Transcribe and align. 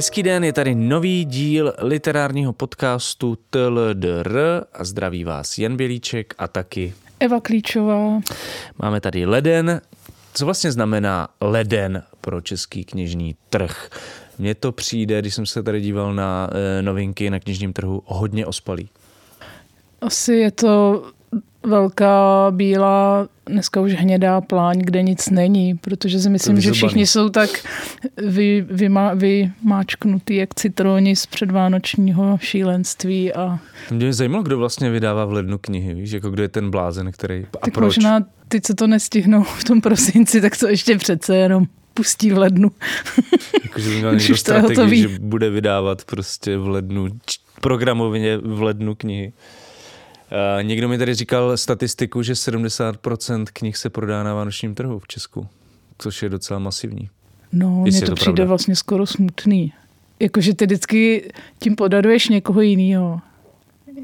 Hezký 0.00 0.22
den, 0.22 0.44
je 0.44 0.52
tady 0.52 0.74
nový 0.74 1.24
díl 1.24 1.74
literárního 1.78 2.52
podcastu 2.52 3.38
TLDR 3.50 4.38
a 4.72 4.84
zdraví 4.84 5.24
vás 5.24 5.58
Jan 5.58 5.76
Bělíček 5.76 6.34
a 6.38 6.48
taky 6.48 6.94
Eva 7.20 7.40
Klíčová. 7.40 8.20
Máme 8.78 9.00
tady 9.00 9.26
leden. 9.26 9.80
Co 10.34 10.44
vlastně 10.44 10.72
znamená 10.72 11.28
leden 11.40 12.02
pro 12.20 12.40
český 12.40 12.84
knižní 12.84 13.36
trh? 13.50 13.90
Mně 14.38 14.54
to 14.54 14.72
přijde, 14.72 15.20
když 15.20 15.34
jsem 15.34 15.46
se 15.46 15.62
tady 15.62 15.80
díval 15.80 16.14
na 16.14 16.50
e, 16.78 16.82
novinky 16.82 17.30
na 17.30 17.40
knižním 17.40 17.72
trhu, 17.72 18.02
hodně 18.06 18.46
ospalý. 18.46 18.88
Asi 20.00 20.32
je 20.32 20.50
to 20.50 21.04
velká 21.62 22.46
bílá, 22.50 23.28
dneska 23.46 23.80
už 23.80 23.92
hnědá 23.92 24.40
pláň, 24.40 24.78
kde 24.78 25.02
nic 25.02 25.30
není, 25.30 25.74
protože 25.74 26.20
si 26.20 26.30
myslím, 26.30 26.60
že 26.60 26.72
všichni 26.72 27.06
jsou 27.06 27.28
tak 27.28 27.50
vy, 28.26 28.66
vyma, 28.70 29.14
vymáčknutý 29.14 30.36
jak 30.36 30.54
citroni 30.54 31.16
z 31.16 31.26
předvánočního 31.26 32.38
šílenství. 32.40 33.32
A... 33.32 33.58
Mě 33.90 34.06
by 34.06 34.12
zajímalo, 34.12 34.42
kdo 34.42 34.58
vlastně 34.58 34.90
vydává 34.90 35.24
v 35.24 35.32
lednu 35.32 35.58
knihy, 35.58 35.94
víš, 35.94 36.10
jako 36.10 36.30
kdo 36.30 36.42
je 36.42 36.48
ten 36.48 36.70
blázen, 36.70 37.12
který... 37.12 37.46
A 37.54 37.58
tak 37.64 37.74
proč? 37.74 37.96
možná 37.96 38.20
ty, 38.48 38.60
co 38.60 38.74
to 38.74 38.86
nestihnou 38.86 39.42
v 39.42 39.64
tom 39.64 39.80
prosinci, 39.80 40.40
tak 40.40 40.56
to 40.56 40.68
ještě 40.68 40.98
přece 40.98 41.36
jenom 41.36 41.66
pustí 41.94 42.30
v 42.30 42.38
lednu. 42.38 42.70
Jako, 43.62 43.80
že 43.80 43.90
by 43.90 43.96
měl 43.96 44.14
někdo 44.14 44.36
strategii, 44.36 45.02
že 45.02 45.18
bude 45.18 45.50
vydávat 45.50 46.04
prostě 46.04 46.56
v 46.56 46.68
lednu, 46.68 47.08
programově 47.60 48.38
v 48.38 48.62
lednu 48.62 48.94
knihy. 48.94 49.32
Uh, 50.32 50.62
někdo 50.62 50.88
mi 50.88 50.98
tady 50.98 51.14
říkal 51.14 51.56
statistiku, 51.56 52.22
že 52.22 52.32
70% 52.32 53.44
knih 53.52 53.76
se 53.76 53.90
prodá 53.90 54.22
na 54.22 54.34
vánočním 54.34 54.74
trhu 54.74 54.98
v 54.98 55.08
Česku, 55.08 55.46
což 55.98 56.22
je 56.22 56.28
docela 56.28 56.58
masivní. 56.58 57.08
No, 57.52 57.82
mně 57.82 58.00
to, 58.00 58.06
to 58.06 58.14
přijde 58.14 58.32
pravda. 58.32 58.44
vlastně 58.44 58.76
skoro 58.76 59.06
smutný. 59.06 59.72
Jakože 60.20 60.54
ty 60.54 60.66
vždycky 60.66 61.30
tím 61.58 61.76
podaruješ 61.76 62.28
někoho 62.28 62.60
jiného. 62.60 63.20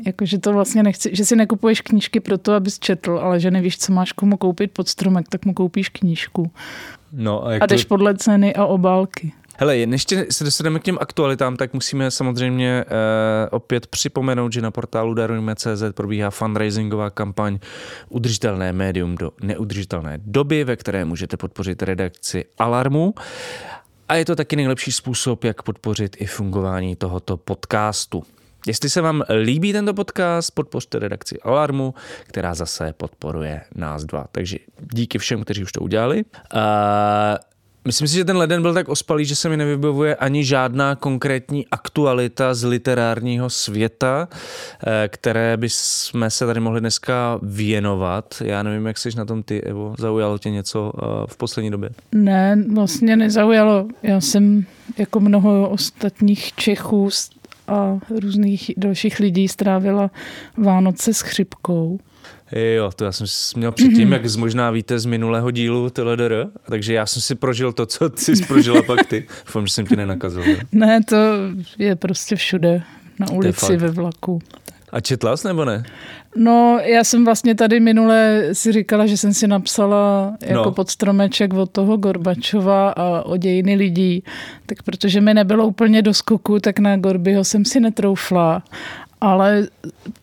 Jakože 0.07 0.39
to 0.39 0.53
vlastně 0.53 0.83
nechci, 0.83 1.11
že 1.17 1.25
si 1.25 1.37
nekupuješ 1.37 1.81
knížky 1.81 2.21
pro 2.21 2.39
to, 2.39 2.53
abys 2.53 2.79
četl, 2.79 3.19
ale 3.23 3.41
že 3.41 3.51
nevíš, 3.51 3.79
co 3.79 3.93
máš 3.93 4.13
komu 4.13 4.37
koupit 4.37 4.71
pod 4.71 4.89
stromek, 4.89 5.29
tak 5.29 5.45
mu 5.45 5.55
koupíš 5.55 5.89
knížku. 5.89 6.51
No 7.13 7.47
a, 7.47 7.53
jak 7.53 7.63
a 7.63 7.67
jdeš 7.67 7.85
to... 7.85 7.89
podle 7.89 8.17
ceny 8.17 8.55
a 8.55 8.67
obálky. 8.67 9.33
Hele, 9.59 9.77
ještě 9.77 10.27
se 10.31 10.45
dostaneme 10.45 10.79
k 10.79 10.83
těm 10.83 10.99
aktualitám, 11.01 11.57
tak 11.57 11.75
musíme 11.75 12.11
samozřejmě 12.11 12.85
uh, 12.85 12.93
opět 13.51 13.87
připomenout, 13.87 14.53
že 14.53 14.61
na 14.61 14.71
portálu 14.71 15.15
darujme.cz 15.15 15.83
probíhá 15.95 16.31
fundraisingová 16.31 17.11
kampaň 17.11 17.59
Udržitelné 18.09 18.73
médium 18.73 19.15
do 19.15 19.33
neudržitelné 19.43 20.19
doby, 20.23 20.65
ve 20.65 20.77
které 20.77 21.05
můžete 21.05 21.37
podpořit 21.37 21.83
redakci 21.83 22.45
Alarmu. 22.59 23.15
A 24.09 24.15
je 24.15 24.25
to 24.25 24.37
taky 24.37 24.57
nejlepší 24.57 24.93
způsob, 24.93 25.45
jak 25.45 25.63
podpořit 25.63 26.17
i 26.19 26.27
fungování 26.27 26.97
tohoto 26.97 27.37
podcastu. 27.37 28.25
Jestli 28.67 28.91
se 28.91 29.01
vám 29.01 29.23
líbí 29.43 29.73
tento 29.73 29.95
podcast, 29.95 30.51
podpořte 30.55 30.99
redakci 30.99 31.41
Alarmu, 31.41 31.95
která 32.23 32.55
zase 32.55 32.93
podporuje 32.93 33.61
nás 33.75 34.05
dva. 34.05 34.27
Takže 34.33 34.59
díky 34.93 35.19
všem, 35.19 35.43
kteří 35.43 35.63
už 35.63 35.73
to 35.73 35.81
udělali. 35.81 36.25
Uh, 36.55 36.61
Myslím 37.87 38.09
si, 38.09 38.15
že 38.15 38.25
ten 38.25 38.37
leden 38.37 38.63
byl 38.63 38.75
tak 38.75 38.89
ospalý, 38.89 39.25
že 39.25 39.37
se 39.37 39.49
mi 39.49 39.57
nevybavuje 39.57 40.17
ani 40.17 40.45
žádná 40.45 40.95
konkrétní 40.95 41.67
aktualita 41.71 42.55
z 42.55 42.65
literárního 42.65 43.51
světa, 43.51 44.29
eh, 44.87 45.09
které 45.09 45.57
bychom 45.57 46.25
se 46.31 46.47
tady 46.47 46.61
mohli 46.61 46.81
dneska 46.81 47.39
věnovat. 47.43 48.43
Já 48.45 48.63
nevím, 48.63 48.87
jak 48.87 48.99
jsi 48.99 49.09
na 49.17 49.25
tom 49.25 49.43
ty, 49.43 49.63
Evo. 49.63 49.95
Zaujalo 49.99 50.39
tě 50.39 50.51
něco 50.51 50.93
eh, 50.97 51.07
v 51.27 51.37
poslední 51.37 51.71
době? 51.71 51.91
Ne, 52.13 52.65
vlastně 52.73 53.17
nezaujalo. 53.17 53.89
Já 54.03 54.21
jsem 54.21 54.65
jako 54.99 55.21
mnoho 55.21 55.69
ostatních 55.69 56.53
Čechů 56.53 57.09
a 57.69 57.99
různých 58.21 58.71
dalších 58.77 59.21
lidí 59.21 59.49
strávila 59.49 60.11
Vánoce 60.57 61.15
s 61.15 61.21
chřipkou. 61.21 61.99
Jo, 62.53 62.91
to 62.97 63.05
já 63.05 63.13
jsem 63.13 63.27
měl 63.57 63.73
předtím, 63.73 64.09
mm-hmm. 64.09 64.13
jak 64.13 64.37
možná 64.37 64.71
víte 64.71 64.99
z 64.99 65.07
minulého 65.07 65.51
dílu 65.51 65.91
TLDR, 65.91 66.47
takže 66.69 66.95
já 66.95 67.07
jsem 67.07 67.23
si 67.23 67.35
prožil 67.35 67.73
to, 67.73 67.87
co 67.87 68.11
jsi 68.17 68.33
prožila 68.47 68.83
pak 68.83 69.07
ty. 69.07 69.27
Doufám, 69.47 69.67
že 69.67 69.73
jsem 69.73 69.87
ti 69.87 69.97
nenakazil. 69.97 70.43
Ne? 70.47 70.57
ne, 70.73 71.01
to 71.05 71.17
je 71.79 71.97
prostě 71.97 72.37
všude, 72.37 72.83
na 73.19 73.31
ulici, 73.31 73.77
ve 73.77 73.91
vlaku. 73.91 74.39
A 74.93 75.01
četla 75.01 75.37
jsi 75.37 75.47
nebo 75.47 75.65
ne? 75.65 75.85
No, 76.37 76.79
já 76.83 77.05
jsem 77.05 77.25
vlastně 77.25 77.55
tady 77.55 77.81
minule 77.81 78.43
si 78.53 78.73
říkala, 78.73 79.07
že 79.07 79.17
jsem 79.17 79.35
si 79.35 79.47
napsala 79.47 80.37
jako 80.43 80.65
no. 80.65 80.73
pod 80.73 80.91
stromeček 80.91 81.55
od 81.55 81.71
toho 81.71 81.97
Gorbačova 81.97 82.91
a 82.91 83.23
o 83.23 83.37
dějiny 83.37 83.75
lidí. 83.75 84.25
Tak 84.67 84.83
protože 84.83 85.21
mi 85.21 85.35
nebylo 85.35 85.67
úplně 85.67 86.03
do 86.03 86.15
skoku, 86.15 86.61
tak 86.61 86.79
na 86.79 86.97
Gorbyho 86.97 87.45
jsem 87.45 87.65
si 87.65 87.81
netroufla 87.81 88.63
ale 89.21 89.69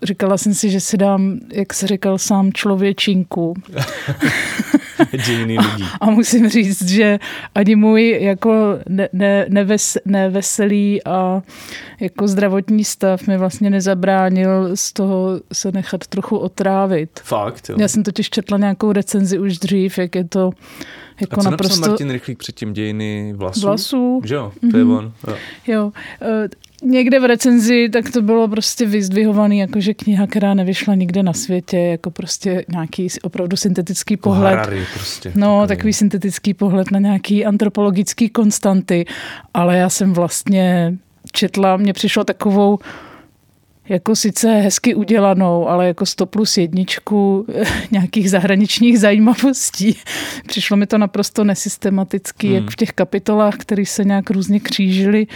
říkala 0.02 0.38
jsem 0.38 0.54
si, 0.54 0.70
že 0.70 0.80
si 0.80 0.98
dám, 0.98 1.40
jak 1.54 1.74
se 1.74 1.88
říkal 1.88 2.18
sám, 2.18 2.54
člověčinku. 2.54 3.54
Dějiny 5.26 5.58
lidí. 5.58 5.86
A 6.02 6.10
musím 6.10 6.50
říct, 6.50 6.90
že 6.90 7.20
ani 7.56 7.76
můj 7.76 8.18
jako 8.22 8.80
ne, 8.90 9.10
ne, 9.14 9.46
neves, 9.50 9.98
neveselý 10.06 11.04
a 11.06 11.42
jako 12.00 12.28
zdravotní 12.28 12.84
stav 12.84 13.28
mi 13.28 13.38
vlastně 13.38 13.70
nezabránil 13.70 14.76
z 14.76 14.94
toho 14.94 15.42
se 15.54 15.72
nechat 15.72 16.08
trochu 16.08 16.38
otrávit. 16.38 17.20
Fakt, 17.24 17.70
jo. 17.70 17.76
Já 17.80 17.88
jsem 17.88 18.04
totiž 18.04 18.30
četla 18.30 18.58
nějakou 18.58 18.92
recenzi 18.92 19.40
už 19.40 19.58
dřív, 19.58 19.98
jak 19.98 20.16
je 20.16 20.24
to 20.24 20.52
jako 21.22 21.40
a 21.40 21.44
co 21.44 21.52
naprosto... 21.52 21.90
Martin 21.90 22.12
Rychlík 22.12 22.38
předtím 22.38 22.74
dějiny 22.74 23.34
vlasů? 23.36 23.62
Vlasů. 23.62 24.22
Že 24.26 24.36
jo, 24.36 24.52
to 24.72 24.78
je 24.78 24.84
mm-hmm. 24.84 24.98
on. 24.98 25.14
Jo. 25.28 25.36
jo. 25.68 25.92
Někde 26.86 27.20
v 27.20 27.26
recenzi, 27.26 27.90
tak 27.90 28.12
to 28.12 28.22
bylo 28.22 28.48
prostě 28.48 28.86
vyzdvihovaný, 28.86 29.60
jakože 29.60 29.94
kniha, 29.94 30.28
která 30.28 30.54
nevyšla 30.54 30.96
nikde 30.96 31.24
na 31.24 31.34
světě, 31.34 31.78
jako 31.78 32.12
prostě 32.12 32.66
nějaký 32.70 33.08
opravdu 33.24 33.58
syntetický 33.58 34.14
jako 34.14 34.30
pohled. 34.30 34.56
Harari 34.56 34.86
prostě. 34.94 35.32
No, 35.36 35.62
takový. 35.62 35.78
takový 35.78 35.94
syntetický 35.94 36.54
pohled 36.54 36.92
na 36.92 37.00
nějaký 37.00 37.46
antropologický 37.46 38.30
konstanty, 38.30 39.06
ale 39.54 39.78
já 39.78 39.90
jsem 39.90 40.14
vlastně 40.14 40.98
četla, 41.32 41.78
mně 41.78 41.94
přišlo 41.94 42.24
takovou 42.24 42.80
jako 43.90 44.16
sice 44.16 44.52
hezky 44.54 44.96
udělanou, 44.96 45.70
ale 45.70 45.88
jako 45.88 46.06
100 46.06 46.26
plus 46.26 46.58
jedničku 46.58 47.46
nějakých 47.92 48.30
zahraničních 48.30 49.00
zajímavostí. 49.00 49.98
Přišlo 50.48 50.78
mi 50.78 50.88
to 50.88 50.98
naprosto 50.98 51.44
nesystematicky, 51.44 52.48
hmm. 52.48 52.56
jak 52.56 52.72
v 52.72 52.76
těch 52.76 52.92
kapitolách, 52.92 53.56
které 53.58 53.86
se 53.86 54.04
nějak 54.04 54.30
různě 54.30 54.60
křížily, 54.60 55.28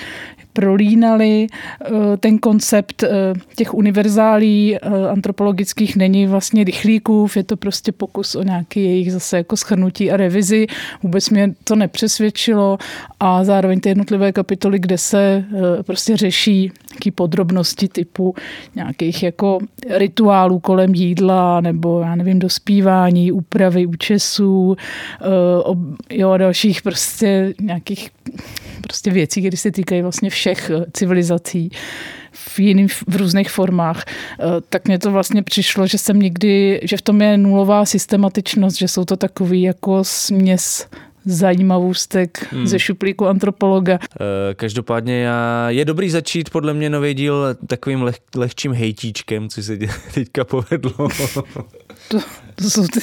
prolínali. 0.58 1.48
Eh, 1.48 2.18
ten 2.18 2.38
koncept 2.40 3.04
eh, 3.04 3.10
těch 3.56 3.74
univerzálí 3.74 4.76
eh, 4.76 4.80
antropologických 5.10 5.96
není 5.96 6.28
vlastně 6.28 6.64
rychlíkův, 6.64 7.38
je 7.38 7.44
to 7.44 7.58
prostě 7.58 7.92
pokus 7.92 8.36
o 8.36 8.44
nějaký 8.44 8.84
jejich 8.84 9.12
zase 9.12 9.38
jako 9.38 9.58
schrnutí 9.58 10.12
a 10.12 10.18
revizi. 10.18 10.68
Vůbec 11.04 11.30
mě 11.30 11.54
to 11.64 11.76
nepřesvědčilo 11.76 12.78
a 13.20 13.44
zároveň 13.44 13.80
ty 13.80 13.90
jednotlivé 13.90 14.32
kapitoly, 14.32 14.80
kde 14.80 14.98
se 14.98 15.46
prostě 15.86 16.18
řeší 16.18 16.62
nějaké 16.62 17.12
podrobnosti 17.12 17.88
typu 17.88 18.36
nějakých 18.76 19.24
jako 19.24 19.60
rituálů 19.90 20.60
kolem 20.60 20.96
jídla 20.96 21.62
nebo 21.62 22.02
já 22.02 22.16
nevím, 22.16 22.40
dospívání, 22.40 23.32
úpravy 23.32 23.86
účesů, 23.86 24.76
jo, 26.10 26.30
a 26.30 26.38
dalších 26.38 26.82
prostě 26.82 27.54
nějakých 27.62 28.10
prostě 28.82 29.12
věcí, 29.12 29.42
které 29.42 29.58
se 29.58 29.72
týkají 29.72 30.02
vlastně 30.02 30.30
všech 30.30 30.47
eh, 30.54 30.86
civilizací 30.94 31.70
v 32.32 32.60
jiných, 32.60 32.94
v 32.94 33.16
různých 33.16 33.52
formách, 33.52 34.04
eh, 34.08 34.44
tak 34.70 34.88
mně 34.88 35.00
to 35.00 35.12
vlastně 35.12 35.44
přišlo, 35.44 35.88
že 35.88 35.98
jsem 35.98 36.20
nikdy, 36.20 36.80
že 36.84 36.98
v 36.98 37.02
tom 37.02 37.22
je 37.22 37.38
nulová 37.38 37.86
systematičnost, 37.86 38.78
že 38.78 38.88
jsou 38.88 39.06
to 39.06 39.18
takový 39.18 39.62
jako 39.62 40.04
směs 40.04 40.88
zajímavostek 41.26 42.52
hmm. 42.52 42.68
ze 42.68 42.80
šuplíku 42.80 43.28
antropologa. 43.28 44.00
Eh, 44.02 44.54
každopádně 44.54 45.22
já, 45.22 45.70
je 45.70 45.86
dobrý 45.86 46.10
začít 46.10 46.50
podle 46.50 46.74
mě 46.74 46.90
nový 46.90 47.14
díl 47.14 47.56
takovým 47.68 48.02
leh, 48.02 48.16
lehčím 48.36 48.74
hejtíčkem, 48.74 49.50
co 49.50 49.64
se 49.64 49.78
teďka 50.14 50.44
povedlo. 50.46 51.08
to, 52.08 52.20
to 52.62 52.70
jsou 52.70 52.88
ty... 52.88 53.00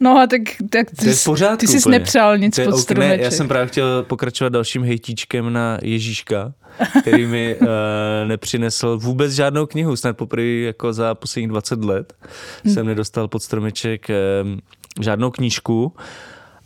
No 0.00 0.18
a 0.18 0.26
tak, 0.26 0.40
tak 0.70 0.86
ty, 0.90 1.14
pořádku, 1.24 1.56
ty 1.56 1.66
jsi 1.66 1.88
nepřál 1.88 2.38
nic 2.38 2.60
pod 2.64 2.78
stromeček. 2.78 3.18
Ne, 3.18 3.24
já 3.24 3.30
jsem 3.30 3.48
právě 3.48 3.66
chtěl 3.66 4.02
pokračovat 4.02 4.48
dalším 4.48 4.82
hejtíčkem 4.82 5.52
na 5.52 5.78
Ježíška, 5.82 6.52
který 7.00 7.26
mi 7.26 7.56
uh, 7.60 7.68
nepřinesl 8.28 8.98
vůbec 8.98 9.32
žádnou 9.32 9.66
knihu. 9.66 9.96
Snad 9.96 10.16
poprvé 10.16 10.44
jako 10.46 10.92
za 10.92 11.14
posledních 11.14 11.48
20 11.48 11.84
let 11.84 12.12
hmm. 12.64 12.74
jsem 12.74 12.86
nedostal 12.86 13.28
pod 13.28 13.42
stromeček 13.42 14.06
uh, 14.08 14.58
žádnou 15.00 15.30
knížku. 15.30 15.92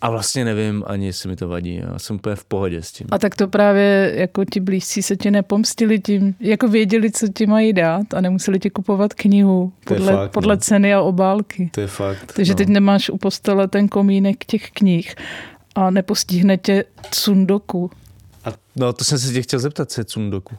A 0.01 0.11
vlastně 0.11 0.45
nevím 0.45 0.85
ani, 0.87 1.07
jestli 1.07 1.29
mi 1.29 1.37
to 1.37 1.49
vadí. 1.49 1.81
Já 1.93 1.99
jsem 1.99 2.17
úplně 2.17 2.37
v 2.37 2.45
pohodě 2.45 2.83
s 2.83 2.93
tím. 2.93 3.07
A 3.11 3.19
tak 3.19 3.37
to 3.37 3.49
právě 3.49 4.13
jako 4.15 4.45
ti 4.45 4.61
blízcí 4.61 5.03
se 5.03 5.17
ti 5.17 5.31
nepomstili 5.31 5.99
tím, 5.99 6.35
jako 6.41 6.69
věděli, 6.69 7.13
co 7.13 7.29
ti 7.29 7.47
mají 7.47 7.73
dát 7.73 8.15
a 8.15 8.21
nemuseli 8.21 8.59
ti 8.59 8.71
kupovat 8.71 9.15
knihu 9.15 9.73
podle, 9.85 10.13
fakt, 10.13 10.31
podle 10.31 10.55
no. 10.55 10.61
ceny 10.61 10.95
a 10.95 11.01
obálky. 11.01 11.71
To 11.75 11.81
je 11.81 11.87
fakt. 11.87 12.33
Takže 12.37 12.53
no. 12.53 12.57
teď 12.57 12.69
nemáš 12.69 13.11
u 13.11 13.17
postele 13.17 13.69
ten 13.69 13.89
komínek 13.89 14.45
těch 14.45 14.71
knih 14.71 15.15
a 15.75 15.91
nepostihne 15.91 16.57
tě 16.57 16.85
Tsundoku. 17.11 17.91
A 18.45 18.53
no, 18.77 18.93
to 18.93 19.05
jsem 19.05 19.19
se 19.19 19.33
tě 19.33 19.43
chtěl 19.43 19.61
zeptat, 19.61 19.91
co 19.91 20.01
je 20.01 20.05
Tsundoku. 20.05 20.57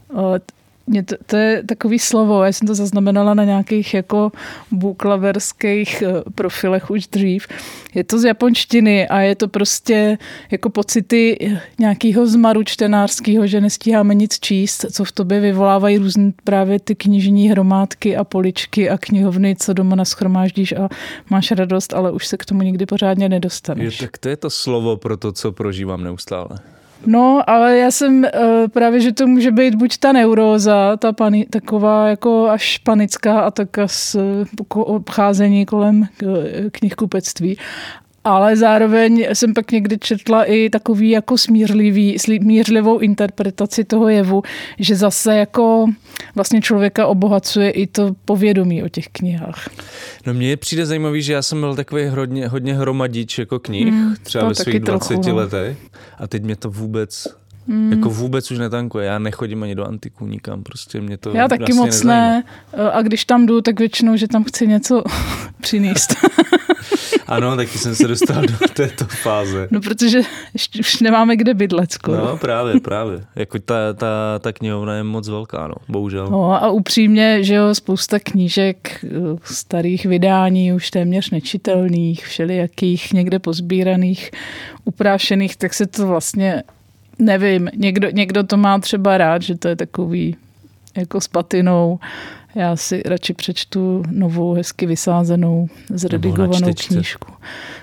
Mě 0.89 1.03
to, 1.03 1.15
to 1.25 1.37
je 1.37 1.63
takový 1.63 1.99
slovo, 1.99 2.43
já 2.43 2.51
jsem 2.51 2.67
to 2.67 2.75
zaznamenala 2.75 3.33
na 3.33 3.43
nějakých 3.43 3.93
jako 3.93 4.31
buklaverských 4.71 6.01
eh, 6.01 6.23
profilech 6.35 6.91
už 6.91 7.07
dřív. 7.07 7.47
Je 7.93 8.03
to 8.03 8.19
z 8.19 8.23
japonštiny 8.23 9.07
a 9.07 9.19
je 9.19 9.35
to 9.35 9.47
prostě 9.47 10.17
jako 10.51 10.69
pocity 10.69 11.51
nějakého 11.79 12.27
zmaru 12.27 12.63
čtenářského, 12.63 13.47
že 13.47 13.61
nestíháme 13.61 14.15
nic 14.15 14.39
číst, 14.39 14.85
co 14.91 15.05
v 15.05 15.11
tobě 15.11 15.39
vyvolávají 15.39 15.97
různé 15.97 16.31
právě 16.43 16.79
ty 16.79 16.95
knižní 16.95 17.49
hromádky 17.49 18.17
a 18.17 18.23
poličky 18.23 18.89
a 18.89 18.97
knihovny, 18.97 19.55
co 19.55 19.73
doma 19.73 19.95
naschromáždíš 19.95 20.71
a 20.71 20.89
máš 21.29 21.51
radost, 21.51 21.93
ale 21.93 22.11
už 22.11 22.27
se 22.27 22.37
k 22.37 22.45
tomu 22.45 22.61
nikdy 22.61 22.85
pořádně 22.85 23.29
nedostaneš. 23.29 24.01
Je, 24.01 24.07
tak 24.07 24.17
to 24.17 24.29
je 24.29 24.37
to 24.37 24.49
slovo 24.49 24.97
pro 24.97 25.17
to, 25.17 25.31
co 25.31 25.51
prožívám 25.51 26.03
neustále. 26.03 26.59
No, 27.05 27.49
ale 27.49 27.77
já 27.77 27.91
jsem 27.91 28.23
uh, 28.23 28.67
právě, 28.67 28.99
že 28.99 29.11
to 29.13 29.27
může 29.27 29.51
být 29.51 29.75
buď 29.75 29.97
ta 29.97 30.11
neuróza, 30.11 30.97
ta 30.97 31.13
pani, 31.13 31.45
taková 31.45 32.07
jako 32.07 32.49
až 32.49 32.77
panická 32.77 33.39
a 33.39 33.51
tak 33.51 33.69
s 33.85 34.19
obcházení 34.69 35.65
kolem 35.65 36.03
eh, 36.03 36.69
knihkupectví, 36.69 37.57
ale 38.23 38.55
zároveň 38.55 39.25
jsem 39.33 39.53
pak 39.53 39.71
někdy 39.71 39.97
četla 39.97 40.43
i 40.43 40.69
takový 40.69 41.09
jako 41.09 41.37
smířlivý, 41.37 42.19
smířlivou 42.19 42.99
interpretaci 42.99 43.83
toho 43.83 44.09
jevu, 44.09 44.43
že 44.79 44.95
zase 44.95 45.35
jako 45.35 45.85
vlastně 46.35 46.61
člověka 46.61 47.07
obohacuje 47.07 47.69
i 47.69 47.87
to 47.87 48.15
povědomí 48.25 48.83
o 48.83 48.89
těch 48.89 49.07
knihách. 49.07 49.69
No 50.25 50.33
mně 50.33 50.57
přijde 50.57 50.85
zajímavý, 50.85 51.21
že 51.21 51.33
já 51.33 51.41
jsem 51.41 51.59
byl 51.59 51.75
takový 51.75 52.07
hodně, 52.07 52.47
hodně 52.47 52.73
hromadič 52.73 53.39
jako 53.39 53.59
knih, 53.59 53.87
hmm, 53.87 54.15
třeba 54.23 54.47
ve 54.47 54.55
svých 54.55 54.79
20 54.79 55.07
trochu, 55.07 55.29
no. 55.29 55.35
letech 55.35 55.77
a 56.17 56.27
teď 56.27 56.43
mě 56.43 56.55
to 56.55 56.69
vůbec 56.69 57.27
Hmm. 57.69 57.91
Jako 57.91 58.09
vůbec 58.09 58.51
už 58.51 58.57
netankuje. 58.57 59.05
Já 59.05 59.19
nechodím 59.19 59.63
ani 59.63 59.75
do 59.75 59.85
antiku 59.85 60.27
nikam, 60.27 60.63
prostě 60.63 61.01
mě 61.01 61.17
to 61.17 61.29
Já 61.29 61.47
taky 61.47 61.59
vlastně 61.59 61.75
moc 61.75 62.03
nezajímá. 62.03 62.13
ne. 62.13 62.43
A 62.93 63.01
když 63.01 63.25
tam 63.25 63.45
jdu, 63.45 63.61
tak 63.61 63.79
většinou, 63.79 64.15
že 64.15 64.27
tam 64.27 64.43
chci 64.43 64.67
něco 64.67 65.03
přinést. 65.61 66.15
ano, 67.27 67.55
taky 67.55 67.77
jsem 67.77 67.95
se 67.95 68.07
dostal 68.07 68.41
do 68.41 68.67
této 68.73 69.05
fáze. 69.05 69.67
No, 69.71 69.81
protože 69.81 70.21
už 70.79 70.99
nemáme 71.01 71.35
kde 71.35 71.53
bydlet 71.53 71.91
skoro. 71.91 72.17
No, 72.25 72.37
právě, 72.37 72.79
právě. 72.79 73.25
Jako 73.35 73.59
ta, 73.59 73.93
ta, 73.93 74.39
ta 74.39 74.53
knihovna 74.53 74.93
je 74.95 75.03
moc 75.03 75.29
velká, 75.29 75.67
no, 75.67 75.75
bohužel. 75.89 76.27
No 76.31 76.63
a 76.63 76.69
upřímně, 76.69 77.43
že 77.43 77.55
jo, 77.55 77.75
spousta 77.75 78.19
knížek 78.19 79.05
eh, 79.05 79.09
starých 79.43 80.05
vydání, 80.05 80.73
už 80.73 80.89
téměř 80.89 81.29
nečitelných, 81.29 82.25
všelijakých, 82.25 83.13
někde 83.13 83.39
pozbíraných, 83.39 84.31
uprášených, 84.85 85.57
tak 85.57 85.73
se 85.73 85.87
to 85.87 86.07
vlastně 86.07 86.63
nevím, 87.19 87.69
někdo, 87.75 88.09
někdo 88.09 88.43
to 88.43 88.57
má 88.57 88.79
třeba 88.79 89.17
rád, 89.17 89.41
že 89.41 89.57
to 89.57 89.67
je 89.67 89.75
takový 89.75 90.35
jako 90.97 91.21
s 91.21 91.27
patinou. 91.27 91.99
Já 92.55 92.75
si 92.75 93.01
radši 93.05 93.33
přečtu 93.33 94.03
novou, 94.11 94.53
hezky 94.53 94.85
vysázenou, 94.85 95.67
zredigovanou 95.89 96.73
knížku. 96.87 97.33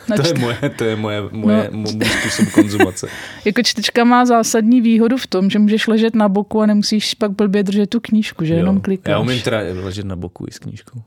Na 0.08 0.16
to, 0.16 0.26
je 0.26 0.34
moje, 0.34 0.56
to 0.76 0.84
je 0.84 0.96
moje, 0.96 1.22
moje, 1.32 1.68
no, 1.72 1.78
můj 1.78 2.04
způsob 2.04 2.48
konzumace. 2.50 3.08
jako 3.44 3.62
čtečka 3.62 4.04
má 4.04 4.26
zásadní 4.26 4.80
výhodu 4.80 5.16
v 5.16 5.26
tom, 5.26 5.50
že 5.50 5.58
můžeš 5.58 5.86
ležet 5.86 6.14
na 6.14 6.28
boku 6.28 6.60
a 6.60 6.66
nemusíš 6.66 7.14
pak 7.14 7.30
blbě 7.30 7.62
držet 7.62 7.90
tu 7.90 8.00
knížku, 8.00 8.44
že 8.44 8.54
jo, 8.54 8.58
jenom 8.58 8.80
klikáš. 8.80 9.10
Já 9.10 9.18
umím 9.18 9.40
teda 9.40 9.58
ležet 9.82 10.06
na 10.06 10.16
boku 10.16 10.46
i 10.48 10.52
s 10.52 10.58
knížkou. 10.58 11.02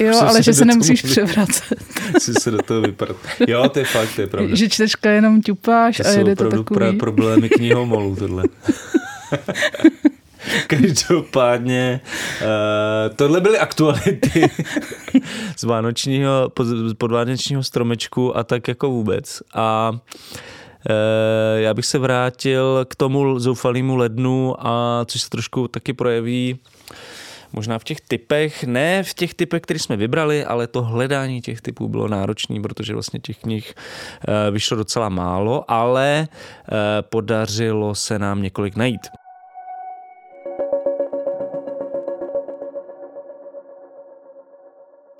Jo, 0.00 0.20
ale 0.20 0.42
že 0.42 0.54
se 0.54 0.64
nemusíš 0.64 1.02
převracet. 1.02 1.84
Jsi 2.18 2.34
se 2.34 2.50
do 2.50 2.62
toho 2.62 2.80
vyprat. 2.80 3.16
Jo, 3.48 3.68
to 3.68 3.78
je 3.78 3.84
fakt, 3.84 4.14
to 4.16 4.20
je 4.20 4.26
pravda. 4.26 4.54
Že 4.54 4.68
čtečka 4.68 5.10
jenom 5.10 5.42
ťupáš 5.42 5.96
to 5.96 6.08
a 6.08 6.10
jede 6.10 6.36
to 6.36 6.44
takový. 6.44 6.78
Pra, 6.78 6.92
problémy 6.92 7.48
knihomolů 7.48 8.16
tohle. 8.16 8.44
Každopádně, 10.66 12.00
uh, 12.40 13.16
tohle 13.16 13.40
byly 13.40 13.58
aktuality 13.58 14.50
z 15.56 15.64
vánočního, 15.64 16.52
podvánočního 16.98 17.62
stromečku 17.62 18.36
a 18.36 18.44
tak 18.44 18.68
jako 18.68 18.90
vůbec. 18.90 19.42
A 19.54 19.90
uh, 19.92 19.98
já 21.56 21.74
bych 21.74 21.86
se 21.86 21.98
vrátil 21.98 22.86
k 22.88 22.94
tomu 22.94 23.38
zoufalému 23.38 23.96
lednu, 23.96 24.54
a 24.58 25.04
což 25.04 25.22
se 25.22 25.30
trošku 25.30 25.68
taky 25.68 25.92
projeví 25.92 26.58
možná 27.52 27.78
v 27.78 27.84
těch 27.84 28.00
typech, 28.00 28.64
ne 28.64 29.02
v 29.02 29.14
těch 29.14 29.34
typech, 29.34 29.62
které 29.62 29.78
jsme 29.78 29.96
vybrali, 29.96 30.44
ale 30.44 30.66
to 30.66 30.82
hledání 30.82 31.40
těch 31.40 31.60
typů 31.60 31.88
bylo 31.88 32.08
náročné, 32.08 32.60
protože 32.60 32.94
vlastně 32.94 33.20
těch 33.20 33.38
knih 33.38 33.74
eh, 33.74 34.50
vyšlo 34.50 34.76
docela 34.76 35.08
málo, 35.08 35.64
ale 35.68 36.28
eh, 36.28 37.02
podařilo 37.02 37.94
se 37.94 38.18
nám 38.18 38.42
několik 38.42 38.76
najít. 38.76 39.00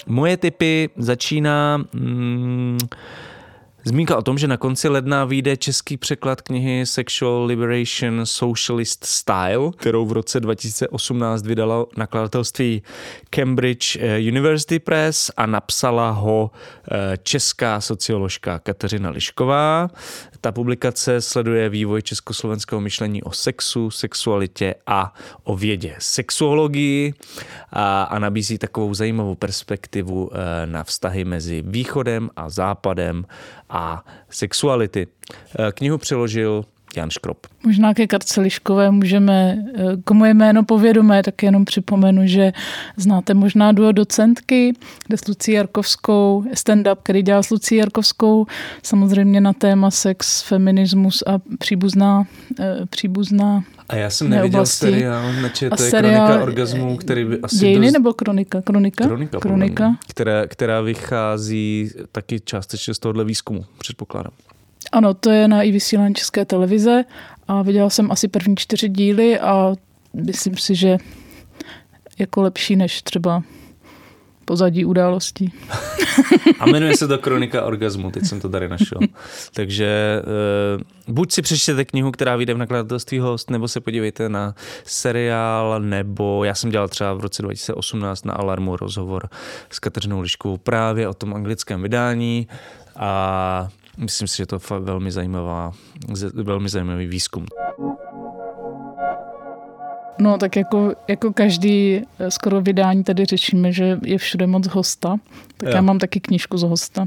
Moje 0.06 0.36
typy 0.36 0.90
začíná 0.96 1.84
hmm, 1.94 2.78
Zmínka 3.84 4.16
o 4.16 4.22
tom, 4.22 4.38
že 4.38 4.48
na 4.48 4.56
konci 4.56 4.88
ledna 4.88 5.24
vyjde 5.24 5.56
český 5.56 5.96
překlad 5.96 6.40
knihy 6.40 6.86
Sexual 6.86 7.44
Liberation 7.44 8.20
Socialist 8.26 9.04
Style, 9.04 9.70
kterou 9.76 10.06
v 10.06 10.12
roce 10.12 10.40
2018 10.40 11.46
vydalo 11.46 11.88
nakladatelství 11.96 12.82
Cambridge 13.30 13.96
eh, 13.96 14.18
University 14.18 14.78
Press 14.78 15.30
a 15.36 15.46
napsala 15.46 16.10
ho 16.10 16.50
eh, 16.90 17.18
česká 17.22 17.80
socioložka 17.80 18.58
Kateřina 18.58 19.10
Lišková. 19.10 19.90
Ta 20.40 20.52
publikace 20.52 21.20
sleduje 21.20 21.68
vývoj 21.68 22.02
československého 22.02 22.80
myšlení 22.80 23.22
o 23.22 23.32
sexu, 23.32 23.90
sexualitě 23.90 24.74
a 24.86 25.14
o 25.44 25.56
vědě 25.56 25.96
sexuologii 25.98 27.14
a, 27.72 28.02
a 28.02 28.18
nabízí 28.18 28.58
takovou 28.58 28.94
zajímavou 28.94 29.34
perspektivu 29.34 30.30
eh, 30.32 30.66
na 30.66 30.84
vztahy 30.84 31.24
mezi 31.24 31.62
východem 31.66 32.30
a 32.36 32.50
západem 32.50 33.24
a 33.72 34.04
sexuality. 34.30 35.06
Eh, 35.58 35.72
knihu 35.72 35.98
přeložil 35.98 36.64
Jan 36.96 37.10
Škrop. 37.10 37.46
Možná 37.66 37.94
ke 37.94 38.06
Karce 38.06 38.40
Liškové 38.40 38.90
můžeme, 38.90 39.64
eh, 39.74 39.82
komu 40.04 40.24
je 40.24 40.34
jméno 40.34 40.64
povědomé, 40.64 41.22
tak 41.22 41.42
jenom 41.42 41.64
připomenu, 41.64 42.22
že 42.24 42.52
znáte 42.96 43.34
možná 43.34 43.72
duo 43.72 43.92
docentky, 43.92 44.72
kde 45.06 45.16
s 45.16 45.28
Lucí 45.28 45.52
Jarkovskou, 45.52 46.44
stand-up, 46.54 46.96
který 47.02 47.22
dělá 47.22 47.42
s 47.42 47.50
Lucí 47.50 47.76
Jarkovskou, 47.76 48.46
samozřejmě 48.82 49.40
na 49.40 49.52
téma 49.52 49.90
sex, 49.90 50.42
feminismus 50.42 51.22
a 51.26 51.38
příbuzná, 51.58 52.24
eh, 52.60 52.86
příbuzná 52.90 53.64
a 53.88 53.96
já 53.96 54.10
jsem 54.10 54.30
neviděl 54.30 54.50
neoblasti. 54.50 54.86
seriál, 54.86 55.24
je 55.62 55.76
seriál, 55.76 56.26
kronika 56.26 56.42
orgazmu, 56.42 56.96
který 56.96 57.24
by 57.24 57.38
asi 57.42 57.56
Dějiny 57.56 57.86
dost... 57.86 57.92
nebo 57.92 58.12
kronika? 58.14 58.62
Kronika? 58.62 59.04
Kronika, 59.04 59.38
kronika. 59.38 59.96
Která, 60.08 60.46
která 60.46 60.80
vychází 60.80 61.90
taky 62.12 62.40
částečně 62.40 62.94
z 62.94 62.98
tohohle 62.98 63.24
výzkumu, 63.24 63.64
předpokládám. 63.78 64.32
Ano, 64.92 65.14
to 65.14 65.30
je 65.30 65.48
na 65.48 65.62
i 65.62 65.72
vysílání 65.72 66.14
České 66.14 66.44
televize 66.44 67.04
a 67.48 67.62
viděla 67.62 67.90
jsem 67.90 68.12
asi 68.12 68.28
první 68.28 68.56
čtyři 68.56 68.88
díly 68.88 69.40
a 69.40 69.74
myslím 70.14 70.56
si, 70.56 70.74
že 70.74 70.98
jako 72.18 72.42
lepší 72.42 72.76
než 72.76 73.02
třeba 73.02 73.42
pozadí 74.44 74.84
událostí. 74.84 75.52
A 76.60 76.66
jmenuje 76.66 76.96
se 76.96 77.08
to 77.08 77.18
Kronika 77.18 77.64
orgazmu, 77.64 78.10
teď 78.10 78.24
jsem 78.24 78.40
to 78.40 78.48
tady 78.48 78.68
našel. 78.68 78.98
Takže 79.54 80.22
uh, 81.06 81.14
buď 81.14 81.32
si 81.32 81.42
přečtěte 81.42 81.84
knihu, 81.84 82.10
která 82.10 82.36
vyjde 82.36 82.54
v 82.54 82.58
nakladatelství 82.58 83.18
Host, 83.18 83.50
nebo 83.50 83.68
se 83.68 83.80
podívejte 83.80 84.28
na 84.28 84.54
seriál, 84.84 85.80
nebo 85.80 86.44
já 86.44 86.54
jsem 86.54 86.70
dělal 86.70 86.88
třeba 86.88 87.14
v 87.14 87.20
roce 87.20 87.42
2018 87.42 88.24
na 88.24 88.32
Alarmu 88.32 88.76
rozhovor 88.76 89.28
s 89.70 89.78
Kateřinou 89.78 90.20
Liškovou 90.20 90.56
právě 90.56 91.08
o 91.08 91.14
tom 91.14 91.34
anglickém 91.34 91.82
vydání 91.82 92.48
a 92.96 93.68
Myslím 93.96 94.28
si, 94.28 94.36
že 94.36 94.46
to 94.46 94.56
je 94.56 94.80
velmi, 94.80 95.10
zajímavá, 95.10 95.72
velmi 96.34 96.68
zajímavý 96.68 97.06
výzkum. 97.06 97.46
No 100.22 100.38
tak 100.38 100.56
jako, 100.56 100.92
jako 101.08 101.32
každý 101.32 102.02
eh, 102.18 102.30
skoro 102.30 102.60
vydání 102.60 103.04
tady 103.04 103.24
řešíme, 103.24 103.72
že 103.72 103.98
je 104.04 104.18
všude 104.18 104.46
moc 104.46 104.66
hosta. 104.66 105.16
Tak 105.56 105.68
já, 105.68 105.74
já 105.74 105.82
mám 105.82 105.98
taky 105.98 106.20
knížku 106.20 106.58
z 106.58 106.62
hosta. 106.62 107.06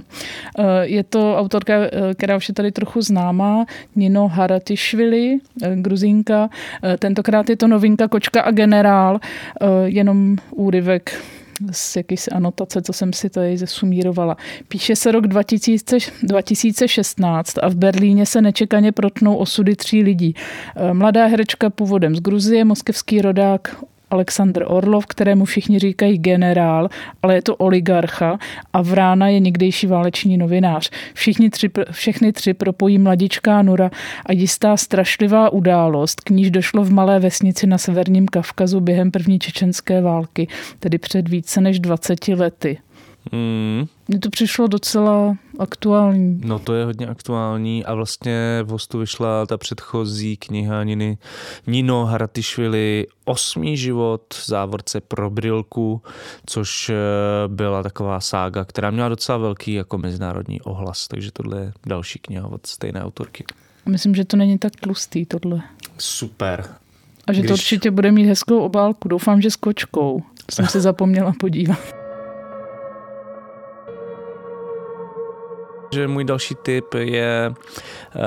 Eh, 0.59 0.63
je 0.83 1.03
to 1.03 1.37
autorka, 1.37 1.73
eh, 1.73 2.13
která 2.13 2.37
už 2.37 2.47
je 2.49 2.53
tady 2.53 2.71
trochu 2.71 3.01
známá, 3.01 3.65
Nino 3.95 4.27
Haratišvili, 4.27 5.37
gruzínka. 5.75 6.49
Tentokrát 6.99 7.49
je 7.49 7.57
to 7.57 7.67
novinka 7.67 8.07
Kočka 8.07 8.41
a 8.41 8.51
generál, 8.51 9.19
jenom 9.85 10.35
úryvek 10.51 11.23
z 11.71 11.95
jakýsi 11.95 12.31
anotace, 12.31 12.81
co 12.81 12.93
jsem 12.93 13.13
si 13.13 13.29
tady 13.29 13.57
zesumírovala. 13.57 14.38
Píše 14.67 14.95
se 14.95 15.12
rok 15.12 15.27
2000, 15.27 15.97
2016 16.24 17.57
a 17.62 17.69
v 17.69 17.75
Berlíně 17.75 18.25
se 18.25 18.41
nečekaně 18.41 18.91
protnou 18.91 19.35
osudy 19.35 19.75
tří 19.75 20.03
lidí. 20.03 20.35
Eh, 20.75 20.93
mladá 20.93 21.25
herečka 21.25 21.69
původem 21.69 22.15
z 22.15 22.19
Gruzie, 22.19 22.65
moskevský 22.65 23.21
rodák 23.21 23.75
Alexandr 24.09 24.63
Orlov, 24.67 25.05
kterému 25.05 25.45
všichni 25.45 25.79
říkají 25.79 26.17
generál, 26.17 26.89
ale 27.24 27.35
je 27.35 27.41
to 27.41 27.55
oligarcha 27.55 28.39
a 28.74 28.81
Vrána 28.81 29.27
je 29.27 29.39
někdejší 29.39 29.88
váleční 29.88 30.38
novinář. 30.38 30.89
Všichni 31.13 31.50
tři, 31.50 31.69
všechny 31.91 32.33
tři 32.33 32.53
propojí 32.53 32.97
mladičká 32.97 33.62
Nura 33.62 33.91
a 34.25 34.33
jistá 34.33 34.77
strašlivá 34.77 35.50
událost, 35.50 36.21
k 36.21 36.29
níž 36.29 36.51
došlo 36.51 36.83
v 36.83 36.91
malé 36.91 37.19
vesnici 37.19 37.67
na 37.67 37.77
severním 37.77 38.27
Kavkazu 38.27 38.79
během 38.79 39.12
první 39.12 39.39
čečenské 39.39 40.01
války, 40.01 40.47
tedy 40.79 40.97
před 40.97 41.29
více 41.29 41.62
než 41.62 41.79
20 41.79 42.27
lety. 42.27 42.77
Mm. 43.32 43.86
Mně 44.08 44.20
to 44.20 44.29
přišlo 44.29 44.67
docela 44.67 45.38
aktuální. 45.60 46.41
No 46.44 46.60
to 46.60 46.74
je 46.74 46.86
hodně 46.86 47.08
aktuální 47.08 47.86
a 47.86 47.94
vlastně 47.94 48.60
v 48.63 48.70
Hostu 48.70 49.00
vyšla 49.00 49.46
ta 49.46 49.58
předchozí 49.58 50.38
kniha 50.38 50.84
Niny, 50.84 51.17
Nino 51.67 52.05
Haratišvili 52.05 53.08
Osmý 53.25 53.77
život 53.77 54.22
závorce 54.46 55.01
pro 55.01 55.29
brilku, 55.29 56.01
což 56.46 56.89
eh, 56.89 56.96
byla 57.48 57.84
taková 57.84 58.20
sága, 58.20 58.65
která 58.65 58.91
měla 58.91 59.10
docela 59.10 59.38
velký 59.38 59.74
jako 59.74 59.98
mezinárodní 59.98 60.62
ohlas, 60.62 61.08
takže 61.08 61.32
tohle 61.32 61.62
je 61.62 61.74
další 61.86 62.20
kniha 62.20 62.48
od 62.48 62.65
stejné 62.65 63.03
autorky. 63.03 63.44
Myslím, 63.86 64.15
že 64.15 64.25
to 64.25 64.38
není 64.38 64.58
tak 64.58 64.75
tlustý 64.75 65.25
tohle. 65.25 65.62
Super. 65.98 66.65
A 67.27 67.34
že 67.34 67.39
Když... 67.39 67.50
to 67.50 67.53
určitě 67.53 67.91
bude 67.91 68.12
mít 68.12 68.27
hezkou 68.27 68.60
obálku. 68.60 69.08
Doufám, 69.08 69.41
že 69.41 69.51
s 69.51 69.55
kočkou. 69.55 70.24
Jsem 70.51 70.67
se 70.67 70.82
zapomněla 70.82 71.34
podívat. 71.39 72.04
Že 75.95 76.07
můj 76.07 76.23
další 76.23 76.55
tip 76.55 76.93
je 76.93 77.53
uh, 78.15 78.21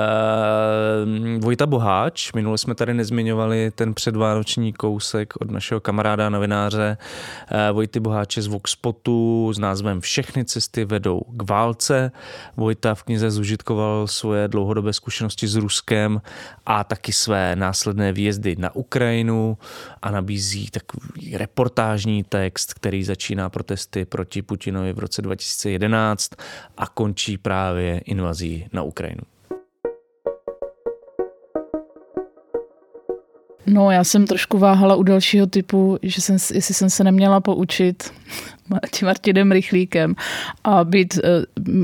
Vojta 1.39 1.65
Boháč. 1.65 2.33
Minule 2.33 2.57
jsme 2.57 2.75
tady 2.75 2.93
nezmiňovali 2.93 3.71
ten 3.71 3.93
předvánoční 3.93 4.73
kousek 4.73 5.33
od 5.41 5.51
našeho 5.51 5.79
kamaráda 5.79 6.29
novináře 6.29 6.97
uh, 6.97 7.57
Vojty 7.75 7.99
Boháče 7.99 8.41
z 8.41 8.47
Voxpotu 8.47 9.51
s 9.53 9.59
názvem 9.59 10.01
Všechny 10.01 10.45
cesty 10.45 10.85
vedou 10.85 11.21
k 11.27 11.49
válce. 11.49 12.11
Vojta 12.57 12.95
v 12.95 13.03
knize 13.03 13.31
zužitkoval 13.31 14.07
svoje 14.07 14.47
dlouhodobé 14.47 14.93
zkušenosti 14.93 15.47
s 15.47 15.55
Ruskem 15.55 16.21
a 16.65 16.83
taky 16.83 17.13
své 17.13 17.55
následné 17.55 18.13
výjezdy 18.13 18.55
na 18.59 18.75
Ukrajinu 18.75 19.57
a 20.01 20.11
nabízí 20.11 20.69
takový 20.69 21.37
reportážní 21.37 22.23
text, 22.23 22.73
který 22.73 23.03
začíná 23.03 23.49
protesty 23.49 24.05
proti 24.05 24.41
Putinovi 24.41 24.93
v 24.93 24.99
roce 24.99 25.21
2011 25.21 26.31
a 26.77 26.87
končí 26.87 27.37
právě 27.37 27.58
invazí 28.05 28.65
na 28.73 28.83
Ukrajinu. 28.83 29.21
No, 33.69 33.91
já 33.91 34.03
jsem 34.03 34.27
trošku 34.27 34.57
váhala 34.57 34.95
u 34.95 35.03
dalšího 35.03 35.47
typu, 35.47 35.97
že 36.01 36.21
jsem, 36.21 36.37
jestli 36.53 36.73
jsem 36.73 36.89
se 36.89 37.03
neměla 37.03 37.39
poučit 37.41 38.11
tím 38.91 39.05
Martinem 39.05 39.51
Rychlíkem 39.51 40.15
a 40.63 40.83
být, 40.83 41.19
eh, 41.23 41.29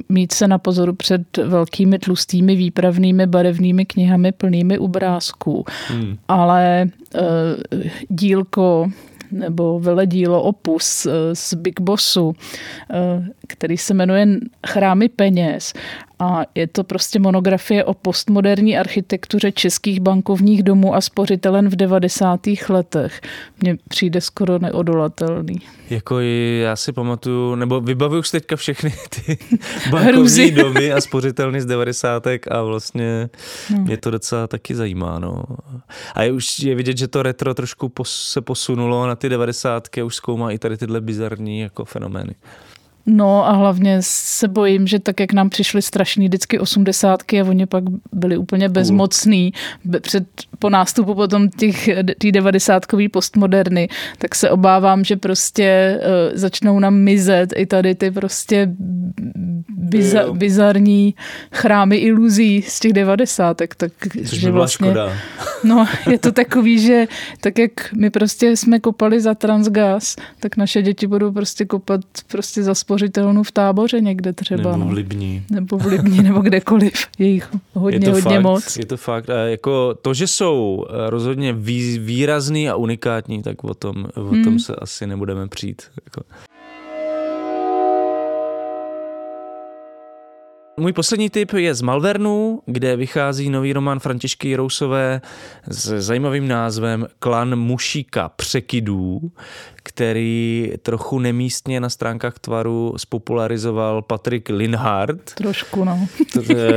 mít 0.09 0.33
se 0.33 0.47
na 0.47 0.57
pozoru 0.57 0.93
před 0.93 1.37
velkými 1.37 1.99
tlustými 1.99 2.55
výpravnými 2.55 3.27
barevnými 3.27 3.85
knihami 3.85 4.31
plnými 4.31 4.79
obrázků. 4.79 5.65
Hmm. 5.87 6.17
Ale 6.27 6.85
uh, 7.15 7.21
dílko 8.09 8.89
nebo 9.31 9.79
veledílo 9.79 10.43
opus 10.43 11.05
eh, 11.05 11.35
z 11.35 11.53
Big 11.53 11.81
Bossu, 11.81 12.33
který 13.47 13.77
se 13.77 13.93
jmenuje 13.93 14.27
Chrámy 14.67 15.09
peněz 15.09 15.73
a 16.19 16.41
je 16.55 16.67
to 16.67 16.83
prostě 16.83 17.19
monografie 17.19 17.83
o 17.83 17.93
postmoderní 17.93 18.77
architektuře 18.77 19.51
českých 19.51 19.99
bankovních 19.99 20.63
domů 20.63 20.95
a 20.95 21.01
spořitelen 21.01 21.69
v 21.69 21.75
90. 21.75 22.39
letech. 22.69 23.21
Mně 23.61 23.77
přijde 23.89 24.21
skoro 24.21 24.59
neodolatelný. 24.59 25.55
Jako 25.89 26.19
já 26.19 26.75
si 26.75 26.91
pamatuju, 26.91 27.55
nebo 27.55 27.81
vybavuju 27.81 28.23
si 28.23 28.31
teďka 28.31 28.55
všechny 28.55 28.93
ty 29.09 29.37
bankovní 29.91 30.51
domy 30.51 30.93
a 30.93 31.01
spořitelny 31.01 31.61
z 31.61 31.65
90. 31.65 32.27
a 32.51 32.61
vlastně 32.61 33.29
no. 33.71 33.77
mě 33.77 33.97
to 33.97 34.11
docela 34.11 34.47
taky 34.47 34.75
zajímá. 34.75 35.19
No. 35.19 35.43
A 36.15 36.23
je 36.23 36.31
už 36.31 36.59
je 36.59 36.75
vidět, 36.75 36.97
že 36.97 37.07
to 37.07 37.23
retro 37.23 37.53
trošku 37.53 37.89
pos, 37.89 38.29
se 38.31 38.41
posunulo 38.41 39.07
na 39.07 39.15
ty 39.15 39.29
90. 39.29 39.87
a 39.97 40.03
už 40.03 40.15
zkoumá 40.15 40.51
i 40.51 40.57
tady 40.57 40.77
tyhle 40.77 41.01
bizarní 41.01 41.59
jako 41.59 41.85
fenomény. 41.85 42.35
No 43.05 43.47
a 43.47 43.51
hlavně 43.51 43.97
se 44.01 44.47
bojím, 44.47 44.87
že 44.87 44.99
tak, 44.99 45.19
jak 45.19 45.33
nám 45.33 45.49
přišly 45.49 45.81
strašný 45.81 46.27
vždycky 46.27 46.59
osmdesátky 46.59 47.41
a 47.41 47.45
oni 47.45 47.65
pak 47.65 47.83
byli 48.13 48.37
úplně 48.37 48.69
bezmocný 48.69 49.53
před, 50.01 50.23
po 50.59 50.69
nástupu 50.69 51.15
potom 51.15 51.49
těch 51.49 51.89
tý 52.17 52.31
devadesátkový 52.31 53.09
postmoderny, 53.09 53.89
tak 54.17 54.35
se 54.35 54.49
obávám, 54.49 55.03
že 55.03 55.15
prostě 55.15 55.99
uh, 55.99 56.37
začnou 56.37 56.79
nám 56.79 56.95
mizet 56.95 57.53
i 57.55 57.65
tady 57.65 57.95
ty 57.95 58.11
prostě 58.11 58.69
biza, 59.69 60.33
bizarní 60.33 61.15
chrámy 61.51 61.95
iluzí 61.95 62.61
z 62.61 62.79
těch 62.79 62.93
devadesátek. 62.93 63.75
Tak, 63.75 63.91
Což 64.25 64.39
že 64.39 64.47
by 64.47 64.51
vlastně, 64.51 64.87
škoda. 64.87 65.13
No, 65.63 65.87
je 66.09 66.19
to 66.19 66.31
takový, 66.31 66.79
že 66.79 67.07
tak 67.41 67.59
jak 67.59 67.71
my 67.93 68.09
prostě 68.09 68.57
jsme 68.57 68.79
kopali 68.79 69.21
za 69.21 69.33
transgas, 69.33 70.15
tak 70.39 70.57
naše 70.57 70.81
děti 70.81 71.07
budou 71.07 71.31
prostě 71.31 71.65
kopat 71.65 72.01
prostě 72.27 72.63
za 72.63 72.75
spořitelnu 72.95 73.43
v 73.43 73.51
táboře 73.51 74.01
někde 74.01 74.33
třeba. 74.33 74.71
Nebo 74.71 74.85
v 74.85 74.87
no. 74.87 74.93
Libní. 74.93 75.45
No. 75.51 75.55
Nebo 75.55 75.77
v 75.77 75.85
Libní, 75.85 76.23
nebo 76.23 76.39
kdekoliv. 76.39 76.93
Je 77.19 77.27
jich 77.27 77.49
hodně, 77.73 77.95
je 77.95 77.99
to 77.99 78.11
hodně 78.11 78.35
fakt, 78.35 78.43
moc. 78.43 78.77
Je 78.77 78.85
to 78.85 78.97
fakt. 78.97 79.29
A 79.29 79.33
jako 79.33 79.93
to, 80.01 80.13
že 80.13 80.27
jsou 80.27 80.85
eh, 80.89 81.09
rozhodně 81.09 81.53
výrazný 81.97 82.69
a 82.69 82.75
unikátní, 82.75 83.43
tak 83.43 83.63
o 83.63 83.73
tom, 83.73 84.05
o 84.15 84.29
tom 84.29 84.43
hmm. 84.45 84.59
se 84.59 84.75
asi 84.75 85.07
nebudeme 85.07 85.47
přijít. 85.47 85.81
Jako. 86.05 86.21
Můj 90.77 90.93
poslední 90.93 91.29
tip 91.29 91.53
je 91.53 91.75
z 91.75 91.81
Malvernu, 91.81 92.61
kde 92.65 92.95
vychází 92.95 93.49
nový 93.49 93.73
román 93.73 93.99
Františky 93.99 94.47
Jirousové 94.47 95.21
s 95.67 95.99
zajímavým 95.99 96.47
názvem 96.47 97.07
Klan 97.19 97.55
Mušíka 97.55 98.29
překydů, 98.29 99.21
který 99.75 100.71
trochu 100.81 101.19
nemístně 101.19 101.79
na 101.79 101.89
stránkách 101.89 102.39
tvaru 102.39 102.93
spopularizoval 102.97 104.01
Patrik 104.01 104.49
Linhardt. 104.49 105.33
Trošku, 105.33 105.83
no. 105.83 106.07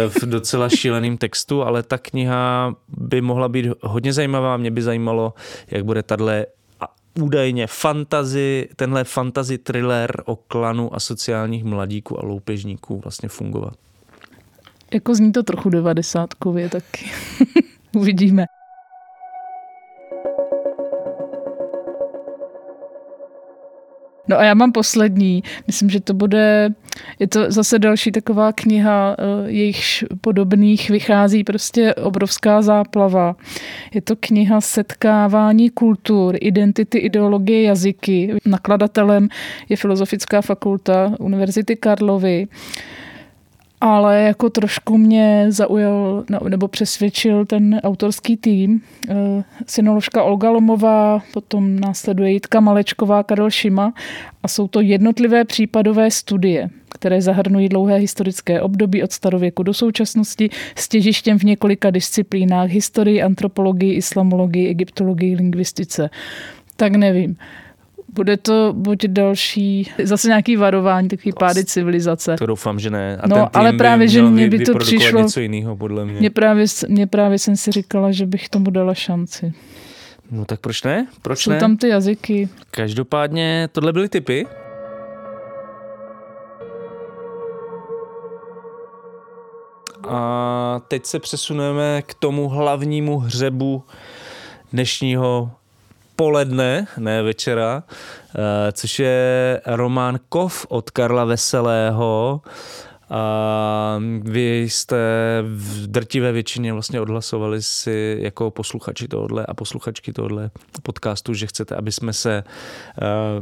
v 0.08 0.22
docela 0.22 0.68
šíleným 0.68 1.18
textu, 1.18 1.62
ale 1.62 1.82
ta 1.82 1.98
kniha 1.98 2.74
by 2.88 3.20
mohla 3.20 3.48
být 3.48 3.66
hodně 3.82 4.12
zajímavá. 4.12 4.56
Mě 4.56 4.70
by 4.70 4.82
zajímalo, 4.82 5.34
jak 5.70 5.84
bude 5.84 6.02
tahle 6.02 6.46
údajně 7.20 7.66
fantazy, 7.66 8.68
tenhle 8.76 9.04
fantazy 9.04 9.58
thriller 9.58 10.22
o 10.24 10.36
klanu 10.36 10.94
a 10.94 11.00
sociálních 11.00 11.64
mladíků 11.64 12.18
a 12.18 12.26
loupežníků 12.26 13.00
vlastně 13.00 13.28
fungovat. 13.28 13.74
Jako 14.94 15.14
zní 15.14 15.32
to 15.32 15.42
trochu 15.42 15.70
devadesátkově 15.70 16.68
taky. 16.68 17.10
Uvidíme. 17.96 18.44
No 24.28 24.38
a 24.38 24.44
já 24.44 24.54
mám 24.54 24.72
poslední. 24.72 25.42
Myslím, 25.66 25.90
že 25.90 26.00
to 26.00 26.14
bude, 26.14 26.70
je 27.18 27.26
to 27.28 27.50
zase 27.50 27.78
další 27.78 28.12
taková 28.12 28.52
kniha, 28.52 29.16
eh, 29.18 29.50
jejichž 29.50 30.04
podobných 30.20 30.90
vychází 30.90 31.44
prostě 31.44 31.94
obrovská 31.94 32.62
záplava. 32.62 33.36
Je 33.94 34.00
to 34.00 34.16
kniha 34.20 34.60
Setkávání 34.60 35.70
kultur, 35.70 36.36
identity, 36.40 36.98
ideologie, 36.98 37.62
jazyky. 37.62 38.34
Nakladatelem 38.46 39.28
je 39.68 39.76
Filozofická 39.76 40.42
fakulta 40.42 41.12
Univerzity 41.18 41.76
Karlovy 41.76 42.46
ale 43.80 44.22
jako 44.22 44.50
trošku 44.50 44.98
mě 44.98 45.46
zaujal 45.48 46.24
nebo 46.48 46.68
přesvědčil 46.68 47.46
ten 47.46 47.80
autorský 47.84 48.36
tým. 48.36 48.80
Eh, 49.08 49.44
synoložka 49.66 50.22
Olga 50.22 50.50
Lomová, 50.50 51.22
potom 51.32 51.80
následuje 51.80 52.30
Jitka 52.30 52.60
Malečková, 52.60 53.22
Karel 53.22 53.50
Šima 53.50 53.92
a 54.42 54.48
jsou 54.48 54.68
to 54.68 54.80
jednotlivé 54.80 55.44
případové 55.44 56.10
studie, 56.10 56.70
které 56.90 57.22
zahrnují 57.22 57.68
dlouhé 57.68 57.96
historické 57.96 58.60
období 58.60 59.02
od 59.02 59.12
starověku 59.12 59.62
do 59.62 59.74
současnosti 59.74 60.50
s 60.76 60.88
těžištěm 60.88 61.38
v 61.38 61.44
několika 61.44 61.90
disciplínách 61.90 62.70
historii, 62.70 63.22
antropologii, 63.22 63.94
islamologii, 63.94 64.68
egyptologii, 64.68 65.36
lingvistice. 65.36 66.10
Tak 66.76 66.96
nevím. 66.96 67.36
Bude 68.12 68.36
to 68.36 68.72
buď 68.76 69.04
další, 69.06 69.90
zase 70.02 70.28
nějaký 70.28 70.56
varování, 70.56 71.08
takový 71.08 71.32
pády 71.32 71.64
civilizace. 71.64 72.36
To 72.38 72.46
doufám, 72.46 72.80
že 72.80 72.90
ne. 72.90 73.16
A 73.16 73.28
no, 73.28 73.36
ten 73.36 73.48
ale 73.54 73.72
právě, 73.72 74.08
že 74.08 74.22
mě 74.22 74.50
by 74.50 74.58
to 74.58 74.78
přišlo... 74.78 75.20
něco 75.20 75.40
jiného, 75.40 75.76
podle 75.76 76.04
mě. 76.04 76.20
Mě 76.20 76.30
právě, 76.30 76.66
mě 76.88 77.06
právě 77.06 77.38
jsem 77.38 77.56
si 77.56 77.72
říkala, 77.72 78.12
že 78.12 78.26
bych 78.26 78.48
tomu 78.48 78.70
dala 78.70 78.94
šanci. 78.94 79.52
No 80.30 80.44
tak 80.44 80.60
proč 80.60 80.82
ne? 80.82 81.06
Proč 81.22 81.42
Jsou 81.42 81.50
ne? 81.50 81.60
tam 81.60 81.76
ty 81.76 81.88
jazyky. 81.88 82.48
Každopádně 82.70 83.68
tohle 83.72 83.92
byly 83.92 84.08
typy. 84.08 84.46
A 90.08 90.80
teď 90.88 91.06
se 91.06 91.18
přesuneme 91.18 92.02
k 92.06 92.14
tomu 92.14 92.48
hlavnímu 92.48 93.18
hřebu 93.18 93.82
dnešního 94.72 95.50
poledne, 96.18 96.86
ne 96.98 97.22
večera, 97.22 97.82
eh, 97.82 98.72
což 98.72 98.98
je 98.98 99.20
román 99.66 100.18
Kov 100.28 100.66
od 100.68 100.90
Karla 100.90 101.24
Veselého. 101.24 102.40
A 103.10 104.00
vy 104.22 104.62
jste 104.62 104.96
v 105.42 105.86
drtivé 105.86 106.32
většině 106.32 106.72
vlastně 106.72 107.00
odhlasovali 107.00 107.62
si 107.62 108.18
jako 108.20 108.50
posluchači 108.50 109.08
tohle 109.08 109.46
a 109.46 109.54
posluchačky 109.54 110.12
tohle 110.12 110.50
podcastu, 110.82 111.34
že 111.34 111.46
chcete, 111.46 111.76
aby 111.76 111.92
jsme 111.92 112.12
se 112.12 112.44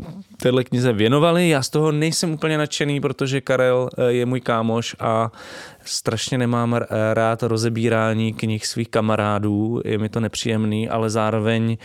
uh, 0.00 0.04
téhle 0.36 0.64
knize 0.64 0.92
věnovali. 0.92 1.48
Já 1.48 1.62
z 1.62 1.70
toho 1.70 1.92
nejsem 1.92 2.32
úplně 2.32 2.58
nadšený, 2.58 3.00
protože 3.00 3.40
Karel 3.40 3.90
uh, 3.98 4.04
je 4.04 4.26
můj 4.26 4.40
kámoš 4.40 4.96
a 5.00 5.32
strašně 5.84 6.38
nemám 6.38 6.80
rád 7.12 7.42
rozebírání 7.42 8.34
knih 8.34 8.66
svých 8.66 8.88
kamarádů, 8.88 9.80
je 9.84 9.98
mi 9.98 10.08
to 10.08 10.20
nepříjemný, 10.20 10.88
ale 10.88 11.10
zároveň 11.10 11.64
uh, 11.70 11.76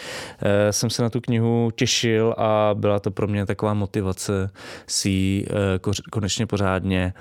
jsem 0.71 0.89
se 0.89 1.03
na 1.03 1.09
tu 1.09 1.21
knihu 1.21 1.71
těšil 1.75 2.35
a 2.37 2.69
byla 2.73 2.99
to 2.99 3.11
pro 3.11 3.27
mě 3.27 3.45
taková 3.45 3.73
motivace 3.73 4.49
si 4.87 5.09
ji 5.09 5.45
uh, 5.45 5.93
konečně 6.11 6.47
pořádně 6.47 7.13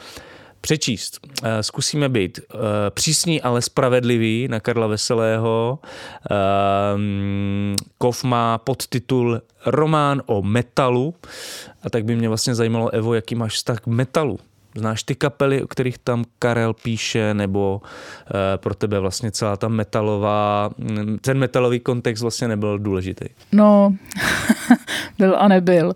přečíst. 0.61 1.19
Eh, 1.43 1.62
zkusíme 1.62 2.09
být 2.09 2.40
eh, 2.40 2.57
přísní, 2.90 3.43
ale 3.43 3.62
spravedlivý 3.62 4.49
na 4.49 4.61
Karla 4.61 4.87
Veselého. 4.87 5.79
Ehm, 6.31 7.76
Kov 7.99 8.25
má 8.25 8.59
podtitul 8.59 9.40
Román 9.67 10.23
o 10.26 10.43
metalu 10.43 11.14
a 11.83 11.90
tak 11.90 12.05
by 12.05 12.17
mě 12.17 12.29
vlastně 12.29 12.55
zajímalo, 12.55 12.95
Evo, 12.95 13.14
jaký 13.14 13.35
máš 13.35 13.55
vztah 13.55 13.81
k 13.81 13.87
metalu? 13.87 14.38
Znáš 14.75 15.02
ty 15.02 15.14
kapely, 15.14 15.62
o 15.62 15.67
kterých 15.67 15.99
tam 15.99 16.25
Karel 16.38 16.75
píše, 16.75 17.35
nebo 17.35 17.81
pro 18.57 18.75
tebe 18.75 19.00
vlastně 19.00 19.31
celá 19.31 19.57
ta 19.57 19.69
metalová, 19.69 20.71
ten 21.21 21.38
metalový 21.38 21.81
kontext 21.81 22.23
vlastně 22.23 22.49
nebyl 22.49 22.79
důležitý? 22.79 23.25
No, 23.52 23.95
byl 25.19 25.37
a 25.38 25.49
nebyl. 25.49 25.93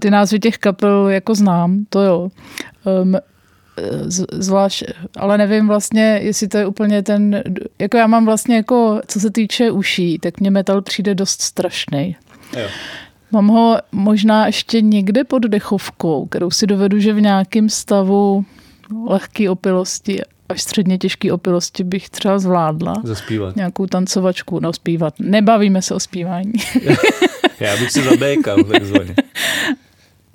Ty 0.00 0.10
názvy 0.10 0.38
těch 0.38 0.58
kapel 0.58 1.08
jako 1.08 1.34
znám, 1.34 1.84
to 1.88 2.00
jo. 2.00 2.28
Um, 3.76 4.10
zvlášť, 4.32 4.84
ale 5.16 5.38
nevím 5.38 5.68
vlastně, 5.68 6.20
jestli 6.22 6.48
to 6.48 6.58
je 6.58 6.66
úplně 6.66 7.02
ten, 7.02 7.42
jako 7.78 7.96
já 7.96 8.06
mám 8.06 8.24
vlastně 8.24 8.56
jako, 8.56 9.00
co 9.06 9.20
se 9.20 9.30
týče 9.30 9.70
uší, 9.70 10.18
tak 10.18 10.40
mě 10.40 10.50
metal 10.50 10.82
přijde 10.82 11.14
dost 11.14 11.42
strašný. 11.42 12.16
Mám 13.30 13.48
ho 13.48 13.78
možná 13.92 14.46
ještě 14.46 14.80
někde 14.80 15.24
pod 15.24 15.42
dechovkou, 15.42 16.26
kterou 16.26 16.50
si 16.50 16.66
dovedu, 16.66 16.98
že 16.98 17.12
v 17.12 17.20
nějakém 17.20 17.68
stavu 17.68 18.44
lehké 19.08 19.50
opilosti 19.50 20.20
až 20.48 20.62
středně 20.62 20.98
těžké 20.98 21.32
opilosti 21.32 21.84
bych 21.84 22.10
třeba 22.10 22.38
zvládla. 22.38 22.94
Zaspívat. 23.04 23.56
Nějakou 23.56 23.86
tancovačku, 23.86 24.60
no 24.60 24.72
zpívat. 24.72 25.14
Nebavíme 25.18 25.82
se 25.82 25.94
o 25.94 26.00
zpívání. 26.00 26.52
Já 27.60 27.76
bych 27.76 27.90
se 27.90 28.02
zabékal 28.02 28.64
takzvaně 28.72 29.14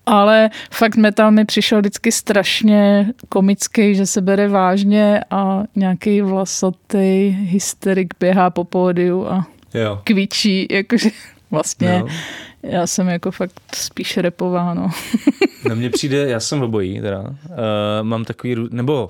ale 0.07 0.49
fakt 0.71 0.95
metal 0.95 1.31
mi 1.31 1.45
přišel 1.45 1.79
vždycky 1.79 2.11
strašně 2.11 3.11
komický, 3.29 3.95
že 3.95 4.05
se 4.05 4.21
bere 4.21 4.47
vážně 4.47 5.21
a 5.29 5.63
nějaký 5.75 6.21
vlasatý 6.21 7.29
hysterik 7.29 8.13
běhá 8.19 8.49
po 8.49 8.63
pódiu 8.63 9.27
a 9.27 9.47
jo. 9.73 10.01
kvičí, 10.03 10.67
jakože 10.71 11.09
vlastně 11.51 11.97
jo. 11.99 12.07
já 12.63 12.87
jsem 12.87 13.07
jako 13.07 13.31
fakt 13.31 13.61
spíš 13.75 14.17
repová, 14.17 14.73
no. 14.73 14.89
Na 15.69 15.75
mně 15.75 15.89
přijde, 15.89 16.29
já 16.29 16.39
jsem 16.39 16.61
obojí 16.61 17.01
teda, 17.01 17.19
uh, 17.19 17.27
mám 18.01 18.25
takový, 18.25 18.55
nebo 18.71 19.09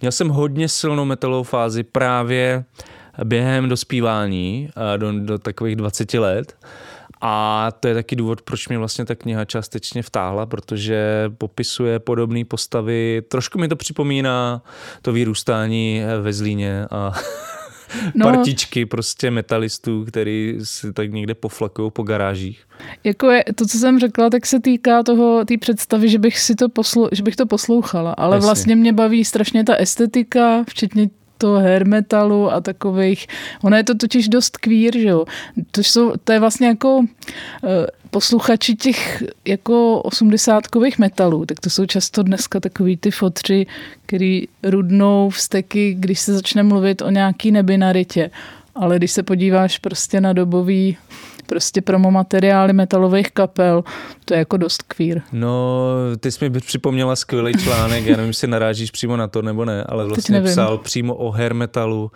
měl 0.00 0.12
jsem 0.12 0.28
hodně 0.28 0.68
silnou 0.68 1.04
metalovou 1.04 1.42
fázi 1.42 1.82
právě 1.82 2.64
během 3.24 3.68
dospívání, 3.68 4.68
uh, 4.76 4.98
do, 4.98 5.20
do 5.20 5.38
takových 5.38 5.76
20 5.76 6.14
let, 6.14 6.56
a 7.20 7.68
to 7.80 7.88
je 7.88 7.94
taky 7.94 8.16
důvod, 8.16 8.42
proč 8.42 8.68
mě 8.68 8.78
vlastně 8.78 9.04
ta 9.04 9.14
kniha 9.14 9.44
částečně 9.44 10.02
vtáhla, 10.02 10.46
protože 10.46 11.30
popisuje 11.38 11.98
podobné 11.98 12.44
postavy. 12.44 13.22
Trošku 13.28 13.58
mi 13.58 13.68
to 13.68 13.76
připomíná 13.76 14.62
to 15.02 15.12
vyrůstání 15.12 16.02
ve 16.22 16.32
Zlíně 16.32 16.86
a 16.90 17.12
no, 18.14 18.26
partičky 18.30 18.86
prostě 18.86 19.30
metalistů, 19.30 20.04
který 20.04 20.58
si 20.62 20.92
tak 20.92 21.12
někde 21.12 21.34
poflakují 21.34 21.90
po 21.90 22.02
garážích. 22.02 22.64
Jako 23.04 23.30
je, 23.30 23.44
to, 23.54 23.66
co 23.66 23.78
jsem 23.78 23.98
řekla, 23.98 24.30
tak 24.30 24.46
se 24.46 24.60
týká 24.60 25.02
toho, 25.02 25.44
té 25.44 25.54
představy, 25.58 26.08
že 26.08 26.18
bych 26.18 26.38
si 26.38 26.54
to, 26.54 26.68
poslu, 26.68 27.08
že 27.12 27.22
bych 27.22 27.36
to 27.36 27.46
poslouchala, 27.46 28.12
ale 28.12 28.36
Jasně. 28.36 28.46
vlastně 28.46 28.76
mě 28.76 28.92
baví 28.92 29.24
strašně 29.24 29.64
ta 29.64 29.74
estetika, 29.74 30.64
včetně 30.68 31.10
toho 31.38 31.58
hair 31.60 31.86
metalu 31.86 32.52
a 32.52 32.60
takových, 32.60 33.26
ono 33.62 33.76
je 33.76 33.84
to 33.84 33.94
totiž 33.94 34.28
dost 34.28 34.56
queer, 34.56 34.98
že 34.98 35.08
jo. 35.08 35.24
To, 35.70 35.80
jsou, 35.80 36.12
to 36.24 36.32
je 36.32 36.40
vlastně 36.40 36.66
jako 36.66 37.04
eh, 37.64 37.86
posluchači 38.10 38.74
těch 38.74 39.22
jako 39.44 40.00
osmdesátkových 40.02 40.98
metalů, 40.98 41.46
tak 41.46 41.60
to 41.60 41.70
jsou 41.70 41.86
často 41.86 42.22
dneska 42.22 42.60
takový 42.60 42.96
ty 42.96 43.10
fotři, 43.10 43.66
který 44.06 44.48
rudnou 44.62 45.30
vsteky, 45.30 45.94
když 45.98 46.20
se 46.20 46.34
začne 46.34 46.62
mluvit 46.62 47.02
o 47.02 47.10
nějaký 47.10 47.50
nebinaritě. 47.50 48.30
Ale 48.74 48.96
když 48.96 49.12
se 49.12 49.22
podíváš 49.22 49.78
prostě 49.78 50.20
na 50.20 50.32
dobový 50.32 50.96
prostě 51.48 51.82
promo 51.82 52.10
materiály 52.10 52.72
metalových 52.72 53.30
kapel, 53.30 53.84
to 54.24 54.34
je 54.34 54.38
jako 54.38 54.56
dost 54.56 54.82
queer. 54.82 55.22
No, 55.32 55.88
ty 56.20 56.32
jsi 56.32 56.50
mi 56.50 56.60
připomněla 56.60 57.16
skvělý 57.16 57.52
článek, 57.52 58.06
já 58.06 58.16
nevím, 58.16 58.28
jestli 58.28 58.48
narážíš 58.48 58.90
přímo 58.90 59.16
na 59.16 59.28
to 59.28 59.42
nebo 59.42 59.64
ne, 59.64 59.84
ale 59.84 60.04
vlastně 60.06 60.42
psal 60.42 60.78
přímo 60.78 61.14
o 61.14 61.30
hair 61.30 61.54
metalu, 61.54 62.10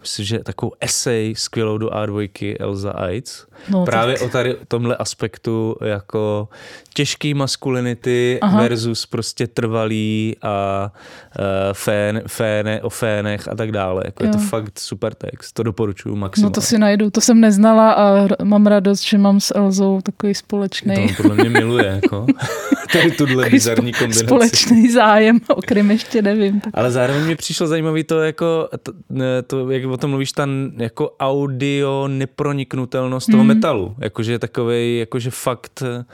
myslím, 0.00 0.26
že 0.26 0.38
takovou 0.38 0.72
esej 0.80 1.34
skvělou 1.34 1.78
do 1.78 1.88
A2 1.88 2.56
Elza 2.60 2.90
Eitz. 2.90 3.46
No, 3.68 3.84
Právě 3.84 4.14
tak. 4.14 4.26
o 4.26 4.28
tady 4.28 4.56
tomhle 4.68 4.96
aspektu 4.96 5.76
jako 5.84 6.48
těžký 6.94 7.34
maskulinity 7.34 8.38
Aha. 8.42 8.62
versus 8.62 9.06
prostě 9.06 9.46
trvalý 9.46 10.36
a 10.42 10.90
uh, 11.38 11.44
fén, 11.72 12.22
féne, 12.26 12.82
o 12.82 12.90
fénech 12.90 13.48
a 13.48 13.54
tak 13.54 13.72
dále. 13.72 14.02
Jako 14.04 14.24
je 14.24 14.30
to 14.30 14.38
fakt 14.38 14.78
super 14.78 15.14
text, 15.14 15.52
to 15.52 15.62
doporučuju 15.62 16.16
maximálně. 16.16 16.50
No 16.50 16.54
to 16.54 16.60
si 16.60 16.78
najdu, 16.78 17.10
to 17.10 17.20
jsem 17.20 17.40
neznala 17.40 17.92
a 17.92 18.28
mám 18.44 18.66
radost, 18.78 19.04
že 19.04 19.18
mám 19.18 19.40
s 19.40 19.54
Elzou 19.54 20.00
takový 20.00 20.34
společný. 20.34 20.94
To 21.16 21.22
podle 21.22 21.34
mě 21.36 21.50
miluje, 21.50 21.86
jako. 21.86 22.26
tady 22.92 23.10
tuhle 23.10 23.50
bizarní 23.50 23.92
kombinaci. 23.92 24.26
Společný 24.26 24.90
zájem, 24.90 25.40
o 25.48 25.62
kterém 25.62 25.90
ještě 25.90 26.22
nevím. 26.22 26.60
Tak. 26.60 26.72
Ale 26.76 26.90
zároveň 26.90 27.26
mi 27.26 27.36
přišlo 27.36 27.66
zajímavý 27.66 28.04
to, 28.04 28.20
jako, 28.20 28.68
to, 28.82 28.92
to, 29.46 29.70
jak 29.70 29.84
o 29.84 29.96
tom 29.96 30.10
mluvíš, 30.10 30.32
ta 30.32 30.48
jako 30.76 31.16
audio 31.20 32.08
neproniknutelnost 32.08 33.30
toho 33.30 33.44
mm. 33.44 33.48
metalu. 33.48 33.94
Jakože 33.98 34.38
takovej, 34.38 34.98
jakože 34.98 35.30
fakt 35.30 35.82
Ehm, 35.82 36.04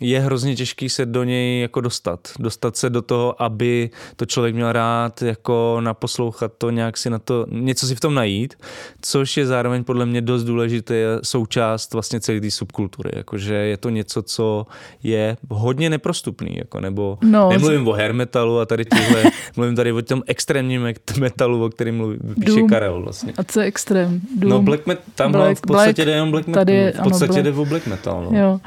je 0.00 0.20
hrozně 0.20 0.56
těžký 0.56 0.88
se 0.88 1.06
do 1.06 1.24
něj 1.24 1.60
jako 1.60 1.80
dostat. 1.80 2.20
Dostat 2.38 2.76
se 2.76 2.90
do 2.90 3.02
toho, 3.02 3.42
aby 3.42 3.90
to 4.16 4.26
člověk 4.26 4.54
měl 4.54 4.72
rád, 4.72 5.22
jako 5.22 5.80
naposlouchat 5.80 6.52
to, 6.58 6.70
nějak 6.70 6.96
si 6.96 7.10
na 7.10 7.18
to, 7.18 7.46
něco 7.50 7.86
si 7.86 7.94
v 7.94 8.00
tom 8.00 8.14
najít, 8.14 8.54
což 9.00 9.36
je 9.36 9.46
zároveň 9.46 9.84
podle 9.84 10.06
mě 10.06 10.20
dost 10.20 10.44
důležité 10.44 11.18
součást 11.22 11.92
vlastně 11.92 12.20
celé 12.20 12.40
té 12.40 12.50
subkultury, 12.50 13.10
jakože 13.16 13.54
je 13.54 13.76
to 13.76 13.90
něco, 13.90 14.22
co 14.22 14.66
je 15.02 15.36
hodně 15.50 15.90
neprostupný, 15.90 16.56
jako 16.56 16.80
nebo 16.80 17.18
no, 17.22 17.48
nemluvím 17.48 17.84
z... 17.84 17.88
o 17.88 17.92
hair 17.92 18.14
metalu 18.14 18.60
a 18.60 18.66
tady 18.66 18.84
tíhle, 18.84 19.24
mluvím 19.56 19.76
tady 19.76 19.92
o 19.92 20.02
tom 20.02 20.22
extrémním 20.26 20.88
metalu, 21.18 21.64
o 21.64 21.70
kterém 21.70 21.96
mluví, 21.96 22.18
píše 22.40 22.56
Doom. 22.56 22.68
Karel 22.68 23.02
vlastně. 23.02 23.32
A 23.38 23.44
co 23.44 23.60
je 23.60 23.66
extrém? 23.66 24.20
Doom. 24.36 24.50
No 24.50 24.62
black 24.62 24.86
metal, 24.86 25.04
tam 25.14 25.32
black, 25.32 25.58
v 25.58 25.60
podstatě 25.60 25.92
black, 25.92 26.06
jde 26.06 26.12
jenom 26.12 26.30
black 26.30 26.46
metal, 26.46 26.60
tady, 26.60 26.92
v 26.92 27.02
podstatě 27.02 27.32
ano, 27.32 27.42
black. 27.42 27.44
jde 27.44 27.60
o 27.60 27.64
black 27.64 27.86
metal. 27.86 28.28
No. 28.30 28.38
Jo. 28.38 28.60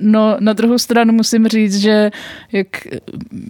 No 0.00 0.36
na 0.40 0.52
druhou 0.52 0.78
stranu 0.78 1.12
musím 1.12 1.48
říct, 1.48 1.76
že 1.76 2.10
jak 2.52 2.66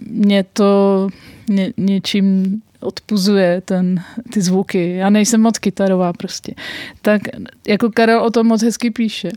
mě 0.07 0.45
to 0.53 1.09
ně, 1.49 1.73
něčím 1.77 2.61
odpuzuje 2.79 3.61
ten, 3.65 4.03
ty 4.33 4.41
zvuky. 4.41 4.95
Já 4.95 5.09
nejsem 5.09 5.41
moc 5.41 5.59
kytarová 5.59 6.13
prostě. 6.13 6.53
Tak 7.01 7.21
jako 7.67 7.89
Karel 7.91 8.21
o 8.21 8.31
tom 8.31 8.47
moc 8.47 8.63
hezky 8.63 8.91
píše. 8.91 9.29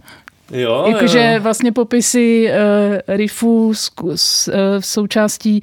Jo, 0.52 0.84
Jakože 0.88 1.38
vlastně 1.38 1.72
popisy 1.72 2.50
uh, 2.50 3.16
riffů 3.16 3.74
s, 3.74 3.90
s, 4.14 4.48
uh, 4.48 4.54
součástí 4.80 5.60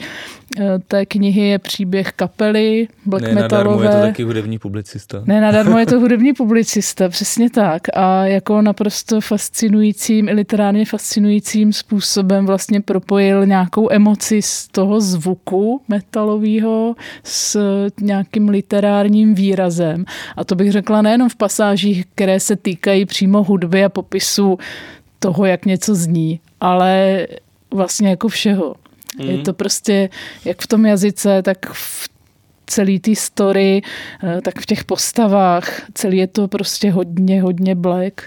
té 0.87 1.05
knihy 1.05 1.41
je 1.41 1.59
příběh 1.59 2.11
kapely 2.11 2.87
black 3.05 3.23
ne, 3.23 3.33
metalové. 3.33 3.85
je 3.85 3.89
to 3.89 4.01
taky 4.01 4.23
hudební 4.23 4.59
publicista. 4.59 5.21
Ne, 5.25 5.41
nadarmo 5.41 5.79
je 5.79 5.85
to 5.85 5.99
hudební 5.99 6.33
publicista, 6.33 7.09
přesně 7.09 7.49
tak. 7.49 7.81
A 7.93 8.25
jako 8.25 8.61
naprosto 8.61 9.21
fascinujícím, 9.21 10.25
literárně 10.25 10.85
fascinujícím 10.85 11.73
způsobem 11.73 12.45
vlastně 12.45 12.81
propojil 12.81 13.45
nějakou 13.45 13.91
emoci 13.91 14.41
z 14.41 14.67
toho 14.67 15.01
zvuku 15.01 15.81
metalového 15.87 16.95
s 17.23 17.59
nějakým 18.01 18.49
literárním 18.49 19.35
výrazem. 19.35 20.05
A 20.35 20.43
to 20.43 20.55
bych 20.55 20.71
řekla 20.71 21.01
nejenom 21.01 21.29
v 21.29 21.35
pasážích, 21.35 22.05
které 22.15 22.39
se 22.39 22.55
týkají 22.55 23.05
přímo 23.05 23.43
hudby 23.43 23.83
a 23.83 23.89
popisu 23.89 24.57
toho, 25.19 25.45
jak 25.45 25.65
něco 25.65 25.95
zní, 25.95 26.39
ale 26.61 27.27
vlastně 27.71 28.09
jako 28.09 28.27
všeho. 28.27 28.75
Mm. 29.19 29.29
Je 29.29 29.37
to 29.37 29.53
prostě 29.53 30.09
jak 30.45 30.61
v 30.61 30.67
tom 30.67 30.85
jazyce, 30.85 31.41
tak 31.41 31.57
v 31.71 32.09
celý 32.67 32.99
té 32.99 33.15
story, 33.15 33.81
eh, 34.23 34.41
tak 34.41 34.59
v 34.59 34.65
těch 34.65 34.83
postavách. 34.83 35.81
Celý 35.93 36.17
je 36.17 36.27
to 36.27 36.47
prostě 36.47 36.91
hodně, 36.91 37.41
hodně 37.41 37.75
black. 37.75 38.21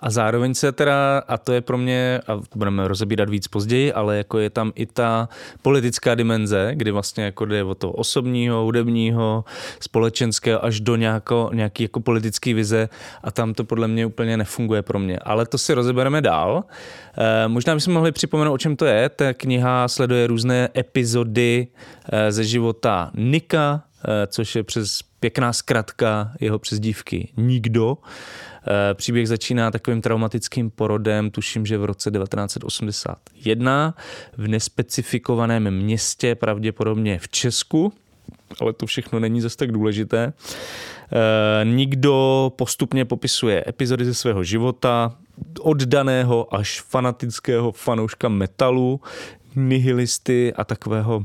A 0.00 0.10
zároveň 0.10 0.54
se 0.54 0.72
teda, 0.72 1.18
a 1.28 1.38
to 1.38 1.52
je 1.52 1.60
pro 1.60 1.78
mě, 1.78 2.20
a 2.26 2.40
budeme 2.54 2.88
rozebírat 2.88 3.30
víc 3.30 3.48
později, 3.48 3.92
ale 3.92 4.16
jako 4.16 4.38
je 4.38 4.50
tam 4.50 4.72
i 4.74 4.86
ta 4.86 5.28
politická 5.62 6.14
dimenze, 6.14 6.70
kdy 6.74 6.90
vlastně 6.90 7.24
jako 7.24 7.44
jde 7.44 7.64
o 7.64 7.74
to 7.74 7.92
osobního, 7.92 8.62
hudebního, 8.62 9.44
společenského 9.80 10.64
až 10.64 10.80
do 10.80 10.96
nějako, 10.96 11.50
nějaký 11.52 11.82
jako 11.82 12.00
politický 12.00 12.54
vize 12.54 12.88
a 13.22 13.30
tam 13.30 13.54
to 13.54 13.64
podle 13.64 13.88
mě 13.88 14.06
úplně 14.06 14.36
nefunguje 14.36 14.82
pro 14.82 14.98
mě. 14.98 15.18
Ale 15.18 15.46
to 15.46 15.58
si 15.58 15.74
rozebereme 15.74 16.20
dál. 16.20 16.64
E, 17.18 17.48
možná 17.48 17.74
bychom 17.74 17.94
mohli 17.94 18.12
připomenout, 18.12 18.54
o 18.54 18.58
čem 18.58 18.76
to 18.76 18.84
je. 18.84 19.08
Ta 19.08 19.34
kniha 19.34 19.88
sleduje 19.88 20.26
různé 20.26 20.68
epizody 20.76 21.66
e, 22.12 22.32
ze 22.32 22.44
života 22.44 23.10
Nika, 23.14 23.82
e, 24.04 24.26
což 24.26 24.54
je 24.54 24.62
přes 24.62 25.00
pěkná 25.20 25.52
zkratka 25.52 26.32
jeho 26.40 26.58
přezdívky 26.58 27.32
Nikdo. 27.36 27.98
Eh, 28.70 28.94
příběh 28.94 29.28
začíná 29.28 29.70
takovým 29.70 30.02
traumatickým 30.02 30.70
porodem, 30.70 31.30
tuším, 31.30 31.66
že 31.66 31.78
v 31.78 31.84
roce 31.84 32.10
1981 32.10 33.94
v 34.36 34.48
nespecifikovaném 34.48 35.70
městě, 35.70 36.34
pravděpodobně 36.34 37.18
v 37.18 37.28
Česku, 37.28 37.92
ale 38.60 38.72
to 38.72 38.86
všechno 38.86 39.20
není 39.20 39.40
zase 39.40 39.56
tak 39.56 39.72
důležité. 39.72 40.32
Eh, 40.32 41.64
nikdo 41.64 42.52
postupně 42.56 43.04
popisuje 43.04 43.64
epizody 43.68 44.04
ze 44.04 44.14
svého 44.14 44.44
života, 44.44 45.14
oddaného 45.60 46.54
až 46.54 46.80
fanatického 46.80 47.72
fanouška 47.72 48.28
metalu, 48.28 49.00
nihilisty 49.56 50.52
a 50.54 50.64
takového 50.64 51.24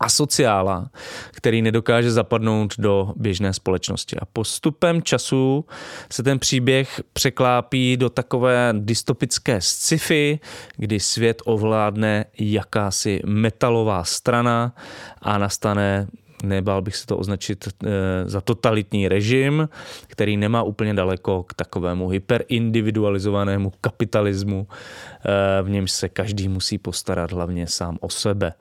asociála, 0.00 0.90
který 1.30 1.62
nedokáže 1.62 2.10
zapadnout 2.10 2.74
do 2.78 3.12
běžné 3.16 3.52
společnosti. 3.52 4.16
A 4.16 4.24
postupem 4.24 5.02
času 5.02 5.64
se 6.12 6.22
ten 6.22 6.38
příběh 6.38 7.00
překlápí 7.12 7.96
do 7.96 8.10
takové 8.10 8.74
dystopické 8.78 9.60
sci-fi, 9.60 10.40
kdy 10.76 11.00
svět 11.00 11.42
ovládne 11.44 12.24
jakási 12.38 13.20
metalová 13.26 14.04
strana 14.04 14.74
a 15.22 15.38
nastane 15.38 16.06
nebál 16.42 16.82
bych 16.82 16.96
se 16.96 17.06
to 17.06 17.18
označit 17.18 17.68
eh, 17.68 17.88
za 18.24 18.40
totalitní 18.40 19.08
režim, 19.08 19.68
který 20.06 20.36
nemá 20.36 20.62
úplně 20.62 20.94
daleko 20.94 21.42
k 21.42 21.54
takovému 21.54 22.08
hyperindividualizovanému 22.08 23.72
kapitalismu, 23.80 24.66
eh, 24.68 25.62
v 25.62 25.70
němž 25.70 25.90
se 25.90 26.08
každý 26.08 26.48
musí 26.48 26.78
postarat 26.78 27.32
hlavně 27.32 27.66
sám 27.66 27.98
o 28.00 28.08
sebe. 28.10 28.52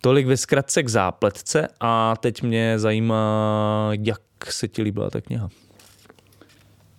Tolik 0.00 0.26
ve 0.26 0.36
zkratce 0.36 0.82
k 0.82 0.88
zápletce 0.88 1.68
a 1.80 2.16
teď 2.16 2.42
mě 2.42 2.78
zajímá, 2.78 3.90
jak 4.00 4.20
se 4.48 4.68
ti 4.68 4.82
líbila 4.82 5.10
ta 5.10 5.20
kniha. 5.20 5.48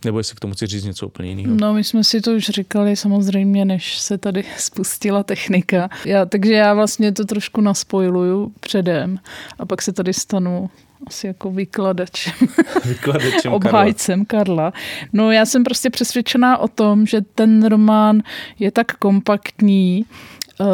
Nebo 0.05 0.17
jestli 0.17 0.35
k 0.35 0.39
tomu 0.39 0.53
chci 0.53 0.67
říct 0.67 0.83
něco 0.83 1.07
úplně 1.07 1.29
jiného. 1.29 1.55
No, 1.59 1.73
my 1.73 1.83
jsme 1.83 2.03
si 2.03 2.21
to 2.21 2.31
už 2.31 2.45
říkali 2.45 2.95
samozřejmě, 2.95 3.65
než 3.65 3.97
se 3.97 4.17
tady 4.17 4.43
spustila 4.57 5.23
technika. 5.23 5.89
Já, 6.05 6.25
takže 6.25 6.53
já 6.53 6.73
vlastně 6.73 7.11
to 7.11 7.25
trošku 7.25 7.61
naspojiluju 7.61 8.53
předem 8.59 9.19
a 9.59 9.65
pak 9.65 9.81
se 9.81 9.93
tady 9.93 10.13
stanu 10.13 10.69
asi 11.07 11.27
jako 11.27 11.51
vykladačem, 11.51 12.33
vykladačem 12.85 13.53
obhájcem 13.53 14.25
Karla. 14.25 14.43
Karla. 14.45 14.73
No 15.13 15.31
já 15.31 15.45
jsem 15.45 15.63
prostě 15.63 15.89
přesvědčená 15.89 16.57
o 16.57 16.67
tom, 16.67 17.05
že 17.05 17.21
ten 17.21 17.65
román 17.65 18.23
je 18.59 18.71
tak 18.71 18.97
kompaktní, 18.97 20.05
uh, 20.59 20.67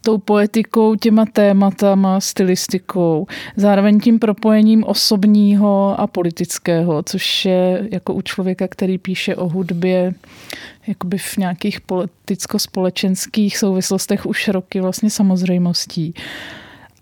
tou 0.00 0.18
poetikou, 0.18 0.94
těma 0.94 1.24
tématama, 1.32 2.20
stylistikou, 2.20 3.26
zároveň 3.56 4.00
tím 4.00 4.18
propojením 4.18 4.84
osobního 4.84 6.00
a 6.00 6.06
politického, 6.06 7.02
což 7.02 7.44
je 7.44 7.88
jako 7.92 8.14
u 8.14 8.22
člověka, 8.22 8.68
který 8.68 8.98
píše 8.98 9.36
o 9.36 9.48
hudbě 9.48 10.14
jakoby 10.86 11.18
v 11.18 11.36
nějakých 11.36 11.80
politicko-společenských 11.80 13.58
souvislostech 13.58 14.26
už 14.26 14.48
roky 14.48 14.80
vlastně 14.80 15.10
samozřejmostí. 15.10 16.14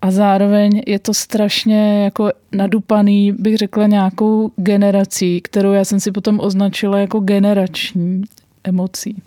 A 0.01 0.11
zároveň 0.11 0.81
je 0.87 0.99
to 0.99 1.13
strašně 1.13 2.03
jako 2.03 2.31
nadupaný, 2.51 3.31
bych 3.31 3.57
řekla, 3.57 3.87
nějakou 3.87 4.51
generací, 4.55 5.41
kterou 5.41 5.71
já 5.71 5.85
jsem 5.85 5.99
si 5.99 6.11
potom 6.11 6.39
označila 6.39 6.99
jako 6.99 7.19
generační 7.19 8.21
emocí. 8.63 9.21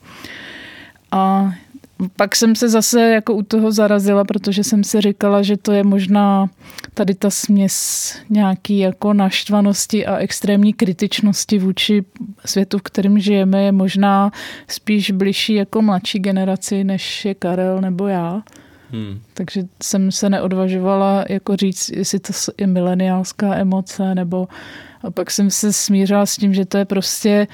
A 1.11 1.53
pak 2.17 2.37
jsem 2.37 2.57
se 2.57 2.69
zase 2.69 3.01
jako 3.01 3.35
u 3.35 3.43
toho 3.43 3.73
zarazila, 3.73 4.25
protože 4.25 4.65
jsem 4.65 4.85
si 4.85 5.01
říkala, 5.01 5.43
že 5.43 5.57
to 5.57 5.73
je 5.73 5.85
možná 5.85 6.51
tady 6.95 7.15
ta 7.15 7.31
směs 7.31 8.15
nějaký 8.31 8.79
jako 8.79 9.13
naštvanosti 9.13 10.07
a 10.07 10.17
extrémní 10.17 10.73
kritičnosti 10.73 11.59
vůči 11.59 12.05
světu, 12.45 12.79
v 12.79 12.83
kterém 12.83 13.19
žijeme, 13.19 13.63
je 13.63 13.73
možná 13.73 14.33
spíš 14.69 15.11
bližší 15.11 15.55
jako 15.55 15.83
mladší 15.83 16.19
generaci, 16.19 16.85
než 16.85 17.25
je 17.25 17.35
Karel 17.35 17.81
nebo 17.81 18.07
já. 18.07 18.43
Hmm. 18.91 19.21
Takže 19.35 19.63
jsem 19.83 20.13
se 20.13 20.31
neodvažovala 20.31 21.25
jako 21.29 21.57
říct, 21.57 21.89
jestli 21.89 22.19
to 22.19 22.33
je 22.59 22.67
mileniálská 22.67 23.55
emoce, 23.55 24.15
nebo 24.15 24.49
a 25.03 25.11
pak 25.11 25.31
jsem 25.31 25.51
se 25.51 25.73
smířila 25.73 26.27
s 26.27 26.37
tím, 26.37 26.55
že 26.55 26.65
to 26.65 26.79
je 26.79 26.85
prostě 26.85 27.47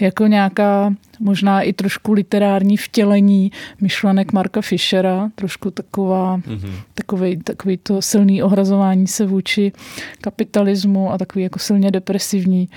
jako 0.00 0.26
nějaká 0.26 0.94
možná 1.20 1.62
i 1.62 1.72
trošku 1.72 2.12
literární 2.12 2.76
vtělení 2.76 3.52
myšlenek 3.80 4.32
Marka 4.32 4.60
Fischera, 4.60 5.30
trošku 5.34 5.70
taková, 5.70 6.38
mm-hmm. 6.38 6.72
takový, 6.94 7.36
takový 7.36 7.76
to 7.76 8.02
silný 8.02 8.42
ohrazování 8.42 9.06
se 9.06 9.26
vůči 9.26 9.72
kapitalismu 10.20 11.12
a 11.12 11.18
takový 11.18 11.42
jako 11.42 11.58
silně 11.58 11.90
depresivní. 11.90 12.68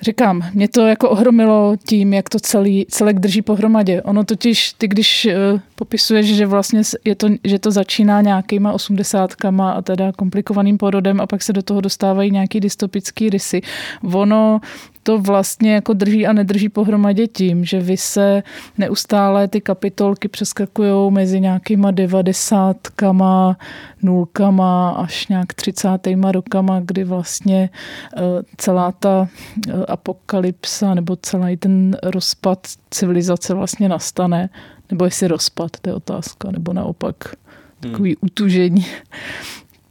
Říkám, 0.00 0.42
mě 0.54 0.68
to 0.68 0.86
jako 0.86 1.10
ohromilo 1.10 1.76
tím, 1.88 2.12
jak 2.12 2.28
to 2.28 2.40
celý, 2.40 2.86
celek 2.90 3.18
drží 3.18 3.42
pohromadě. 3.42 4.02
Ono 4.02 4.24
totiž, 4.24 4.72
ty 4.72 4.88
když 4.88 5.26
uh, 5.26 5.60
popisuješ, 5.74 6.36
že 6.36 6.46
vlastně 6.46 6.82
je 7.04 7.14
to, 7.14 7.28
že 7.44 7.58
to 7.58 7.70
začíná 7.70 8.20
nějakýma 8.20 8.72
osmdesátkama 8.72 9.72
a 9.72 9.82
teda 9.82 10.12
komplikovaným 10.12 10.78
porodem 10.78 11.20
a 11.20 11.26
pak 11.26 11.42
se 11.42 11.52
do 11.52 11.62
toho 11.62 11.80
dostávají 11.80 12.30
nějaký 12.30 12.60
dystopický 12.60 13.30
rysy. 13.30 13.60
Ono 14.12 14.60
to 15.04 15.18
vlastně 15.18 15.74
jako 15.74 15.92
drží 15.92 16.26
a 16.26 16.32
nedrží 16.32 16.68
pohromadě 16.68 17.26
tím, 17.26 17.64
že 17.64 17.80
vy 17.80 17.96
se 17.96 18.42
neustále 18.78 19.48
ty 19.48 19.60
kapitolky 19.60 20.28
přeskakují 20.28 21.12
mezi 21.12 21.40
nějakýma 21.40 21.90
devadesátkama, 21.90 23.56
nulkama 24.02 24.90
až 24.90 25.28
nějak 25.28 25.54
třicátýma 25.54 26.32
rokama, 26.32 26.80
kdy 26.80 27.04
vlastně 27.04 27.70
eh, 28.16 28.20
celá 28.56 28.92
ta 28.92 29.28
eh, 29.68 29.72
apokalypsa 29.88 30.94
nebo 30.94 31.16
celý 31.16 31.56
ten 31.56 31.96
rozpad 32.02 32.66
civilizace 32.90 33.54
vlastně 33.54 33.88
nastane. 33.88 34.48
Nebo 34.90 35.04
jestli 35.04 35.28
rozpad, 35.28 35.70
to 35.80 35.90
je 35.90 35.94
otázka, 35.94 36.50
nebo 36.50 36.72
naopak 36.72 37.16
takový 37.80 38.10
hmm. 38.10 38.16
utužení 38.20 38.86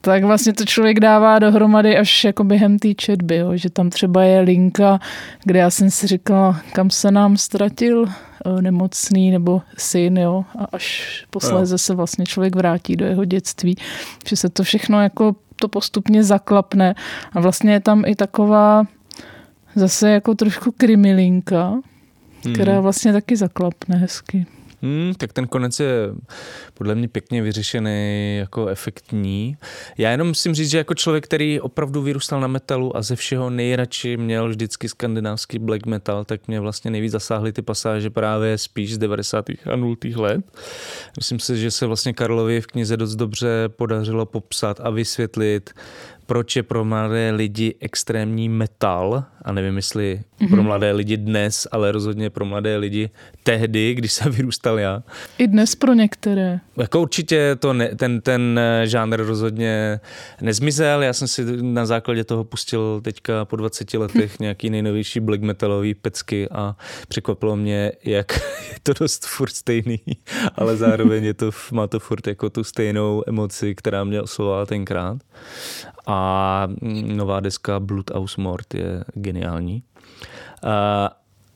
tak 0.06 0.24
vlastně 0.24 0.54
to 0.54 0.66
člověk 0.66 1.00
dává 1.00 1.40
dohromady 1.40 1.98
až 1.98 2.24
jako 2.24 2.44
během 2.44 2.80
té 2.80 2.94
četby, 2.94 3.36
jo, 3.36 3.58
že 3.58 3.70
tam 3.70 3.90
třeba 3.90 4.24
je 4.24 4.40
linka, 4.40 5.00
kde 5.44 5.60
já 5.60 5.70
jsem 5.70 5.92
si 5.92 6.08
říkala, 6.08 6.62
kam 6.74 6.90
se 6.90 7.12
nám 7.12 7.38
ztratil 7.38 8.06
eh, 8.08 8.62
nemocný 8.62 9.32
nebo 9.32 9.62
syn, 9.78 10.18
jo, 10.18 10.46
a 10.60 10.68
až 10.74 11.26
posléze 11.30 11.78
se 11.78 11.96
vlastně 11.96 12.26
člověk 12.26 12.56
vrátí 12.56 12.96
do 12.96 13.06
jeho 13.06 13.26
dětství, 13.26 13.76
že 14.28 14.36
se 14.36 14.50
to 14.50 14.64
všechno 14.64 15.02
jako 15.02 15.36
to 15.56 15.68
postupně 15.68 16.24
zaklapne 16.24 16.96
a 17.32 17.40
vlastně 17.40 17.72
je 17.72 17.80
tam 17.80 18.04
i 18.06 18.16
taková 18.16 18.84
zase 19.76 20.10
jako 20.10 20.36
trošku 20.36 20.72
krimilinka, 20.72 21.74
která 22.54 22.74
hmm. 22.74 22.82
vlastně 22.82 23.14
taky 23.14 23.36
zaklapne 23.36 23.96
hezky. 23.96 24.46
Hmm, 24.84 25.14
tak 25.18 25.34
ten 25.34 25.48
konec 25.48 25.80
je 25.80 25.92
podle 26.74 26.96
mě 26.96 27.08
pěkně 27.08 27.42
vyřešený, 27.42 28.38
jako 28.38 28.68
efektní. 28.68 29.58
Já 29.98 30.12
jenom 30.12 30.28
musím 30.28 30.56
říct, 30.56 30.70
že 30.70 30.78
jako 30.78 30.94
člověk, 30.94 31.24
který 31.24 31.60
opravdu 31.60 32.02
vyrůstal 32.02 32.42
na 32.42 32.48
metalu 32.48 32.98
a 32.98 33.02
ze 33.02 33.16
všeho 33.16 33.50
nejradši 33.50 34.18
měl 34.18 34.50
vždycky 34.50 34.90
skandinávský 34.90 35.60
black 35.60 35.86
metal, 35.86 36.26
tak 36.26 36.48
mě 36.48 36.60
vlastně 36.60 36.92
nejvíc 36.92 37.12
zasáhly 37.12 37.54
ty 37.54 37.62
pasáže 37.62 38.10
právě 38.10 38.58
spíš 38.58 38.94
z 38.94 38.98
90. 38.98 39.46
a 39.50 39.76
0. 39.76 39.96
let. 40.16 40.42
Myslím 41.18 41.40
si, 41.40 41.58
že 41.58 41.72
se 41.72 41.86
vlastně 41.86 42.14
Karlovi 42.14 42.62
v 42.62 42.68
knize 42.68 42.98
dost 42.98 43.16
dobře 43.16 43.70
podařilo 43.70 44.26
popsat 44.26 44.80
a 44.84 44.90
vysvětlit, 44.90 45.70
proč 46.34 46.56
je 46.56 46.64
pro 46.64 46.86
mladé 46.86 47.32
lidi 47.32 47.76
extrémní 47.80 48.50
metal, 48.50 49.24
a 49.42 49.52
nevím, 49.52 49.76
jestli 49.76 50.22
mm-hmm. 50.40 50.50
pro 50.50 50.64
mladé 50.64 50.92
lidi 50.92 51.18
dnes, 51.18 51.68
ale 51.72 51.92
rozhodně 51.92 52.30
pro 52.30 52.46
mladé 52.46 52.78
lidi 52.78 53.10
tehdy, 53.44 53.94
když 53.94 54.14
jsem 54.14 54.32
vyrůstal 54.32 54.80
já. 54.80 55.04
I 55.38 55.48
dnes 55.48 55.76
pro 55.76 55.94
některé. 55.94 56.60
Jako 56.78 57.02
určitě 57.02 57.56
to 57.60 57.74
ne, 57.74 57.96
ten, 57.96 58.22
ten 58.22 58.60
žánr 58.84 59.22
rozhodně 59.22 60.00
nezmizel. 60.42 61.04
Já 61.04 61.14
jsem 61.14 61.28
si 61.28 61.62
na 61.62 61.86
základě 61.86 62.24
toho 62.24 62.44
pustil 62.44 63.02
teďka 63.04 63.46
po 63.46 63.56
20 63.56 63.94
letech 63.94 64.40
nějaký 64.40 64.70
nejnovější 64.70 65.20
black 65.20 65.42
metalový 65.42 65.94
pecky 65.94 66.50
a 66.50 66.76
překvapilo 67.08 67.56
mě, 67.56 67.92
jak 68.04 68.32
je 68.72 68.78
to 68.84 68.94
dost 69.00 69.26
furt 69.26 69.54
stejný, 69.54 70.00
ale 70.56 70.78
zároveň 70.78 71.24
je 71.24 71.34
to, 71.34 71.52
má 71.72 71.88
to 71.88 72.00
furt 72.00 72.28
jako 72.28 72.50
tu 72.50 72.64
stejnou 72.64 73.24
emoci, 73.28 73.76
která 73.76 74.04
mě 74.04 74.22
oslovala 74.22 74.66
tenkrát. 74.66 75.18
A 76.08 76.68
nová 77.02 77.40
deska 77.40 77.80
Blood 77.80 78.10
House 78.10 78.42
Mort 78.42 78.74
je 78.74 79.04
geniální. 79.14 79.84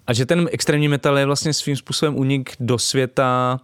a 0.08 0.14
že 0.14 0.26
ten 0.26 0.50
extrémní 0.52 0.88
metal 0.88 1.18
je 1.18 1.26
vlastně 1.26 1.54
svým 1.54 1.76
způsobem 1.76 2.16
unik 2.16 2.52
do 2.60 2.78
světa, 2.78 3.60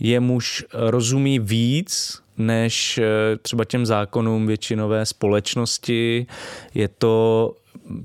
jemuž 0.00 0.64
rozumí 0.72 1.38
víc 1.38 2.22
než 2.38 2.98
eh, 2.98 3.36
třeba 3.42 3.64
těm 3.64 3.86
zákonům 3.86 4.46
většinové 4.46 5.06
společnosti. 5.06 6.26
Je 6.74 6.88
to 6.88 7.54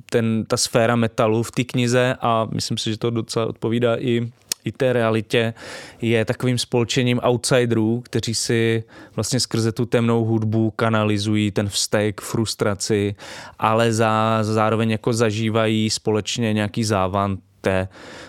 ten, 0.10 0.46
ta 0.48 0.58
sféra 0.58 0.96
metalu 0.96 1.44
v 1.44 1.52
té 1.52 1.64
knize 1.64 2.16
a 2.22 2.48
myslím 2.52 2.78
si, 2.78 2.90
že 2.90 2.98
to 2.98 3.10
docela 3.10 3.46
odpovídá 3.46 3.96
i 4.00 4.32
i 4.66 4.72
té 4.72 4.94
realitě 4.94 5.54
je 6.02 6.26
takovým 6.26 6.58
spolčením 6.58 7.20
outsiderů, 7.24 8.02
kteří 8.06 8.36
si 8.36 8.84
vlastně 9.16 9.40
skrze 9.40 9.72
tu 9.72 9.86
temnou 9.86 10.26
hudbu 10.26 10.72
kanalizují 10.72 11.52
ten 11.52 11.70
vztek, 11.70 12.22
frustraci, 12.22 13.16
ale 13.60 13.94
za, 13.94 14.40
zároveň 14.42 14.92
jako 14.92 15.14
zažívají 15.14 15.90
společně 15.90 16.54
nějaký 16.54 16.84
závan 16.84 17.38
té, 17.64 17.88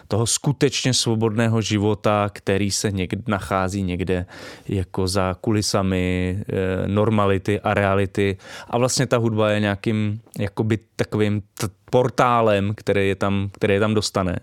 toho 0.08 0.26
skutečně 0.26 0.94
svobodného 0.94 1.60
života, 1.60 2.30
který 2.32 2.70
se 2.70 2.90
někde 2.90 3.22
nachází 3.26 3.82
někde 3.82 4.26
jako 4.68 5.08
za 5.08 5.36
kulisami 5.40 6.38
e, 6.38 6.88
normality 6.88 7.60
a 7.60 7.74
reality. 7.74 8.36
A 8.70 8.78
vlastně 8.78 9.06
ta 9.06 9.16
hudba 9.16 9.50
je 9.50 9.60
nějakým 9.60 10.20
jakoby 10.38 10.78
takovým 10.96 11.40
t- 11.40 11.68
portálem, 11.90 12.74
který 12.74 13.08
je 13.08 13.14
tam, 13.14 13.50
který 13.52 13.74
je 13.74 13.80
tam 13.80 13.94
dostane. 13.94 14.36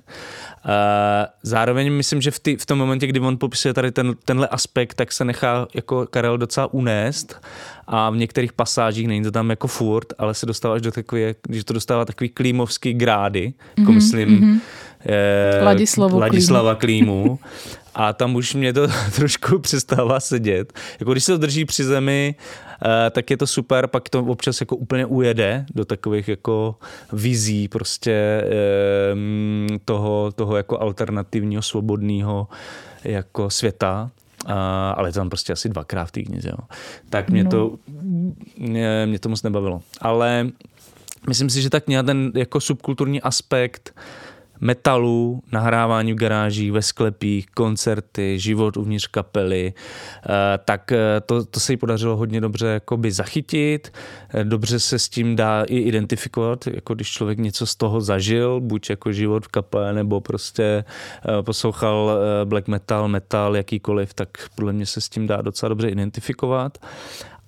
E, 0.65 1.27
zároveň 1.43 1.93
myslím, 1.93 2.21
že 2.21 2.31
v, 2.31 2.39
ty, 2.39 2.57
v 2.57 2.65
tom 2.65 2.79
momentě, 2.79 3.07
kdy 3.07 3.19
on 3.19 3.37
popisuje 3.37 3.73
tady 3.73 3.91
ten, 3.91 4.15
tenhle 4.25 4.47
aspekt, 4.47 4.93
tak 4.93 5.11
se 5.11 5.25
nechá 5.25 5.67
jako 5.73 6.07
Karel 6.09 6.37
docela 6.37 6.73
unést 6.73 7.41
a 7.87 8.09
v 8.09 8.17
některých 8.17 8.53
pasážích, 8.53 9.07
není 9.07 9.23
to 9.23 9.31
tam 9.31 9.49
jako 9.49 9.67
furt, 9.67 10.13
ale 10.17 10.33
se 10.33 10.45
dostáváš 10.45 10.81
do 10.81 10.91
takové, 10.91 11.35
když 11.41 11.63
to 11.63 11.73
dostává 11.73 12.05
takový 12.05 12.29
klímovský 12.29 12.93
grády, 12.93 13.53
jako 13.77 13.91
mm-hmm, 13.91 13.95
myslím 13.95 14.29
mm-hmm. 14.29 14.59
Eh, 15.05 15.63
Ladislavu 15.63 16.19
Ladislava 16.19 16.75
Klímu. 16.75 17.39
A 17.95 18.13
tam 18.13 18.35
už 18.35 18.53
mě 18.53 18.73
to 18.73 18.87
trošku 19.15 19.59
přestává 19.59 20.19
sedět. 20.19 20.73
Jako 20.99 21.11
když 21.11 21.23
se 21.23 21.31
to 21.31 21.37
drží 21.37 21.65
při 21.65 21.83
zemi, 21.83 22.35
eh, 22.85 23.09
tak 23.09 23.29
je 23.29 23.37
to 23.37 23.47
super, 23.47 23.87
pak 23.87 24.09
to 24.09 24.19
občas 24.19 24.61
jako 24.61 24.75
úplně 24.75 25.05
ujede 25.05 25.65
do 25.75 25.85
takových 25.85 26.27
jako 26.27 26.75
vizí 27.13 27.67
prostě 27.67 28.43
eh, 28.45 29.15
toho, 29.85 30.31
toho 30.31 30.57
jako 30.57 30.81
alternativního, 30.81 31.61
svobodného 31.61 32.47
jako 33.03 33.49
světa. 33.49 34.11
A, 34.45 34.91
ale 34.91 35.11
tam 35.11 35.29
prostě 35.29 35.53
asi 35.53 35.69
dvakrát 35.69 36.05
v 36.05 36.11
knize. 36.11 36.49
Jo. 36.49 36.57
Tak 37.09 37.29
mě, 37.29 37.43
no. 37.43 37.49
to, 37.49 37.75
mě, 38.57 39.05
mě 39.05 39.19
to 39.19 39.29
moc 39.29 39.43
nebavilo. 39.43 39.81
Ale 40.01 40.47
myslím 41.27 41.49
si, 41.49 41.61
že 41.61 41.69
ta 41.69 41.79
kniha 41.79 42.03
ten 42.03 42.31
jako 42.35 42.61
subkulturní 42.61 43.21
aspekt 43.21 43.93
metalu, 44.61 45.43
nahrávání 45.51 46.13
v 46.13 46.15
garážích, 46.15 46.71
ve 46.71 46.81
sklepích, 46.81 47.47
koncerty, 47.47 48.39
život 48.39 48.77
uvnitř 48.77 49.07
kapely, 49.07 49.73
eh, 49.73 50.59
tak 50.65 50.91
eh, 50.91 51.21
to, 51.25 51.45
to 51.45 51.59
se 51.59 51.73
jí 51.73 51.77
podařilo 51.77 52.17
hodně 52.17 52.41
dobře 52.41 52.67
jakoby 52.67 53.11
zachytit, 53.11 53.93
eh, 54.33 54.43
dobře 54.43 54.79
se 54.79 54.99
s 54.99 55.09
tím 55.09 55.35
dá 55.35 55.63
i 55.63 55.77
identifikovat, 55.77 56.67
jako 56.67 56.93
když 56.93 57.11
člověk 57.11 57.39
něco 57.39 57.65
z 57.65 57.75
toho 57.75 58.01
zažil, 58.01 58.59
buď 58.59 58.89
jako 58.89 59.11
život 59.11 59.45
v 59.45 59.47
kapele, 59.47 59.93
nebo 59.93 60.21
prostě 60.21 60.83
poslouchal 61.41 62.11
black 62.45 62.67
metal, 62.67 63.07
metal, 63.07 63.55
jakýkoliv, 63.55 64.13
tak 64.13 64.29
podle 64.55 64.73
mě 64.73 64.85
se 64.85 65.01
s 65.01 65.09
tím 65.09 65.27
dá 65.27 65.41
docela 65.41 65.69
dobře 65.69 65.89
identifikovat. 65.89 66.77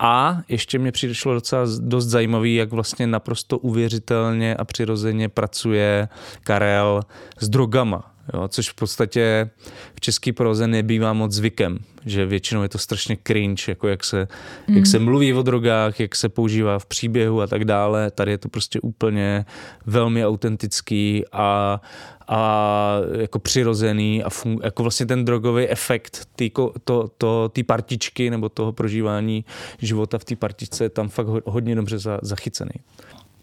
A 0.06 0.42
ještě 0.48 0.80
mě 0.80 0.92
přišlo 0.92 1.34
docela 1.34 1.66
dost 1.80 2.06
zajímavý, 2.06 2.56
jak 2.56 2.72
vlastně 2.72 3.08
naprosto 3.08 3.58
uvěřitelně 3.58 4.56
a 4.56 4.66
přirozeně 4.66 5.30
pracuje 5.30 6.08
Karel 6.44 7.02
s 7.40 7.50
drogama. 7.50 8.13
Jo, 8.34 8.48
což 8.48 8.70
v 8.70 8.74
podstatě 8.74 9.50
v 9.96 10.02
české 10.02 10.34
proze 10.34 10.68
nebývá 10.68 11.14
moc 11.14 11.32
zvykem, 11.32 11.80
že 12.06 12.26
většinou 12.26 12.64
je 12.64 12.70
to 12.70 12.78
strašně 12.78 13.18
cringe, 13.28 13.64
jako 13.68 13.88
jak 13.88 14.04
se, 14.04 14.28
mm. 14.68 14.76
jak 14.78 14.86
se 14.86 15.00
mluví 15.00 15.34
o 15.34 15.42
drogách, 15.42 16.00
jak 16.00 16.16
se 16.16 16.30
používá 16.30 16.80
v 16.80 16.86
příběhu 16.86 17.42
a 17.42 17.48
tak 17.48 17.66
dále. 17.66 18.12
Tady 18.12 18.32
je 18.32 18.38
to 18.38 18.50
prostě 18.50 18.80
úplně 18.82 19.46
velmi 19.86 20.26
autentický 20.26 21.24
a, 21.32 21.82
a 22.28 22.98
jako 23.18 23.40
přirozený 23.40 24.24
a 24.24 24.30
fun, 24.30 24.60
jako 24.64 24.84
vlastně 24.84 25.06
ten 25.06 25.26
drogový 25.26 25.68
efekt 25.68 26.28
té 26.36 26.50
to, 26.84 27.08
to, 27.18 27.52
partičky 27.66 28.30
nebo 28.30 28.50
toho 28.50 28.74
prožívání 28.74 29.46
života 29.78 30.18
v 30.18 30.26
té 30.26 30.36
partičce 30.36 30.84
je 30.84 30.90
tam 30.90 31.10
fakt 31.10 31.28
hodně 31.46 31.76
dobře 31.76 32.00
za, 32.00 32.20
zachycený. 32.22 32.72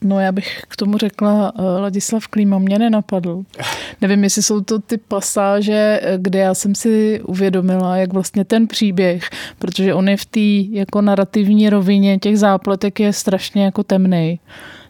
No 0.05 0.21
já 0.21 0.33
bych 0.33 0.63
k 0.69 0.77
tomu 0.77 0.99
řekla, 0.99 1.55
uh, 1.55 1.65
Ladislav 1.81 2.29
Klíma 2.29 2.59
mě 2.59 2.79
nenapadl. 2.79 3.43
Nevím, 4.01 4.25
jestli 4.25 4.43
jsou 4.43 4.61
to 4.61 4.79
ty 4.79 4.97
pasáže, 4.97 6.01
eh, 6.03 6.19
kde 6.19 6.39
já 6.39 6.55
jsem 6.55 6.75
si 6.75 7.21
uvědomila, 7.27 7.97
jak 7.97 8.13
vlastně 8.13 8.45
ten 8.45 8.67
příběh, 8.67 9.31
protože 9.59 9.95
on 9.95 10.09
je 10.09 10.17
v 10.17 10.25
té 10.25 10.77
jako 10.79 11.01
narrativní 11.01 11.71
rovině 11.71 12.19
těch 12.19 12.39
zápletek 12.39 13.01
je 13.01 13.13
strašně 13.13 13.65
jako 13.65 13.83
temný. 13.83 14.41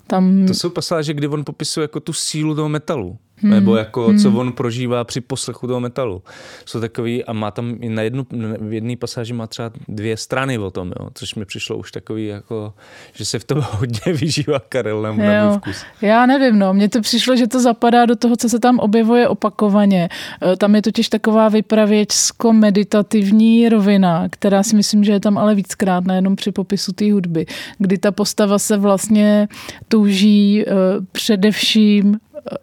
Tam... 0.07 0.47
To 0.47 0.55
jsou 0.55 0.71
pasáže, 0.71 1.15
kdy 1.15 1.29
on 1.29 1.45
popisuje 1.45 1.85
jako 1.85 2.01
tu 2.01 2.13
sílu 2.13 2.55
toho 2.55 2.69
metalu 2.69 3.19
hmm. 3.43 3.51
nebo 3.51 3.77
jako 3.77 4.07
hmm. 4.07 4.19
co 4.19 4.33
on 4.33 4.53
prožívá 4.53 5.05
při 5.05 5.21
poslechu 5.21 5.67
toho 5.67 5.81
metalu. 5.81 6.23
Jsou 6.65 6.81
takový 6.81 7.25
a 7.25 7.33
má 7.33 7.51
tam 7.51 7.79
na 7.89 8.03
jednu, 8.03 8.27
v 8.61 8.73
jedné 8.73 8.97
pasáži 8.97 9.33
má 9.33 9.47
třeba 9.47 9.71
dvě 9.89 10.17
strany 10.17 10.59
o 10.59 10.71
tom, 10.71 10.93
jo, 11.01 11.09
což 11.15 11.35
mi 11.35 11.45
přišlo 11.45 11.77
už 11.77 11.93
takový 11.93 12.27
jako, 12.27 12.75
že 13.13 13.25
se 13.25 13.39
v 13.39 13.45
tom 13.45 13.65
hodně 13.71 14.13
vyžívá 14.13 14.59
Karel 14.69 15.03
na, 15.03 15.13
na 15.13 15.49
můj 15.49 15.59
vkus. 15.59 15.85
Já 16.03 16.27
nevím, 16.27 16.59
no, 16.59 16.75
mně 16.75 16.89
to 16.89 17.01
přišlo, 17.01 17.37
že 17.37 17.47
to 17.47 17.61
zapadá 17.61 18.07
do 18.07 18.17
toho, 18.17 18.37
co 18.37 18.49
se 18.49 18.59
tam 18.59 18.79
objevuje 18.79 19.29
opakovaně. 19.29 20.09
E, 20.53 20.57
tam 20.57 20.75
je 20.75 20.83
totiž 20.83 21.09
taková 21.09 21.49
vypravěčsko-meditativní 21.49 23.69
rovina, 23.69 24.29
která 24.29 24.63
si 24.63 24.77
myslím, 24.77 25.05
že 25.05 25.13
je 25.13 25.21
tam 25.21 25.39
ale 25.39 25.55
víckrát, 25.55 26.05
nejenom 26.05 26.37
při 26.37 26.53
popisu 26.53 26.93
té 26.93 27.13
hudby, 27.13 27.47
kdy 27.79 27.99
ta 27.99 28.13
postava 28.13 28.59
se 28.59 28.77
vlastně 28.77 29.49
touží 29.89 30.65
uh, 30.65 30.73
především 31.13 32.19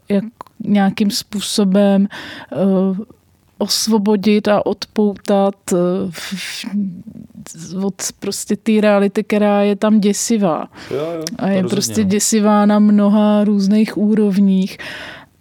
jak 0.10 0.24
nějakým 0.64 1.12
způsobem 1.12 2.08
eh, 2.52 2.56
osvobodit 3.58 4.48
a 4.48 4.66
odpoutat 4.66 5.56
eh, 5.74 5.78
od 7.84 7.96
prostě 8.20 8.56
té 8.56 8.72
reality, 8.82 9.24
která 9.24 9.62
je 9.62 9.76
tam 9.76 10.00
děsivá. 10.00 10.68
Jo, 10.92 10.98
jo, 10.98 11.24
a 11.38 11.48
je 11.48 11.64
prostě 11.64 12.04
no. 12.04 12.10
děsivá 12.10 12.66
na 12.66 12.80
mnoha 12.80 13.44
různých 13.44 13.98
úrovních 13.98 14.78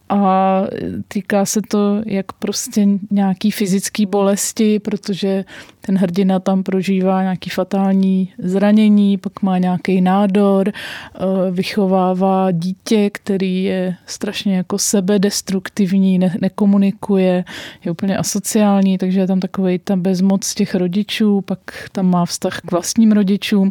a 0.09 0.63
týká 1.09 1.45
se 1.45 1.63
to 1.69 2.03
jak 2.07 2.33
prostě 2.33 2.87
nějaký 3.11 3.51
fyzický 3.51 4.07
bolesti, 4.07 4.79
protože 4.79 5.45
ten 5.81 5.99
hrdina 5.99 6.39
tam 6.41 6.63
prožívá 6.63 7.23
nějaký 7.23 7.51
fatální 7.51 8.33
zranění, 8.39 9.19
pak 9.19 9.43
má 9.43 9.59
nějaký 9.59 10.01
nádor, 10.01 10.69
eh, 10.69 11.51
vychovává 11.51 12.51
dítě, 12.51 13.11
který 13.11 13.65
je 13.65 13.97
strašně 14.07 14.57
jako 14.57 14.79
sebedestruktivní, 14.79 16.19
ne- 16.19 16.37
nekomunikuje, 16.41 17.45
je 17.85 17.91
úplně 17.91 18.19
asociální, 18.19 18.99
takže 18.99 19.21
je 19.21 19.27
tam 19.27 19.41
takový 19.41 19.79
ta 19.79 19.97
bezmoc 19.97 20.55
těch 20.55 20.75
rodičů, 20.75 21.41
pak 21.41 21.89
tam 21.93 22.11
má 22.11 22.27
vztah 22.27 22.61
k 22.61 22.71
vlastním 22.71 23.13
rodičům, 23.13 23.71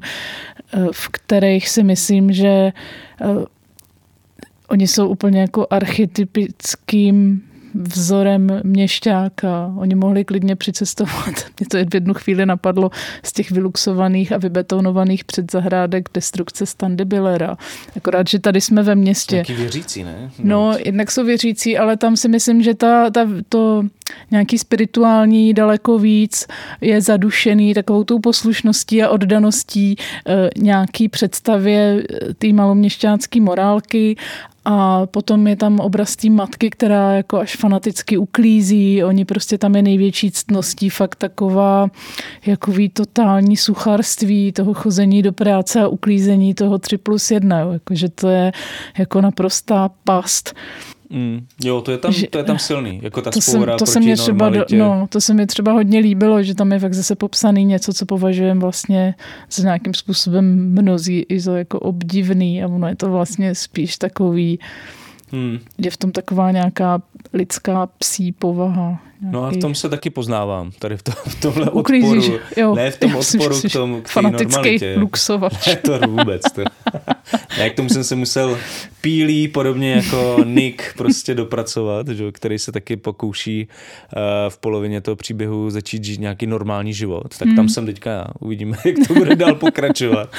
eh, 0.74 0.88
v 0.92 1.10
kterých 1.10 1.70
si 1.70 1.84
myslím, 1.84 2.34
že 2.34 2.48
eh, 3.22 3.46
Oni 4.68 4.88
jsou 4.88 5.08
úplně 5.08 5.42
jako 5.42 5.68
archetypickým 5.70 7.42
vzorem 7.76 8.62
měšťáka. 8.64 9.74
Oni 9.78 9.96
mohli 9.96 10.26
klidně 10.26 10.56
přicestovat. 10.56 11.34
Mě 11.60 11.68
to 11.72 11.78
v 11.90 11.94
jednu 11.94 12.14
chvíli 12.14 12.46
napadlo 12.46 12.92
z 13.24 13.34
těch 13.34 13.52
vyluxovaných 13.52 14.32
a 14.32 14.38
vybetonovaných 14.38 15.24
předzahrádek 15.24 16.10
destrukce 16.14 16.66
Standy 16.66 17.06
Billera. 17.06 17.58
Akorát, 17.96 18.28
že 18.28 18.40
tady 18.40 18.62
jsme 18.62 18.84
ve 18.84 18.96
městě. 18.96 19.36
Nějaký 19.36 19.54
věřící, 19.54 20.04
ne? 20.04 20.32
No, 20.44 20.74
jednak 20.86 21.12
jsou 21.12 21.24
věřící, 21.24 21.78
ale 21.78 21.98
tam 21.98 22.18
si 22.18 22.28
myslím, 22.28 22.64
že 22.64 22.74
ta, 22.74 23.10
ta, 23.10 23.28
to 23.50 23.84
nějaký 24.32 24.58
spirituální 24.58 25.54
daleko 25.54 26.00
víc 26.00 26.48
je 26.82 27.02
zadušený 27.02 27.74
takovou 27.74 28.04
tou 28.04 28.20
poslušností 28.20 29.04
a 29.04 29.10
oddaností 29.10 29.96
e, 29.96 30.50
nějaký 30.58 31.10
představě 31.10 32.04
eh, 32.04 32.34
té 32.34 32.54
maloměšťácké 32.54 33.42
morálky 33.42 34.16
a 34.66 35.06
potom 35.06 35.48
je 35.48 35.56
tam 35.56 35.80
obraz 35.80 36.16
té 36.16 36.30
matky, 36.30 36.70
která 36.70 37.14
jako 37.14 37.40
až 37.40 37.56
fanaticky 37.56 38.18
uklízí. 38.18 39.04
Oni 39.04 39.26
prostě 39.26 39.58
tam 39.58 39.76
je 39.76 39.82
největší 39.82 40.32
ctností, 40.32 40.90
fakt 40.90 41.16
taková 41.16 41.88
jakový 42.46 42.90
totální 42.90 43.58
sucharství 43.58 44.52
toho 44.52 44.74
chození 44.74 45.22
do 45.22 45.34
práce 45.34 45.82
a 45.82 45.88
uklízení 45.88 46.54
toho 46.54 46.78
3 46.80 46.98
plus 46.98 47.32
1. 47.32 47.60
Jakože 47.60 48.10
to 48.10 48.30
je 48.30 48.52
jako 48.98 49.22
naprostá 49.22 49.90
past. 50.04 50.54
Mm, 51.10 51.46
jo, 51.64 51.82
to 51.82 51.92
je 51.92 51.98
tam, 51.98 52.12
že, 52.12 52.28
to 52.28 52.38
je 52.38 52.44
tam 52.44 52.60
silný, 52.60 53.00
jako 53.04 53.22
ta 53.22 53.32
to 53.32 53.42
spoura 53.42 53.74
se, 53.74 53.78
to 53.78 53.86
se 53.86 54.00
mě 54.00 54.18
třeba 54.18 54.50
do, 54.50 54.66
no, 54.72 55.08
to 55.10 55.22
se 55.22 55.34
mi 55.34 55.48
třeba 55.48 55.72
hodně 55.72 56.00
líbilo, 56.00 56.44
že 56.44 56.56
tam 56.56 56.72
je 56.72 56.80
fakt 56.80 56.94
zase 56.94 57.16
popsaný 57.16 57.66
něco, 57.66 57.94
co 57.94 58.06
považujeme 58.06 58.62
vlastně 58.62 59.16
za 59.52 59.64
nějakým 59.64 59.94
způsobem 59.94 60.72
mnozí 60.72 61.26
i 61.30 61.40
za 61.40 61.58
jako 61.58 61.80
obdivný 61.80 62.64
a 62.64 62.68
ono 62.68 62.88
je 62.88 62.96
to 62.96 63.12
vlastně 63.12 63.56
spíš 63.56 63.98
takový, 63.98 64.60
Hmm. 65.32 65.60
Je 65.78 65.92
v 65.92 65.98
tom 65.98 66.12
taková 66.12 66.52
nějaká 66.52 67.02
lidská 67.34 67.88
psí 67.98 68.32
povaha. 68.32 69.00
No 69.32 69.46
a 69.46 69.50
v 69.52 69.58
tom 69.58 69.76
se 69.76 69.90
taky 69.90 70.10
poznávám, 70.10 70.72
tady 70.80 70.98
v, 70.98 71.04
to, 71.04 71.12
v 71.12 71.42
tomhle 71.42 71.72
Uklízíš, 71.72 72.24
odporu. 72.30 72.40
jo. 72.58 72.76
ne 72.76 72.92
v 72.92 72.98
tom 73.00 73.16
odporu 73.16 73.50
myslím, 73.50 73.70
k 73.70 73.74
tomu, 73.74 74.02
k 74.02 74.14
té 74.14 74.22
normalitě. 74.22 74.96
luxovač. 74.98 75.68
Ne, 75.68 75.76
to 75.76 76.00
vůbec. 76.08 76.42
To. 76.56 76.62
ne, 77.58 77.70
k 77.70 77.76
tomu 77.76 77.90
jsem 77.90 78.04
se 78.04 78.16
musel 78.16 78.58
pílí, 79.02 79.48
podobně 79.48 79.92
jako 79.94 80.38
Nick, 80.46 80.84
prostě 80.98 81.36
dopracovat, 81.36 82.08
že, 82.08 82.32
který 82.32 82.60
se 82.60 82.72
taky 82.72 82.98
pokouší 82.98 83.68
uh, 83.68 84.22
v 84.50 84.58
polovině 84.58 85.02
toho 85.02 85.16
příběhu 85.16 85.70
začít 85.70 86.04
žít 86.04 86.20
nějaký 86.20 86.48
normální 86.48 86.94
život. 86.94 87.38
Tak 87.38 87.48
Hmm. 87.48 87.56
tam 87.56 87.70
jsem 87.70 87.86
teďka 87.86 88.12
já. 88.12 88.26
Uvidíme, 88.40 88.78
jak 88.86 88.96
to 89.08 89.14
bude 89.14 89.36
dál 89.36 89.56
pokračovat. 89.56 90.30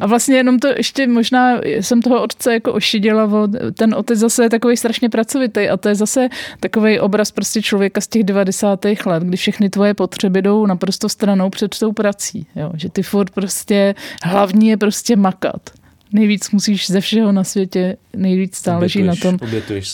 A 0.00 0.06
vlastně 0.06 0.36
jenom 0.36 0.58
to 0.58 0.68
ještě 0.68 1.06
možná 1.06 1.60
jsem 1.64 2.02
toho 2.02 2.22
otce 2.22 2.52
jako 2.52 2.72
ošiděla, 2.72 3.24
o- 3.24 3.48
ten 3.72 3.94
otec 3.94 4.18
zase 4.18 4.42
je 4.42 4.50
takový 4.50 4.76
strašně 4.76 5.08
pracovitý 5.08 5.68
a 5.68 5.76
to 5.88 5.90
je 5.90 5.94
zase 5.94 6.28
takový 6.60 7.00
obraz 7.00 7.30
prostě 7.30 7.62
člověka 7.62 8.00
z 8.00 8.06
těch 8.06 8.24
90. 8.24 8.84
let, 9.06 9.22
kdy 9.22 9.36
všechny 9.36 9.70
tvoje 9.70 9.94
potřeby 9.94 10.42
jdou 10.42 10.66
naprosto 10.66 11.08
stranou 11.08 11.50
před 11.50 11.78
tou 11.78 11.92
prací. 11.92 12.46
Jo? 12.56 12.70
Že 12.74 12.88
ty 12.88 13.02
furt 13.02 13.30
prostě, 13.30 13.94
hlavní 14.22 14.68
je 14.68 14.76
prostě 14.76 15.16
makat. 15.16 15.70
Nejvíc 16.12 16.50
musíš 16.50 16.90
ze 16.90 17.00
všeho 17.00 17.32
na 17.32 17.44
světě, 17.44 17.96
nejvíc 18.16 18.62
záleží 18.64 19.02
na 19.02 19.14
tom, 19.22 19.38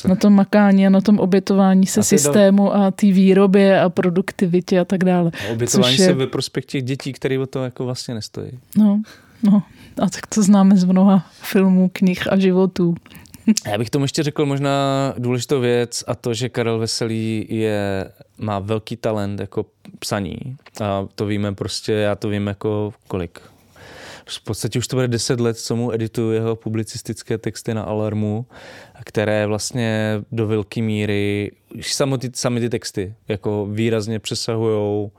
na 0.09 0.14
tom 0.16 0.33
makání 0.33 0.87
a 0.87 0.90
na 0.90 1.00
tom 1.00 1.18
obětování 1.18 1.87
se 1.87 2.00
A 2.00 2.02
ty 2.02 2.14
do- 2.14 2.18
systému 2.18 2.74
a 2.74 2.90
té 2.90 3.07
výrobě 3.07 3.80
a 3.80 3.88
produktivitě 3.88 4.80
a 4.80 4.85
tak 4.85 5.04
dále. 5.04 5.30
A 5.48 5.52
obětování 5.52 5.96
je- 5.98 6.07
se 6.07 6.12
ve 6.12 6.26
prospěch 6.26 6.64
těch 6.64 6.83
dětí, 6.83 7.12
které 7.12 7.38
o 7.38 7.46
to 7.46 7.64
jako 7.64 7.85
vlastně 7.85 8.14
nestojí. 8.14 8.50
No, 8.76 9.02
no. 9.42 9.62
A 10.02 10.09
tak 10.11 10.26
to 10.26 10.42
známe 10.42 10.76
z 10.76 10.85
mnoha 10.85 11.26
filmů, 11.42 11.90
knih 11.92 12.33
a 12.33 12.38
životů. 12.38 12.94
Já 13.66 13.78
bych 13.78 13.90
tomu 13.90 14.04
ještě 14.04 14.22
řekl 14.22 14.46
možná 14.46 15.14
důležitou 15.18 15.61
věc 15.61 16.04
a 16.07 16.14
to, 16.14 16.35
že 16.35 16.48
Karel 16.48 16.78
Veselý 16.78 17.46
je, 17.48 18.11
má 18.38 18.59
velký 18.59 18.96
talent 18.96 19.40
jako 19.40 19.66
psaní. 19.98 20.37
A 20.83 21.07
to 21.14 21.26
víme 21.26 21.54
prostě, 21.54 21.92
já 21.92 22.14
to 22.14 22.28
vím 22.28 22.46
jako 22.46 22.94
kolik. 23.09 23.40
V 24.26 24.44
podstatě 24.44 24.78
už 24.78 24.88
to 24.88 24.96
bude 24.96 25.09
10 25.09 25.40
let, 25.40 25.59
co 25.59 25.76
mu 25.76 25.92
edituju 25.92 26.30
jeho 26.30 26.57
publicistické 26.57 27.38
texty 27.38 27.74
na 27.74 27.83
Alarmu, 27.83 28.46
které 29.04 29.46
vlastně 29.46 30.20
do 30.33 30.46
velké 30.46 30.83
míry, 30.83 31.50
už 31.78 31.94
samo 31.94 32.18
ty, 32.18 32.30
sami 32.35 32.61
ty 32.61 32.68
texty, 32.68 33.14
jako 33.28 33.66
výrazně 33.66 34.18
přesahují 34.18 35.11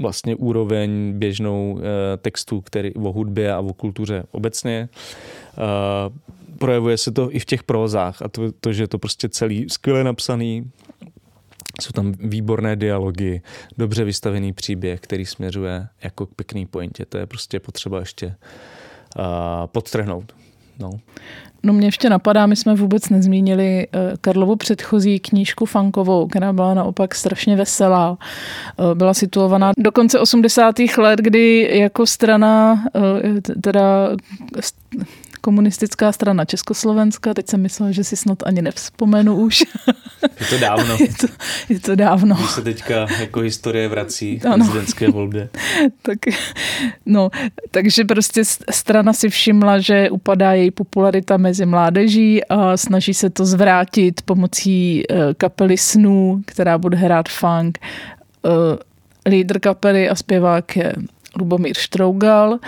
vlastně 0.00 0.36
úroveň 0.36 1.12
běžnou 1.18 1.80
eh, 1.80 2.16
textů 2.16 2.60
který, 2.60 2.94
o 2.94 3.12
hudbě 3.12 3.52
a 3.52 3.60
o 3.60 3.72
kultuře 3.72 4.24
obecně. 4.30 4.88
Eh, 5.58 6.32
projevuje 6.62 6.96
se 6.96 7.10
to 7.12 7.34
i 7.34 7.38
v 7.38 7.44
těch 7.44 7.62
prózách 7.62 8.22
a 8.22 8.28
to, 8.28 8.52
to, 8.60 8.72
že 8.72 8.82
je 8.82 8.88
to 8.88 8.98
prostě 8.98 9.28
celý 9.28 9.66
skvěle 9.68 10.04
napsaný, 10.04 10.70
jsou 11.80 11.90
tam 11.92 12.12
výborné 12.12 12.76
dialogy, 12.76 13.42
dobře 13.78 14.04
vystavený 14.04 14.52
příběh, 14.52 15.00
který 15.00 15.26
směřuje 15.26 15.88
jako 16.02 16.26
k 16.26 16.34
pěkný 16.34 16.66
pointě. 16.66 17.04
To 17.06 17.18
je 17.18 17.26
prostě 17.26 17.60
potřeba 17.60 18.00
ještě 18.00 18.26
uh, 18.26 19.24
podtrhnout. 19.66 20.32
No. 20.78 20.90
No 21.62 21.72
mě 21.72 21.86
ještě 21.86 22.10
napadá, 22.10 22.46
my 22.46 22.56
jsme 22.56 22.74
vůbec 22.74 23.08
nezmínili 23.08 23.86
eh, 23.86 24.12
Karlovu 24.20 24.56
předchozí 24.56 25.20
knížku 25.20 25.66
Fankovou, 25.66 26.26
která 26.26 26.52
byla 26.52 26.74
naopak 26.74 27.14
strašně 27.14 27.56
veselá. 27.56 28.18
Eh, 28.78 28.94
Byla 28.94 29.14
situovaná 29.14 29.72
do 29.78 29.92
konce 29.92 30.18
80. 30.18 30.74
let, 30.98 31.20
kdy 31.20 31.70
jako 31.78 32.06
strana, 32.06 32.84
t- 33.42 33.54
teda 33.60 34.08
komunistická 35.42 36.12
strana 36.12 36.44
Československa, 36.44 37.34
teď 37.34 37.48
jsem 37.48 37.62
myslela, 37.62 37.92
že 37.92 38.04
si 38.04 38.16
snad 38.16 38.38
ani 38.46 38.62
nevzpomenu 38.62 39.36
už, 39.36 39.62
Je 40.40 40.46
to 40.46 40.58
dávno, 40.58 40.96
je, 41.00 41.08
to, 41.08 41.26
je 41.68 41.80
to 41.80 41.96
dávno. 41.96 42.34
když 42.34 42.50
se 42.50 42.62
teďka 42.62 43.06
jako 43.20 43.40
historie 43.40 43.88
vrací 43.88 44.38
v 44.38 44.42
prezidentské 44.42 45.10
volbě. 45.10 45.48
tak, 46.02 46.18
no, 47.06 47.30
takže 47.70 48.04
prostě 48.04 48.42
strana 48.70 49.12
si 49.12 49.28
všimla, 49.28 49.78
že 49.78 50.10
upadá 50.10 50.52
její 50.52 50.70
popularita 50.70 51.36
mezi 51.36 51.66
mládeží 51.66 52.44
a 52.44 52.76
snaží 52.76 53.14
se 53.14 53.30
to 53.30 53.44
zvrátit 53.46 54.22
pomocí 54.22 55.02
eh, 55.10 55.34
kapely 55.34 55.78
Snů, 55.78 56.42
která 56.46 56.78
bude 56.78 56.96
hrát 56.96 57.28
funk. 57.28 57.78
Eh, 58.44 59.30
Lídr 59.30 59.58
kapely 59.58 60.08
a 60.08 60.14
zpěvák 60.14 60.76
je 60.76 60.92
Lubomír 61.38 61.76
Štrougal, 61.78 62.58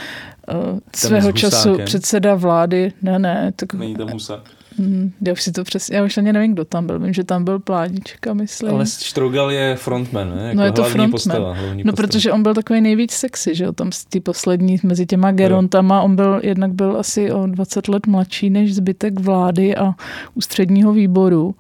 eh, 0.49 0.81
svého 0.97 1.33
času 1.33 1.79
předseda 1.85 2.35
vlády, 2.35 2.93
ne, 3.03 3.19
ne, 3.19 3.53
tak 3.57 3.75
Není 3.75 3.95
tam 3.97 4.09
Husa. 4.11 4.43
hm, 4.79 5.13
já 5.27 5.33
už 5.33 5.43
si 5.43 5.53
to 5.53 5.65
přesně, 5.65 5.97
já 5.97 6.05
už 6.05 6.19
ani 6.19 6.33
nevím, 6.33 6.53
kdo 6.53 6.65
tam 6.65 6.87
byl, 6.87 6.99
vím, 6.99 7.13
že 7.13 7.25
tam 7.25 7.45
byl 7.45 7.59
Plánička, 7.59 8.35
myslím. 8.35 8.75
Ale 8.75 8.87
Štrougal 8.87 9.51
je 9.51 9.77
frontman, 9.77 10.37
ne? 10.37 10.43
Jako 10.45 10.57
No 10.57 10.65
je 10.65 10.73
to 10.73 10.83
hlavní 10.83 10.93
frontman. 10.93 11.11
postava. 11.11 11.53
Hlavní 11.55 11.85
No, 11.85 11.93
postava. 11.93 12.09
protože 12.09 12.33
on 12.33 12.43
byl 12.43 12.55
takový 12.55 12.81
nejvíc 12.81 13.13
sexy, 13.13 13.55
že 13.55 13.65
jo, 13.65 13.73
tam 13.73 13.93
z 13.93 14.05
té 14.05 14.21
poslední, 14.21 14.77
mezi 14.83 15.07
těma 15.07 15.33
gerontama, 15.33 16.03
on 16.03 16.17
byl, 16.17 16.41
jednak 16.43 16.73
byl 16.73 16.97
asi 16.99 17.33
o 17.33 17.47
20 17.47 17.89
let 17.89 18.07
mladší 18.07 18.51
než 18.51 18.75
zbytek 18.75 19.21
vlády 19.21 19.77
a 19.77 19.93
ústředního 20.35 20.93
výboru. 20.93 21.55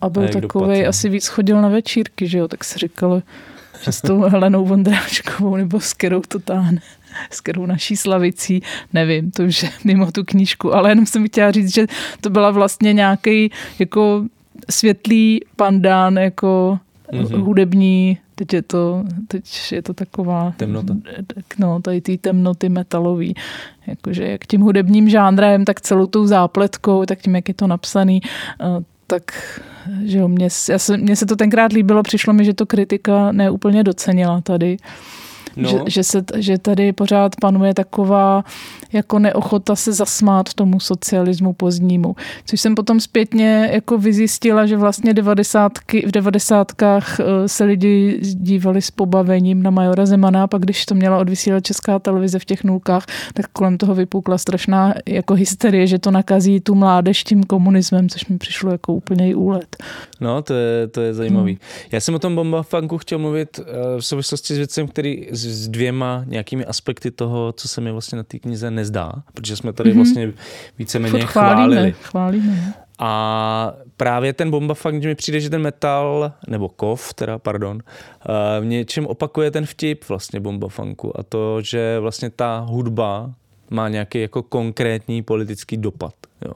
A 0.00 0.08
byl 0.08 0.22
A 0.22 0.26
takový, 0.26 0.40
dopadl? 0.70 0.88
asi 0.88 1.08
víc 1.08 1.26
chodil 1.26 1.62
na 1.62 1.68
večírky, 1.68 2.28
že 2.28 2.38
jo, 2.38 2.48
tak 2.48 2.64
se 2.64 2.78
říkalo, 2.78 3.22
s 3.88 4.02
tou 4.02 4.20
Helenou 4.20 4.64
Vondráčkovou 4.64 5.56
nebo 5.56 5.80
s 5.80 5.92
kterou 5.92 6.20
to 6.20 6.38
táhne, 6.38 6.80
s 7.30 7.40
kterou 7.40 7.66
naší 7.66 7.96
slavicí, 7.96 8.62
nevím, 8.92 9.30
to 9.30 9.42
už 9.42 9.62
je 9.62 9.70
mimo 9.84 10.12
tu 10.12 10.24
knížku, 10.24 10.74
ale 10.74 10.90
jenom 10.90 11.06
jsem 11.06 11.26
chtěla 11.26 11.50
říct, 11.50 11.74
že 11.74 11.86
to 12.20 12.30
byla 12.30 12.50
vlastně 12.50 12.92
nějaký 12.92 13.50
jako 13.78 14.24
světlý 14.70 15.40
pandán, 15.56 16.16
jako 16.18 16.78
Mhm. 17.12 17.24
mm-hmm. 17.24 17.42
hudební, 17.42 18.18
teď 18.34 18.52
je 18.52 18.62
to, 18.62 19.04
teď 19.28 19.72
je 19.72 19.82
to 19.82 19.94
taková... 19.94 20.54
Temnota. 20.56 20.94
Tak 21.26 21.58
no, 21.58 21.80
tady 21.82 22.00
ty 22.00 22.18
temnoty 22.18 22.68
metalový. 22.68 23.34
Jakože 23.86 24.24
jak 24.24 24.46
tím 24.46 24.60
hudebním 24.60 25.08
žánrem, 25.08 25.64
tak 25.64 25.80
celou 25.80 26.06
tou 26.06 26.26
zápletkou, 26.26 27.04
tak 27.06 27.18
tím, 27.18 27.34
jak 27.34 27.48
je 27.48 27.54
to 27.54 27.66
napsaný, 27.66 28.20
eh, 28.60 28.64
tak 29.10 29.22
že 30.04 30.18
jo, 30.18 30.28
mně, 30.28 30.50
s- 30.50 30.68
já 30.68 30.78
se, 30.78 30.96
mně 30.96 31.16
se 31.16 31.26
to 31.26 31.36
tenkrát 31.36 31.72
líbilo, 31.72 32.02
přišlo 32.02 32.32
mi, 32.32 32.44
že 32.44 32.54
to 32.54 32.66
kritika 32.66 33.32
neúplně 33.32 33.84
docenila 33.84 34.40
tady. 34.40 34.76
No. 35.56 35.68
Že, 35.68 35.78
že, 35.86 36.04
se, 36.04 36.24
že 36.36 36.58
tady 36.58 36.92
pořád 36.92 37.36
panuje 37.40 37.74
taková 37.74 38.44
jako 38.92 39.18
neochota 39.18 39.76
se 39.76 39.92
zasmát 39.92 40.54
tomu 40.54 40.80
socialismu 40.80 41.52
pozdnímu. 41.52 42.16
Což 42.44 42.60
jsem 42.60 42.74
potom 42.74 43.00
zpětně 43.00 43.70
jako 43.72 43.98
vyzjistila, 43.98 44.66
že 44.66 44.76
vlastně 44.76 45.14
devadesátky, 45.14 46.06
v 46.06 46.10
devadesátkách 46.10 47.20
eh, 47.20 47.48
se 47.48 47.64
lidi 47.64 48.20
dívali 48.22 48.82
s 48.82 48.90
pobavením 48.90 49.62
na 49.62 49.70
Majora 49.70 50.06
Zemana 50.06 50.44
a 50.44 50.46
pak 50.46 50.62
když 50.62 50.86
to 50.86 50.94
měla 50.94 51.18
odvysílat 51.18 51.64
česká 51.64 51.98
televize 51.98 52.38
v 52.38 52.44
těch 52.44 52.64
nulkách, 52.64 53.06
tak 53.34 53.46
kolem 53.52 53.78
toho 53.78 53.94
vypukla 53.94 54.38
strašná 54.38 54.94
jako 55.06 55.34
hysterie, 55.34 55.86
že 55.86 55.98
to 55.98 56.10
nakazí 56.10 56.60
tu 56.60 56.74
mládež 56.74 57.24
tím 57.24 57.44
komunismem, 57.44 58.08
což 58.08 58.26
mi 58.26 58.38
přišlo 58.38 58.72
jako 58.72 58.92
úplný 58.92 59.34
úlet. 59.34 59.76
No, 60.20 60.42
to 60.42 60.54
je, 60.54 60.88
to 60.88 61.00
je 61.00 61.14
zajímavý. 61.14 61.52
Hmm. 61.52 61.88
Já 61.92 62.00
jsem 62.00 62.14
o 62.14 62.18
tom 62.18 62.34
Bomba 62.34 62.62
Funku 62.62 62.98
chtěl 62.98 63.18
mluvit 63.18 63.60
eh, 63.60 64.00
v 64.00 64.04
souvislosti 64.04 64.54
s 64.54 64.56
věcem, 64.56 64.88
který 64.88 65.26
s, 65.30 65.39
s 65.44 65.68
dvěma 65.68 66.22
nějakými 66.26 66.64
aspekty 66.64 67.10
toho, 67.10 67.52
co 67.52 67.68
se 67.68 67.80
mi 67.80 67.92
vlastně 67.92 68.16
na 68.16 68.22
té 68.22 68.38
knize 68.38 68.70
nezdá, 68.70 69.12
protože 69.34 69.56
jsme 69.56 69.72
tady 69.72 69.90
Mhm. 69.90 69.98
vlastně 69.98 70.32
víceméně 70.78 71.20
chválíme, 71.26 71.26
chválili. 71.26 71.94
chválíme. 72.02 72.62
no. 72.66 72.72
A 73.02 73.72
právě 73.96 74.32
ten 74.32 74.50
Bomba 74.50 74.74
Funk, 74.74 75.02
že 75.02 75.08
mi 75.08 75.14
přijde, 75.14 75.40
že 75.40 75.50
ten 75.50 75.62
metal, 75.62 76.32
nebo 76.48 76.68
kov, 76.68 77.14
teda, 77.14 77.38
pardon, 77.38 77.78
eh, 77.86 78.60
v 78.60 78.64
něčem 78.64 79.06
opakuje 79.06 79.50
ten 79.50 79.66
vtip 79.66 80.08
vlastně 80.08 80.40
Bomba 80.40 80.68
Funku 80.68 81.18
a 81.20 81.22
to, 81.22 81.62
že 81.62 81.98
vlastně 82.00 82.30
ta 82.30 82.58
hudba 82.58 83.30
má 83.70 83.88
nějaký 83.88 84.20
jako 84.20 84.42
konkrétní 84.42 85.22
politický 85.22 85.76
dopad. 85.76 86.14
Jo. 86.44 86.52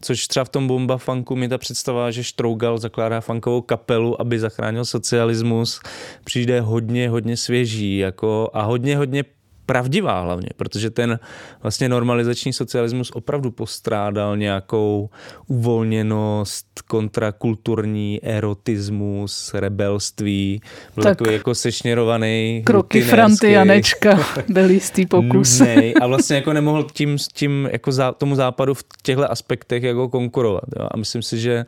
Což 0.00 0.26
třeba 0.26 0.44
v 0.44 0.48
tom 0.48 0.66
Bomba 0.66 0.96
Funku 0.96 1.36
mi 1.36 1.48
ta 1.48 1.58
představa, 1.58 2.10
že 2.10 2.24
Štrougal 2.24 2.78
zakládá 2.78 3.20
funkovou 3.20 3.60
kapelu, 3.60 4.20
aby 4.20 4.38
zachránil 4.38 4.84
socialismus, 4.84 5.80
přijde 6.24 6.60
hodně, 6.60 7.08
hodně 7.08 7.36
svěží 7.36 7.98
jako, 7.98 8.50
a 8.54 8.62
hodně, 8.62 8.96
hodně 8.96 9.24
pravdivá 9.66 10.20
hlavně, 10.20 10.48
protože 10.56 10.90
ten 10.90 11.18
vlastně 11.62 11.88
normalizační 11.88 12.52
socialismus 12.52 13.10
opravdu 13.10 13.50
postrádal 13.50 14.36
nějakou 14.36 15.10
uvolněnost, 15.46 16.66
kontrakulturní 16.86 18.20
erotismus, 18.22 19.54
rebelství, 19.54 20.60
byl 20.94 21.04
Tak 21.04 21.16
takový 21.18 21.32
jako 21.36 21.54
sešněrovaný, 21.54 22.62
Kroky 22.64 23.02
Franty 23.02 23.52
Janečka 23.52 24.18
byl 24.48 24.70
jistý 24.70 25.06
pokus. 25.06 25.60
nudnej 25.60 25.94
a 26.00 26.06
vlastně 26.06 26.36
jako 26.36 26.52
nemohl 26.52 26.86
tím, 26.92 27.16
tím 27.32 27.68
jako 27.72 27.92
zá, 27.92 28.12
tomu 28.12 28.34
západu 28.34 28.74
v 28.74 28.84
těchto 29.02 29.30
aspektech 29.30 29.82
jako 29.82 30.08
konkurovat. 30.08 30.64
Jo? 30.80 30.88
A 30.90 30.96
myslím 30.96 31.22
si, 31.22 31.38
že 31.38 31.64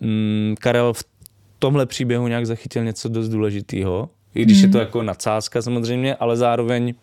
mm, 0.00 0.54
Karel 0.60 0.92
v 0.92 1.04
tomhle 1.58 1.86
příběhu 1.86 2.28
nějak 2.28 2.46
zachytil 2.46 2.84
něco 2.84 3.08
dost 3.08 3.28
důležitého, 3.28 4.08
i 4.34 4.42
když 4.42 4.56
Mhm. 4.58 4.66
je 4.66 4.72
to 4.72 4.78
jako 4.78 5.02
nadsázka 5.02 5.62
samozřejmě, 5.62 6.14
ale 6.14 6.36
zároveň 6.36 6.94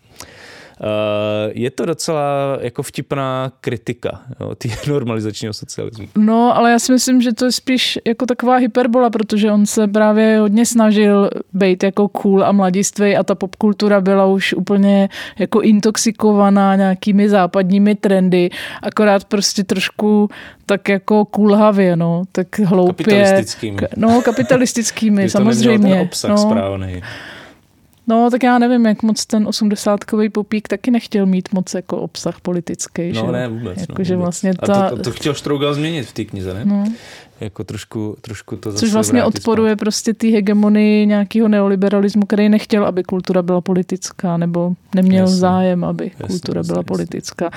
je 1.50 1.72
to 1.72 1.86
docela 1.86 2.58
jako 2.62 2.84
vtipná 2.84 3.52
kritika 3.62 4.22
ty 4.58 4.72
normalizačního 4.88 5.54
socialismu. 5.54 6.08
No, 6.18 6.58
ale 6.58 6.72
já 6.72 6.80
si 6.80 6.92
myslím, 6.92 7.22
že 7.22 7.34
to 7.34 7.46
je 7.46 7.52
spíš 7.52 8.00
jako 8.08 8.26
taková 8.26 8.56
hyperbola, 8.56 9.10
protože 9.10 9.52
on 9.52 9.66
se 9.66 9.88
právě 9.88 10.40
hodně 10.40 10.66
snažil 10.66 11.30
být 11.54 11.84
jako 11.84 12.08
cool 12.08 12.46
a 12.46 12.52
mladistvý 12.52 13.18
a 13.18 13.24
ta 13.24 13.36
popkultura 13.36 14.02
byla 14.02 14.26
už 14.26 14.54
úplně 14.54 15.10
jako 15.40 15.62
intoxikovaná 15.62 16.76
nějakými 16.76 17.30
západními 17.30 17.96
trendy, 17.96 18.50
akorát 18.82 19.26
prostě 19.26 19.64
trošku 19.64 20.30
tak 20.66 20.90
jako 20.90 21.26
kulhavě, 21.26 21.96
no, 21.96 22.24
tak 22.32 22.60
hloupě. 22.60 23.06
Kapitalistickými. 23.06 23.78
No, 23.98 24.22
kapitalistickými, 24.22 25.30
samozřejmě. 25.30 25.90
Ten 25.96 26.02
obsah 26.02 26.32
no. 26.32 26.38
správný. 26.38 27.02
No, 28.08 28.32
tak 28.32 28.44
já 28.44 28.60
nevím, 28.60 28.86
jak 28.86 29.04
moc 29.04 29.26
ten 29.26 29.48
osmdesátkový 29.48 30.30
popík 30.30 30.68
taky 30.68 30.92
nechtěl 30.92 31.26
mít 31.26 31.50
moc 31.54 31.74
jako 31.74 31.98
obsah 31.98 32.42
politický. 32.42 33.12
No 33.12 33.26
že? 33.26 33.32
ne, 33.32 33.48
vůbec. 33.48 33.80
Jako, 33.80 33.94
no, 33.98 34.04
že 34.06 34.16
vůbec. 34.16 34.26
vlastně 34.26 34.54
ta... 34.54 34.74
A 34.74 34.90
to, 34.90 34.96
to, 34.96 35.02
to 35.04 35.12
chtěl 35.12 35.34
Štrougal 35.34 35.74
změnit 35.74 36.04
v 36.04 36.14
té 36.14 36.26
knize, 36.26 36.54
ne? 36.54 36.66
No. 36.66 36.84
Jako 37.40 37.64
trošku, 37.64 38.18
trošku 38.22 38.56
to 38.56 38.72
zase 38.72 38.86
Což 38.86 38.94
vlastně 38.94 39.24
odporuje 39.24 39.72
zpátky. 39.72 39.80
prostě 39.80 40.14
té 40.14 40.28
hegemonii 40.28 41.06
nějakého 41.06 41.48
neoliberalismu, 41.48 42.26
který 42.26 42.50
nechtěl, 42.50 42.86
aby 42.86 43.04
kultura 43.04 43.42
byla 43.42 43.62
politická, 43.62 44.38
nebo 44.38 44.74
neměl 44.96 45.24
jasně. 45.24 45.38
zájem, 45.38 45.84
aby 45.84 46.12
jasně, 46.20 46.28
kultura 46.28 46.60
jasně, 46.60 46.68
byla 46.68 46.80
jasně. 46.80 46.88
politická. 46.88 47.50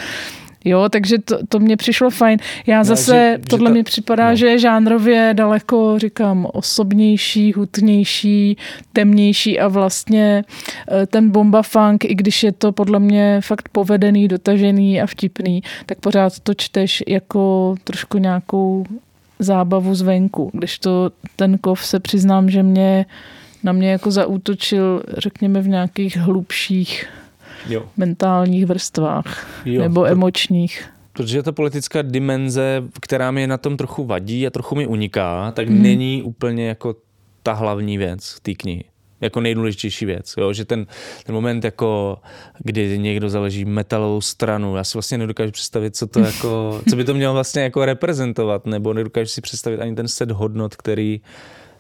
Jo, 0.65 0.89
takže 0.89 1.19
to, 1.19 1.39
to 1.49 1.59
mně 1.59 1.77
přišlo 1.77 2.11
fajn. 2.11 2.39
Já 2.67 2.79
no, 2.79 2.85
zase, 2.85 3.13
že, 3.13 3.49
tohle 3.49 3.69
že 3.69 3.71
ta, 3.71 3.75
mi 3.75 3.83
připadá, 3.83 4.31
no. 4.31 4.37
že 4.37 4.47
je 4.47 4.59
žánrově 4.59 5.31
daleko, 5.33 5.99
říkám, 5.99 6.47
osobnější, 6.53 7.53
hutnější, 7.53 8.57
temnější 8.93 9.61
a 9.61 9.69
vlastně 9.69 10.45
eh, 10.91 11.07
ten 11.07 11.31
bomba 11.31 11.63
funk, 11.63 12.05
i 12.05 12.15
když 12.15 12.43
je 12.43 12.53
to 12.53 12.73
podle 12.73 12.99
mě 12.99 13.41
fakt 13.41 13.69
povedený, 13.69 14.29
dotažený 14.29 15.03
a 15.03 15.07
vtipný, 15.07 15.63
tak 15.87 15.99
pořád 15.99 16.41
to 16.41 16.55
čteš 16.55 17.03
jako 17.09 17.75
trošku 17.85 18.19
nějakou 18.19 18.85
zábavu 19.39 19.95
zvenku. 19.95 20.51
Když 20.55 20.79
to 20.79 21.11
ten 21.37 21.59
kov 21.59 21.87
se 21.87 22.01
přiznám, 22.01 22.51
že 22.51 22.63
mě 22.63 23.07
na 23.63 23.73
mě 23.73 23.91
jako 23.91 24.11
zaútočil, 24.11 25.03
řekněme, 25.19 25.61
v 25.61 25.69
nějakých 25.69 26.17
hlubších 26.17 27.07
jo. 27.69 27.87
mentálních 27.97 28.67
vrstvách 28.67 29.47
jo. 29.65 29.83
nebo 29.83 30.07
emočních. 30.07 30.89
Protože 31.13 31.43
ta 31.43 31.53
politická 31.53 32.03
dimenze, 32.03 32.83
která 33.01 33.31
mi 33.31 33.47
na 33.47 33.59
tom 33.59 33.77
trochu 33.77 34.05
vadí 34.05 34.47
a 34.47 34.51
trochu 34.51 34.75
mi 34.75 34.87
uniká, 34.87 35.51
tak 35.51 35.69
hmm. 35.69 35.83
není 35.83 36.23
úplně 36.23 36.69
jako 36.69 36.97
ta 37.43 37.53
hlavní 37.53 37.99
věc 37.99 38.37
té 38.43 38.55
knihy 38.55 38.85
jako 39.21 39.41
nejdůležitější 39.41 40.07
věc, 40.07 40.35
jo? 40.39 40.53
že 40.53 40.65
ten, 40.65 40.87
ten 41.25 41.35
moment, 41.35 41.65
jako, 41.65 42.19
kdy 42.59 42.99
někdo 42.99 43.31
založí 43.31 43.65
metalovou 43.65 44.21
stranu, 44.21 44.77
já 44.77 44.85
si 44.85 44.95
vlastně 44.95 45.19
nedokážu 45.19 45.53
představit, 45.53 45.97
co 45.97 46.07
to 46.07 46.21
jako, 46.21 46.83
co 46.91 46.97
by 46.97 47.05
to 47.05 47.15
mělo 47.15 47.35
vlastně 47.35 47.63
jako 47.63 47.85
reprezentovat, 47.85 48.67
nebo 48.67 48.95
nedokážu 48.95 49.29
si 49.29 49.41
představit 49.41 49.81
ani 49.81 49.95
ten 49.95 50.09
set 50.09 50.31
hodnot, 50.31 50.77
který 50.77 51.21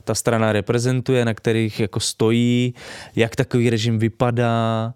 ta 0.05 0.15
strana 0.15 0.53
reprezentuje, 0.53 1.25
na 1.25 1.35
kterých 1.35 1.81
jako 1.81 2.01
stojí, 2.01 2.75
jak 3.17 3.37
takový 3.37 3.71
režim 3.71 3.99
vypadá, 3.99 4.95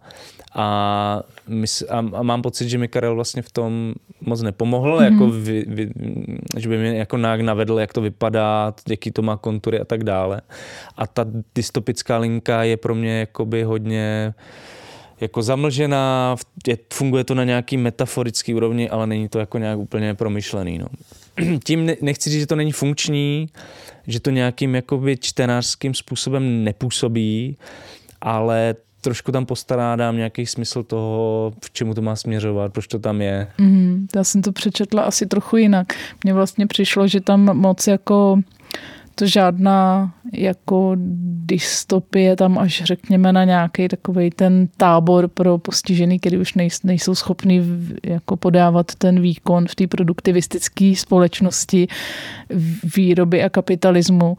a, 0.54 1.22
mys, 1.48 1.82
a, 1.88 1.98
a 1.98 2.22
mám 2.22 2.42
pocit, 2.42 2.68
že 2.68 2.78
mi 2.78 2.88
Karel 2.88 3.14
vlastně 3.14 3.42
v 3.42 3.50
tom 3.52 3.94
moc 4.20 4.42
nepomohl, 4.42 4.98
mm-hmm. 4.98 5.12
jako 5.12 5.30
vy, 5.30 5.64
vy, 5.68 5.90
že 6.56 6.68
by 6.68 6.78
mě 6.78 6.96
jako 6.96 7.18
nějak 7.18 7.40
navedl, 7.40 7.78
jak 7.78 7.92
to 7.92 8.00
vypadá, 8.00 8.74
jaký 8.88 9.10
to 9.10 9.22
má 9.22 9.36
kontury 9.36 9.80
a 9.80 9.84
tak 9.84 10.04
dále. 10.04 10.40
A 10.96 11.06
ta 11.06 11.26
dystopická 11.54 12.18
linka 12.18 12.62
je 12.62 12.76
pro 12.76 12.94
mě 12.94 13.18
jakoby 13.18 13.62
hodně 13.62 14.34
jako 15.20 15.42
zamlžená, 15.42 16.36
je, 16.66 16.78
funguje 16.92 17.24
to 17.24 17.34
na 17.34 17.44
nějaký 17.44 17.76
metaforický 17.76 18.54
úrovni, 18.54 18.90
ale 18.90 19.06
není 19.06 19.28
to 19.28 19.38
jako 19.38 19.58
nějak 19.58 19.78
úplně 19.78 20.14
promyšlený. 20.14 20.78
No. 20.78 20.86
Tím 21.64 21.90
nechci 22.00 22.30
říct, 22.30 22.40
že 22.40 22.46
to 22.46 22.56
není 22.56 22.72
funkční, 22.72 23.48
že 24.06 24.20
to 24.20 24.30
nějakým 24.30 24.74
jakoby 24.74 25.16
čtenářským 25.16 25.94
způsobem 25.94 26.64
nepůsobí, 26.64 27.56
ale 28.20 28.74
trošku 29.04 29.32
tam 29.32 29.46
postarádám 29.46 30.16
nějaký 30.16 30.46
smysl 30.46 30.82
toho, 30.82 31.52
v 31.64 31.70
čemu 31.70 31.94
to 31.94 32.02
má 32.02 32.16
směřovat, 32.16 32.72
proč 32.72 32.86
to 32.86 32.98
tam 32.98 33.22
je. 33.22 33.46
Mm, 33.58 34.06
já 34.16 34.24
jsem 34.24 34.42
to 34.42 34.52
přečetla 34.52 35.02
asi 35.02 35.26
trochu 35.26 35.56
jinak. 35.56 35.86
Mně 36.24 36.34
vlastně 36.34 36.66
přišlo, 36.66 37.08
že 37.08 37.20
tam 37.20 37.56
moc 37.56 37.86
jako 37.86 38.38
to 39.14 39.26
žádná 39.26 40.12
jako 40.32 40.92
dystopie 41.46 42.36
tam 42.36 42.58
až 42.58 42.82
řekněme 42.84 43.32
na 43.32 43.44
nějaký 43.44 43.88
takový 43.88 44.30
ten 44.30 44.68
tábor 44.76 45.28
pro 45.28 45.58
postižený, 45.58 46.18
který 46.18 46.38
už 46.38 46.54
nejsou 46.84 47.14
schopni 47.14 47.62
jako 48.02 48.36
podávat 48.36 48.94
ten 48.94 49.20
výkon 49.20 49.66
v 49.66 49.74
té 49.74 49.86
produktivistické 49.86 50.92
společnosti 50.96 51.88
výroby 52.96 53.42
a 53.42 53.48
kapitalismu, 53.48 54.36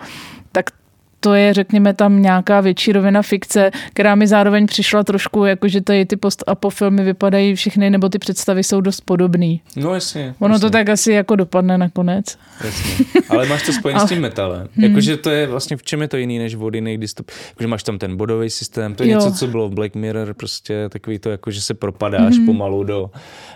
to 1.26 1.34
je, 1.34 1.54
řekněme, 1.54 1.94
tam 1.94 2.22
nějaká 2.22 2.62
větší 2.62 2.92
rovina 2.92 3.22
fikce, 3.22 3.72
která 3.94 4.16
mi 4.16 4.28
zároveň 4.28 4.66
přišla 4.68 5.04
trošku, 5.04 5.46
jako 5.46 5.68
že 5.68 5.82
tady 5.82 6.06
ty 6.06 6.16
post-apo 6.16 6.70
filmy 6.70 7.04
vypadají 7.04 7.56
všechny, 7.56 7.90
nebo 7.90 8.10
ty 8.10 8.20
představy 8.20 8.64
jsou 8.64 8.82
dost 8.82 9.02
podobný. 9.02 9.62
No 9.76 9.94
jasně. 9.94 10.36
Ono 10.40 10.54
jasně. 10.54 10.68
to 10.68 10.72
tak 10.72 10.90
asi 10.90 11.12
jako 11.12 11.36
dopadne 11.36 11.78
nakonec. 11.78 12.38
Jasně. 12.66 13.06
Ale 13.30 13.48
máš 13.48 13.66
to 13.66 13.74
spojené 13.74 14.00
s 14.06 14.10
tím 14.10 14.22
metalem. 14.22 14.68
Hmm. 14.76 14.84
Jakože 14.84 15.18
to 15.18 15.30
je 15.30 15.48
vlastně, 15.48 15.78
v 15.78 15.84
čem 15.84 16.02
je 16.02 16.08
to 16.08 16.18
jiný 16.18 16.40
než 16.40 16.56
od 16.56 16.76
jiných 16.76 16.98
dystop. 16.98 17.32
Jakože 17.50 17.68
máš 17.68 17.84
tam 17.84 17.98
ten 17.98 18.18
bodový 18.18 18.50
systém, 18.50 18.96
to 18.96 19.04
je 19.04 19.10
jo. 19.10 19.20
něco, 19.20 19.32
co 19.32 19.48
bylo 19.48 19.70
v 19.70 19.74
Black 19.74 19.96
Mirror, 19.96 20.34
prostě 20.34 20.90
takový 20.90 21.20
to, 21.20 21.30
jako 21.30 21.52
že 21.52 21.62
se 21.62 21.74
propadáš 21.74 22.36
hmm. 22.36 22.46
pomalu 22.46 22.84
do, 22.84 23.12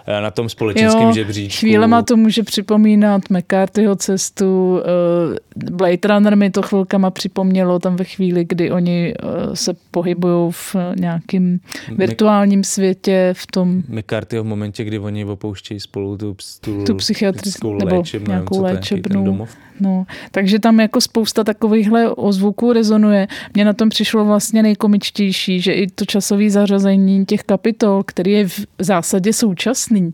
eh, 0.08 0.22
na 0.22 0.32
tom 0.32 0.50
společenském 0.50 1.14
žebříčku. 1.14 1.60
Chvílema 1.60 2.02
to 2.02 2.18
může 2.18 2.44
připomínat 2.44 3.22
McCarthyho 3.30 3.96
cestu, 3.96 4.80
eh, 4.80 5.50
Blade 5.72 6.08
Runner 6.08 6.38
mi 6.38 6.50
to 6.50 6.62
chvilkama 6.62 7.12
připomněl 7.12 7.59
mělo 7.60 7.80
tam 7.80 7.96
ve 7.96 8.04
chvíli, 8.04 8.46
kdy 8.50 8.72
oni 8.72 9.14
eh, 9.14 9.56
se 9.56 9.74
pohybují 9.92 10.52
v 10.52 10.76
nějakém 10.96 11.60
virtuálním 11.98 12.64
světě, 12.64 13.34
v 13.38 13.48
tom... 13.48 13.84
McCarthy 13.88 14.40
v 14.40 14.44
momentě, 14.44 14.84
kdy 14.84 15.00
oni 15.00 15.26
opouštějí 15.26 15.80
spolu 15.80 16.18
tu, 16.18 16.36
tu, 16.62 16.84
tu 16.84 16.96
psychiatrickou 16.96 17.78
nebo 17.78 17.96
léčebnu, 17.96 18.28
nějakou 18.28 18.62
léčebnu. 18.62 19.48
No, 19.80 20.06
takže 20.32 20.60
tam 20.60 20.80
jako 20.80 21.02
spousta 21.02 21.44
takovýchhle 21.44 22.10
ozvuků 22.10 22.74
rezonuje. 22.74 23.28
Mně 23.54 23.66
na 23.66 23.74
tom 23.74 23.90
přišlo 23.90 24.26
vlastně 24.26 24.64
nejkomičtější, 24.64 25.62
že 25.62 25.74
i 25.74 25.88
to 25.88 26.06
časové 26.06 26.50
zařazení 26.50 27.26
těch 27.26 27.44
kapitol, 27.44 28.04
který 28.04 28.32
je 28.32 28.48
v 28.48 28.66
zásadě 28.80 29.34
současný, 29.34 30.12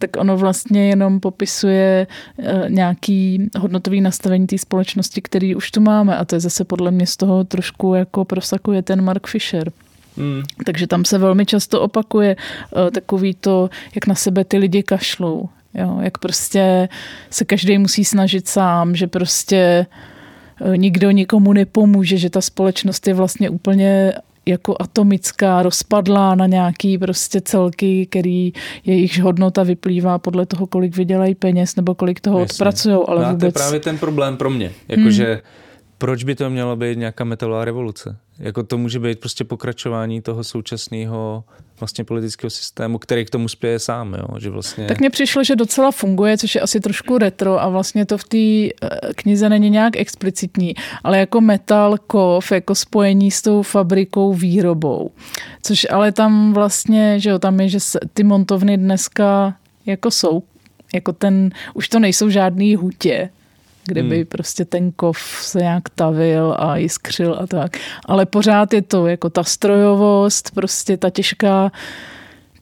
tak 0.00 0.16
ono 0.16 0.36
vlastně 0.36 0.88
jenom 0.88 1.20
popisuje 1.20 2.06
eh, 2.38 2.64
nějaký 2.68 3.50
hodnotový 3.58 4.00
nastavení 4.00 4.46
té 4.46 4.58
společnosti, 4.58 5.22
který 5.22 5.54
už 5.54 5.70
tu 5.70 5.80
máme 5.80 6.16
a 6.16 6.24
to 6.24 6.36
je 6.36 6.40
zase 6.40 6.64
podle 6.64 6.90
mě 6.90 7.06
z 7.06 7.16
toho 7.16 7.44
trošku 7.44 7.94
jako 7.94 8.24
prosakuje 8.24 8.82
ten 8.82 9.02
Mark 9.04 9.26
Fisher. 9.26 9.72
Mm. 10.16 10.42
Takže 10.66 10.86
tam 10.86 11.04
se 11.04 11.18
velmi 11.18 11.46
často 11.46 11.80
opakuje 11.80 12.36
eh, 12.36 12.90
takový 12.90 13.34
to, 13.34 13.70
jak 13.94 14.06
na 14.06 14.14
sebe 14.14 14.44
ty 14.44 14.58
lidi 14.58 14.82
kašlou. 14.82 15.48
Jo, 15.74 15.98
jak 16.00 16.18
prostě 16.18 16.88
se 17.30 17.44
každý 17.44 17.78
musí 17.78 18.04
snažit 18.04 18.48
sám, 18.48 18.96
že 18.96 19.06
prostě 19.06 19.86
eh, 20.60 20.76
nikdo 20.76 21.10
nikomu 21.10 21.52
nepomůže, 21.52 22.16
že 22.16 22.30
ta 22.30 22.40
společnost 22.40 23.06
je 23.06 23.14
vlastně 23.14 23.50
úplně 23.50 24.12
jako 24.50 24.76
atomická, 24.80 25.62
rozpadlá 25.62 26.34
na 26.34 26.46
nějaký 26.46 26.98
prostě 26.98 27.40
celky, 27.40 28.06
který 28.06 28.52
jejichž 28.84 29.20
hodnota 29.20 29.62
vyplývá 29.62 30.18
podle 30.18 30.46
toho, 30.46 30.66
kolik 30.66 30.96
vydělají 30.96 31.34
peněz 31.34 31.76
nebo 31.76 31.94
kolik 31.94 32.20
toho 32.20 32.42
odpracují. 32.42 32.98
Ale 33.08 33.24
no 33.24 33.30
vůbec... 33.30 33.40
to 33.40 33.46
je 33.46 33.52
právě 33.52 33.80
ten 33.80 33.98
problém 33.98 34.36
pro 34.36 34.50
mě. 34.50 34.72
Jakože 34.88 35.26
hmm. 35.32 35.40
Proč 36.00 36.24
by 36.24 36.34
to 36.34 36.50
mělo 36.50 36.76
být 36.76 36.98
nějaká 36.98 37.24
metalová 37.24 37.64
revoluce? 37.64 38.16
Jako 38.38 38.62
to 38.62 38.78
může 38.78 38.98
být 38.98 39.20
prostě 39.20 39.44
pokračování 39.44 40.22
toho 40.22 40.44
současného 40.44 41.44
vlastně 41.80 42.04
politického 42.04 42.50
systému, 42.50 42.98
který 42.98 43.24
k 43.24 43.30
tomu 43.30 43.48
spěje 43.48 43.78
sám. 43.78 44.14
Jo? 44.14 44.38
Že 44.38 44.50
vlastně... 44.50 44.86
Tak 44.86 45.00
mně 45.00 45.10
přišlo, 45.10 45.44
že 45.44 45.56
docela 45.56 45.90
funguje, 45.90 46.38
což 46.38 46.54
je 46.54 46.60
asi 46.60 46.80
trošku 46.80 47.18
retro 47.18 47.62
a 47.62 47.68
vlastně 47.68 48.06
to 48.06 48.18
v 48.18 48.24
té 48.24 48.38
eh, 48.38 48.98
knize 49.14 49.48
není 49.48 49.70
nějak 49.70 49.96
explicitní, 49.96 50.74
ale 51.04 51.18
jako 51.18 51.40
metal, 51.40 51.98
kov, 52.06 52.52
jako 52.52 52.74
spojení 52.74 53.30
s 53.30 53.42
tou 53.42 53.62
fabrikou, 53.62 54.34
výrobou. 54.34 55.10
Což 55.62 55.86
ale 55.90 56.12
tam 56.12 56.52
vlastně, 56.52 57.20
že 57.20 57.30
jo, 57.30 57.38
tam 57.38 57.60
je, 57.60 57.68
že 57.68 57.78
ty 58.12 58.24
montovny 58.24 58.76
dneska 58.76 59.56
jako 59.86 60.10
jsou 60.10 60.42
jako 60.94 61.12
ten, 61.12 61.50
už 61.74 61.88
to 61.88 61.98
nejsou 61.98 62.30
žádný 62.30 62.76
hutě, 62.76 63.30
kde 63.90 64.02
by 64.02 64.16
hmm. 64.16 64.26
prostě 64.26 64.64
ten 64.64 64.92
kov 64.92 65.18
se 65.40 65.58
nějak 65.58 65.88
tavil 65.94 66.56
a 66.58 66.76
jiskřil 66.76 67.36
a 67.40 67.46
tak. 67.46 67.76
Ale 68.06 68.26
pořád 68.26 68.72
je 68.72 68.82
to 68.82 69.06
jako 69.06 69.30
ta 69.30 69.44
strojovost, 69.44 70.50
prostě 70.54 70.96
ta 70.96 71.10
těžká 71.10 71.72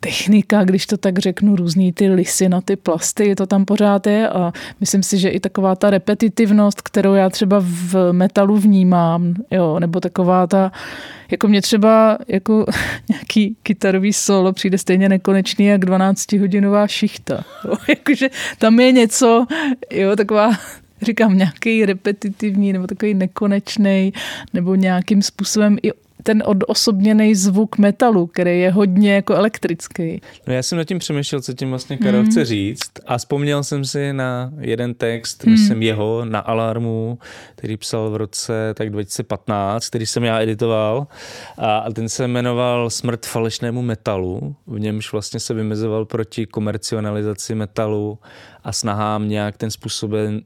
technika, 0.01 0.65
když 0.65 0.87
to 0.87 0.97
tak 0.97 1.19
řeknu, 1.19 1.57
různý 1.57 1.93
ty 1.93 2.09
lisy 2.09 2.49
na 2.49 2.61
ty 2.61 2.77
plasty, 2.77 3.35
to 3.35 3.47
tam 3.47 3.65
pořád 3.65 4.07
je 4.07 4.29
a 4.29 4.53
myslím 4.81 5.03
si, 5.03 5.19
že 5.19 5.29
i 5.29 5.41
taková 5.41 5.77
ta 5.77 5.91
repetitivnost, 5.91 6.83
kterou 6.83 7.15
já 7.15 7.31
třeba 7.31 7.57
v 7.61 8.13
metalu 8.13 8.57
vnímám, 8.57 9.35
jo, 9.51 9.81
nebo 9.81 10.01
taková 10.01 10.47
ta, 10.47 10.73
jako 11.31 11.49
mě 11.49 11.63
třeba 11.63 12.19
jako 12.29 12.67
nějaký 13.09 13.57
kytarový 13.63 14.13
solo 14.13 14.53
přijde 14.53 14.79
stejně 14.79 15.09
nekonečný 15.09 15.67
jak 15.67 15.85
12-hodinová 15.85 16.87
šichta. 16.87 17.45
Jo, 17.65 17.75
jakože 17.89 18.29
tam 18.59 18.81
je 18.81 18.93
něco, 18.93 19.47
jo, 19.93 20.17
taková 20.17 20.51
říkám, 21.03 21.39
nějaký 21.39 21.87
repetitivní 21.87 22.73
nebo 22.73 22.87
takový 22.87 23.15
nekonečný, 23.15 24.13
nebo 24.55 24.75
nějakým 24.75 25.23
způsobem 25.23 25.77
i 25.83 25.93
ten 26.23 26.43
odosobněný 26.47 27.35
zvuk 27.35 27.79
metalu, 27.79 28.27
který 28.27 28.61
je 28.61 28.71
hodně 28.71 29.15
jako 29.15 29.35
elektrický. 29.35 30.21
No 30.47 30.55
já 30.55 30.63
jsem 30.63 30.79
nad 30.79 30.85
tím 30.85 30.99
přemýšlel, 30.99 31.41
co 31.41 31.53
tím 31.53 31.71
vlastně 31.71 31.99
Karel 31.99 32.23
mm. 32.23 32.27
chce 32.27 32.45
říct 32.45 32.91
a 33.07 33.19
vzpomněl 33.19 33.65
jsem 33.65 33.85
si 33.85 34.13
na 34.13 34.53
jeden 34.61 34.95
text, 34.95 35.45
mm. 35.45 35.53
myslím 35.53 35.83
jeho, 35.83 36.25
na 36.25 36.39
Alarmu, 36.39 37.19
který 37.55 37.77
psal 37.77 38.11
v 38.11 38.17
roce 38.17 38.75
tak 38.75 38.91
2015, 38.91 39.89
který 39.89 40.07
jsem 40.07 40.25
já 40.25 40.41
editoval 40.41 41.07
a 41.59 41.93
ten 41.93 42.09
se 42.09 42.29
jmenoval 42.29 42.91
Smrt 42.91 43.27
falešnému 43.27 43.83
metalu, 43.83 44.57
v 44.67 44.81
němž 44.81 45.13
vlastně 45.13 45.41
se 45.41 45.55
vymezoval 45.55 46.05
proti 46.05 46.47
komercionalizaci 46.47 47.55
metalu 47.55 48.19
a 48.65 48.73
snahám 48.73 49.29
nějak 49.29 49.57
ten 49.57 49.71
způsobem, 49.71 50.41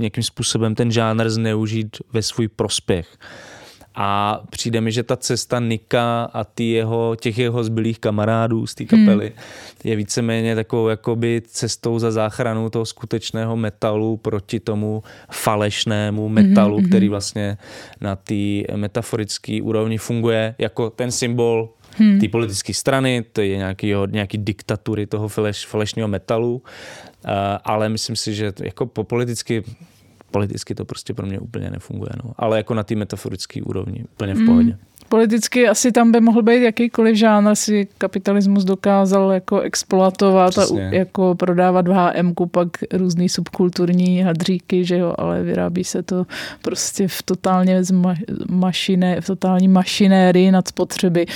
nějakým 0.00 0.22
způsobem 0.22 0.74
ten 0.74 0.90
žánr 0.90 1.30
zneužít 1.30 1.96
ve 2.12 2.22
svůj 2.22 2.48
prospěch. 2.48 3.18
A 3.98 4.40
přijde 4.50 4.80
mi, 4.80 4.92
že 4.92 5.02
ta 5.02 5.16
cesta 5.16 5.60
Nika 5.60 6.24
a 6.32 6.44
ty 6.44 6.64
jeho, 6.64 7.16
těch 7.20 7.38
jeho 7.38 7.64
zbylých 7.64 7.98
kamarádů 7.98 8.66
z 8.66 8.74
té 8.74 8.84
kapely 8.84 9.26
hmm. 9.26 9.44
je 9.84 9.96
víceméně 9.96 10.54
takovou 10.54 10.88
jakoby 10.88 11.42
cestou 11.46 11.98
za 11.98 12.10
záchranu 12.10 12.70
toho 12.70 12.86
skutečného 12.86 13.56
metalu 13.56 14.16
proti 14.16 14.60
tomu 14.60 15.02
falešnému 15.30 16.28
metalu, 16.28 16.76
hmm. 16.76 16.88
který 16.88 17.08
vlastně 17.08 17.58
na 18.00 18.16
té 18.16 18.34
metaforické 18.76 19.62
úrovni 19.62 19.98
funguje 19.98 20.54
jako 20.58 20.90
ten 20.90 21.10
symbol 21.10 21.68
hmm. 21.98 22.20
té 22.20 22.28
politické 22.28 22.74
strany, 22.74 23.24
to 23.32 23.40
je 23.40 23.56
nějaký, 23.56 23.92
nějaký 24.10 24.38
diktatury 24.38 25.06
toho 25.06 25.28
faleš, 25.28 25.66
falešného 25.66 26.08
metalu, 26.08 26.54
uh, 26.54 27.30
ale 27.64 27.88
myslím 27.88 28.16
si, 28.16 28.34
že 28.34 28.52
jako 28.60 28.86
po 28.86 29.04
politicky 29.04 29.64
politicky 30.30 30.74
to 30.74 30.84
prostě 30.84 31.14
pro 31.14 31.26
mě 31.26 31.38
úplně 31.38 31.70
nefunguje. 31.70 32.10
No. 32.24 32.32
Ale 32.36 32.56
jako 32.56 32.74
na 32.74 32.82
té 32.82 32.94
metaforické 32.94 33.62
úrovni, 33.62 34.04
úplně 34.04 34.34
v 34.34 34.46
pohodě. 34.46 34.72
Mm. 34.72 34.78
Politicky 35.08 35.68
asi 35.68 35.92
tam 35.92 36.12
by 36.12 36.20
mohl 36.20 36.42
být 36.42 36.62
jakýkoliv 36.62 37.16
žánr, 37.16 37.54
si 37.54 37.88
kapitalismus 37.98 38.64
dokázal 38.64 39.30
jako 39.30 39.60
exploatovat 39.60 40.50
Přesně. 40.50 40.88
a 40.88 40.94
jako 40.94 41.34
prodávat 41.34 41.88
v 41.88 41.92
HM 41.92 42.34
pak 42.50 42.68
různý 42.92 43.28
subkulturní 43.28 44.22
hadříky, 44.22 44.84
že 44.84 44.98
jo, 44.98 45.14
ale 45.18 45.42
vyrábí 45.42 45.84
se 45.84 46.02
to 46.02 46.26
prostě 46.62 47.08
v 47.08 47.22
totálně 47.22 47.80
ma- 47.80 48.16
mašiné, 48.50 49.20
v 49.20 49.26
totální 49.26 49.68
mašinérii 49.68 50.50
nad 50.50 50.68
spotřeby. 50.68 51.26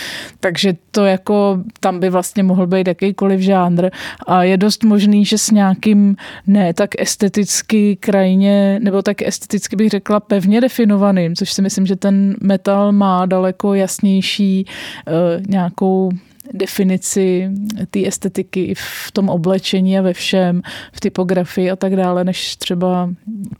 Takže 0.41 0.75
to 0.91 1.05
jako 1.05 1.59
tam 1.81 2.01
by 2.01 2.11
vlastně 2.11 2.43
mohl 2.43 2.66
být 2.66 2.89
jakýkoliv 2.89 3.41
žánr 3.41 3.91
a 4.27 4.43
je 4.43 4.57
dost 4.57 4.85
možný, 4.85 5.25
že 5.25 5.39
s 5.39 5.51
nějakým 5.51 6.16
ne 6.47 6.75
tak 6.75 6.91
esteticky 6.99 7.97
krajně, 7.97 8.81
nebo 8.83 9.03
tak 9.03 9.23
esteticky 9.23 9.77
bych 9.77 9.89
řekla 9.89 10.21
pevně 10.21 10.61
definovaným, 10.61 11.37
což 11.37 11.53
si 11.53 11.62
myslím, 11.62 11.87
že 11.87 11.97
ten 11.97 12.35
metal 12.43 12.93
má 12.93 13.27
daleko 13.27 13.60
daleko 13.61 13.75
jasnější 13.75 14.67
eh, 15.07 15.43
nějakou 15.49 16.11
definici 16.53 17.51
té 17.91 18.07
estetiky 18.07 18.75
v 18.77 19.13
tom 19.13 19.29
oblečení 19.29 19.99
a 19.99 20.03
ve 20.03 20.13
všem, 20.13 20.63
v 20.93 21.01
typografii 21.01 21.71
a 21.71 21.77
tak 21.77 21.97
dále, 21.97 22.25
než 22.25 22.57
třeba 22.57 23.11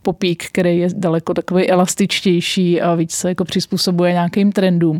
popík, 0.01 0.45
který 0.45 0.77
je 0.77 0.87
daleko 0.95 1.33
takový 1.33 1.69
elastičtější 1.69 2.81
a 2.81 2.95
víc 2.95 3.11
se 3.11 3.29
jako 3.29 3.45
přizpůsobuje 3.45 4.11
nějakým 4.11 4.51
trendům. 4.51 4.99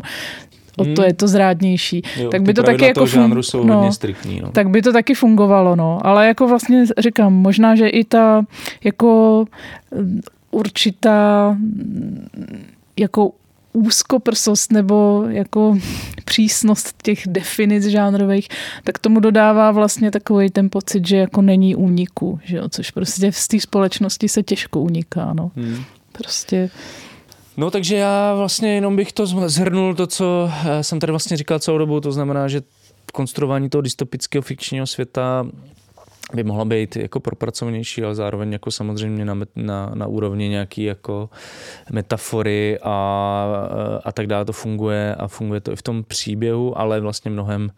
O 0.76 0.84
to 0.84 1.02
hmm. 1.02 1.04
je 1.04 1.14
to 1.14 1.28
zrádnější. 1.28 2.02
Jo, 2.16 2.30
tak 2.30 2.42
by 2.42 2.54
to 2.54 2.62
taky 2.62 2.84
jako 2.84 3.06
fun... 3.06 3.42
jsou 3.42 3.64
no, 3.64 3.74
hodně 3.74 3.92
striktní, 3.92 4.40
no. 4.40 4.50
Tak 4.52 4.70
by 4.70 4.82
to 4.82 4.92
taky 4.92 5.14
fungovalo, 5.14 5.76
no. 5.76 5.98
Ale 6.02 6.26
jako 6.26 6.48
vlastně 6.48 6.84
říkám, 6.98 7.32
možná, 7.32 7.76
že 7.76 7.88
i 7.88 8.04
ta 8.04 8.42
jako 8.84 9.44
určitá 10.50 11.56
jako 12.98 13.32
úzkoprsost 13.72 14.72
nebo 14.72 15.24
jako 15.28 15.78
přísnost 16.24 17.02
těch 17.02 17.22
definic 17.26 17.84
žánrových, 17.84 18.48
tak 18.84 18.98
tomu 18.98 19.20
dodává 19.20 19.70
vlastně 19.70 20.10
takový 20.10 20.50
ten 20.50 20.70
pocit, 20.70 21.06
že 21.08 21.16
jako 21.16 21.42
není 21.42 21.76
úniku, 21.76 22.40
že 22.44 22.56
jo? 22.56 22.68
což 22.68 22.90
prostě 22.90 23.30
v 23.30 23.48
té 23.48 23.60
společnosti 23.60 24.28
se 24.28 24.42
těžko 24.42 24.80
uniká. 24.80 25.32
No. 25.32 25.50
Hmm. 25.56 25.84
Prostě 26.12 26.70
No 27.56 27.70
takže 27.70 27.96
já 27.96 28.34
vlastně 28.34 28.74
jenom 28.74 28.96
bych 28.96 29.12
to 29.12 29.26
zhrnul 29.26 29.94
to, 29.94 30.06
co 30.06 30.50
eh, 30.64 30.84
jsem 30.84 31.00
tady 31.00 31.12
vlastně 31.12 31.36
říkal 31.36 31.58
celou 31.58 31.78
dobu, 31.78 32.00
to 32.00 32.12
znamená, 32.12 32.48
že 32.48 32.62
konstruování 33.12 33.70
toho 33.70 33.82
dystopického 33.82 34.42
fikčního 34.42 34.86
světa 34.86 35.46
by 36.34 36.44
mohla 36.44 36.64
být 36.64 36.96
jako 36.96 37.20
propracovanější, 37.20 38.04
ale 38.04 38.14
zároveň 38.14 38.52
jako 38.52 38.70
samozřejmě 38.70 39.24
na, 39.24 39.36
na, 39.56 39.90
na 39.94 40.06
úrovni 40.06 40.48
nějaký 40.48 40.84
jako 40.84 41.30
metafory 41.92 42.78
a, 42.82 43.46
a 44.04 44.12
tak 44.12 44.26
dále 44.26 44.44
to 44.44 44.52
funguje 44.52 45.14
a 45.14 45.28
funguje 45.28 45.60
to 45.60 45.72
i 45.72 45.76
v 45.76 45.82
tom 45.82 46.04
příběhu, 46.04 46.78
ale 46.78 47.00
vlastně 47.00 47.30
mnohem 47.30 47.70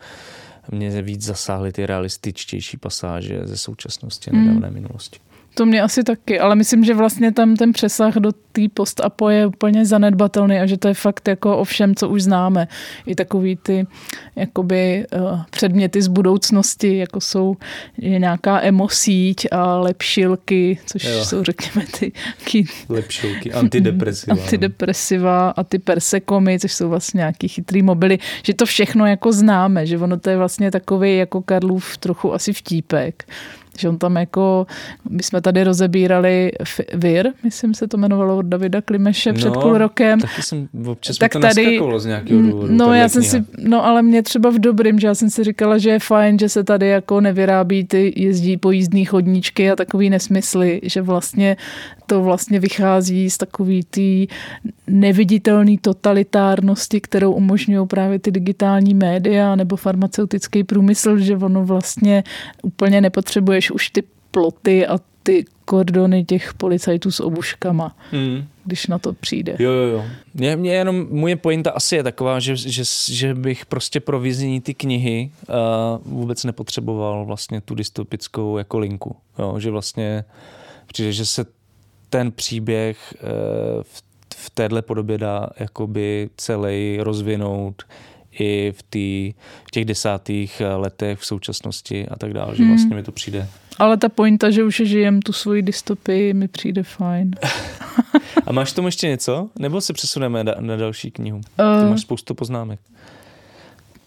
mě 0.71 1.03
víc 1.03 1.23
zasáhly 1.23 1.73
ty 1.73 1.87
realističtější 1.87 2.77
pasáže 2.77 3.41
ze 3.45 3.57
současnosti 3.57 4.31
a 4.31 4.35
nedávné 4.35 4.67
hmm. 4.67 4.75
minulosti. 4.75 5.19
To 5.55 5.67
mě 5.67 5.83
asi 5.83 6.05
taky, 6.05 6.41
ale 6.41 6.55
myslím, 6.55 6.85
že 6.85 6.95
vlastně 6.95 7.33
tam 7.33 7.57
ten 7.57 7.73
přesah 7.73 8.15
do 8.15 8.33
té 8.33 8.63
post-apo 8.75 9.29
je 9.29 9.47
úplně 9.47 9.87
zanedbatelný 9.87 10.59
a 10.59 10.67
že 10.67 10.77
to 10.77 10.89
je 10.89 10.95
fakt 10.95 11.29
jako 11.29 11.59
o 11.59 11.65
všem, 11.65 11.95
co 11.95 12.09
už 12.09 12.23
známe. 12.23 12.69
I 13.07 13.15
takový 13.15 13.57
ty 13.57 13.87
jakoby 14.37 15.07
uh, 15.13 15.41
předměty 15.51 16.03
z 16.03 16.09
budoucnosti, 16.09 16.99
jako 16.99 17.21
jsou 17.21 17.57
nějaká 17.99 18.61
emosíť 18.63 19.47
a 19.51 19.79
lepšilky, 19.79 20.79
což 20.87 21.05
jo. 21.05 21.25
jsou 21.25 21.43
řekněme 21.43 21.87
ty... 21.99 22.13
ty 22.51 22.65
lepšilky, 22.89 23.53
antidepresiva. 23.53 24.37
antidepresiva 24.43 25.51
a 25.51 25.65
ty 25.65 25.79
persekomy, 25.79 26.61
což 26.61 26.73
jsou 26.73 26.89
vlastně 26.89 27.19
nějaký 27.19 27.49
chytrý 27.49 27.83
mobily, 27.83 28.19
že 28.43 28.55
to 28.55 28.67
všechno 28.67 29.07
jako 29.07 29.33
známe, 29.33 29.87
že 29.87 29.99
ono 29.99 30.19
to 30.19 30.31
je 30.31 30.37
vlastně 30.37 30.71
takový 30.71 31.17
jako 31.17 31.43
Karlův 31.43 31.99
trochu 31.99 32.35
asi 32.35 32.53
vtípek 32.53 33.25
že 33.79 33.89
on 33.89 33.99
tam 33.99 34.17
jako, 34.17 34.67
my 35.11 35.23
jsme 35.23 35.41
tady 35.41 35.65
rozebírali 35.65 36.53
Vir, 36.95 37.33
myslím 37.45 37.75
se 37.75 37.89
to 37.89 37.97
jmenovalo 37.97 38.39
od 38.39 38.47
Davida 38.47 38.81
Klimeše 38.81 39.33
no, 39.33 39.39
před 39.39 39.53
půl 39.53 39.79
rokem. 39.79 40.21
taky 40.21 40.43
jsem 40.43 40.69
občas 40.87 41.19
tak 41.19 41.33
to 41.33 41.41
tady, 41.41 41.81
z 41.99 42.07
nějakého 42.07 42.43
důvodu. 42.43 42.75
No, 42.75 42.95
já 42.95 43.09
jsem 43.09 43.23
si, 43.23 43.45
no 43.59 43.87
ale 43.87 44.03
mě 44.03 44.23
třeba 44.23 44.51
v 44.51 44.59
dobrým, 44.59 44.99
že 44.99 45.07
já 45.07 45.15
jsem 45.15 45.31
si 45.31 45.45
říkala, 45.45 45.79
že 45.79 45.91
je 45.91 45.99
fajn, 45.99 46.39
že 46.39 46.49
se 46.49 46.65
tady 46.65 46.89
jako 46.89 47.21
nevyrábí 47.21 47.85
ty 47.85 48.13
jezdí 48.17 48.57
po 48.57 48.71
jízdní 48.71 49.05
chodníčky 49.05 49.71
a 49.71 49.77
takový 49.77 50.11
nesmysly, 50.11 50.81
že 50.83 51.03
vlastně 51.03 51.57
to 52.07 52.23
vlastně 52.23 52.61
vychází 52.61 53.31
z 53.31 53.39
takový 53.39 53.85
té 53.85 54.35
neviditelné 54.87 55.77
totalitárnosti, 55.81 57.01
kterou 57.01 57.33
umožňují 57.33 57.87
právě 57.87 58.19
ty 58.19 58.31
digitální 58.31 58.95
média 58.95 59.57
nebo 59.57 59.77
farmaceutický 59.77 60.65
průmysl, 60.65 61.19
že 61.19 61.37
ono 61.37 61.65
vlastně 61.65 62.25
úplně 62.63 63.01
nepotřebuješ 63.65 63.71
už 63.71 63.91
ty 63.91 64.03
ploty 64.31 64.87
a 64.87 64.99
ty 65.23 65.45
kordony 65.65 66.25
těch 66.25 66.55
policajtů 66.55 67.11
s 67.11 67.21
obuškama, 67.21 67.97
hmm. 68.13 68.45
když 68.65 68.87
na 68.87 68.99
to 68.99 69.13
přijde. 69.13 69.57
Jo, 69.59 69.71
jo, 69.71 69.89
jo. 69.89 70.05
Mě, 70.35 70.57
mě 70.57 70.75
jenom, 70.75 71.07
moje 71.11 71.37
pointa 71.37 71.71
asi 71.71 71.97
je 71.97 72.03
taková, 72.03 72.41
že, 72.41 72.57
že, 72.57 72.83
že 73.09 73.35
bych 73.35 73.67
prostě 73.67 74.01
pro 74.01 74.21
vyznění 74.21 74.61
ty 74.61 74.75
knihy 74.75 75.31
uh, 75.49 76.13
vůbec 76.13 76.45
nepotřeboval 76.45 77.25
vlastně 77.25 77.61
tu 77.61 77.75
dystopickou 77.75 78.59
jako 78.59 78.79
linku. 78.79 79.17
Jo, 79.39 79.59
že 79.59 79.71
vlastně 79.71 80.25
přijde, 80.87 81.13
že 81.13 81.27
se 81.27 81.47
ten 82.11 82.33
příběh 82.33 83.15
eh, 83.17 83.19
v, 83.83 84.03
v 84.37 84.51
téhle 84.51 84.83
podobě 84.83 85.19
dá 85.19 85.49
jakoby 85.59 86.31
celý 86.37 86.99
rozvinout 87.01 87.83
i 88.41 88.73
v, 88.77 88.83
tý, 88.83 89.35
v 89.67 89.71
těch 89.71 89.85
desátých 89.85 90.63
letech 90.77 91.19
v 91.19 91.27
současnosti 91.27 92.09
a 92.09 92.17
tak 92.17 92.33
dále, 92.33 92.47
hmm. 92.47 92.57
že 92.57 92.65
vlastně 92.65 92.97
mi 92.97 93.03
to 93.03 93.13
přijde. 93.13 93.49
Ale 93.79 93.97
ta 93.97 94.09
pointa, 94.09 94.51
že 94.51 94.65
už 94.65 94.83
žijem 94.85 95.23
tu 95.23 95.33
svoji 95.33 95.63
dystopii, 95.63 96.35
mi 96.35 96.49
přijde 96.49 96.83
fajn. 96.83 97.31
a 98.47 98.53
máš 98.53 98.73
tomu 98.73 98.89
ještě 98.89 99.09
něco? 99.09 99.49
Nebo 99.59 99.81
se 99.81 99.93
přesuneme 99.93 100.45
na, 100.45 100.55
na 100.61 100.77
další 100.77 101.11
knihu? 101.11 101.41
Ty 101.57 101.63
uh, 101.85 101.91
máš 101.91 102.01
spoustu 102.01 102.35
poznámek. 102.35 102.81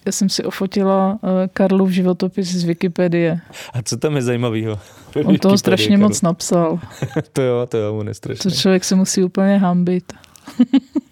Já 0.06 0.12
jsem 0.12 0.30
si 0.30 0.44
ofotila 0.44 1.20
uh, 1.22 1.30
Karlův 1.54 1.90
životopis 1.90 2.48
z 2.48 2.64
Wikipedie. 2.64 3.40
A 3.74 3.82
co 3.82 3.98
tam 3.98 4.16
je 4.16 4.22
zajímavého? 4.22 4.80
On 5.26 5.38
toho 5.38 5.58
strašně 5.58 5.98
Karlu. 5.98 6.10
moc 6.10 6.22
napsal. 6.22 6.80
to 7.34 7.42
jo, 7.42 7.66
to 7.70 7.78
jo, 7.78 7.98
on 7.98 8.08
je 8.08 8.14
strašně. 8.14 8.52
To 8.52 8.58
člověk 8.58 8.84
se 8.84 8.96
musí 8.96 9.24
úplně 9.24 9.58
hambit. 9.58 10.14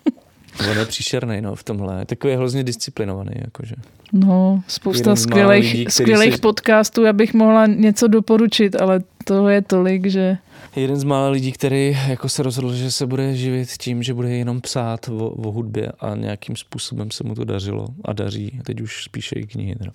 On 0.60 0.78
je 0.78 0.86
příšerný 0.86 1.41
no, 1.41 1.56
v 1.56 1.64
tomhle. 1.64 2.06
Takový 2.06 2.34
je 2.34 2.38
hrozně 2.38 2.64
disciplinovaný. 2.64 3.32
Jakože. 3.36 3.76
No, 4.14 4.64
spousta 4.68 5.16
skvělých, 5.16 5.74
lidí, 5.74 5.86
skvělých 5.89 6.34
si... 6.34 6.41
podcastů, 6.41 7.08
abych 7.08 7.34
mohla 7.34 7.66
něco 7.66 8.08
doporučit, 8.08 8.82
ale 8.82 8.99
toho 9.26 9.49
je 9.49 9.62
tolik, 9.62 10.06
že... 10.06 10.38
Jeden 10.76 10.95
z 10.95 11.03
mála 11.03 11.30
lidí, 11.30 11.51
který 11.51 11.97
jako 12.08 12.30
se 12.30 12.43
rozhodl, 12.43 12.74
že 12.74 12.91
se 12.91 13.06
bude 13.06 13.36
živit 13.36 13.70
tím, 13.78 14.03
že 14.03 14.14
bude 14.14 14.30
jenom 14.30 14.62
psát 14.62 15.08
o, 15.08 15.30
o 15.30 15.51
hudbě 15.51 15.91
a 15.99 16.16
nějakým 16.16 16.56
způsobem 16.56 17.12
se 17.12 17.24
mu 17.24 17.36
to 17.36 17.45
dařilo 17.45 17.88
a 18.06 18.14
daří. 18.14 18.60
Teď 18.64 18.82
už 18.82 19.03
spíše 19.03 19.36
i 19.36 19.47
knihy. 19.47 19.76
No. 19.86 19.91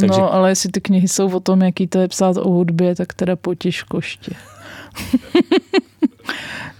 Takže... 0.00 0.20
No, 0.20 0.34
ale 0.34 0.50
jestli 0.50 0.70
ty 0.70 0.80
knihy 0.80 1.08
jsou 1.08 1.36
o 1.36 1.40
tom, 1.40 1.62
jaký 1.62 1.86
to 1.86 1.98
je 1.98 2.08
psát 2.08 2.36
o 2.36 2.50
hudbě, 2.50 2.94
tak 2.94 3.14
teda 3.14 3.36
potěž 3.36 3.82
koště. 3.82 4.32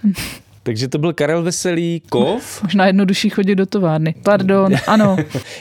Takže 0.66 0.88
to 0.88 0.98
byl 0.98 1.12
Karel 1.12 1.42
Veselý 1.42 2.02
Kov. 2.08 2.62
Možná 2.62 2.86
jednodušší 2.86 3.30
chodit 3.30 3.54
do 3.54 3.66
továrny. 3.66 4.14
Pardon, 4.22 4.74
ano. 4.86 5.16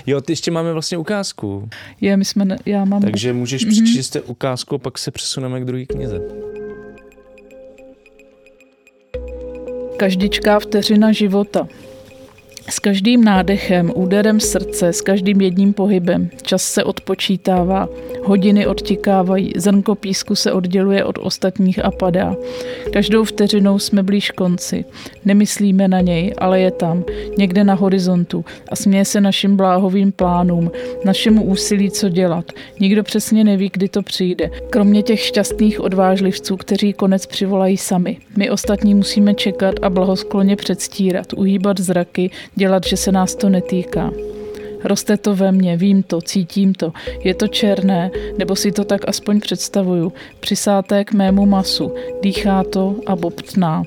jo, 0.06 0.22
ty 0.22 0.32
ještě 0.32 0.52
máme 0.52 0.74
vlastně 0.74 0.98
ukázku. 0.98 1.70
Je, 2.02 2.18
my 2.18 2.26
jsme, 2.26 2.46
ne, 2.46 2.58
já 2.66 2.86
mám... 2.86 3.02
Takže 3.02 3.34
můžeš 3.34 3.68
mm-hmm. 3.68 3.84
přečíst 3.84 4.18
ukázku, 4.26 4.78
pak 4.78 4.98
se 4.98 5.12
přesuneme 5.12 5.62
k 5.62 5.66
druhé 5.66 5.86
knize. 5.86 6.22
Každičká 9.98 10.60
vteřina 10.60 11.12
života. 11.12 11.68
S 12.70 12.80
každým 12.80 13.24
nádechem, 13.24 13.92
úderem 13.96 14.40
srdce, 14.40 14.94
s 14.94 15.02
každým 15.02 15.42
jedním 15.42 15.74
pohybem. 15.74 16.30
Čas 16.42 16.64
se 16.64 16.84
odpočítává, 16.84 17.90
hodiny 18.24 18.68
odtikávají, 18.68 19.54
zrnko 19.56 19.96
písku 19.96 20.36
se 20.36 20.52
odděluje 20.52 21.04
od 21.04 21.18
ostatních 21.22 21.86
a 21.86 21.92
padá. 21.92 22.36
Každou 22.94 23.24
vteřinou 23.24 23.80
jsme 23.80 24.04
blíž 24.04 24.32
konci. 24.32 24.86
Nemyslíme 25.26 25.88
na 25.88 26.02
něj, 26.02 26.34
ale 26.38 26.60
je 26.60 26.72
tam, 26.72 27.04
někde 27.38 27.64
na 27.64 27.74
horizontu 27.74 28.46
a 28.70 28.76
směje 28.76 29.06
se 29.06 29.22
našim 29.22 29.56
bláhovým 29.56 30.12
plánům, 30.12 30.72
našemu 31.06 31.44
úsilí, 31.44 31.92
co 31.92 32.10
dělat. 32.10 32.46
Nikdo 32.80 33.04
přesně 33.04 33.44
neví, 33.44 33.70
kdy 33.74 33.90
to 33.90 34.02
přijde. 34.02 34.52
Kromě 34.70 35.04
těch 35.04 35.20
šťastných 35.20 35.82
odvážlivců, 35.82 36.58
kteří 36.58 36.94
konec 36.94 37.26
přivolají 37.26 37.78
sami. 37.78 38.18
My 38.38 38.50
ostatní 38.50 38.94
musíme 38.96 39.34
čekat 39.34 39.76
a 39.82 39.90
blahoskloně 39.90 40.56
předstírat, 40.56 41.34
uhýbat 41.34 41.80
zraky, 41.80 42.32
dělat, 42.56 42.84
že 42.86 42.98
se 42.98 43.12
nás 43.12 43.36
to 43.36 43.50
netýká. 43.50 44.12
Roste 44.84 45.18
to 45.18 45.36
ve 45.36 45.52
mně, 45.52 45.78
vím 45.78 46.04
to, 46.04 46.22
cítím 46.22 46.74
to. 46.74 46.94
Je 47.20 47.34
to 47.34 47.48
černé, 47.48 48.12
nebo 48.38 48.56
si 48.56 48.72
to 48.72 48.84
tak 48.84 49.02
aspoň 49.08 49.40
představuju. 49.40 50.14
Přisáté 50.40 51.06
k 51.06 51.14
mému 51.14 51.46
masu, 51.46 51.94
dýchá 52.22 52.64
to 52.64 52.96
a 53.06 53.16
bobtná. 53.16 53.84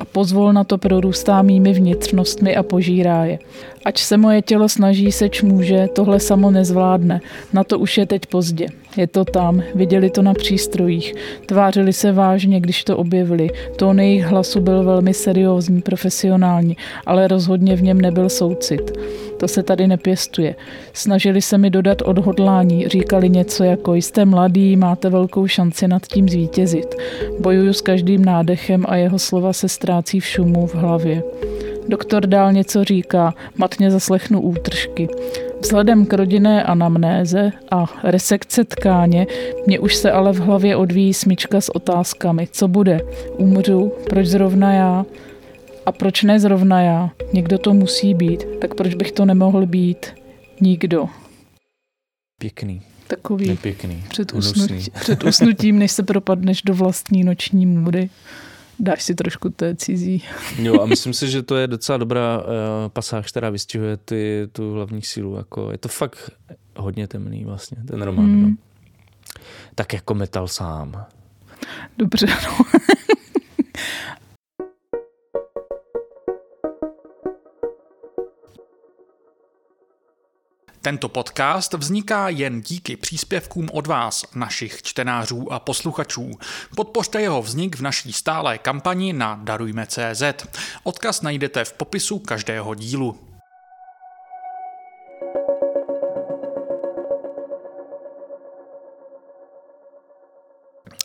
A 0.00 0.04
pozvolna 0.04 0.64
to 0.64 0.78
prorůstá 0.78 1.42
mými 1.42 1.72
vnitřnostmi 1.72 2.56
a 2.56 2.62
požírá 2.62 3.24
je. 3.24 3.38
Ať 3.84 3.98
se 3.98 4.16
moje 4.16 4.42
tělo 4.42 4.68
snaží, 4.68 5.12
seč 5.12 5.42
může, 5.42 5.88
tohle 5.94 6.20
samo 6.20 6.50
nezvládne. 6.50 7.20
Na 7.52 7.64
to 7.64 7.78
už 7.78 7.98
je 7.98 8.06
teď 8.06 8.26
pozdě. 8.26 8.66
Je 8.96 9.06
to 9.06 9.24
tam, 9.24 9.62
viděli 9.74 10.10
to 10.10 10.22
na 10.22 10.34
přístrojích. 10.34 11.14
Tvářili 11.46 11.92
se 11.92 12.12
vážně, 12.12 12.60
když 12.60 12.84
to 12.84 12.96
objevili. 12.96 13.50
Tón 13.76 14.00
jejich 14.00 14.24
hlasu 14.24 14.60
byl 14.60 14.84
velmi 14.84 15.14
seriózní, 15.14 15.82
profesionální, 15.82 16.76
ale 17.06 17.28
rozhodně 17.28 17.76
v 17.76 17.82
něm 17.82 18.00
nebyl 18.00 18.28
soucit. 18.28 18.90
To 19.36 19.48
se 19.48 19.62
tady 19.62 19.86
nepěstuje. 19.86 20.54
Snažili 20.92 21.42
se 21.42 21.58
mi 21.58 21.70
dodat 21.70 22.02
odhodlání, 22.02 22.88
říkali 22.88 23.28
něco 23.28 23.64
jako 23.64 23.94
jste 23.94 24.24
mladý, 24.24 24.76
máte 24.76 25.10
velkou 25.10 25.46
šanci 25.46 25.88
nad 25.88 26.06
tím 26.06 26.28
zvítězit. 26.28 26.94
Bojuju 27.40 27.72
s 27.72 27.80
každým 27.80 28.24
nádechem 28.24 28.84
a 28.88 28.96
jeho 28.96 29.18
slova 29.18 29.52
se 29.52 29.68
ztrácí 29.68 30.20
v 30.20 30.26
šumu 30.26 30.66
v 30.66 30.74
hlavě. 30.74 31.22
Doktor 31.90 32.26
dál 32.26 32.52
něco 32.52 32.84
říká, 32.84 33.34
matně 33.56 33.90
zaslechnu 33.90 34.40
útržky. 34.40 35.08
Vzhledem 35.60 36.06
k 36.06 36.12
rodinné 36.12 36.64
anamnéze 36.64 37.52
a 37.70 37.84
resekce 38.02 38.64
tkáně 38.64 39.26
mě 39.66 39.78
už 39.78 39.94
se 39.94 40.12
ale 40.12 40.32
v 40.32 40.36
hlavě 40.36 40.76
odvíjí 40.76 41.14
smyčka 41.14 41.60
s 41.60 41.68
otázkami. 41.68 42.48
Co 42.52 42.68
bude? 42.68 43.00
Umřu? 43.36 43.92
Proč 44.08 44.26
zrovna 44.26 44.72
já? 44.72 45.04
A 45.86 45.92
proč 45.92 46.22
ne 46.22 46.40
zrovna 46.40 46.82
já? 46.82 47.10
Někdo 47.32 47.58
to 47.58 47.74
musí 47.74 48.14
být. 48.14 48.46
Tak 48.60 48.74
proč 48.74 48.94
bych 48.94 49.12
to 49.12 49.24
nemohl 49.24 49.66
být? 49.66 50.06
Nikdo. 50.60 51.08
Pěkný. 52.40 52.82
Takový 53.06 53.48
Nepěkný. 53.48 54.04
Před, 54.08 54.32
usnutí, 54.32 54.90
před 55.00 55.24
usnutím, 55.24 55.78
než 55.78 55.92
se 55.92 56.02
propadneš 56.02 56.62
do 56.62 56.74
vlastní 56.74 57.24
noční 57.24 57.66
můdy 57.66 58.10
dáš 58.80 59.02
si 59.02 59.14
trošku 59.14 59.50
té 59.50 59.76
cizí. 59.76 60.22
Jo 60.58 60.82
a 60.82 60.86
myslím 60.86 61.12
si, 61.12 61.30
že 61.30 61.42
to 61.42 61.56
je 61.56 61.66
docela 61.66 61.98
dobrá 61.98 62.38
uh, 62.38 62.44
pasáž, 62.88 63.30
která 63.30 63.50
vystihuje 63.50 63.96
ty, 63.96 64.48
tu 64.52 64.72
hlavní 64.72 65.02
sílu. 65.02 65.36
Jako, 65.36 65.72
je 65.72 65.78
to 65.78 65.88
fakt 65.88 66.30
hodně 66.76 67.08
temný 67.08 67.44
vlastně, 67.44 67.76
ten 67.88 68.02
román. 68.02 68.26
Hmm. 68.26 68.42
No. 68.42 68.56
Tak 69.74 69.92
jako 69.92 70.14
metal 70.14 70.48
sám. 70.48 71.04
Dobře, 71.98 72.26
no. 72.26 72.64
Tento 80.82 81.08
podcast 81.08 81.74
vzniká 81.74 82.28
jen 82.28 82.60
díky 82.60 82.96
příspěvkům 82.96 83.68
od 83.72 83.86
vás, 83.86 84.24
našich 84.34 84.82
čtenářů 84.82 85.52
a 85.52 85.60
posluchačů. 85.60 86.30
Podpořte 86.76 87.20
jeho 87.20 87.42
vznik 87.42 87.76
v 87.76 87.80
naší 87.80 88.12
stálé 88.12 88.58
kampani 88.58 89.12
na 89.12 89.40
Darujme.cz. 89.44 90.22
Odkaz 90.82 91.22
najdete 91.22 91.64
v 91.64 91.72
popisu 91.72 92.18
každého 92.18 92.74
dílu. 92.74 93.18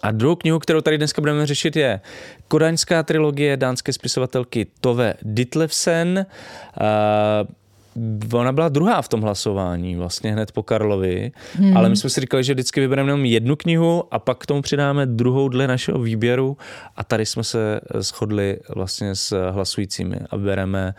A 0.01 0.11
druhou 0.11 0.35
knihu, 0.35 0.59
kterou 0.59 0.81
tady 0.81 0.97
dneska 0.97 1.21
budeme 1.21 1.45
řešit, 1.45 1.75
je 1.75 2.01
Kodaňská 2.47 3.03
trilogie 3.03 3.57
dánské 3.57 3.93
spisovatelky 3.93 4.67
Tove 4.81 5.13
Ditlevsen. 5.21 6.25
Uh, 6.81 7.64
ona 8.33 8.51
byla 8.51 8.69
druhá 8.69 9.01
v 9.01 9.09
tom 9.09 9.21
hlasování, 9.21 9.95
vlastně 9.95 10.31
hned 10.31 10.51
po 10.51 10.63
Karlovi, 10.63 11.31
hmm. 11.55 11.77
ale 11.77 11.89
my 11.89 11.95
jsme 11.95 12.09
si 12.09 12.21
říkali, 12.21 12.43
že 12.43 12.53
vždycky 12.53 12.79
vybereme 12.79 13.09
jenom 13.09 13.25
jednu 13.25 13.55
knihu 13.55 14.03
a 14.11 14.19
pak 14.19 14.37
k 14.37 14.45
tomu 14.45 14.61
přidáme 14.61 15.05
druhou 15.05 15.49
dle 15.49 15.67
našeho 15.67 15.99
výběru 15.99 16.57
a 16.95 17.03
tady 17.03 17.25
jsme 17.25 17.43
se 17.43 17.79
shodli 17.99 18.59
vlastně 18.75 19.15
s 19.15 19.51
hlasujícími 19.51 20.15
a 20.29 20.35
vybereme 20.35 20.93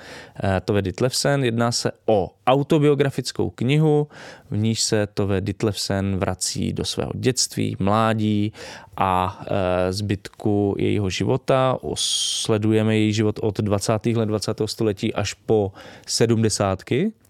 eh, 0.45 0.61
Tove 0.65 0.83
Ditlevsen. 0.83 1.45
Jedná 1.45 1.73
se 1.73 1.93
o 2.07 2.36
autobiografickou 2.47 3.51
knihu, 3.51 4.09
v 4.51 4.57
níž 4.57 4.83
se 4.83 5.07
Tove 5.15 5.41
Ditlevsen 5.41 6.17
vrací 6.17 6.73
do 6.73 6.85
svého 6.85 7.13
dětství, 7.15 7.77
mládí 7.79 8.53
a 8.97 9.45
e, 9.47 9.93
zbytku 9.93 10.75
jejího 10.79 11.11
života. 11.11 11.79
Sledujeme 11.95 12.97
její 12.97 13.13
život 13.13 13.39
od 13.43 13.59
20. 13.61 14.07
let 14.07 14.27
20. 14.27 14.61
století 14.67 15.15
až 15.15 15.35
po 15.35 15.73
70. 16.07 16.83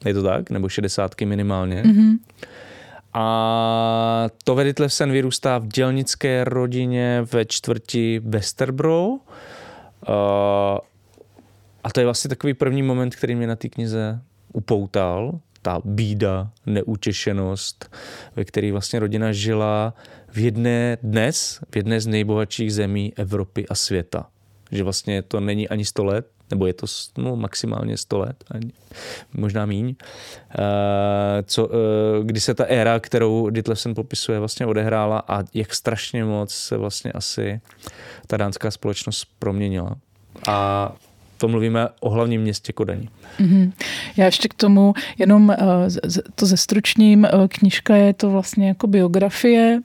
Je 0.04 0.14
to 0.14 0.22
tak? 0.22 0.50
Nebo 0.50 0.68
60. 0.68 1.20
minimálně. 1.20 1.82
Mm-hmm. 1.82 2.18
A 3.12 4.26
Tove 4.44 4.64
Ditlevsen 4.64 5.12
vyrůstá 5.12 5.58
v 5.58 5.66
dělnické 5.66 6.44
rodině 6.44 7.26
ve 7.32 7.44
čtvrti 7.44 8.20
Westerbro. 8.24 9.10
E, 10.08 10.12
a 11.84 11.92
to 11.92 12.00
je 12.00 12.06
vlastně 12.06 12.28
takový 12.28 12.54
první 12.54 12.82
moment, 12.82 13.16
který 13.16 13.34
mě 13.34 13.46
na 13.46 13.56
té 13.56 13.68
knize 13.68 14.20
upoutal, 14.56 15.40
ta 15.62 15.80
bída, 15.84 16.50
neutěšenost, 16.66 17.96
ve 18.36 18.44
které 18.44 18.72
vlastně 18.72 18.98
rodina 18.98 19.32
žila 19.32 19.94
v 20.28 20.38
jedné 20.38 20.98
dnes, 21.02 21.60
v 21.70 21.76
jedné 21.76 22.00
z 22.00 22.06
nejbohatších 22.06 22.74
zemí 22.74 23.12
Evropy 23.16 23.68
a 23.68 23.74
světa. 23.74 24.26
Že 24.70 24.84
vlastně 24.84 25.22
to 25.22 25.40
není 25.40 25.68
ani 25.68 25.84
100 25.84 26.04
let, 26.04 26.26
nebo 26.50 26.66
je 26.66 26.72
to 26.72 26.86
no, 27.18 27.36
maximálně 27.36 27.96
100 27.96 28.18
let, 28.18 28.44
ani, 28.50 28.72
možná 29.32 29.66
míň, 29.66 29.86
uh, 29.86 29.94
co, 31.44 31.66
uh, 31.66 31.74
kdy 32.22 32.40
se 32.40 32.54
ta 32.54 32.64
éra, 32.64 33.00
kterou 33.00 33.50
Ditlevsen 33.50 33.94
popisuje, 33.94 34.38
vlastně 34.38 34.66
odehrála 34.66 35.22
a 35.28 35.44
jak 35.54 35.74
strašně 35.74 36.24
moc 36.24 36.54
se 36.54 36.76
vlastně 36.76 37.12
asi 37.12 37.60
ta 38.26 38.36
dánská 38.36 38.70
společnost 38.70 39.28
proměnila. 39.38 39.96
A 40.48 40.92
to 41.38 41.48
mluvíme 41.48 41.88
o 42.00 42.10
hlavním 42.10 42.40
městě 42.40 42.72
Kodani. 42.72 43.08
Mm-hmm. 43.40 43.72
Já 44.16 44.24
ještě 44.24 44.48
k 44.48 44.54
tomu 44.54 44.94
jenom 45.18 45.48
uh, 45.48 45.56
to 46.34 46.46
zestručním. 46.46 47.26
Uh, 47.34 47.46
knižka 47.46 47.96
je 47.96 48.14
to 48.14 48.30
vlastně 48.30 48.68
jako 48.68 48.86
biografie 48.86 49.80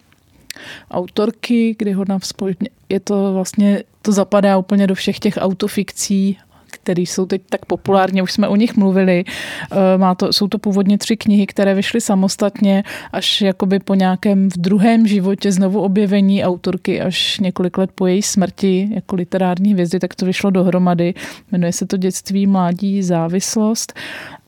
autorky, 0.92 1.76
kdy 1.80 1.92
ho 1.92 2.06
společně, 2.24 2.70
je 2.90 3.00
to 3.00 3.34
vlastně, 3.34 3.84
to 4.02 4.12
zapadá 4.12 4.58
úplně 4.58 4.88
do 4.88 4.96
všech 4.96 5.20
těch 5.20 5.38
autofikcí, 5.38 6.38
které 6.84 7.02
jsou 7.02 7.26
teď 7.26 7.42
tak 7.50 7.66
populární, 7.66 8.22
už 8.22 8.32
jsme 8.32 8.48
o 8.48 8.56
nich 8.56 8.78
mluvili. 8.78 9.24
Eh, 9.72 9.98
má 9.98 10.16
to, 10.16 10.34
jsou 10.34 10.48
to 10.48 10.58
původně 10.58 10.98
tři 10.98 11.18
knihy, 11.18 11.48
které 11.48 11.74
vyšly 11.74 12.02
samostatně 12.02 12.84
až 13.12 13.42
jakoby 13.42 13.80
po 13.80 13.96
nějakém 13.96 14.50
v 14.50 14.58
druhém 14.58 15.08
životě 15.08 15.52
znovu 15.52 15.82
objevení 15.82 16.44
autorky 16.44 17.02
až 17.02 17.40
několik 17.40 17.78
let 17.78 17.90
po 17.96 18.08
její 18.08 18.22
smrti 18.22 18.90
jako 18.94 19.16
literární 19.16 19.74
hvězdy, 19.74 20.00
tak 20.00 20.16
to 20.16 20.26
vyšlo 20.26 20.50
dohromady. 20.50 21.14
Jmenuje 21.52 21.74
se 21.74 21.86
to 21.86 21.98
Dětství, 21.98 22.48
mládí, 22.48 23.04
závislost. 23.04 23.94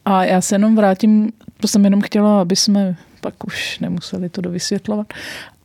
A 0.05 0.25
já 0.25 0.41
se 0.41 0.55
jenom 0.55 0.75
vrátím, 0.75 1.31
to 1.59 1.67
jsem 1.67 1.83
jenom 1.83 2.01
chtěla, 2.01 2.41
aby 2.41 2.55
jsme 2.55 2.95
pak 3.23 3.47
už 3.47 3.79
nemuseli 3.79 4.29
to 4.29 4.41
dovysvětlovat. 4.41 5.07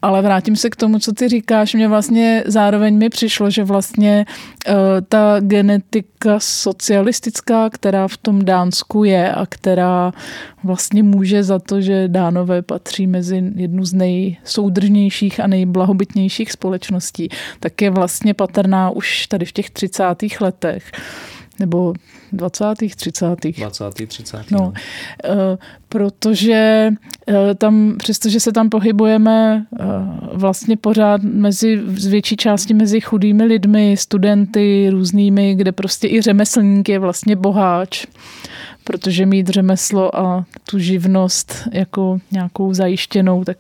Ale 0.03 0.23
vrátím 0.23 0.57
se 0.57 0.71
k 0.71 0.77
tomu, 0.77 0.99
co 0.99 1.13
ty 1.13 1.29
říkáš. 1.29 1.75
Mě 1.75 1.89
vlastně 1.89 2.43
zároveň 2.47 2.99
mi 2.99 3.09
přišlo, 3.09 3.51
že 3.51 3.65
vlastně 3.65 4.27
uh, 4.69 4.75
ta 5.09 5.37
genetika 5.41 6.39
socialistická, 6.41 7.71
která 7.71 8.09
v 8.09 8.17
tom 8.17 8.45
Dánsku 8.45 9.05
je 9.05 9.33
a 9.33 9.47
která 9.47 10.13
vlastně 10.65 11.03
může 11.03 11.43
za 11.43 11.59
to, 11.59 11.81
že 11.81 12.09
Dánové 12.09 12.63
patří 12.63 13.07
mezi 13.07 13.43
jednu 13.55 13.85
z 13.85 13.93
nejsoudržnějších 13.93 15.41
a 15.41 15.47
nejblahobytnějších 15.47 16.53
společností, 16.53 17.29
tak 17.61 17.83
je 17.83 17.91
vlastně 17.91 18.35
patrná 18.35 18.91
už 18.91 19.27
tady 19.27 19.45
v 19.45 19.53
těch 19.53 19.71
30. 19.71 20.05
letech 20.41 20.93
nebo 21.61 21.95
20. 22.33 22.65
30. 22.97 23.27
20. 23.59 23.85
30. 24.09 24.51
No, 24.51 24.59
no. 24.59 24.73
protože 25.89 26.91
eh, 27.29 27.55
tam, 27.55 27.95
přestože 27.99 28.41
se 28.41 28.53
tam 28.53 28.69
pohybujeme 28.69 29.67
eh, 29.81 29.85
vlastně 30.33 30.77
pořád 30.77 31.23
mezi, 31.23 31.83
z 31.87 32.07
větší 32.07 32.37
části 32.37 32.75
mezi 32.75 33.01
chudými 33.01 33.45
lidmi, 33.45 33.97
studenty 33.99 34.89
různými, 34.91 35.55
kde 35.55 35.73
prostě 35.73 36.09
i 36.09 36.21
řemeslník 36.21 36.89
je 36.89 36.99
vlastně 36.99 37.37
boháč, 37.37 38.07
protože 38.85 39.27
mít 39.27 39.49
řemeslo 39.49 40.17
a 40.17 40.45
tu 40.71 40.79
živnost 40.79 41.55
jako 41.73 42.19
nějakou 42.31 42.75
zajištěnou, 42.75 43.45
tak 43.45 43.57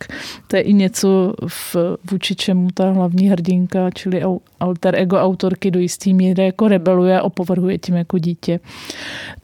to 0.47 0.57
je 0.57 0.63
i 0.63 0.73
něco 0.73 1.35
v, 1.49 1.77
vůči 2.11 2.35
čemu 2.35 2.69
ta 2.75 2.91
hlavní 2.91 3.29
hrdinka, 3.29 3.91
čili 3.91 4.25
alter 4.61 4.95
ego 4.95 5.17
autorky 5.17 5.71
do 5.71 5.81
jistý 5.81 6.15
míry 6.15 6.45
jako 6.45 6.69
rebeluje 6.69 7.19
a 7.19 7.23
opovrhuje 7.23 7.79
tím 7.79 7.95
jako 7.95 8.19
dítě. 8.19 8.61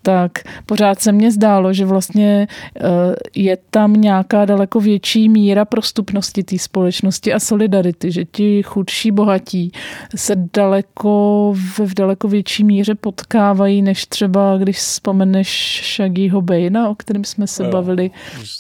Tak 0.03 0.33
pořád 0.67 1.01
se 1.01 1.13
mně 1.13 1.33
zdálo, 1.33 1.73
že 1.73 1.87
vlastně 1.87 2.47
eh, 2.77 2.83
je 3.35 3.59
tam 3.71 3.93
nějaká 3.93 4.45
daleko 4.45 4.81
větší 4.81 5.29
míra 5.29 5.65
prostupnosti 5.65 6.43
té 6.43 6.59
společnosti 6.59 7.33
a 7.33 7.41
solidarity, 7.41 8.13
že 8.13 8.25
ti 8.25 8.63
chudší 8.63 9.11
bohatí 9.11 9.73
se 10.17 10.37
daleko 10.55 11.55
v 11.57 11.95
daleko 11.95 12.29
větší 12.29 12.65
míře 12.65 12.95
potkávají, 12.95 13.83
než 13.83 14.07
třeba 14.07 14.59
když 14.59 14.77
vzpomeneš 14.77 15.83
Shaggyho 15.97 16.43
Bejna, 16.43 16.89
o 16.89 16.95
kterém 16.95 17.25
jsme 17.25 17.47
se 17.47 17.65
jo, 17.65 17.71
bavili. 17.71 18.11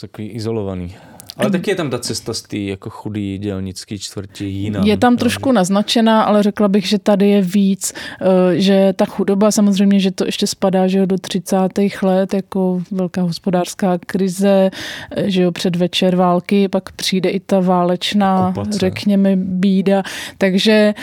Takový 0.00 0.28
izolovaný. 0.28 0.94
Ale 1.37 1.51
taky 1.51 1.70
je 1.70 1.74
tam 1.74 1.91
ta 1.91 1.99
cesta 1.99 2.35
z 2.35 2.43
té 2.43 2.59
jako 2.59 2.91
chudý 2.91 3.39
dělnický 3.39 3.99
čtvrti 3.99 4.45
jiná. 4.45 4.80
Je 4.85 4.97
tam 4.97 5.16
trošku 5.16 5.53
naznačená, 5.53 6.22
ale 6.22 6.43
řekla 6.43 6.68
bych, 6.68 6.87
že 6.87 6.99
tady 6.99 7.28
je 7.28 7.43
víc, 7.43 7.93
eh, 8.20 8.26
že 8.61 8.93
ta 8.97 9.05
chudoba 9.05 9.51
samozřejmě, 9.51 10.01
že 10.01 10.11
to 10.11 10.26
ještě 10.26 10.47
spadá 10.47 10.87
že 10.89 10.99
jo, 10.99 11.07
do 11.07 11.18
30. 11.18 12.03
let, 12.03 12.35
jako 12.35 12.82
velká 12.91 13.22
hospodářská 13.22 13.99
krize, 13.99 14.70
eh, 15.11 15.30
že 15.30 15.43
jo, 15.43 15.53
předvečer 15.53 16.16
války, 16.16 16.68
pak 16.68 16.93
přijde 16.93 17.30
i 17.30 17.41
ta 17.41 17.61
válečná, 17.61 18.49
Okupace. 18.49 18.78
řekněme, 18.78 19.37
bída. 19.37 20.03
Takže 20.39 20.95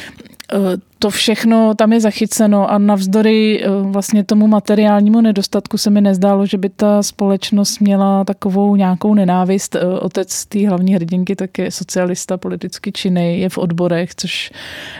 to 0.99 1.09
všechno 1.09 1.75
tam 1.75 1.93
je 1.93 1.99
zachyceno 1.99 2.71
a 2.71 2.77
navzdory 2.77 3.63
eh, 3.63 3.69
vlastně 3.81 4.23
tomu 4.23 4.47
materiálnímu 4.47 5.21
nedostatku 5.21 5.77
se 5.77 5.89
mi 5.89 6.01
nezdálo, 6.01 6.45
že 6.45 6.57
by 6.57 6.69
ta 6.69 7.03
společnost 7.03 7.79
měla 7.79 8.23
takovou 8.23 8.75
nějakou 8.75 9.13
nenávist. 9.13 9.75
Eh, 9.75 9.79
otec 9.85 10.45
té 10.45 10.67
hlavní 10.67 10.95
hrdinky 10.95 11.35
tak 11.35 11.57
je 11.57 11.71
socialista, 11.71 12.37
politicky 12.37 12.91
činný, 12.91 13.39
je 13.39 13.49
v 13.49 13.57
odborech, 13.57 14.15
což 14.15 14.51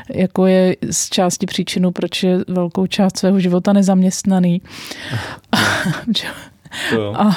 jako 0.09 0.45
je 0.45 0.75
z 0.91 1.09
části 1.09 1.45
příčinu, 1.45 1.91
proč 1.91 2.23
je 2.23 2.37
velkou 2.47 2.87
část 2.87 3.17
svého 3.17 3.39
života 3.39 3.73
nezaměstnaný. 3.73 4.61
To. 6.89 7.21
A, 7.21 7.35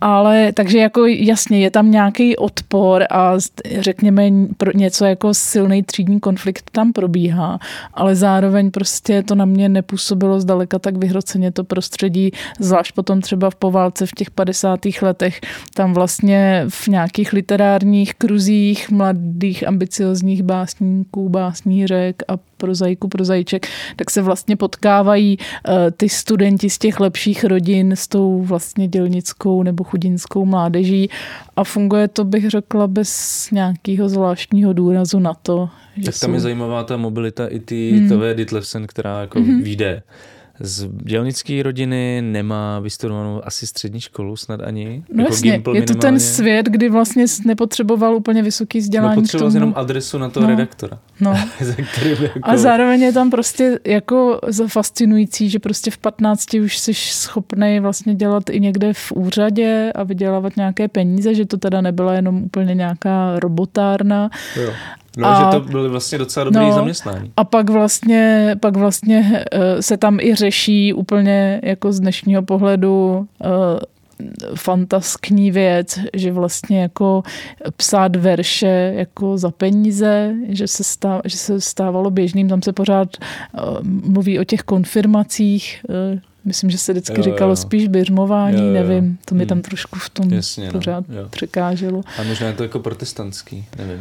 ale 0.00 0.52
takže 0.52 0.78
jako 0.78 1.06
jasně 1.06 1.60
je 1.60 1.70
tam 1.70 1.90
nějaký 1.90 2.36
odpor 2.36 3.04
a 3.10 3.32
řekněme 3.78 4.30
něco 4.74 5.04
jako 5.04 5.34
silný 5.34 5.82
třídní 5.82 6.20
konflikt 6.20 6.70
tam 6.72 6.92
probíhá, 6.92 7.58
ale 7.94 8.16
zároveň 8.16 8.70
prostě 8.70 9.22
to 9.22 9.34
na 9.34 9.44
mě 9.44 9.68
nepůsobilo 9.68 10.40
zdaleka 10.40 10.78
tak 10.78 10.96
vyhroceně 10.96 11.52
to 11.52 11.64
prostředí, 11.64 12.30
zvlášť 12.58 12.94
potom 12.94 13.20
třeba 13.20 13.50
v 13.50 13.54
poválce 13.54 14.06
v 14.06 14.12
těch 14.12 14.30
50. 14.30 14.80
letech, 15.02 15.40
tam 15.74 15.94
vlastně 15.94 16.64
v 16.68 16.88
nějakých 16.88 17.32
literárních 17.32 18.14
kruzích 18.14 18.90
mladých 18.90 19.68
ambiciozních 19.68 20.42
básníků, 20.42 21.28
básnířek 21.28 22.22
a 22.28 22.49
prozaiku, 22.60 23.08
prozaiček, 23.08 23.66
tak 23.96 24.10
se 24.10 24.22
vlastně 24.22 24.56
potkávají 24.56 25.38
eh, 25.38 25.90
ty 25.90 26.08
studenti 26.08 26.70
z 26.70 26.78
těch 26.78 27.00
lepších 27.00 27.44
rodin 27.44 27.92
s 27.92 28.08
tou 28.08 28.42
vlastně 28.42 28.88
dělnickou 28.88 29.62
nebo 29.62 29.84
chudinskou 29.84 30.44
mládeží 30.44 31.10
a 31.56 31.64
funguje 31.64 32.08
to, 32.08 32.24
bych 32.24 32.50
řekla, 32.50 32.86
bez 32.86 33.10
nějakého 33.52 34.08
zvláštního 34.08 34.72
důrazu 34.72 35.18
na 35.18 35.34
to. 35.34 35.68
Že 35.96 36.04
tak 36.04 36.20
tam 36.20 36.30
jsou... 36.30 36.34
je 36.34 36.40
zajímavá 36.40 36.84
ta 36.84 36.96
mobilita 36.96 37.46
i 37.46 37.60
ty 37.60 37.90
hmm. 37.90 38.08
Tove 38.08 38.34
Ditlevsen, 38.34 38.86
která 38.86 39.20
jako 39.20 39.40
hmm. 39.40 39.62
vyjde 39.62 40.02
z 40.60 40.88
dělnické 40.92 41.62
rodiny, 41.62 42.22
nemá 42.22 42.80
vystudovanou 42.80 43.40
asi 43.44 43.66
střední 43.66 44.00
školu 44.00 44.36
snad 44.36 44.60
ani. 44.60 45.04
No 45.12 45.22
jako 45.22 45.34
jasně, 45.34 45.62
je 45.72 45.82
to 45.82 45.94
ten 45.94 46.20
svět, 46.20 46.66
kdy 46.66 46.88
vlastně 46.88 47.24
nepotřeboval 47.46 48.16
úplně 48.16 48.42
vysoký 48.42 48.78
vzdělání. 48.78 49.16
Nepotřeboval 49.16 49.54
jenom 49.54 49.72
adresu 49.76 50.18
na 50.18 50.28
toho 50.28 50.44
no, 50.46 50.50
redaktora. 50.50 50.98
No. 51.20 51.30
jako... 52.08 52.40
A 52.42 52.56
zároveň 52.56 53.02
je 53.02 53.12
tam 53.12 53.30
prostě 53.30 53.78
jako 53.86 54.40
fascinující, 54.66 55.50
že 55.50 55.58
prostě 55.58 55.90
v 55.90 55.98
15 55.98 56.54
už 56.54 56.78
jsi 56.78 56.94
schopný 56.94 57.80
vlastně 57.80 58.14
dělat 58.14 58.50
i 58.50 58.60
někde 58.60 58.92
v 58.92 59.12
úřadě 59.12 59.92
a 59.94 60.02
vydělávat 60.02 60.56
nějaké 60.56 60.88
peníze, 60.88 61.34
že 61.34 61.46
to 61.46 61.56
teda 61.56 61.80
nebyla 61.80 62.14
jenom 62.14 62.42
úplně 62.42 62.74
nějaká 62.74 63.40
robotárna. 63.40 64.30
Jo. 64.56 64.72
No, 65.16 65.28
a, 65.28 65.52
že 65.52 65.58
to 65.58 65.68
byly 65.70 65.88
vlastně 65.88 66.18
docela 66.18 66.44
dobrý 66.44 66.60
no, 66.60 66.72
zaměstnání. 66.72 67.32
A 67.36 67.44
pak 67.44 67.70
vlastně, 67.70 68.56
pak 68.60 68.76
vlastně 68.76 69.44
eh, 69.52 69.82
se 69.82 69.96
tam 69.96 70.20
i 70.20 70.34
řeší 70.34 70.92
úplně 70.92 71.60
jako 71.62 71.92
z 71.92 72.00
dnešního 72.00 72.42
pohledu 72.42 73.26
uh, 73.44 73.48
fantaskní 74.54 75.50
věc, 75.50 75.98
že 76.14 76.32
vlastně 76.32 76.82
jako 76.82 77.22
psát 77.76 78.16
verše 78.16 78.92
jako 78.96 79.38
za 79.38 79.50
peníze, 79.50 80.34
že 80.48 80.66
se, 80.66 80.84
stáv, 80.84 81.20
že 81.24 81.36
se 81.36 81.60
stávalo 81.60 82.10
běžným, 82.10 82.48
tam 82.48 82.62
se 82.62 82.72
pořád 82.72 83.08
uh, 83.16 83.78
mluví 83.82 84.38
o 84.38 84.44
těch 84.44 84.60
konfirmacích, 84.60 85.84
uh, 85.88 86.20
Myslím, 86.44 86.70
že 86.70 86.78
se 86.78 86.92
vždycky 86.92 87.18
jo, 87.18 87.22
říkalo 87.22 87.52
jo. 87.52 87.56
spíš 87.56 87.88
běžmování, 87.88 88.58
jo, 88.58 88.66
jo. 88.66 88.72
nevím, 88.72 89.18
to 89.24 89.34
mi 89.34 89.38
hmm. 89.38 89.48
tam 89.48 89.62
trošku 89.62 89.98
v 89.98 90.10
tom 90.10 90.32
Jasně, 90.32 90.66
no. 90.66 90.72
pořád 90.72 91.04
no, 91.08 91.28
překáželo. 91.28 92.02
A 92.18 92.22
možná 92.22 92.46
je 92.46 92.52
to 92.52 92.62
jako 92.62 92.78
protestantský, 92.78 93.64
nevím 93.78 94.00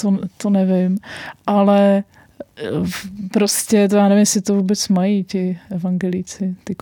to, 0.00 0.18
to 0.36 0.50
nevím, 0.50 0.98
ale 1.46 2.04
eh, 2.56 2.70
prostě 3.32 3.88
to 3.88 3.96
já 3.96 4.08
nevím, 4.08 4.20
jestli 4.20 4.40
to 4.40 4.54
vůbec 4.54 4.88
mají 4.88 5.24
ti 5.24 5.58
evangelíci, 5.70 6.56
ty, 6.64 6.76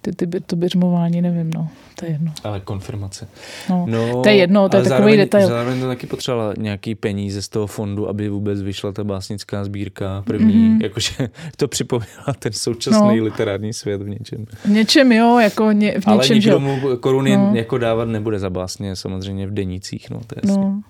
ty, 0.00 0.26
ty, 0.26 0.40
to 0.40 0.56
běžmování, 0.56 1.22
nevím, 1.22 1.50
no, 1.54 1.68
to 1.98 2.04
je 2.04 2.10
jedno. 2.10 2.32
Ale 2.44 2.60
konfirmace. 2.60 3.28
No, 3.70 3.86
no 3.88 4.22
to 4.22 4.28
je 4.28 4.36
jedno, 4.36 4.68
to 4.68 4.76
je 4.76 4.82
takový 4.82 4.98
zároveň, 4.98 5.18
detail. 5.18 5.48
Zároveň 5.48 5.80
to 5.80 5.86
taky 5.86 6.06
potřebovala 6.06 6.54
nějaký 6.58 6.94
peníze 6.94 7.42
z 7.42 7.48
toho 7.48 7.66
fondu, 7.66 8.08
aby 8.08 8.28
vůbec 8.28 8.62
vyšla 8.62 8.92
ta 8.92 9.04
básnická 9.04 9.64
sbírka 9.64 10.22
první, 10.26 10.54
mm-hmm. 10.54 10.82
jakože 10.82 11.14
to 11.56 11.68
připomíná 11.68 12.34
ten 12.38 12.52
současný 12.52 13.18
no. 13.18 13.24
literární 13.24 13.72
svět 13.72 14.02
v 14.02 14.08
něčem. 14.08 14.46
V 14.64 14.68
něčem 14.68 15.12
jo, 15.12 15.38
jako 15.38 15.72
ně, 15.72 15.92
v 15.92 15.94
něčem, 15.94 16.12
Ale 16.12 16.28
nikdo 16.28 16.60
mu 16.60 16.96
koruny 17.00 17.36
no. 17.36 17.52
jako 17.54 17.78
dávat 17.78 18.04
nebude 18.04 18.38
za 18.38 18.50
básně, 18.50 18.96
samozřejmě 18.96 19.46
v 19.46 19.54
denících, 19.54 20.10
no, 20.10 20.20
to 20.26 20.34
je 20.36 20.40
jasný. 20.44 20.64
No. 20.64 20.82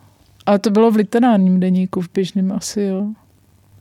Ale 0.46 0.58
to 0.58 0.70
bylo 0.70 0.90
v 0.90 0.96
literárním 0.96 1.60
deníku, 1.60 2.00
v 2.00 2.08
běžném 2.14 2.52
asi, 2.52 2.82
jo. 2.82 3.06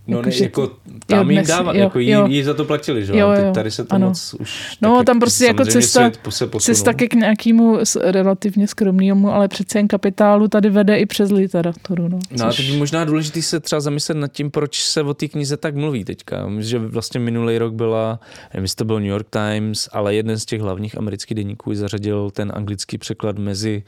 No 0.07 0.17
jako, 0.17 0.29
ne, 0.29 0.35
jako 0.39 0.71
tam 1.05 1.31
jim 1.31 1.45
dávat, 1.45 1.75
jako 1.75 1.99
jí, 1.99 2.15
jí, 2.27 2.43
za 2.43 2.53
to 2.53 2.65
platili, 2.65 3.05
že 3.05 3.13
jo, 3.13 3.31
jo, 3.31 3.45
jo 3.45 3.51
tady 3.53 3.71
se 3.71 3.85
to 3.85 3.95
ano. 3.95 4.07
moc 4.07 4.33
už... 4.39 4.77
No 4.81 5.03
tam 5.03 5.19
prostě 5.19 5.45
jako 5.45 5.65
cesta, 5.65 6.11
cesta 6.59 6.93
ke 6.93 7.07
k 7.07 7.13
nějakému 7.13 7.79
relativně 8.01 8.67
skromnému, 8.67 9.31
ale 9.31 9.47
přece 9.47 9.79
jen 9.79 9.87
kapitálu 9.87 10.47
tady 10.47 10.69
vede 10.69 10.97
i 10.97 11.05
přes 11.05 11.31
literaturu. 11.31 12.07
No, 12.07 12.19
no 12.31 12.37
což... 12.37 12.59
a 12.59 12.63
teď 12.63 12.77
možná 12.77 13.05
důležité 13.05 13.41
se 13.41 13.59
třeba 13.59 13.79
zamyslet 13.79 14.17
nad 14.17 14.31
tím, 14.31 14.51
proč 14.51 14.83
se 14.83 15.01
o 15.01 15.13
té 15.13 15.27
knize 15.27 15.57
tak 15.57 15.75
mluví 15.75 16.05
teďka. 16.05 16.47
Myslím, 16.47 16.69
že 16.69 16.87
vlastně 16.87 17.19
minulý 17.19 17.57
rok 17.57 17.73
byla, 17.73 18.19
nevím, 18.53 18.63
jestli 18.63 18.75
to 18.75 18.85
byl 18.85 18.99
New 18.99 19.09
York 19.09 19.27
Times, 19.29 19.89
ale 19.91 20.15
jeden 20.15 20.39
z 20.39 20.45
těch 20.45 20.61
hlavních 20.61 20.97
amerických 20.97 21.35
deníků 21.35 21.73
zařadil 21.73 22.31
ten 22.31 22.51
anglický 22.55 22.97
překlad 22.97 23.37
mezi 23.37 23.83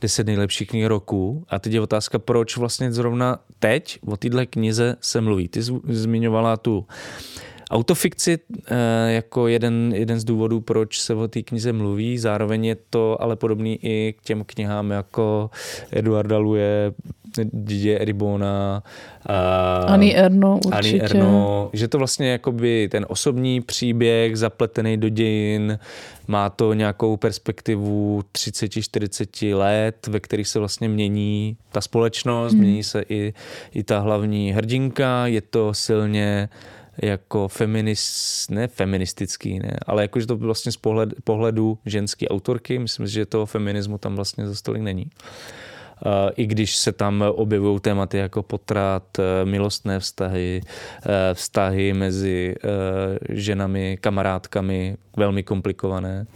deset 0.00 0.26
nejlepších 0.26 0.68
knih 0.68 0.86
roku. 0.86 1.44
A 1.48 1.58
teď 1.58 1.72
je 1.72 1.80
otázka, 1.80 2.18
proč 2.18 2.56
vlastně 2.56 2.92
zrovna 2.92 3.38
teď 3.58 3.98
o 4.06 4.16
téhle 4.16 4.46
knize 4.46 4.96
se 5.00 5.20
mluví. 5.20 5.48
Ty 5.48 5.61
zmiňovala 5.88 6.56
tu 6.56 6.86
autofikci 7.72 8.38
eh, 8.66 9.12
jako 9.12 9.48
jeden, 9.48 9.92
jeden 9.94 10.20
z 10.20 10.24
důvodů, 10.24 10.60
proč 10.60 11.00
se 11.00 11.14
o 11.14 11.28
té 11.28 11.42
knize 11.42 11.72
mluví. 11.72 12.18
Zároveň 12.18 12.64
je 12.64 12.76
to 12.90 13.22
ale 13.22 13.36
podobný 13.36 13.78
i 13.82 14.14
k 14.18 14.22
těm 14.22 14.44
knihám 14.46 14.90
jako 14.90 15.50
Eduarda 15.92 16.38
Luje, 16.38 16.92
Didier 17.52 18.02
Eribona, 18.02 18.82
Ani 19.86 20.16
Erno 20.16 20.60
určitě. 20.66 20.76
Ani 20.76 21.00
Erno, 21.00 21.70
že 21.72 21.88
to 21.88 21.98
vlastně 21.98 22.30
jakoby 22.30 22.88
ten 22.90 23.06
osobní 23.08 23.60
příběh 23.60 24.36
zapletený 24.36 24.96
do 24.96 25.08
dějin, 25.08 25.78
má 26.28 26.50
to 26.50 26.74
nějakou 26.74 27.16
perspektivu 27.16 28.22
30-40 28.32 29.56
let, 29.56 30.06
ve 30.06 30.20
kterých 30.20 30.48
se 30.48 30.58
vlastně 30.58 30.88
mění 30.88 31.56
ta 31.72 31.80
společnost, 31.80 32.52
hmm. 32.52 32.62
mění 32.62 32.82
se 32.84 33.04
i, 33.08 33.34
i 33.74 33.82
ta 33.82 33.98
hlavní 33.98 34.52
hrdinka, 34.52 35.26
je 35.26 35.40
to 35.40 35.74
silně 35.74 36.48
jako 37.02 37.48
feminist, 37.48 38.50
ne 38.50 38.68
feministický, 38.68 39.58
ne, 39.58 39.76
ale 39.86 40.02
jakože 40.02 40.26
to 40.26 40.36
vlastně 40.36 40.72
z 40.72 40.76
pohled, 40.76 41.14
pohledu 41.24 41.78
ženské 41.86 42.28
autorky, 42.28 42.78
myslím, 42.78 43.06
že 43.06 43.26
toho 43.26 43.46
feminismu 43.46 43.98
tam 43.98 44.16
vlastně 44.16 44.48
za 44.48 44.54
stolik 44.54 44.82
není. 44.82 45.10
I 46.36 46.46
když 46.46 46.76
se 46.76 46.92
tam 46.92 47.24
objevují 47.28 47.80
tématy 47.80 48.18
jako 48.18 48.42
potrat, 48.42 49.18
e, 49.18 49.44
milostné 49.44 50.00
vztahy, 50.00 50.60
e, 51.06 51.34
vztahy 51.34 51.92
mezi 51.92 52.54
ženami, 53.28 53.98
kamarádkami, 54.00 54.96
velmi 55.16 55.42
komplikované. 55.42 56.26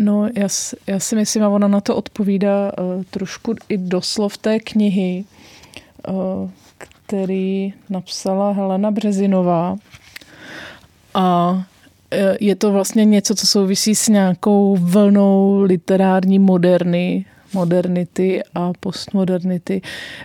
No, 0.00 0.28
já, 0.36 0.48
já 0.86 0.98
si 0.98 1.16
myslím, 1.16 1.42
a 1.42 1.48
ona 1.48 1.68
na 1.68 1.80
to 1.80 1.96
odpovídá 1.96 2.72
uh, 2.72 3.04
trošku 3.10 3.54
i 3.68 3.78
doslov 3.78 4.38
té 4.38 4.60
knihy, 4.60 5.24
uh, 6.08 6.50
který 7.10 7.72
napsala 7.88 8.52
Helena 8.52 8.90
Březinová. 8.90 9.76
A 11.14 11.58
eh, 12.10 12.36
je 12.40 12.54
to 12.56 12.72
vlastně 12.72 13.04
něco, 13.04 13.34
co 13.34 13.46
souvisí 13.46 13.94
s 13.94 14.08
nějakou 14.08 14.76
vlnou 14.76 15.62
literární 15.62 16.38
moderny, 16.38 17.24
modernity 17.52 18.42
a 18.54 18.72
postmodernity, 18.80 19.82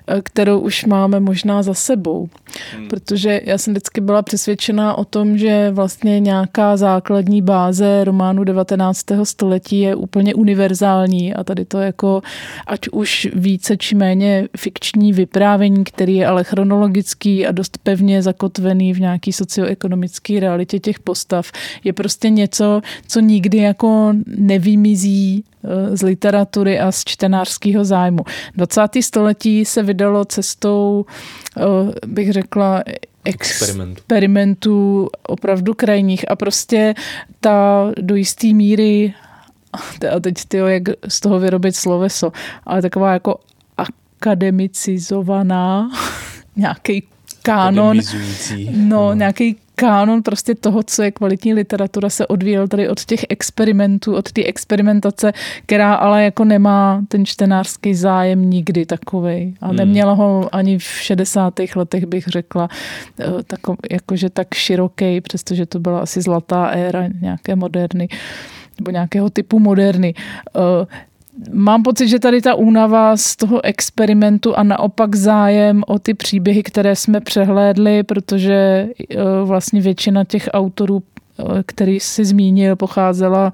eh, 0.07 0.21
kterou 0.21 0.59
už 0.59 0.85
máme 0.85 1.19
možná 1.19 1.63
za 1.63 1.73
sebou. 1.73 2.29
Hmm. 2.75 2.87
Protože 2.87 3.41
já 3.45 3.57
jsem 3.57 3.73
vždycky 3.73 4.01
byla 4.01 4.21
přesvědčená 4.21 4.97
o 4.97 5.05
tom, 5.05 5.37
že 5.37 5.71
vlastně 5.71 6.19
nějaká 6.19 6.77
základní 6.77 7.41
báze 7.41 8.03
románu 8.03 8.43
19. 8.43 9.25
století 9.25 9.79
je 9.79 9.95
úplně 9.95 10.33
univerzální 10.33 11.33
a 11.33 11.43
tady 11.43 11.65
to 11.65 11.79
jako 11.79 12.21
ať 12.67 12.79
už 12.91 13.27
více 13.33 13.77
či 13.77 13.95
méně 13.95 14.47
fikční 14.57 15.13
vyprávění, 15.13 15.83
který 15.83 16.15
je 16.15 16.27
ale 16.27 16.43
chronologický 16.43 17.47
a 17.47 17.51
dost 17.51 17.77
pevně 17.83 18.21
zakotvený 18.21 18.93
v 18.93 18.99
nějaký 18.99 19.33
socioekonomické 19.33 20.39
realitě 20.39 20.79
těch 20.79 20.99
postav, 20.99 21.51
je 21.83 21.93
prostě 21.93 22.29
něco, 22.29 22.81
co 23.07 23.19
nikdy 23.19 23.57
jako 23.57 24.13
nevymizí 24.37 25.43
z 25.93 26.01
literatury 26.01 26.79
a 26.79 26.91
z 26.91 27.03
čtenářského 27.03 27.85
zájmu. 27.85 28.23
20. 28.55 28.81
století 29.01 29.65
se 29.65 29.83
vydalo 29.83 30.25
cestou, 30.25 31.05
eh, 31.57 31.61
bych 32.07 32.31
řekla, 32.31 32.83
experimentů 33.25 35.09
opravdu 35.27 35.73
krajních 35.73 36.31
a 36.31 36.35
prostě 36.35 36.93
ta 37.39 37.91
do 38.01 38.15
jisté 38.15 38.47
míry 38.47 39.13
a 40.15 40.19
teď 40.19 40.35
ty, 40.47 40.57
jak 40.57 40.83
z 41.07 41.19
toho 41.19 41.39
vyrobit 41.39 41.75
sloveso, 41.75 42.31
ale 42.65 42.81
taková 42.81 43.13
jako 43.13 43.39
akademicizovaná 43.77 45.91
nějaký 46.55 47.03
kánon, 47.43 47.99
no, 48.71 49.13
nějaký 49.13 49.55
kánon 49.75 50.23
prostě 50.23 50.55
toho, 50.55 50.83
co 50.83 51.03
je 51.03 51.11
kvalitní 51.11 51.53
literatura, 51.53 52.09
se 52.09 52.27
odvíjel 52.27 52.67
tady 52.67 52.89
od 52.89 53.05
těch 53.05 53.25
experimentů, 53.29 54.15
od 54.15 54.31
té 54.31 54.43
experimentace, 54.43 55.31
která 55.65 55.93
ale 55.93 56.23
jako 56.23 56.45
nemá 56.45 57.01
ten 57.07 57.25
čtenářský 57.25 57.93
zájem 57.93 58.49
nikdy 58.49 58.85
takový. 58.85 59.55
A 59.61 59.67
hmm. 59.67 59.75
neměla 59.75 60.13
ho 60.13 60.49
ani 60.51 60.77
v 60.77 60.83
60. 60.83 61.53
letech, 61.75 62.05
bych 62.05 62.27
řekla, 62.27 62.69
eh, 63.19 63.43
tako, 63.47 63.75
jakože 63.91 64.29
tak 64.29 64.53
široký, 64.53 65.21
přestože 65.21 65.65
to 65.65 65.79
byla 65.79 65.99
asi 65.99 66.21
zlatá 66.21 66.65
éra 66.65 67.07
nějaké 67.21 67.55
moderny 67.55 68.07
nebo 68.79 68.91
nějakého 68.91 69.29
typu 69.29 69.59
moderny. 69.59 70.13
Mám 71.51 71.83
pocit, 71.83 72.07
že 72.07 72.19
tady 72.19 72.41
ta 72.41 72.55
únava 72.55 73.17
z 73.17 73.35
toho 73.35 73.65
experimentu 73.65 74.57
a 74.57 74.63
naopak 74.63 75.15
zájem 75.15 75.83
o 75.87 75.99
ty 75.99 76.13
příběhy, 76.13 76.63
které 76.63 76.95
jsme 76.95 77.21
přehlédli, 77.21 78.03
protože 78.03 78.53
eh, 78.53 79.15
vlastně 79.43 79.81
většina 79.81 80.23
těch 80.23 80.49
autorů 80.53 81.03
který 81.65 81.99
si 81.99 82.25
zmínil, 82.25 82.75
pocházela 82.75 83.53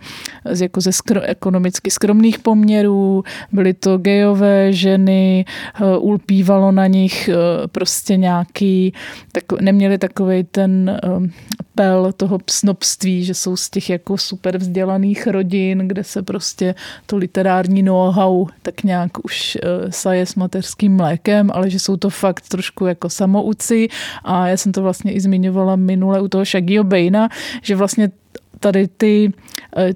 z, 0.52 0.62
jako 0.62 0.82
ze 0.82 0.92
skro, 0.92 1.22
ekonomicky 1.22 1.92
skromných 1.92 2.40
poměrů, 2.40 3.24
byly 3.52 3.74
to 3.74 3.98
gejové 3.98 4.74
ženy, 4.74 5.46
eh, 5.76 5.98
ulpívalo 5.98 6.72
na 6.72 6.88
nich 6.88 7.30
eh, 7.30 7.36
prostě 7.68 8.18
nějaký, 8.18 8.94
tak, 9.32 9.62
neměli 9.62 9.98
takový 9.98 10.44
ten 10.44 10.90
eh, 10.90 11.30
pel 11.76 12.12
toho 12.18 12.40
snobství, 12.50 13.26
že 13.26 13.34
jsou 13.34 13.56
z 13.56 13.70
těch 13.70 13.90
jako 13.90 14.18
super 14.18 14.58
vzdělaných 14.58 15.28
rodin, 15.28 15.88
kde 15.88 16.04
se 16.04 16.22
prostě 16.24 16.76
to 17.06 17.18
literární 17.18 17.84
know-how 17.84 18.48
tak 18.62 18.84
nějak 18.84 19.26
už 19.26 19.58
saje 19.90 20.26
s 20.26 20.36
mateřským 20.36 20.96
mlékem, 20.96 21.52
ale 21.54 21.70
že 21.70 21.80
jsou 21.80 21.98
to 21.98 22.10
fakt 22.10 22.50
trošku 22.50 22.86
jako 22.86 23.10
samouci. 23.10 23.88
A 24.24 24.48
já 24.48 24.58
jsem 24.58 24.72
to 24.72 24.82
vlastně 24.82 25.12
i 25.12 25.20
zmiňovala 25.20 25.76
minule 25.76 26.22
u 26.22 26.28
toho 26.28 26.46
Shaggyho 26.46 26.84
Baina, 26.84 27.30
že 27.62 27.71
vlastně 27.76 28.12
tady 28.60 28.88
ty 28.88 29.34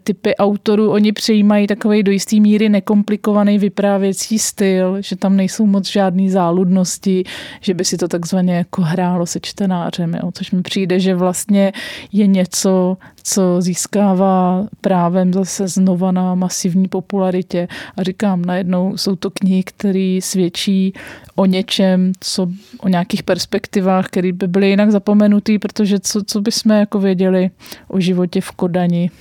typy 0.04 0.36
autorů, 0.36 0.92
oni 0.92 1.12
přejímají 1.12 1.68
takový 1.68 2.04
do 2.04 2.12
jisté 2.12 2.40
míry 2.40 2.70
nekomplikovaný 2.70 3.58
vyprávěcí 3.58 4.40
styl, 4.40 5.02
že 5.02 5.16
tam 5.16 5.36
nejsou 5.36 5.66
moc 5.66 5.92
žádné 5.92 6.30
záludnosti, 6.30 7.24
že 7.62 7.74
by 7.74 7.86
si 7.86 7.98
to 7.98 8.08
takzvaně 8.08 8.56
jako 8.56 8.82
hrálo 8.82 9.26
se 9.26 9.40
čtenářem, 9.42 10.14
jo? 10.14 10.32
což 10.34 10.52
mi 10.52 10.62
přijde, 10.62 11.00
že 11.00 11.16
vlastně 11.16 11.74
je 12.12 12.28
něco, 12.28 12.98
co 13.24 13.62
získává 13.62 14.68
právem 14.82 15.34
zase 15.34 15.68
znova 15.68 16.12
na 16.12 16.36
masivní 16.36 16.88
popularitě. 16.88 17.68
A 17.98 18.04
říkám, 18.04 18.46
najednou 18.46 18.98
jsou 18.98 19.16
to 19.16 19.32
knihy, 19.32 19.64
které 19.64 20.20
svědčí 20.22 20.94
o 21.36 21.46
něčem, 21.46 22.12
co, 22.20 22.48
o 22.80 22.88
nějakých 22.88 23.24
perspektivách, 23.24 24.08
které 24.08 24.32
by 24.32 24.48
byly 24.48 24.70
jinak 24.70 24.92
zapomenutý, 24.92 25.60
protože 25.60 26.00
co, 26.00 26.24
co 26.24 26.42
bychom 26.42 26.72
jako 26.72 27.00
věděli 27.00 27.50
o 27.88 28.00
životě 28.00 28.42
v 28.42 28.52
Kodani. 28.52 29.12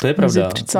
To 0.00 0.06
je 0.06 0.14
pravda. 0.14 0.42
Mezi 0.42 0.64
30. 0.64 0.78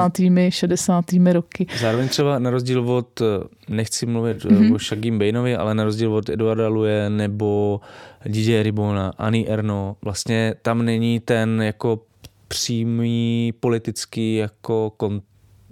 60. 0.51 1.05
roky. 1.33 1.67
Zároveň 1.81 2.09
třeba 2.09 2.39
na 2.39 2.51
rozdíl 2.51 2.91
od, 2.91 3.23
nechci 3.69 4.07
mluvit 4.07 4.45
mm-hmm. 4.45 4.75
o 4.75 4.79
Shagim 4.79 5.19
Bainovi, 5.19 5.57
ale 5.57 5.75
na 5.75 5.85
rozdíl 5.85 6.15
od 6.15 6.29
Eduarda 6.29 6.69
Luje 6.69 7.11
nebo 7.11 7.81
DJ 8.27 8.63
Ribona, 8.63 9.13
Ani 9.19 9.49
Erno, 9.49 9.97
vlastně 10.03 10.55
tam 10.63 10.85
není 10.85 11.21
ten 11.21 11.63
jako 11.63 12.01
přímý 12.49 13.53
politický 13.61 14.37
jako 14.37 14.93
kon, 14.97 15.23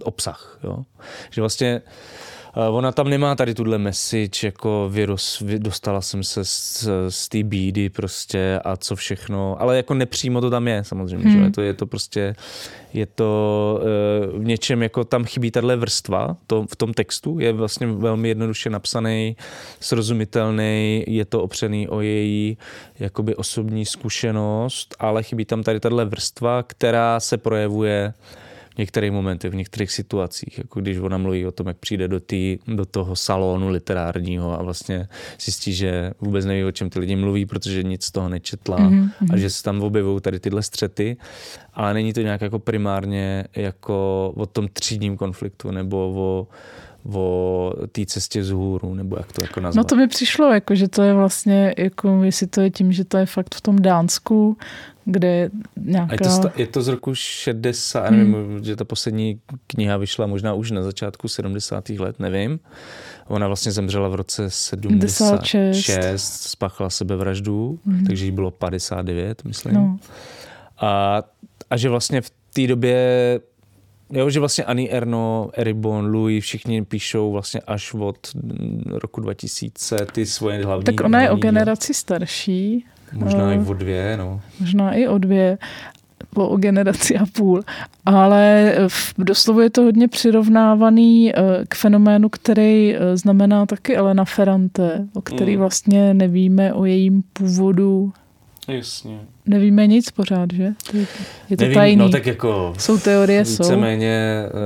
obsah. 0.03 0.59
Jo? 0.65 0.85
Že 1.31 1.41
vlastně 1.41 1.83
ona 2.55 2.93
tam 2.93 3.09
nemá 3.09 3.35
tady 3.35 3.55
tuhle 3.55 3.79
message, 3.79 4.47
jako 4.47 4.89
virus, 4.93 5.43
dostala 5.59 6.01
jsem 6.01 6.23
se 6.23 6.45
z, 6.45 6.89
z 7.09 7.29
té 7.29 7.43
bídy 7.43 7.89
prostě 7.89 8.61
a 8.65 8.77
co 8.77 8.97
všechno, 8.97 9.63
ale 9.63 9.77
jako 9.77 9.95
nepřímo 9.95 10.41
to 10.41 10.51
tam 10.51 10.69
je 10.69 10.85
samozřejmě, 10.85 11.29
hmm. 11.29 11.39
že? 11.39 11.45
Je, 11.45 11.51
to, 11.51 11.61
je 11.61 11.75
to 11.75 11.87
prostě, 11.87 12.35
je 12.93 13.07
to 13.07 13.81
uh, 14.33 14.41
v 14.41 14.45
něčem, 14.45 14.83
jako 14.83 15.05
tam 15.05 15.25
chybí 15.25 15.51
tahle 15.51 15.77
vrstva 15.77 16.37
to, 16.47 16.67
v 16.71 16.77
tom 16.77 16.95
textu, 16.95 17.39
je 17.39 17.53
vlastně 17.53 17.87
velmi 17.87 18.29
jednoduše 18.29 18.71
napsaný, 18.71 19.37
srozumitelný, 19.81 21.05
je 21.07 21.25
to 21.25 21.43
opřený 21.43 21.89
o 21.89 22.01
její 22.01 22.59
jakoby 22.99 23.37
osobní 23.37 23.87
zkušenost, 23.87 24.97
ale 24.99 25.23
chybí 25.23 25.45
tam 25.45 25.63
tady 25.63 25.81
tahle 25.81 26.05
vrstva, 26.05 26.63
která 26.63 27.21
se 27.21 27.37
projevuje 27.37 28.15
některých 28.79 29.13
momentech, 29.13 29.53
v 29.53 29.55
některých 29.55 29.91
situacích, 29.91 30.59
jako 30.59 30.81
když 30.81 30.99
ona 30.99 31.19
mluví 31.19 31.47
o 31.47 31.53
tom, 31.53 31.67
jak 31.67 31.77
přijde 31.79 32.09
do, 32.09 32.21
tý, 32.21 32.59
do 32.67 32.87
toho 32.87 33.17
salonu 33.17 33.69
literárního 33.69 34.61
a 34.61 34.63
vlastně 34.63 35.09
zjistí, 35.41 35.73
že 35.73 36.11
vůbec 36.21 36.45
neví, 36.45 36.65
o 36.65 36.73
čem 36.73 36.91
ty 36.91 36.99
lidi 36.99 37.17
mluví, 37.17 37.47
protože 37.47 37.83
nic 37.83 38.05
z 38.05 38.11
toho 38.11 38.29
nečetla 38.29 38.79
mm-hmm. 38.79 39.11
a 39.33 39.37
že 39.37 39.51
se 39.51 39.63
tam 39.63 39.83
objevují 39.83 40.21
tady 40.21 40.41
tyhle 40.41 40.63
střety, 40.63 41.17
ale 41.75 41.95
není 41.95 42.13
to 42.13 42.21
nějak 42.21 42.41
jako 42.41 42.59
primárně 42.59 43.45
jako 43.57 44.33
o 44.37 44.47
tom 44.47 44.69
třídním 44.69 45.17
konfliktu 45.17 45.71
nebo 45.71 46.13
o 46.17 46.47
o 47.13 47.73
té 47.93 48.07
cestě 48.07 48.45
z 48.45 48.51
hůru, 48.51 48.95
nebo 48.95 49.17
jak 49.17 49.33
to 49.33 49.45
jako 49.45 49.61
nazvat. 49.61 49.85
No 49.85 49.89
to 49.89 49.97
mi 49.97 50.09
přišlo, 50.09 50.53
jako, 50.53 50.75
že 50.75 50.89
to 50.89 51.03
je 51.03 51.15
vlastně, 51.15 51.75
jako, 51.79 52.23
jestli 52.23 52.47
to 52.47 52.61
je 52.61 52.71
tím, 52.71 52.93
že 52.93 53.05
to 53.05 53.17
je 53.17 53.27
fakt 53.27 53.55
v 53.55 53.61
tom 53.61 53.83
Dánsku, 53.83 54.57
kde 55.05 55.29
je 55.29 55.51
nějaká... 55.77 56.15
je, 56.15 56.19
to, 56.41 56.51
je 56.57 56.67
to 56.67 56.83
z 56.83 56.89
roku 56.89 57.15
60, 57.15 58.09
hmm. 58.09 58.19
nevím, 58.19 58.65
že 58.65 58.77
ta 58.77 58.85
poslední 58.85 59.41
kniha 59.67 59.97
vyšla 59.97 60.27
možná 60.27 60.55
už 60.55 60.71
na 60.71 60.83
začátku 60.83 61.29
70. 61.29 61.89
let, 61.89 62.21
nevím. 62.21 62.61
Ona 63.27 63.47
vlastně 63.47 63.73
zemřela 63.73 64.09
v 64.09 64.15
roce 64.15 64.51
76, 64.51 66.43
spáchala 66.43 66.91
sebevraždu, 66.91 67.79
hmm. 67.87 68.05
takže 68.07 68.25
jí 68.25 68.31
bylo 68.31 68.51
59, 68.51 69.45
myslím. 69.45 69.75
No. 69.75 69.99
A, 70.79 71.23
a 71.71 71.77
že 71.77 71.89
vlastně 71.89 72.21
v 72.21 72.31
té 72.53 72.67
době 72.67 73.41
Jo, 74.13 74.31
že 74.31 74.41
vlastně 74.41 74.65
Ani 74.65 74.91
Erno, 74.91 75.51
Eribon, 75.55 76.07
Louis, 76.13 76.45
všichni 76.45 76.85
píšou 76.85 77.33
vlastně 77.33 77.61
až 77.67 77.95
od 77.95 78.19
roku 78.87 79.21
2000 79.21 79.97
ty 80.13 80.27
svoje 80.27 80.65
hlavní. 80.65 80.85
Tak 80.85 81.01
ona 81.05 81.21
je 81.23 81.31
o 81.31 81.37
generaci 81.37 81.95
starší. 81.95 82.85
Možná 83.13 83.53
i 83.53 83.57
Eh, 83.57 83.65
o 83.69 83.75
dvě, 83.75 84.17
no. 84.17 84.41
Možná 84.61 84.93
i 84.93 85.09
o 85.09 85.19
dvě, 85.19 85.59
o, 86.35 86.49
o 86.49 86.57
generaci 86.57 87.17
a 87.17 87.27
půl. 87.37 87.63
Ale 88.07 88.75
v, 88.89 89.15
doslova 89.19 89.63
je 89.63 89.71
to 89.71 89.83
hodně 89.83 90.09
přirovnávaný 90.09 91.33
eh, 91.37 91.41
k 91.69 91.75
fenoménu, 91.75 92.29
který 92.29 92.97
eh, 92.97 93.17
znamená 93.17 93.67
taky 93.67 93.97
Elena 93.97 94.25
Ferrante, 94.25 95.07
o 95.15 95.23
který 95.23 95.53
Mm. 95.53 95.59
vlastně 95.59 96.15
nevíme 96.15 96.73
o 96.75 96.85
jejím 96.85 97.23
původu. 97.33 98.13
Jasně. 98.69 99.21
Nevíme 99.47 99.87
nic 99.87 100.11
pořád, 100.11 100.53
že? 100.55 100.63
Je, 101.51 101.57
to 101.57 101.63
Nevím, 101.65 101.75
tajný. 101.75 101.97
no 101.97 102.09
tak 102.09 102.27
jako 102.27 102.75
Jsou 102.79 102.99
teorie, 102.99 103.45
jsou. 103.45 103.63
víceméně 103.65 104.43
uh, 104.47 104.59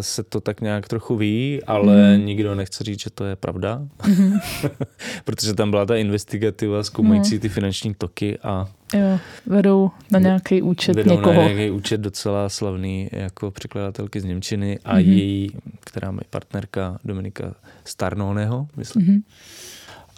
se 0.00 0.22
to 0.22 0.40
tak 0.40 0.60
nějak 0.60 0.88
trochu 0.88 1.16
ví, 1.16 1.60
ale 1.66 2.16
Mhm. 2.16 2.26
nikdo 2.26 2.54
nechce 2.54 2.84
říct, 2.84 3.00
že 3.02 3.10
to 3.10 3.24
je 3.24 3.36
pravda. 3.36 3.82
Mhm. 4.08 4.38
Protože 5.24 5.54
tam 5.54 5.70
byla 5.70 5.86
ta 5.86 5.96
investigativa 5.96 6.82
zkoumající 6.82 7.34
No. 7.34 7.40
ty 7.40 7.48
finanční 7.48 7.94
toky 7.94 8.38
a 8.42 8.68
Jo, 8.94 9.18
vedou 9.46 9.90
na 10.10 10.18
nějaký 10.18 10.62
účet 10.62 10.96
vedou 10.96 11.10
někoho. 11.16 11.34
na 11.42 11.48
nějaký 11.48 11.70
účet 11.70 12.00
docela 12.00 12.48
slavný 12.48 13.08
jako 13.12 13.50
překladatelky 13.50 14.20
z 14.20 14.24
Němčiny 14.24 14.78
a 14.84 14.92
Mhm. 14.94 15.00
její, 15.10 15.50
která 15.80 16.08
je 16.08 16.18
partnerka 16.30 16.98
Dominika 17.04 17.54
Starnoneho, 17.84 18.66
myslím. 18.76 19.06
Mhm. 19.06 19.20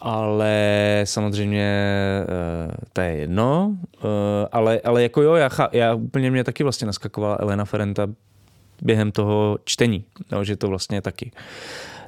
Ale 0.01 1.01
samozřejmě 1.05 1.73
eh, 2.23 2.75
to 2.93 3.01
je 3.01 3.17
jedno, 3.17 3.77
eh, 3.97 4.49
ale, 4.53 4.81
ale 4.85 5.03
jako 5.03 5.23
jo, 5.23 5.35
já, 5.35 5.51
já 5.73 5.95
úplně 5.95 6.31
mě 6.31 6.45
taky 6.45 6.63
vlastně 6.63 6.87
naskakovala 6.87 7.37
Elena 7.41 7.65
Ferenta 7.65 8.07
během 8.83 9.13
toho 9.13 9.59
čtení, 9.65 10.05
no, 10.33 10.45
že 10.45 10.57
to 10.57 10.69
vlastně 10.69 11.03
taky. 11.03 11.31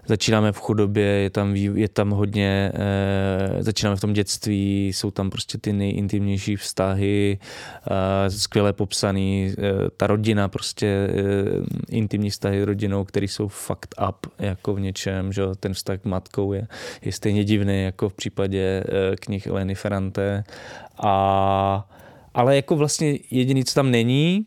Začínáme 0.07 0.53
v 0.53 0.59
chudobě, 0.59 1.05
je 1.05 1.31
tam, 1.31 1.57
je 1.57 1.89
tam 1.89 2.11
hodně, 2.11 2.73
eh, 2.75 3.63
začínáme 3.63 3.97
v 3.97 4.01
tom 4.01 4.13
dětství, 4.13 4.89
jsou 4.89 5.11
tam 5.11 5.31
prostě 5.31 5.59
ty 5.59 5.73
nejintimnější 5.73 6.57
vztahy, 6.57 7.39
eh, 7.39 8.31
skvěle 8.31 8.73
popsaný, 8.73 9.55
eh, 9.59 9.73
ta 9.97 10.07
rodina, 10.07 10.49
prostě 10.49 10.87
eh, 10.87 11.15
intimní 11.89 12.31
vztahy 12.31 12.63
s 12.63 12.65
rodinou, 12.65 13.05
které 13.05 13.27
jsou 13.27 13.49
fucked 13.49 13.95
up 14.09 14.27
jako 14.39 14.75
v 14.75 14.81
něčem, 14.81 15.33
že 15.33 15.43
ten 15.61 15.75
vztah 15.75 16.01
k 16.01 16.05
matkou 16.05 16.53
je, 16.53 16.67
je 17.03 17.13
stejně 17.13 17.45
divný 17.45 17.83
jako 17.83 18.09
v 18.09 18.15
případě 18.15 18.85
eh, 18.87 19.17
knih 19.17 19.47
Eleny 19.47 19.75
Ferrante. 19.75 20.45
A, 20.99 21.89
ale 22.35 22.57
jako 22.57 22.77
vlastně 22.77 23.19
jediný, 23.31 23.65
co 23.65 23.75
tam 23.75 23.91
není, 23.91 24.47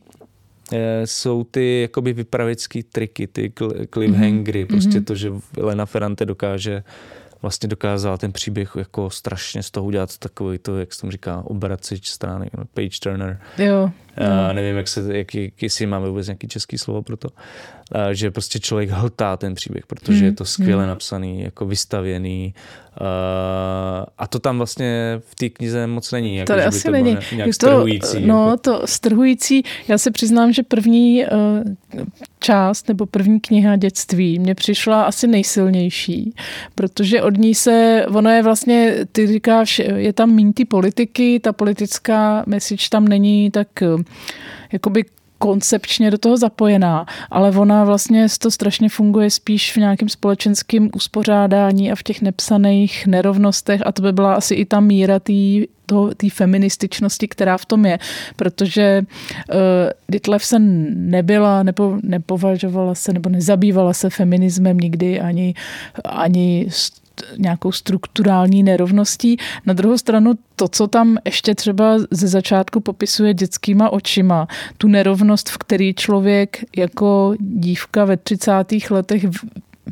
jsou 1.05 1.43
ty 1.43 1.81
jakoby 1.81 2.13
vypravěcký 2.13 2.83
triky, 2.83 3.27
ty 3.27 3.49
cl- 3.49 3.87
cliffhangery, 3.93 4.63
mm-hmm. 4.63 4.67
prostě 4.67 5.01
to, 5.01 5.15
že 5.15 5.31
Elena 5.57 5.85
Ferrante 5.85 6.25
dokáže 6.25 6.83
vlastně 7.41 7.69
dokázala 7.69 8.17
ten 8.17 8.31
příběh 8.31 8.71
jako 8.75 9.09
strašně 9.09 9.63
z 9.63 9.71
toho 9.71 9.85
udělat 9.85 10.17
takový 10.17 10.57
to, 10.57 10.79
jak 10.79 10.93
se 10.93 11.01
tomu 11.01 11.11
říká, 11.11 11.43
obracič 11.45 12.07
stránek, 12.07 12.49
no, 12.57 12.65
page 12.73 12.99
turner. 13.03 13.39
Jo, 13.57 13.91
Já 14.17 14.53
nevím, 14.53 14.77
jak 14.77 14.87
se, 14.87 15.17
jak, 15.17 15.27
jestli 15.61 15.85
máme 15.85 16.09
vůbec 16.09 16.27
nějaký 16.27 16.47
český 16.47 16.77
slovo 16.77 17.01
pro 17.01 17.17
to, 17.17 17.29
a, 17.91 18.13
že 18.13 18.31
prostě 18.31 18.59
člověk 18.59 18.89
hltá 18.89 19.37
ten 19.37 19.55
příběh, 19.55 19.85
protože 19.85 20.17
Hmm, 20.17 20.25
je 20.25 20.31
to 20.31 20.45
skvěle 20.45 20.87
napsaný, 20.87 21.41
jako 21.41 21.65
vystavěný 21.65 22.53
a, 23.01 24.05
a 24.17 24.27
to 24.27 24.39
tam 24.39 24.57
vlastně 24.57 25.21
v 25.31 25.35
té 25.35 25.49
knize 25.49 25.87
moc 25.87 26.11
není. 26.11 26.35
Jako, 26.35 26.47
Tady 26.47 26.61
že 26.61 26.63
by 26.63 26.67
asi 26.67 26.83
to 26.83 26.91
není. 26.91 27.11
ně- 27.11 27.19
nějak 27.35 27.47
Je 27.47 27.53
strhující. 27.53 28.25
No, 28.25 28.45
jako. 28.49 28.57
to 28.57 28.81
strhující. 28.87 29.63
Já 29.87 29.97
se 29.97 30.11
přiznám, 30.11 30.53
že 30.53 30.63
první 30.63 31.25
uh, 31.25 32.03
část 32.39 32.87
nebo 32.87 33.05
první 33.05 33.39
kniha 33.39 33.75
dětství 33.75 34.39
mě 34.39 34.55
přišla 34.55 35.03
asi 35.03 35.27
nejsilnější, 35.27 36.33
protože 36.75 37.21
od 37.21 37.37
ní 37.37 37.55
se, 37.55 38.05
ono 38.09 38.29
je 38.29 38.43
vlastně, 38.43 38.95
ty 39.11 39.27
říkáš, 39.27 39.79
je 39.95 40.13
tam 40.13 40.31
míň 40.31 40.53
ty 40.53 40.65
politiky, 40.65 41.39
ta 41.39 41.53
politická 41.53 42.43
message 42.47 42.89
tam 42.91 43.07
není 43.07 43.51
tak 43.51 43.67
uh, 43.95 44.01
jakoby 44.71 45.05
koncepčně 45.37 46.11
do 46.11 46.17
toho 46.17 46.37
zapojená, 46.37 47.05
ale 47.31 47.51
ona 47.51 47.83
vlastně 47.83 48.27
to 48.39 48.51
strašně 48.51 48.89
funguje 48.89 49.29
spíš 49.29 49.73
v 49.73 49.77
nějakém 49.77 50.09
společenském 50.09 50.89
uspořádání 50.95 51.91
a 51.91 51.95
v 51.95 52.03
těch 52.03 52.21
nepsaných 52.21 53.07
nerovnostech 53.07 53.81
a 53.85 53.91
to 53.91 54.01
by 54.01 54.11
byla 54.11 54.33
asi 54.33 54.55
i 54.55 54.65
ta 54.65 54.79
míra 54.79 55.19
té 56.17 56.29
feminističnosti, 56.33 57.27
která 57.27 57.57
v 57.57 57.65
tom 57.65 57.85
je, 57.85 57.99
protože 58.35 59.01
uh, 59.01 59.57
Ditlevsen 60.09 60.93
nebyla, 61.11 61.63
nebo 61.63 61.97
nepovažovala 62.03 62.95
se, 62.95 63.13
nebo 63.13 63.29
nezabývala 63.29 63.93
se 63.93 64.09
feminismem 64.09 64.77
nikdy 64.77 65.19
ani, 65.19 65.53
ani 66.05 66.67
nějakou 67.37 67.71
strukturální 67.71 68.63
nerovností. 68.63 69.37
Na 69.65 69.73
druhou 69.73 69.97
stranu 69.97 70.33
to, 70.55 70.67
co 70.67 70.87
tam 70.87 71.17
ještě 71.25 71.55
třeba 71.55 71.97
ze 72.11 72.27
začátku 72.27 72.79
popisuje 72.79 73.33
dětskýma 73.33 73.89
očima, 73.89 74.47
tu 74.77 74.87
nerovnost, 74.87 75.49
v 75.49 75.57
který 75.57 75.93
člověk 75.93 76.65
jako 76.77 77.35
dívka 77.39 78.05
ve 78.05 78.17
30. 78.17 78.51
letech 78.89 79.25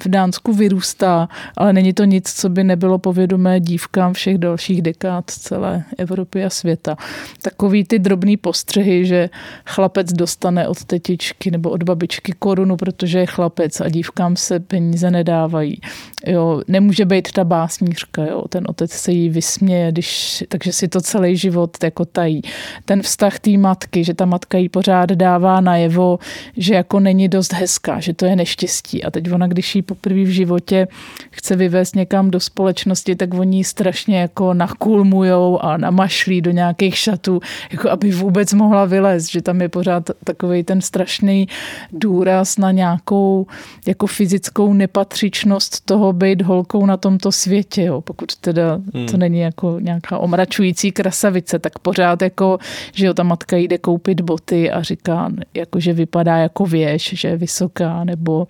v, 0.04 0.08
Dánsku 0.08 0.54
vyrůstá, 0.54 1.30
ale 1.58 1.74
není 1.74 1.94
to 1.94 2.04
nic, 2.04 2.34
co 2.34 2.50
by 2.50 2.64
nebylo 2.64 2.98
povědomé 2.98 3.60
dívkám 3.60 4.14
všech 4.14 4.38
dalších 4.38 4.82
dekád 4.82 5.24
celé 5.28 5.84
Evropy 5.98 6.44
a 6.44 6.50
světa. 6.50 6.96
Takový 7.42 7.84
ty 7.84 8.00
drobný 8.00 8.38
postřehy, 8.38 9.06
že 9.06 9.30
chlapec 9.66 10.14
dostane 10.14 10.68
od 10.68 10.84
tetičky 10.84 11.52
nebo 11.52 11.70
od 11.70 11.84
babičky 11.84 12.34
korunu, 12.40 12.78
protože 12.78 13.20
je 13.20 13.26
chlapec 13.26 13.82
a 13.82 13.90
dívkám 13.90 14.36
se 14.36 14.60
peníze 14.60 15.12
nedávají. 15.12 15.82
Jo, 16.26 16.62
nemůže 16.68 17.06
být 17.06 17.32
ta 17.32 17.44
básnířka, 17.44 18.26
jo, 18.26 18.44
ten 18.50 18.64
otec 18.68 18.92
se 18.92 19.12
jí 19.12 19.30
vysměje, 19.30 19.92
když, 19.92 20.44
takže 20.50 20.74
si 20.74 20.88
to 20.88 21.02
celý 21.02 21.38
život 21.38 21.84
jako 21.84 22.06
tají. 22.06 22.42
Ten 22.86 23.02
vztah 23.02 23.40
té 23.40 23.58
matky, 23.58 24.04
že 24.04 24.14
ta 24.14 24.26
matka 24.26 24.58
jí 24.58 24.70
pořád 24.70 25.10
dává 25.10 25.62
najevo, 25.62 26.20
že 26.58 26.74
jako 26.74 27.00
není 27.00 27.28
dost 27.30 27.54
hezká, 27.54 28.00
že 28.00 28.14
to 28.14 28.26
je 28.26 28.36
neštěstí. 28.36 29.04
A 29.04 29.12
teď 29.12 29.32
ona, 29.32 29.48
když 29.48 29.76
jí 29.76 29.82
poprvé 29.84 30.24
v 30.24 30.34
životě 30.34 30.88
chce 31.32 31.56
vyvést 31.56 31.96
někam 31.96 32.32
do 32.32 32.40
společnosti, 32.40 33.16
tak 33.16 33.34
oni 33.34 33.64
strašně 33.64 34.20
jako 34.20 34.54
nakulmujou 34.54 35.60
a 35.60 35.78
namašlí 35.78 36.42
do 36.42 36.52
nějakých 36.52 36.98
šatů, 36.98 37.40
jako 37.72 37.90
aby 37.90 38.12
vůbec 38.12 38.54
mohla 38.54 38.86
vylézt, 38.86 39.32
že 39.32 39.42
tam 39.42 39.62
je 39.62 39.70
pořád 39.70 40.10
takový 40.24 40.64
ten 40.64 40.82
strašný 40.82 41.48
důraz 41.92 42.58
na 42.58 42.72
nějakou 42.72 43.48
jako 43.88 44.08
fyzickou 44.08 44.74
nepatřičnost 44.74 45.86
toho 45.86 46.14
být 46.14 46.42
holkou 46.42 46.86
na 46.86 46.98
tomto 46.98 47.32
světě, 47.32 47.84
jo. 47.84 48.02
pokud 48.02 48.36
teda 48.36 48.80
Hmm. 48.94 49.08
to 49.08 49.18
není 49.18 49.40
jako 49.40 49.80
nějaká 49.80 50.18
omračující 50.18 50.92
krasavice, 50.92 51.60
tak 51.60 51.80
pořád 51.80 52.22
jako, 52.22 52.58
že 52.94 53.06
jo, 53.06 53.14
ta 53.14 53.24
matka 53.24 53.58
jde 53.58 53.78
koupit 53.78 54.22
boty 54.22 54.72
a 54.72 54.82
říká, 54.82 55.32
jako, 55.54 55.80
že 55.80 55.94
vypadá 55.94 56.38
jako 56.38 56.66
věž, 56.66 57.14
že 57.14 57.28
je 57.28 57.38
vysoká, 57.38 58.04
nebo 58.04 58.48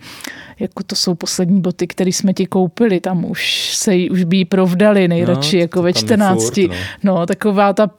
jako 0.60 0.84
to 0.84 0.96
jsou 0.96 1.16
poslední 1.24 1.61
boty, 1.61 1.88
které 1.88 2.09
jsme 2.09 2.34
ti 2.34 2.45
koupili, 2.45 2.99
tam 2.99 3.26
už 3.26 3.71
se 3.76 3.95
jí, 3.95 4.09
už 4.09 4.24
by 4.24 4.38
jí 4.38 4.45
provdali 4.45 5.07
nejradši, 5.07 5.55
No, 5.55 5.61
jako 5.61 5.82
ve 5.82 5.93
tam 5.93 5.97
je 5.97 6.03
14. 6.03 6.43
furt, 6.43 6.57
no. 7.03 7.15
no, 7.15 7.26
taková 7.26 7.74
ta, 7.74 7.89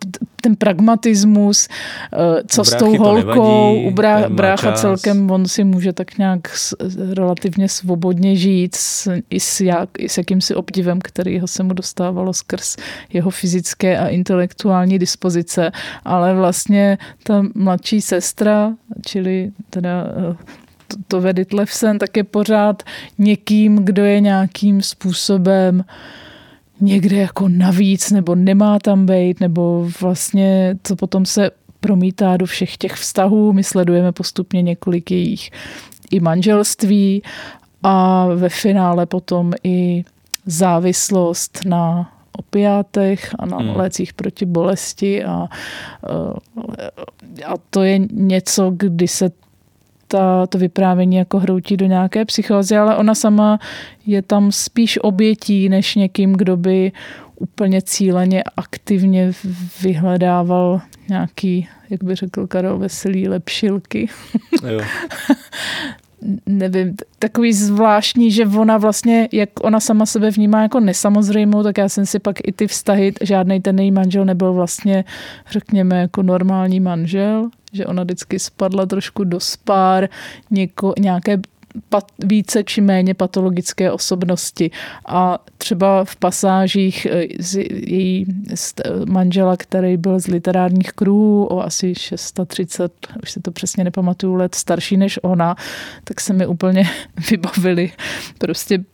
ten 0.40 0.56
pragmatismus, 0.56 1.68
eh, 2.12 2.42
co 2.48 2.60
U 2.60 2.64
s 2.64 2.74
tou 2.74 2.96
to 2.96 3.02
holkou, 3.02 3.72
nevadí, 3.72 3.86
u 3.86 3.90
brá, 3.90 4.28
brácha 4.28 4.70
čas. 4.70 4.80
celkem, 4.80 5.30
on 5.30 5.48
si 5.48 5.64
může 5.64 5.92
tak 5.92 6.18
nějak 6.18 6.40
relativně 7.16 7.68
svobodně 7.68 8.36
žít 8.36 8.74
s, 8.74 9.08
i, 9.30 9.40
s 9.40 9.60
jak, 9.60 9.88
i 9.98 10.08
s 10.08 10.18
jakýmsi 10.18 10.54
obdivem, 10.54 10.98
který 11.00 11.40
ho 11.40 11.46
se 11.46 11.62
mu 11.62 11.72
dostávalo 11.72 12.32
skrz 12.32 12.76
jeho 13.12 13.30
fyzické 13.30 13.98
a 13.98 14.08
intelektuální 14.08 14.98
dispozice, 14.98 15.72
ale 16.04 16.34
vlastně 16.34 16.98
ta 17.22 17.42
mladší 17.54 18.00
sestra, 18.00 18.72
čili 19.06 19.50
teda 19.70 20.06
eh, 20.94 20.96
to, 20.96 21.02
to 21.08 21.20
Vedit 21.20 21.52
Levsen, 21.52 21.98
tak 21.98 22.16
je 22.16 22.24
pořád 22.24 22.82
někým, 23.18 23.76
kdo 23.76 24.04
je 24.04 24.20
nějakým 24.20 24.82
způsobem 24.82 25.84
někde 26.80 27.16
jako 27.16 27.48
navíc, 27.48 28.10
nebo 28.10 28.34
nemá 28.34 28.78
tam 28.78 29.06
být, 29.06 29.40
nebo 29.40 29.90
vlastně 30.00 30.76
to 30.82 30.96
potom 30.96 31.26
se 31.26 31.50
promítá 31.80 32.36
do 32.36 32.46
všech 32.46 32.76
těch 32.76 32.92
vztahů. 32.92 33.52
My 33.52 33.64
sledujeme 33.64 34.12
postupně 34.12 34.62
několik 34.62 35.10
jejich 35.10 35.50
i 36.10 36.20
manželství 36.20 37.22
a 37.82 38.26
ve 38.26 38.48
finále 38.48 39.06
potom 39.06 39.52
i 39.64 40.04
závislost 40.46 41.60
na 41.66 42.12
opiátech 42.38 43.34
a 43.38 43.46
na 43.46 43.56
Hmm. 43.56 43.68
hmm. 43.68 43.76
lécích 43.76 44.12
proti 44.12 44.46
bolesti 44.46 45.24
a, 45.24 45.48
a 47.46 47.54
to 47.70 47.82
je 47.82 47.98
něco, 48.12 48.72
kdy 48.76 49.08
se 49.08 49.30
ta, 50.14 50.46
to 50.46 50.58
vyprávění 50.58 51.16
jako 51.16 51.38
hroutí 51.38 51.76
do 51.76 51.86
nějaké 51.86 52.24
psychózy, 52.24 52.76
ale 52.76 52.96
ona 52.96 53.14
sama 53.14 53.58
je 54.06 54.22
tam 54.22 54.52
spíš 54.52 54.98
obětí, 55.02 55.68
než 55.68 55.94
někým, 55.94 56.32
kdo 56.32 56.56
by 56.56 56.92
úplně 57.36 57.82
cíleně 57.82 58.42
aktivně 58.56 59.32
vyhledával 59.82 60.80
nějaký, 61.08 61.68
jak 61.90 62.04
by 62.04 62.14
řekl 62.14 62.46
Karel 62.46 62.78
Veselý, 62.78 63.28
lepšilky. 63.28 64.08
Jo. 64.68 64.80
nevím, 66.46 66.96
takový 67.18 67.52
zvláštní, 67.52 68.30
že 68.30 68.46
ona 68.46 68.78
vlastně, 68.78 69.28
jak 69.32 69.48
ona 69.60 69.80
sama 69.80 70.06
sebe 70.06 70.30
vnímá 70.30 70.62
jako 70.62 70.80
nesamozřejmou, 70.80 71.62
tak 71.62 71.78
já 71.78 71.88
jsem 71.88 72.06
si 72.06 72.18
pak 72.18 72.36
i 72.48 72.52
ty 72.52 72.66
vztahy, 72.66 73.12
žádný 73.20 73.60
ten 73.60 73.78
její 73.78 73.90
manžel 73.90 74.24
nebyl 74.24 74.52
vlastně, 74.52 75.04
řekněme, 75.50 76.00
jako 76.00 76.22
normální 76.22 76.80
manžel, 76.80 77.48
že 77.72 77.86
ona 77.86 78.02
vždycky 78.02 78.38
spadla 78.38 78.86
trošku 78.86 79.24
do 79.24 79.40
spár, 79.40 80.08
něko, 80.50 80.94
nějaké 80.98 81.38
pat, 81.88 82.04
více 82.18 82.64
či 82.64 82.80
méně 82.80 83.14
patologické 83.14 83.92
osobnosti. 83.92 84.70
A 85.06 85.38
třeba 85.58 86.04
v 86.04 86.16
pasážích 86.16 87.06
eh, 87.10 87.26
z 87.38 87.56
její 87.70 88.26
manžela, 89.08 89.56
který 89.56 89.96
byl 89.96 90.20
z 90.20 90.26
literárních 90.26 90.92
kruhů 90.92 91.46
o 91.46 91.62
asi 91.62 91.94
630, 91.94 92.92
už 93.22 93.30
se 93.30 93.40
to 93.40 93.50
přesně 93.50 93.84
nepamatuju, 93.84 94.34
let 94.34 94.54
starší 94.54 94.96
než 94.96 95.18
ona, 95.22 95.56
tak 96.04 96.20
se 96.20 96.32
mi 96.32 96.46
úplně 96.46 96.90
vybavili 97.30 97.92
prostě 98.38 98.84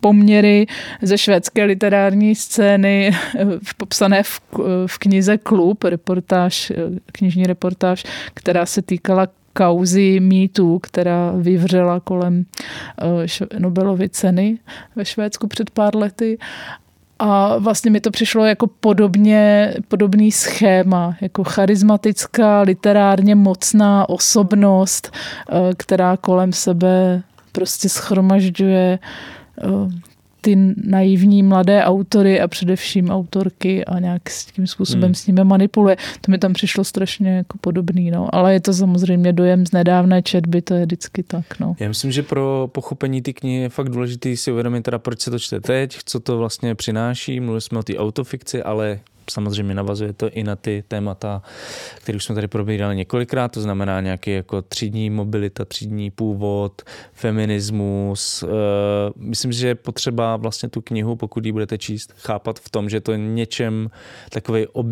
poměry 0.00 0.66
ze 1.02 1.18
švédské 1.18 1.64
literární 1.64 2.34
scény 2.34 3.10
eh, 3.38 3.44
popsané 3.76 4.22
v, 4.22 4.40
v 4.86 4.98
knize 4.98 5.38
Klub, 5.38 5.84
reportáž, 5.84 6.72
knižní 7.12 7.44
reportáž, 7.44 8.04
která 8.34 8.66
se 8.66 8.82
týkala 8.82 9.28
kauzy 9.60 10.20
mýtu, 10.20 10.78
která 10.78 11.32
vyvřela 11.36 12.00
kolem 12.00 12.44
eh, 13.52 13.58
Nobelovy 13.58 14.08
ceny 14.08 14.58
ve 14.96 15.04
Švédsku 15.04 15.46
před 15.46 15.70
pár 15.70 15.96
lety. 15.96 16.38
A 17.18 17.58
vlastně 17.58 17.90
mi 17.90 18.00
to 18.00 18.10
přišlo 18.10 18.44
jako 18.44 18.66
podobně, 18.66 19.74
podobný 19.88 20.32
schéma, 20.32 21.16
jako 21.20 21.44
charismatická, 21.44 22.60
literárně 22.60 23.34
mocná 23.34 24.08
osobnost, 24.08 25.12
eh, 25.12 25.54
která 25.76 26.16
kolem 26.16 26.52
sebe 26.52 27.22
prostě 27.52 27.88
schromažďuje 27.88 28.98
eh, 28.98 29.66
ty 30.40 30.74
naivní 30.84 31.42
mladé 31.42 31.84
autory 31.84 32.40
a 32.40 32.48
především 32.48 33.10
autorky 33.10 33.84
a 33.84 33.98
nějak 33.98 34.30
s 34.30 34.46
tím 34.46 34.66
způsobem 34.66 35.04
hmm. 35.04 35.14
s 35.14 35.26
nimi 35.26 35.44
manipuluje. 35.44 35.96
To 36.20 36.30
mi 36.30 36.38
tam 36.38 36.52
přišlo 36.52 36.84
strašně 36.84 37.36
jako 37.36 37.58
podobný, 37.58 38.10
no. 38.10 38.34
Ale 38.34 38.52
je 38.52 38.60
to 38.60 38.72
samozřejmě 38.72 39.32
dojem 39.32 39.66
z 39.66 39.72
nedávné 39.72 40.22
četby, 40.22 40.62
to 40.62 40.74
je 40.74 40.86
vždycky 40.86 41.22
tak, 41.22 41.60
no. 41.60 41.76
Já 41.80 41.88
myslím, 41.88 42.12
že 42.12 42.22
pro 42.22 42.68
pochopení 42.72 43.22
ty 43.22 43.32
knihy 43.32 43.62
je 43.62 43.68
fakt 43.68 43.88
důležité 43.88 44.36
si 44.36 44.52
uvědomit 44.52 44.82
teda, 44.82 44.98
proč 44.98 45.20
se 45.20 45.30
to 45.30 45.38
čte 45.38 45.60
teď, 45.60 45.98
co 46.04 46.20
to 46.20 46.38
vlastně 46.38 46.74
přináší. 46.74 47.40
Mluvili 47.40 47.60
jsme 47.60 47.78
o 47.78 47.82
té 47.82 47.96
autofikci, 47.96 48.62
ale 48.62 49.00
samozřejmě 49.30 49.74
navazuje 49.74 50.12
to 50.12 50.30
i 50.30 50.44
na 50.44 50.56
ty 50.56 50.84
témata, 50.88 51.42
které 51.96 52.16
už 52.16 52.24
jsme 52.24 52.34
tady 52.34 52.48
probírali 52.48 52.96
několikrát, 52.96 53.52
to 53.52 53.60
znamená 53.60 54.00
nějaký 54.00 54.30
jako 54.30 54.62
třídní 54.62 55.10
mobilita, 55.10 55.64
třídní 55.64 56.10
původ, 56.10 56.82
feminismus. 57.12 58.42
Eh, 58.42 58.46
myslím, 59.16 59.52
že 59.52 59.68
je 59.68 59.74
potřeba 59.74 60.36
vlastně 60.36 60.68
tu 60.68 60.80
knihu, 60.80 61.16
pokud 61.16 61.46
ji 61.46 61.52
budete 61.52 61.78
číst, 61.78 62.12
chápat 62.16 62.58
v 62.58 62.70
tom, 62.70 62.88
že 62.88 63.00
to 63.00 63.12
je 63.12 63.18
něčem 63.18 63.90
takový 64.30 64.66
ob, 64.66 64.86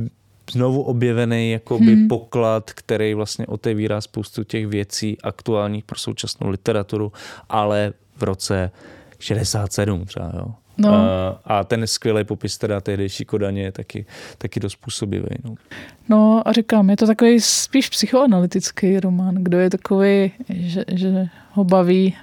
znovu 0.50 0.82
objevený 0.82 1.50
jakoby 1.50 1.94
hmm. 1.94 2.08
poklad, 2.08 2.70
který 2.70 3.14
vlastně 3.14 3.46
otevírá 3.46 4.00
spoustu 4.00 4.44
těch 4.44 4.66
věcí 4.66 5.16
aktuálních 5.22 5.84
pro 5.84 5.98
současnou 5.98 6.48
literaturu, 6.48 7.12
ale 7.48 7.92
v 8.16 8.22
roce 8.22 8.70
67 9.18 10.04
třeba, 10.04 10.32
jo. 10.34 10.54
No. 10.78 10.94
A, 10.94 11.40
a 11.44 11.64
ten 11.64 11.86
skvělý 11.86 12.24
popis 12.24 12.58
teda 12.58 12.80
tehdejší 12.80 13.24
Kodaně 13.24 13.62
je 13.62 13.72
taky, 13.72 14.06
taky 14.38 14.60
dost 14.60 14.76
působivý. 14.76 15.28
No. 15.44 15.54
no 16.08 16.42
a 16.48 16.52
říkám, 16.52 16.90
je 16.90 16.96
to 16.96 17.06
takový 17.06 17.40
spíš 17.40 17.88
psychoanalytický 17.88 19.00
román. 19.00 19.34
Kdo 19.34 19.58
je 19.58 19.70
takový, 19.70 20.32
že, 20.48 20.84
že 20.88 21.28
ho 21.52 21.64
baví 21.64 22.14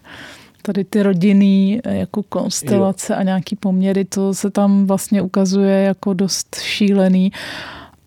tady 0.61 0.83
ty 0.83 1.03
rodinný 1.03 1.81
jako 1.85 2.23
konstelace 2.23 3.13
jo. 3.13 3.19
a 3.19 3.23
nějaký 3.23 3.55
poměry, 3.55 4.05
to 4.05 4.33
se 4.33 4.51
tam 4.51 4.85
vlastně 4.85 5.21
ukazuje 5.21 5.81
jako 5.81 6.13
dost 6.13 6.55
šílený. 6.61 7.31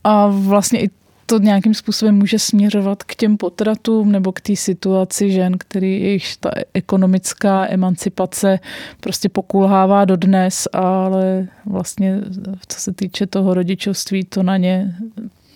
A 0.05 0.27
vlastně 0.27 0.81
i 0.81 0.91
to 1.31 1.39
nějakým 1.39 1.75
způsobem 1.75 2.15
může 2.15 2.39
směřovat 2.39 3.03
k 3.03 3.15
těm 3.15 3.37
potratům 3.37 4.13
nebo 4.13 4.33
k 4.33 4.41
té 4.41 4.57
situaci 4.57 5.31
žen, 5.31 5.59
který 5.59 6.03
jejich 6.03 6.37
ta 6.37 6.51
ekonomická 6.75 7.67
emancipace 7.69 8.59
prostě 9.01 9.29
pokulhává 9.29 10.05
dodnes, 10.05 10.69
ale 10.73 11.49
vlastně 11.67 12.21
co 12.69 12.81
se 12.81 12.93
týče 12.93 13.27
toho 13.27 13.55
rodičovství, 13.55 14.25
to 14.25 14.43
na 14.43 14.57
ně 14.57 14.95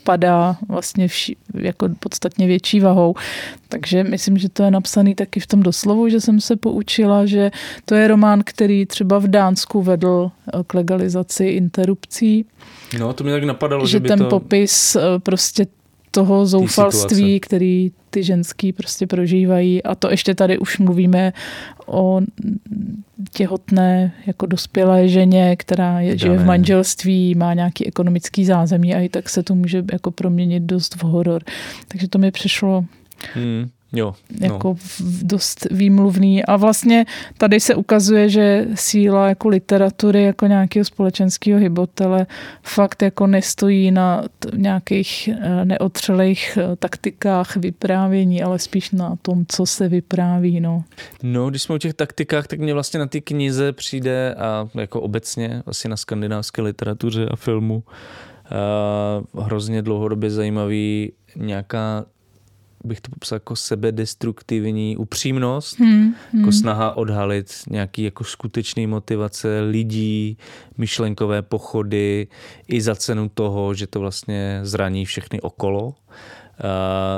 padá 0.05 0.57
vlastně 0.69 1.09
vši, 1.09 1.37
jako 1.55 1.89
podstatně 1.99 2.47
větší 2.47 2.81
vahou. 2.81 3.15
Takže 3.69 4.05
myslím, 4.05 4.39
že 4.39 4.49
to 4.49 4.63
je 4.63 4.71
napsaný 4.71 5.15
taky 5.15 5.41
v 5.41 5.47
tom 5.47 5.63
doslovu, 5.63 6.09
že 6.09 6.21
jsem 6.21 6.41
se 6.41 6.57
poučila, 6.57 7.27
že 7.27 7.51
to 7.85 7.95
je 7.95 8.09
román, 8.09 8.43
který 8.45 8.87
třeba 8.87 9.19
v 9.19 9.29
Dánsku 9.29 9.83
vedl 9.83 10.31
k 10.67 10.75
legalizaci 10.75 11.45
interrupcí. 11.45 12.45
No, 12.99 13.13
to 13.13 13.25
mi 13.25 13.31
tak 13.31 13.45
napadalo, 13.45 13.87
že, 13.87 13.91
že 13.91 14.01
by 14.01 14.09
ten 14.09 14.19
to... 14.19 14.29
popis 14.29 14.97
eh, 14.97 15.01
prostě 15.19 15.67
toho 16.15 16.47
zoufalství, 16.47 17.41
který 17.41 17.91
ty 18.11 18.23
ženský 18.23 18.73
prostě 18.73 19.07
prožívají. 19.07 19.83
A 19.83 19.95
to 19.95 20.11
ještě 20.11 20.35
tady 20.35 20.59
už 20.59 20.79
mluvíme 20.79 21.33
o 21.87 22.21
těhotné 23.33 24.13
jako 24.27 24.47
dospělé 24.47 25.09
ženě, 25.09 25.57
která 25.57 26.01
je, 26.01 26.19
žije 26.19 26.39
v 26.39 26.45
manželství, 26.45 27.35
má 27.35 27.55
nějaký 27.55 27.87
ekonomický 27.87 28.45
zázemí 28.45 28.95
a 28.95 29.01
i 29.01 29.09
tak 29.09 29.29
se 29.29 29.43
to 29.43 29.55
může 29.55 29.85
jako 29.93 30.11
proměnit 30.11 30.63
dost 30.63 30.95
v 30.95 31.03
horor. 31.03 31.43
Takže 31.89 32.09
to 32.09 32.19
mi 32.19 32.31
přišlo 32.31 32.85
hmm. 33.35 33.69
Jo, 33.93 34.15
no. 34.41 34.47
jako 34.47 34.77
dost 35.23 35.67
výmluvný. 35.71 36.45
A 36.45 36.57
vlastně 36.57 37.05
tady 37.39 37.61
se 37.61 37.75
ukazuje, 37.75 38.29
že 38.29 38.67
síla 38.75 39.29
jako 39.29 39.49
literatury, 39.49 40.23
jako 40.23 40.47
nějakého 40.47 40.85
společenského 40.85 41.61
hybotele 41.61 42.27
fakt 42.63 43.03
jako 43.03 43.27
nestojí 43.27 43.91
na 43.91 44.25
nějakých 44.57 45.29
eh, 45.29 45.65
neotřelých 45.65 46.59
eh, 46.61 46.77
taktikách 46.77 47.57
vyprávění, 47.57 48.43
ale 48.43 48.59
spíš 48.59 48.91
na 48.91 49.17
tom, 49.23 49.45
co 49.49 49.67
se 49.67 49.89
vypráví. 49.89 50.61
No, 50.61 50.85
no 51.23 51.51
když 51.51 51.63
jsme 51.63 51.75
u 51.75 51.79
těch 51.79 51.95
taktikách, 51.95 52.47
tak 52.47 52.59
mě 52.59 52.75
vlastně 52.75 53.01
na 53.01 53.07
ty 53.07 53.21
knize 53.21 53.73
přijde 53.73 54.35
a 54.35 54.69
jako 54.75 55.01
obecně 55.01 55.63
asi 55.67 55.89
na 55.89 55.97
skandinávské 55.97 56.63
literatuře 56.63 57.27
a 57.27 57.37
filmu 57.37 57.83
uh, 59.35 59.45
hrozně 59.45 59.83
dlouhodobě 59.83 60.31
zajímavý 60.31 61.13
nějaká 61.37 62.05
bych 62.85 63.01
to 63.01 63.11
popsal 63.11 63.37
jako 63.37 63.57
sebedestruktivní 63.57 64.97
upřímnost, 64.97 65.79
hmm, 65.79 66.15
hmm. 66.33 66.41
jako 66.41 66.53
snaha 66.53 66.97
odhalit 66.97 67.53
nějaký 67.71 68.03
jako 68.03 68.25
skutečný 68.25 68.87
motivace 68.87 69.61
lidí, 69.61 70.39
myšlenkové 70.79 71.43
pochody 71.43 72.29
i 72.69 72.81
za 72.81 72.95
cenu 72.95 73.29
toho, 73.29 73.75
že 73.75 73.87
to 73.87 74.01
vlastně 74.01 74.61
zraní 74.63 75.05
všechny 75.05 75.41
okolo. 75.41 75.95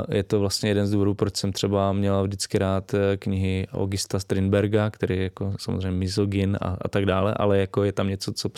Je 0.09 0.23
to 0.23 0.39
vlastně 0.39 0.69
jeden 0.69 0.87
z 0.87 0.91
důvodů, 0.91 1.13
proč 1.13 1.35
jsem 1.35 1.51
třeba 1.51 1.93
měla 1.93 2.23
vždycky 2.23 2.57
rád 2.57 2.93
eh, 2.93 3.17
knihy 3.17 3.67
Augusta 3.73 4.19
Strindberga, 4.19 4.89
který 4.89 5.17
je 5.17 5.23
jako 5.23 5.53
samozřejmě 5.59 5.91
misogyn 5.91 6.57
a, 6.61 6.77
a 6.81 6.87
tak 6.87 7.05
dále, 7.05 7.33
ale 7.37 7.57
jako 7.57 7.83
je 7.83 7.91
tam 7.91 8.07
něco, 8.07 8.33
co 8.33 8.49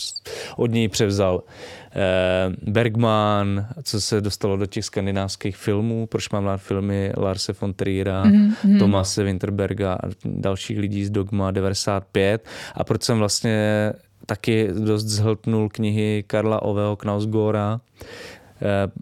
od 0.55 0.71
něj 0.71 0.87
převzal 0.87 1.43
eh, 1.91 2.55
Bergman, 2.61 3.67
co 3.83 4.01
se 4.01 4.21
dostalo 4.21 4.57
do 4.57 4.65
těch 4.65 4.85
skandinávských 4.85 5.57
filmů, 5.57 6.07
proč 6.07 6.29
mám 6.29 6.45
rád 6.45 6.57
filmy 6.57 7.13
Larse 7.17 7.53
von 7.61 7.73
Triera, 7.73 8.25
mm-hmm. 8.25 8.79
Tomase 8.79 9.23
Winterberga 9.23 9.93
a 9.93 10.07
dalších 10.25 10.79
lidí 10.79 11.05
z 11.05 11.09
Dogma 11.09 11.51
95 11.51 12.45
a 12.75 12.83
proč 12.83 13.03
jsem 13.03 13.19
vlastně 13.19 13.93
taky 14.25 14.69
dost 14.73 15.03
zhltnul 15.03 15.69
knihy 15.69 16.23
Karla 16.27 16.61
Oveho 16.61 16.95
Knausgora, 16.95 17.79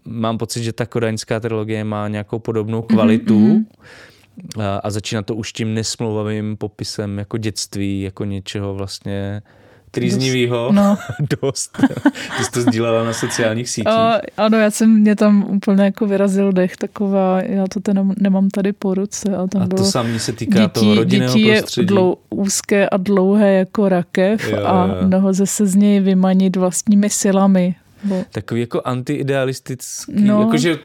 mám 0.06 0.38
pocit, 0.38 0.64
že 0.64 0.74
ta 0.74 0.86
kodaňská 0.86 1.40
trilogie 1.40 1.84
má 1.84 2.08
nějakou 2.08 2.40
podobnou 2.40 2.82
kvalitu 2.82 3.40
mm-hmm. 3.40 4.80
a 4.84 4.92
začíná 4.92 5.22
to 5.22 5.36
už 5.36 5.54
tím 5.54 5.74
nesmlouvavým 5.74 6.58
popisem 6.58 7.18
jako 7.18 7.38
dětství, 7.38 8.02
jako 8.02 8.26
něčeho 8.26 8.76
vlastně 8.76 9.42
trýznivýho. 9.96 10.72
No. 10.72 10.98
Dost. 11.42 11.78
Ty 12.38 12.44
jsi 12.44 12.52
to 12.52 12.62
sdílela 12.62 13.04
na 13.04 13.14
sociálních 13.14 13.70
sítích. 13.70 13.88
A, 13.88 14.22
ano, 14.38 14.58
já 14.58 14.72
jsem 14.72 15.00
mě 15.00 15.16
tam 15.16 15.46
úplně 15.50 15.84
jako 15.84 16.06
vyrazil 16.08 16.52
dech 16.52 16.78
taková, 16.78 17.42
já 17.42 17.66
to 17.74 17.80
ten 17.80 18.14
nemám 18.18 18.50
tady 18.50 18.74
po 18.74 18.94
ruce. 18.94 19.38
A, 19.38 19.48
tam 19.48 19.62
a 19.62 19.66
bylo, 19.68 19.84
to 19.84 19.92
samý 19.92 20.20
se 20.20 20.34
týká 20.34 20.60
dětí, 20.60 20.70
toho 20.70 20.96
rodinného 20.96 21.34
dětí 21.34 21.52
prostředí. 21.52 21.84
je 21.84 21.88
dlou, 21.88 22.18
úzké 22.30 22.90
a 22.90 22.98
dlouhé 22.98 23.54
jako 23.54 23.90
rakev 23.90 24.52
jo, 24.52 24.66
a 24.66 24.88
jo. 24.88 25.08
nelze 25.08 25.46
se 25.46 25.66
z 25.66 25.76
něj 25.76 26.00
vymanit 26.00 26.56
vlastními 26.56 27.10
silami. 27.10 27.76
Bo. 28.06 28.26
Takový 28.32 28.62
jako 28.62 28.82
antiidealistický, 28.86 30.14
no. 30.24 30.42
jakože 30.42 30.80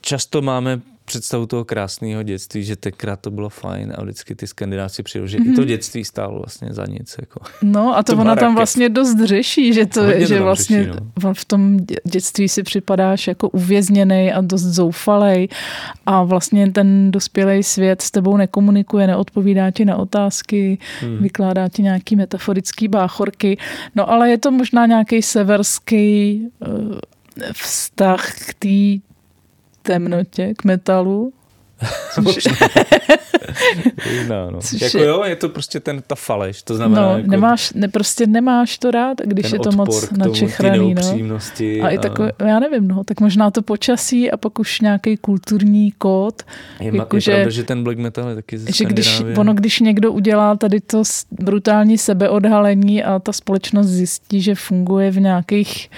často 0.00 0.42
máme 0.42 0.80
představu 1.04 1.46
toho 1.46 1.64
krásného 1.64 2.22
dětství, 2.22 2.64
že 2.64 2.76
tenkrát 2.76 3.20
to 3.20 3.30
bylo 3.30 3.48
fajn 3.48 3.92
a 3.96 4.02
vždycky 4.02 4.34
ty 4.34 4.46
skandinávci 4.46 5.02
přijeli, 5.02 5.28
že 5.28 5.38
mm-hmm. 5.38 5.52
i 5.52 5.54
to 5.54 5.60
mhm. 5.60 5.68
dětství 5.68 6.04
stálo 6.04 6.38
vlastně 6.38 6.68
za 6.70 6.86
nic. 6.86 7.16
Jako. 7.20 7.40
No 7.62 7.96
a 7.96 8.02
to, 8.02 8.14
to 8.14 8.20
ona 8.20 8.36
tam 8.36 8.54
vlastně 8.54 8.88
dost 8.88 9.20
řeší, 9.24 9.72
že, 9.72 9.86
to, 9.86 10.02
Hodně 10.02 10.26
že 10.26 10.38
to 10.38 10.42
vlastně 10.42 10.84
řeší, 10.84 10.98
no. 11.24 11.34
v 11.34 11.44
tom 11.44 11.76
dětství 12.04 12.48
si 12.48 12.62
připadáš 12.62 13.26
jako 13.26 13.48
uvězněný 13.48 14.32
a 14.32 14.40
dost 14.40 14.62
zoufalej 14.62 15.48
a 16.06 16.22
vlastně 16.22 16.72
ten 16.72 17.10
dospělý 17.10 17.62
svět 17.62 18.02
s 18.02 18.10
tebou 18.10 18.36
nekomunikuje, 18.36 19.06
neodpovídá 19.06 19.70
ti 19.70 19.84
na 19.84 19.96
otázky, 19.96 20.78
hmm. 21.00 21.18
vykládá 21.18 21.68
ti 21.68 21.82
nějaký 21.82 22.16
metaforický 22.16 22.88
báchorky. 22.88 23.58
No 23.94 24.10
ale 24.10 24.30
je 24.30 24.38
to 24.38 24.50
možná 24.50 24.86
nějaký 24.86 25.22
severský 25.22 26.40
uh, 26.66 26.98
vztah 27.52 28.34
k 28.34 28.54
té 28.54 29.13
temnotě, 29.84 30.54
k 30.56 30.64
metalu. 30.64 31.32
Což... 32.14 32.44
no. 34.28 34.60
jako 34.80 34.98
jo, 34.98 35.22
je 35.24 35.36
to 35.36 35.48
prostě 35.48 35.80
ten, 35.80 36.02
ta 36.06 36.14
faleš, 36.14 36.62
to 36.62 36.74
znamená... 36.74 37.02
No, 37.02 37.16
jako... 37.16 37.30
nemáš, 37.30 37.72
ne, 37.72 37.88
prostě 37.88 38.26
nemáš 38.26 38.78
to 38.78 38.90
rád, 38.90 39.18
když 39.24 39.52
je 39.52 39.58
to 39.58 39.72
moc 39.72 40.10
načechraný. 40.10 40.94
No. 40.94 41.38
A, 41.82 41.86
a, 41.86 41.90
i 41.90 41.98
takový, 41.98 42.28
já 42.38 42.58
nevím, 42.58 42.88
no, 42.88 43.04
tak 43.04 43.20
možná 43.20 43.50
to 43.50 43.62
počasí 43.62 44.30
a 44.30 44.36
pak 44.36 44.58
už 44.58 44.80
nějaký 44.80 45.16
kulturní 45.16 45.92
kód. 45.92 46.42
Je, 46.80 46.96
jako, 46.96 47.16
je 47.16 47.20
že, 47.20 47.32
pravda, 47.32 47.50
že 47.50 47.64
ten 47.64 47.84
black 47.84 47.98
metal 47.98 48.28
je 48.28 48.34
taky 48.34 48.58
ze 48.58 48.72
že 48.72 48.84
když, 48.84 49.22
ono, 49.36 49.54
když 49.54 49.80
někdo 49.80 50.12
udělá 50.12 50.56
tady 50.56 50.80
to 50.80 51.02
brutální 51.30 51.98
sebeodhalení 51.98 53.04
a 53.04 53.18
ta 53.18 53.32
společnost 53.32 53.86
zjistí, 53.86 54.40
že 54.40 54.54
funguje 54.54 55.10
v 55.10 55.20
nějakých 55.20 55.90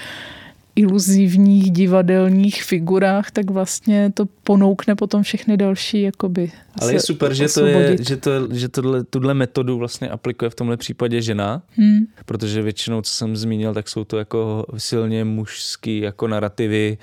iluzivních 0.77 1.71
divadelních 1.71 2.63
figurách, 2.63 3.31
tak 3.31 3.51
vlastně 3.51 4.11
to 4.13 4.25
ponoukne 4.43 4.95
potom 4.95 5.23
všechny 5.23 5.57
další 5.57 6.01
jakoby 6.01 6.51
Ale 6.81 6.93
je 6.93 6.99
super, 6.99 7.33
že, 7.33 7.47
to 7.49 7.65
je, 7.65 7.97
že, 7.99 8.17
to, 8.17 8.31
že 8.53 8.69
tohle, 8.69 9.03
tuhle 9.03 9.33
metodu 9.33 9.77
vlastně 9.77 10.09
aplikuje 10.09 10.49
v 10.49 10.55
tomhle 10.55 10.77
případě 10.77 11.21
žena, 11.21 11.61
hmm. 11.77 11.99
protože 12.25 12.61
většinou, 12.61 13.01
co 13.01 13.11
jsem 13.11 13.37
zmínil, 13.37 13.73
tak 13.73 13.89
jsou 13.89 14.03
to 14.03 14.17
jako 14.17 14.65
silně 14.77 15.23
mužský 15.23 15.99
jako 15.99 16.27
narrativy, 16.27 16.97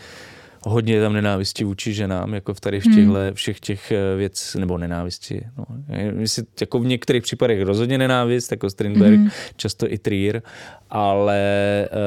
hodně 0.67 1.01
tam 1.01 1.13
nenávisti 1.13 1.65
vůči 1.65 1.93
ženám, 1.93 2.35
jako 2.35 2.55
v 2.55 2.61
tady 2.61 2.81
v 2.81 2.85
těchto 2.85 3.13
hmm. 3.13 3.35
všech 3.35 3.61
těch 3.61 3.93
eh, 3.93 4.17
věc, 4.17 4.57
nebo 4.61 4.79
nenávisti. 4.79 5.41
No. 5.59 5.65
Myslím, 6.13 6.47
jako 6.61 6.79
v 6.79 6.87
některých 6.87 7.23
případech 7.23 7.63
rozhodně 7.63 7.99
nenávist, 7.99 8.51
jako 8.51 8.71
Strindberg, 8.71 9.19
hmm. 9.19 9.31
často 9.57 9.93
i 9.93 9.99
Trier, 9.99 10.43
ale 10.91 11.89
uh, 11.93 11.99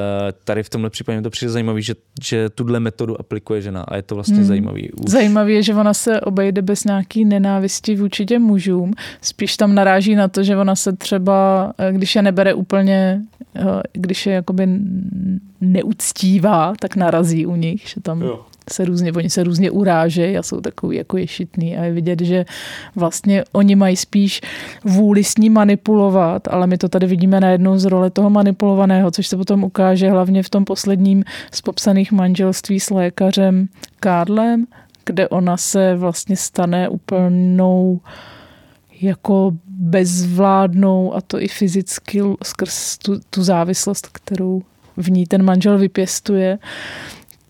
tady 0.43 0.63
v 0.63 0.69
tomhle 0.69 0.89
případě 0.89 1.21
to 1.21 1.29
přijde 1.29 1.51
zajímavé, 1.51 1.81
že, 1.81 1.93
že 2.21 2.49
tuhle 2.49 2.79
metodu 2.79 3.19
aplikuje 3.19 3.61
žena 3.61 3.81
a 3.81 3.95
je 3.95 4.01
to 4.01 4.15
vlastně 4.15 4.37
hmm. 4.37 4.45
zajímavý. 4.45 4.91
Už. 4.91 5.11
Zajímavé 5.11 5.51
je, 5.51 5.63
že 5.63 5.73
ona 5.73 5.93
se 5.93 6.21
obejde 6.21 6.61
bez 6.61 6.83
nějaký 6.83 7.25
nenávisti 7.25 7.95
vůči 7.95 8.25
těm 8.25 8.41
mužům. 8.41 8.93
Spíš 9.21 9.57
tam 9.57 9.75
naráží 9.75 10.15
na 10.15 10.27
to, 10.27 10.43
že 10.43 10.57
ona 10.57 10.75
se 10.75 10.93
třeba, 10.93 11.73
eh, 11.77 11.93
když 11.93 12.15
je 12.15 12.21
nebere 12.21 12.53
úplně, 12.53 13.21
když 13.93 14.25
je 14.25 14.33
jakoby 14.33 14.67
neuctívá, 15.61 16.73
tak 16.79 16.95
narazí 16.95 17.45
u 17.45 17.55
nich, 17.55 17.87
že 17.87 18.01
tam 18.01 18.21
jo. 18.21 18.45
se 18.71 18.85
různě, 18.85 19.13
oni 19.13 19.29
se 19.29 19.43
různě 19.43 19.71
urážejí 19.71 20.37
a 20.37 20.43
jsou 20.43 20.61
takový 20.61 20.97
jako 20.97 21.17
ješitný 21.17 21.77
a 21.77 21.83
je 21.83 21.91
vidět, 21.91 22.21
že 22.21 22.45
vlastně 22.95 23.43
oni 23.51 23.75
mají 23.75 23.95
spíš 23.95 24.41
vůli 24.85 25.23
s 25.23 25.37
ní 25.37 25.49
manipulovat, 25.49 26.47
ale 26.47 26.67
my 26.67 26.77
to 26.77 26.89
tady 26.89 27.07
vidíme 27.07 27.39
na 27.39 27.49
jednou 27.49 27.77
z 27.77 27.85
role 27.85 28.09
toho 28.09 28.29
manipulovaného, 28.29 29.11
což 29.11 29.27
se 29.27 29.37
potom 29.37 29.63
ukáže 29.63 30.09
hlavně 30.09 30.43
v 30.43 30.49
tom 30.49 30.65
posledním 30.65 31.23
z 31.51 31.61
popsaných 31.61 32.11
manželství 32.11 32.79
s 32.79 32.89
lékařem 32.89 33.67
Karlem, 33.99 34.65
kde 35.05 35.29
ona 35.29 35.57
se 35.57 35.95
vlastně 35.95 36.35
stane 36.35 36.89
úplnou 36.89 37.99
jako 39.01 39.51
bezvládnou 39.67 41.15
a 41.15 41.21
to 41.21 41.41
i 41.41 41.47
fyzicky 41.47 42.21
skrz 42.43 42.97
tu, 42.97 43.19
tu 43.29 43.43
závislost, 43.43 44.07
kterou 44.07 44.61
v 44.97 45.11
ní 45.11 45.25
ten 45.25 45.43
manžel 45.43 45.77
vypěstuje, 45.77 46.59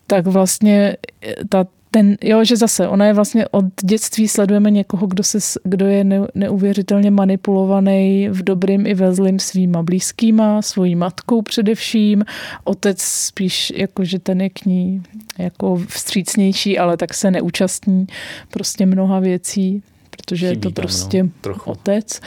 tak 0.06 0.26
vlastně 0.26 0.96
eh, 1.22 1.34
ta, 1.48 1.66
ten, 1.90 2.16
jo, 2.22 2.44
že 2.44 2.56
zase, 2.56 2.88
ona 2.88 3.06
je 3.06 3.14
vlastně 3.14 3.48
od 3.48 3.64
dětství 3.82 4.28
sledujeme 4.28 4.70
někoho, 4.70 5.06
kdo, 5.06 5.22
se, 5.22 5.38
kdo 5.64 5.86
je 5.86 6.04
ne, 6.04 6.20
neuvěřitelně 6.34 7.10
manipulovaný 7.10 8.28
v 8.28 8.42
dobrým 8.42 8.86
i 8.86 8.94
ve 8.94 9.14
zlým 9.14 9.38
svýma 9.38 9.82
blízkýma, 9.82 10.62
svojí 10.62 10.94
matkou 10.94 11.42
především. 11.42 12.24
Otec 12.64 13.02
spíš 13.02 13.72
jako, 13.76 14.04
že 14.04 14.18
ten 14.18 14.40
je 14.40 14.50
k 14.50 14.64
ní 14.64 15.02
jako 15.38 15.76
vstřícnější, 15.88 16.78
ale 16.78 16.96
tak 16.96 17.14
se 17.14 17.30
neúčastní 17.30 18.06
prostě 18.50 18.86
mnoha 18.86 19.20
věcí, 19.20 19.82
protože 20.10 20.48
Chybí 20.48 20.58
je 20.58 20.62
to 20.62 20.70
tam, 20.70 20.82
prostě 20.82 21.22
no, 21.22 21.54
otec. 21.64 22.20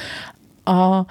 A 0.65 1.05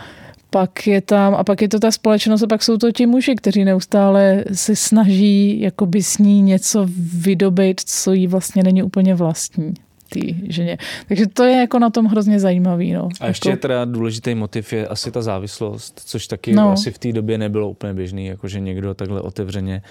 pak 0.51 0.87
je 0.87 1.01
tam, 1.01 1.35
a 1.35 1.45
pak 1.45 1.63
je 1.63 1.69
to 1.69 1.81
ta 1.81 1.91
společnost 1.91 2.43
a 2.43 2.47
pak 2.47 2.63
jsou 2.63 2.77
to 2.77 2.93
ti 2.93 3.07
muži, 3.07 3.35
kteří 3.35 3.65
neustále 3.65 4.45
se 4.53 4.77
snaží 4.77 5.61
jakoby 5.61 6.03
s 6.03 6.19
ní 6.19 6.43
něco 6.43 6.87
vydobit, 7.15 7.81
co 7.81 8.13
jí 8.13 8.27
vlastně 8.27 8.63
není 8.63 8.83
úplně 8.83 9.15
vlastní 9.15 9.75
té 10.11 10.21
ženě. 10.49 10.79
Takže 11.09 11.27
to 11.27 11.45
je 11.45 11.57
jako 11.57 11.79
na 11.79 11.91
tom 11.91 12.07
hrozně 12.07 12.41
zajímavý. 12.41 12.93
No. 12.93 13.09
A 13.21 13.27
ještě 13.27 13.51
jako... 13.51 13.63
teda 13.63 13.85
důležitý 13.85 14.35
motiv 14.35 14.73
je 14.73 14.87
asi 14.87 15.11
ta 15.11 15.23
závislost, 15.23 16.01
což 16.05 16.27
taky 16.27 16.53
no. 16.53 16.73
asi 16.73 16.91
v 16.91 16.99
té 16.99 17.13
době 17.13 17.39
nebylo 17.39 17.71
úplně 17.71 17.95
běžný, 17.95 18.27
jakože 18.27 18.61
někdo 18.61 18.95
takhle 18.95 19.21
otevřeně 19.21 19.83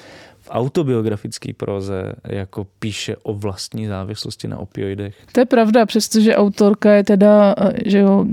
autobiografické 0.49 1.53
proze 1.53 2.13
jako 2.23 2.67
píše 2.79 3.15
o 3.23 3.33
vlastní 3.33 3.87
závislosti 3.87 4.47
na 4.47 4.57
opioidech. 4.57 5.15
To 5.31 5.39
je 5.39 5.45
pravda, 5.45 5.85
přestože 5.85 6.35
autorka 6.35 6.93
je 6.93 7.03
teda 7.03 7.55
že 7.85 7.99
jo, 7.99 8.25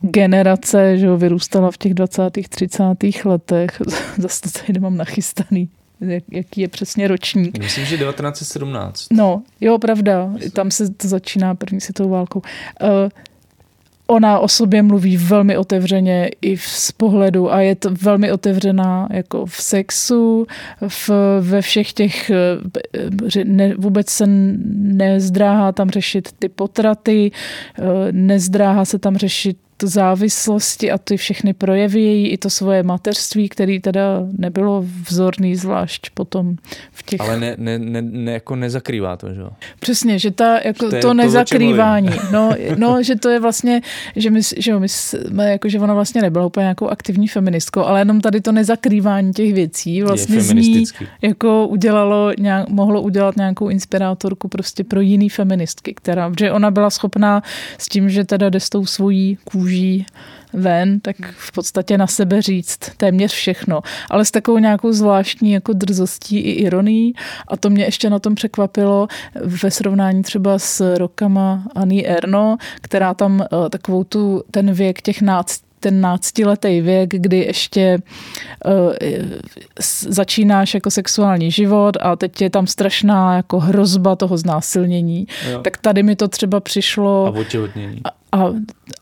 generace, 0.00 0.98
že 0.98 1.06
jo, 1.06 1.16
vyrůstala 1.16 1.70
v 1.70 1.78
těch 1.78 1.94
20. 1.94 2.22
30. 2.48 2.82
letech. 3.24 3.82
Zase 4.18 4.40
to 4.40 4.48
tady 4.66 4.80
mám 4.80 4.96
nachystaný 4.96 5.68
jaký 6.32 6.60
je 6.60 6.68
přesně 6.68 7.08
ročník. 7.08 7.58
Myslím, 7.58 7.84
že 7.84 7.98
1917. 7.98 9.06
No, 9.12 9.42
jo, 9.60 9.78
pravda. 9.78 10.32
Tam 10.52 10.70
se 10.70 10.90
to 10.90 11.08
začíná 11.08 11.54
první 11.54 11.80
světovou 11.80 12.10
válkou. 12.10 12.42
Uh, 12.82 12.88
ona 14.10 14.38
o 14.38 14.48
sobě 14.48 14.82
mluví 14.82 15.16
velmi 15.16 15.56
otevřeně 15.56 16.30
i 16.42 16.56
z 16.56 16.92
pohledu 16.92 17.52
a 17.52 17.60
je 17.60 17.74
to 17.74 17.90
velmi 18.02 18.32
otevřená 18.32 19.08
jako 19.10 19.46
v 19.46 19.62
sexu, 19.62 20.46
v, 20.88 21.10
ve 21.40 21.62
všech 21.62 21.92
těch, 21.92 22.30
eh, 22.30 23.44
ne, 23.44 23.74
vůbec 23.74 24.08
se 24.08 24.24
nezdráhá 24.26 25.72
tam 25.72 25.90
řešit 25.90 26.28
ty 26.38 26.48
potraty, 26.48 27.30
eh, 27.78 27.82
nezdráhá 28.12 28.84
se 28.84 28.98
tam 28.98 29.16
řešit 29.16 29.56
závislosti 29.82 30.90
a 30.90 30.98
ty 30.98 31.16
všechny 31.16 31.52
projevy 31.52 32.00
její, 32.00 32.28
i 32.28 32.38
to 32.38 32.50
svoje 32.50 32.82
mateřství, 32.82 33.48
který 33.48 33.80
teda 33.80 34.02
nebylo 34.38 34.84
vzorný, 35.08 35.56
zvlášť 35.56 36.10
potom 36.14 36.56
v 36.92 37.02
těch... 37.02 37.20
Ale 37.20 37.40
ne, 37.40 37.54
ne, 37.58 37.78
ne, 37.78 38.02
ne 38.02 38.32
jako 38.32 38.56
nezakrývá 38.56 39.16
to, 39.16 39.34
že 39.34 39.40
jo? 39.40 39.50
Přesně, 39.80 40.18
že 40.18 40.30
ta, 40.30 40.60
jako 40.64 40.90
to, 40.90 41.00
to 41.00 41.14
nezakrývání, 41.14 42.10
no, 42.32 42.50
no, 42.76 43.02
že 43.02 43.16
to 43.16 43.28
je 43.28 43.40
vlastně, 43.40 43.80
že 44.16 44.30
my, 44.30 44.40
že 44.56 44.70
jo, 44.70 44.80
my 44.80 44.88
jsme, 44.88 45.50
jako, 45.50 45.68
že 45.68 45.80
ona 45.80 45.94
vlastně 45.94 46.22
nebyla 46.22 46.46
úplně 46.46 46.64
nějakou 46.64 46.88
aktivní 46.88 47.28
feministkou, 47.28 47.80
ale 47.80 48.00
jenom 48.00 48.20
tady 48.20 48.40
to 48.40 48.52
nezakrývání 48.52 49.32
těch 49.32 49.54
věcí 49.54 50.02
vlastně 50.02 50.40
z 50.40 50.52
ní 50.52 50.84
jako 51.22 51.66
udělalo, 51.66 52.32
nějak, 52.38 52.68
mohlo 52.68 53.02
udělat 53.02 53.36
nějakou 53.36 53.68
inspirátorku 53.68 54.48
prostě 54.48 54.84
pro 54.84 55.00
jiný 55.00 55.28
feministky, 55.28 55.94
která, 55.94 56.32
že 56.38 56.52
ona 56.52 56.70
byla 56.70 56.90
schopná 56.90 57.42
s 57.78 57.88
tím, 57.88 58.10
že 58.10 58.24
teda 58.24 58.48
jde 58.50 58.60
s 58.60 58.68
tou 58.68 58.86
svojí 58.86 59.38
kůží 59.44 59.69
kůží 59.70 60.06
ven, 60.52 61.00
tak 61.00 61.16
v 61.36 61.52
podstatě 61.52 61.98
na 61.98 62.06
sebe 62.06 62.42
říct 62.42 62.78
téměř 62.96 63.32
všechno. 63.32 63.80
Ale 64.10 64.24
s 64.24 64.30
takovou 64.30 64.58
nějakou 64.58 64.92
zvláštní 64.92 65.52
jako 65.52 65.72
drzostí 65.72 66.38
i 66.38 66.50
ironií. 66.50 67.14
A 67.48 67.56
to 67.56 67.70
mě 67.70 67.84
ještě 67.84 68.10
na 68.10 68.18
tom 68.18 68.34
překvapilo 68.34 69.08
ve 69.34 69.70
srovnání 69.70 70.22
třeba 70.22 70.58
s 70.58 70.96
rokama 70.96 71.64
Annie 71.74 72.06
Erno, 72.06 72.56
která 72.80 73.14
tam 73.14 73.40
uh, 73.40 73.68
takovou 73.68 74.04
tu, 74.04 74.42
ten 74.50 74.72
věk 74.72 75.02
těch 75.02 75.22
náct 75.22 75.69
ten 75.80 76.00
náctiletý 76.00 76.80
věk, 76.80 77.10
kdy 77.10 77.38
ještě 77.38 77.98
uh, 78.66 78.92
začínáš 80.08 80.74
jako 80.74 80.90
sexuální 80.90 81.50
život 81.50 81.96
a 82.00 82.16
teď 82.16 82.40
je 82.42 82.50
tam 82.50 82.66
strašná 82.66 83.36
jako 83.36 83.60
hrozba 83.60 84.16
toho 84.16 84.36
znásilnění. 84.36 85.26
Jo. 85.50 85.60
Tak 85.60 85.76
tady 85.76 86.02
mi 86.02 86.16
to 86.16 86.28
třeba 86.28 86.60
přišlo... 86.60 87.26
A 87.26 87.30
otěhotnění. 87.30 88.00
A, 88.04 88.38
a 88.38 88.52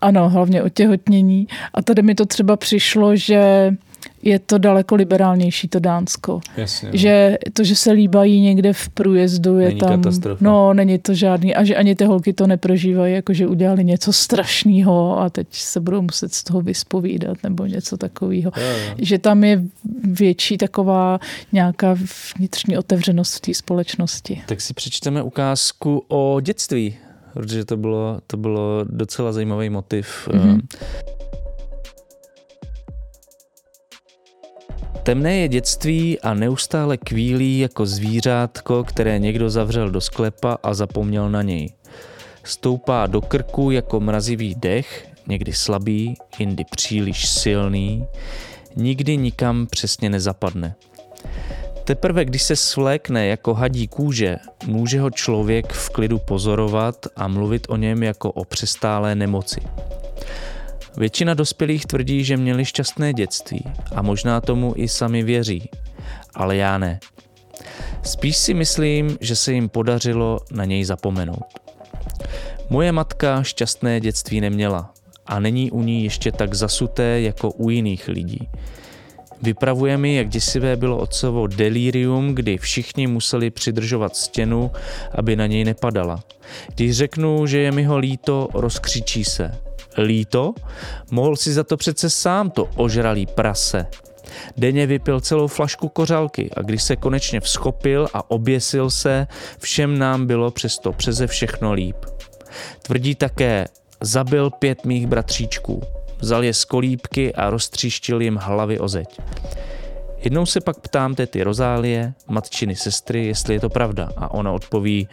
ano, 0.00 0.28
hlavně 0.28 0.62
otěhotnění. 0.62 1.46
A 1.74 1.82
tady 1.82 2.02
mi 2.02 2.14
to 2.14 2.26
třeba 2.26 2.56
přišlo, 2.56 3.16
že 3.16 3.74
je 4.22 4.38
to 4.38 4.58
daleko 4.58 4.94
liberálnější 4.94 5.68
to 5.68 5.78
Dánsko. 5.78 6.40
Jasně, 6.56 6.88
no. 6.92 6.98
že 6.98 7.38
to, 7.52 7.64
že 7.64 7.76
se 7.76 7.92
líbají 7.92 8.40
někde 8.40 8.72
v 8.72 8.88
průjezdu, 8.88 9.58
je 9.58 9.68
není 9.68 9.80
tam... 9.80 9.88
Katastrofa. 9.88 10.44
No, 10.44 10.74
není 10.74 10.98
to 10.98 11.14
žádný. 11.14 11.54
A 11.54 11.64
že 11.64 11.76
ani 11.76 11.94
ty 11.94 12.04
holky 12.04 12.32
to 12.32 12.46
neprožívají, 12.46 13.14
jako 13.14 13.32
že 13.32 13.46
udělali 13.46 13.84
něco 13.84 14.12
strašného 14.12 15.20
a 15.20 15.30
teď 15.30 15.46
se 15.50 15.80
budou 15.80 16.02
muset 16.02 16.34
z 16.34 16.44
toho 16.44 16.60
vyspovídat 16.60 17.36
nebo 17.42 17.66
něco 17.66 17.96
takového. 17.96 18.52
Že 18.98 19.18
tam 19.18 19.44
je 19.44 19.62
větší 20.04 20.58
taková 20.58 21.18
nějaká 21.52 21.96
vnitřní 22.38 22.78
otevřenost 22.78 23.36
v 23.36 23.40
té 23.40 23.54
společnosti. 23.54 24.42
Tak 24.46 24.60
si 24.60 24.74
přečteme 24.74 25.22
ukázku 25.22 26.04
o 26.08 26.40
dětství 26.40 26.96
protože 27.34 27.64
to 27.64 27.76
bylo, 27.76 28.18
to 28.26 28.36
bylo 28.36 28.84
docela 28.84 29.32
zajímavý 29.32 29.70
motiv. 29.70 30.28
Mhm. 30.32 30.60
Temné 35.02 35.36
je 35.36 35.48
dětství 35.48 36.20
a 36.20 36.34
neustále 36.34 36.96
kvílí 36.96 37.58
jako 37.58 37.86
zvířátko, 37.86 38.84
které 38.84 39.18
někdo 39.18 39.50
zavřel 39.50 39.90
do 39.90 40.00
sklepa 40.00 40.58
a 40.62 40.74
zapomněl 40.74 41.30
na 41.30 41.42
něj. 41.42 41.72
Stoupá 42.44 43.06
do 43.06 43.20
krku 43.20 43.70
jako 43.70 44.00
mrazivý 44.00 44.54
dech, 44.54 45.08
někdy 45.26 45.52
slabý, 45.52 46.16
jindy 46.38 46.64
příliš 46.70 47.28
silný, 47.28 48.06
nikdy 48.76 49.16
nikam 49.16 49.66
přesně 49.66 50.10
nezapadne. 50.10 50.74
Teprve 51.84 52.24
když 52.24 52.42
se 52.42 52.56
svlékne 52.56 53.26
jako 53.26 53.54
hadí 53.54 53.88
kůže, 53.88 54.36
může 54.66 55.00
ho 55.00 55.10
člověk 55.10 55.72
v 55.72 55.90
klidu 55.90 56.18
pozorovat 56.18 57.06
a 57.16 57.28
mluvit 57.28 57.66
o 57.68 57.76
něm 57.76 58.02
jako 58.02 58.32
o 58.32 58.44
přestálé 58.44 59.14
nemoci. 59.14 59.60
Většina 60.98 61.34
dospělých 61.34 61.86
tvrdí, 61.86 62.24
že 62.24 62.36
měli 62.36 62.64
šťastné 62.64 63.12
dětství 63.12 63.64
a 63.94 64.02
možná 64.02 64.40
tomu 64.40 64.72
i 64.76 64.88
sami 64.88 65.22
věří, 65.22 65.70
ale 66.34 66.56
já 66.56 66.78
ne. 66.78 67.00
Spíš 68.02 68.36
si 68.36 68.54
myslím, 68.54 69.18
že 69.20 69.36
se 69.36 69.52
jim 69.52 69.68
podařilo 69.68 70.40
na 70.50 70.64
něj 70.64 70.84
zapomenout. 70.84 71.44
Moje 72.70 72.92
matka 72.92 73.42
šťastné 73.42 74.00
dětství 74.00 74.40
neměla 74.40 74.92
a 75.26 75.40
není 75.40 75.70
u 75.70 75.82
ní 75.82 76.04
ještě 76.04 76.32
tak 76.32 76.54
zasuté 76.54 77.20
jako 77.20 77.50
u 77.50 77.70
jiných 77.70 78.08
lidí. 78.08 78.48
Vypravuje 79.42 79.98
mi, 79.98 80.14
jak 80.14 80.28
děsivé 80.28 80.76
bylo 80.76 80.98
otcovo 80.98 81.46
delirium, 81.46 82.34
kdy 82.34 82.58
všichni 82.58 83.06
museli 83.06 83.50
přidržovat 83.50 84.16
stěnu, 84.16 84.70
aby 85.14 85.36
na 85.36 85.46
něj 85.46 85.64
nepadala. 85.64 86.20
Když 86.74 86.96
řeknu, 86.96 87.46
že 87.46 87.58
je 87.58 87.72
mi 87.72 87.84
ho 87.84 87.98
líto, 87.98 88.48
rozkřičí 88.54 89.24
se. 89.24 89.67
Líto? 89.98 90.54
Mohl 91.10 91.36
si 91.36 91.52
za 91.52 91.64
to 91.64 91.76
přece 91.76 92.10
sám 92.10 92.50
to 92.50 92.68
ožralý 92.76 93.26
prase. 93.26 93.86
Denně 94.56 94.86
vypil 94.86 95.20
celou 95.20 95.46
flašku 95.46 95.88
kořalky 95.88 96.50
a 96.56 96.62
když 96.62 96.82
se 96.82 96.96
konečně 96.96 97.40
vzchopil 97.40 98.08
a 98.14 98.30
oběsil 98.30 98.90
se, 98.90 99.26
všem 99.58 99.98
nám 99.98 100.26
bylo 100.26 100.50
přesto 100.50 100.92
přeze 100.92 101.26
všechno 101.26 101.72
líp. 101.72 101.96
Tvrdí 102.82 103.14
také, 103.14 103.66
zabil 104.00 104.50
pět 104.50 104.84
mých 104.84 105.06
bratříčků. 105.06 105.82
Vzal 106.18 106.44
je 106.44 106.54
z 106.54 106.64
kolípky 106.64 107.34
a 107.34 107.50
roztříštil 107.50 108.20
jim 108.20 108.36
hlavy 108.36 108.78
o 108.78 108.88
zeď. 108.88 109.20
Jednou 110.18 110.46
se 110.46 110.60
pak 110.60 110.80
ptám 110.80 111.14
tety 111.14 111.42
Rozálie, 111.42 112.14
matčiny 112.28 112.76
sestry, 112.76 113.26
jestli 113.26 113.54
je 113.54 113.60
to 113.60 113.68
pravda 113.68 114.10
a 114.16 114.30
ona 114.30 114.52
odpoví, 114.52 115.08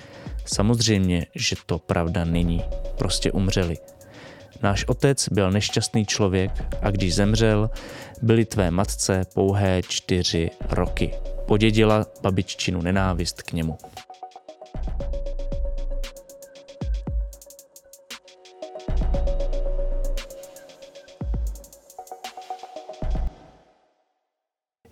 samozřejmě, 0.45 1.25
že 1.35 1.55
to 1.65 1.79
pravda 1.79 2.25
není. 2.25 2.63
Prostě 2.97 3.31
umřeli. 3.31 3.77
Náš 4.65 4.85
otec 4.87 5.29
byl 5.29 5.51
nešťastný 5.51 6.05
člověk 6.05 6.51
a 6.81 6.91
když 6.91 7.15
zemřel, 7.15 7.69
byly 8.21 8.45
tvé 8.45 8.71
matce 8.71 9.21
pouhé 9.33 9.81
čtyři 9.87 10.49
roky. 10.69 11.13
Podědila 11.47 12.05
babiččinu 12.21 12.81
nenávist 12.81 13.41
k 13.41 13.53
němu. 13.53 13.77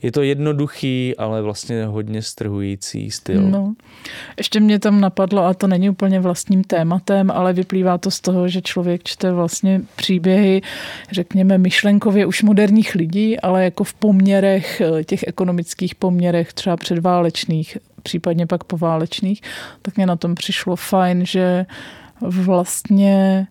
Je 0.03 0.11
to 0.11 0.21
jednoduchý, 0.21 1.17
ale 1.17 1.41
vlastně 1.41 1.85
hodně 1.85 2.21
strhující 2.21 3.11
styl. 3.11 3.41
No. 3.41 3.73
Ještě 4.37 4.59
mě 4.59 4.79
tam 4.79 5.01
napadlo, 5.01 5.45
a 5.45 5.53
to 5.53 5.67
není 5.67 5.89
úplně 5.89 6.19
vlastním 6.19 6.63
tématem, 6.63 7.31
ale 7.31 7.53
vyplývá 7.53 7.97
to 7.97 8.11
z 8.11 8.19
toho, 8.19 8.47
že 8.47 8.61
člověk 8.61 9.03
čte 9.03 9.31
vlastně 9.31 9.81
příběhy, 9.95 10.61
řekněme, 11.11 11.57
myšlenkově 11.57 12.25
už 12.25 12.43
moderních 12.43 12.95
lidí, 12.95 13.39
ale 13.39 13.63
jako 13.63 13.83
v 13.83 13.93
poměrech, 13.93 14.81
eh, 14.81 15.03
těch 15.03 15.23
ekonomických 15.27 15.95
poměrech, 15.95 16.53
třeba 16.53 16.77
předválečných, 16.77 17.77
případně 18.03 18.47
pak 18.47 18.63
poválečných, 18.63 19.41
tak 19.81 19.97
mě 19.97 20.05
na 20.05 20.15
tom 20.15 20.35
přišlo 20.35 20.75
fajn, 20.75 21.25
že 21.25 21.65
vlastně 22.21 23.47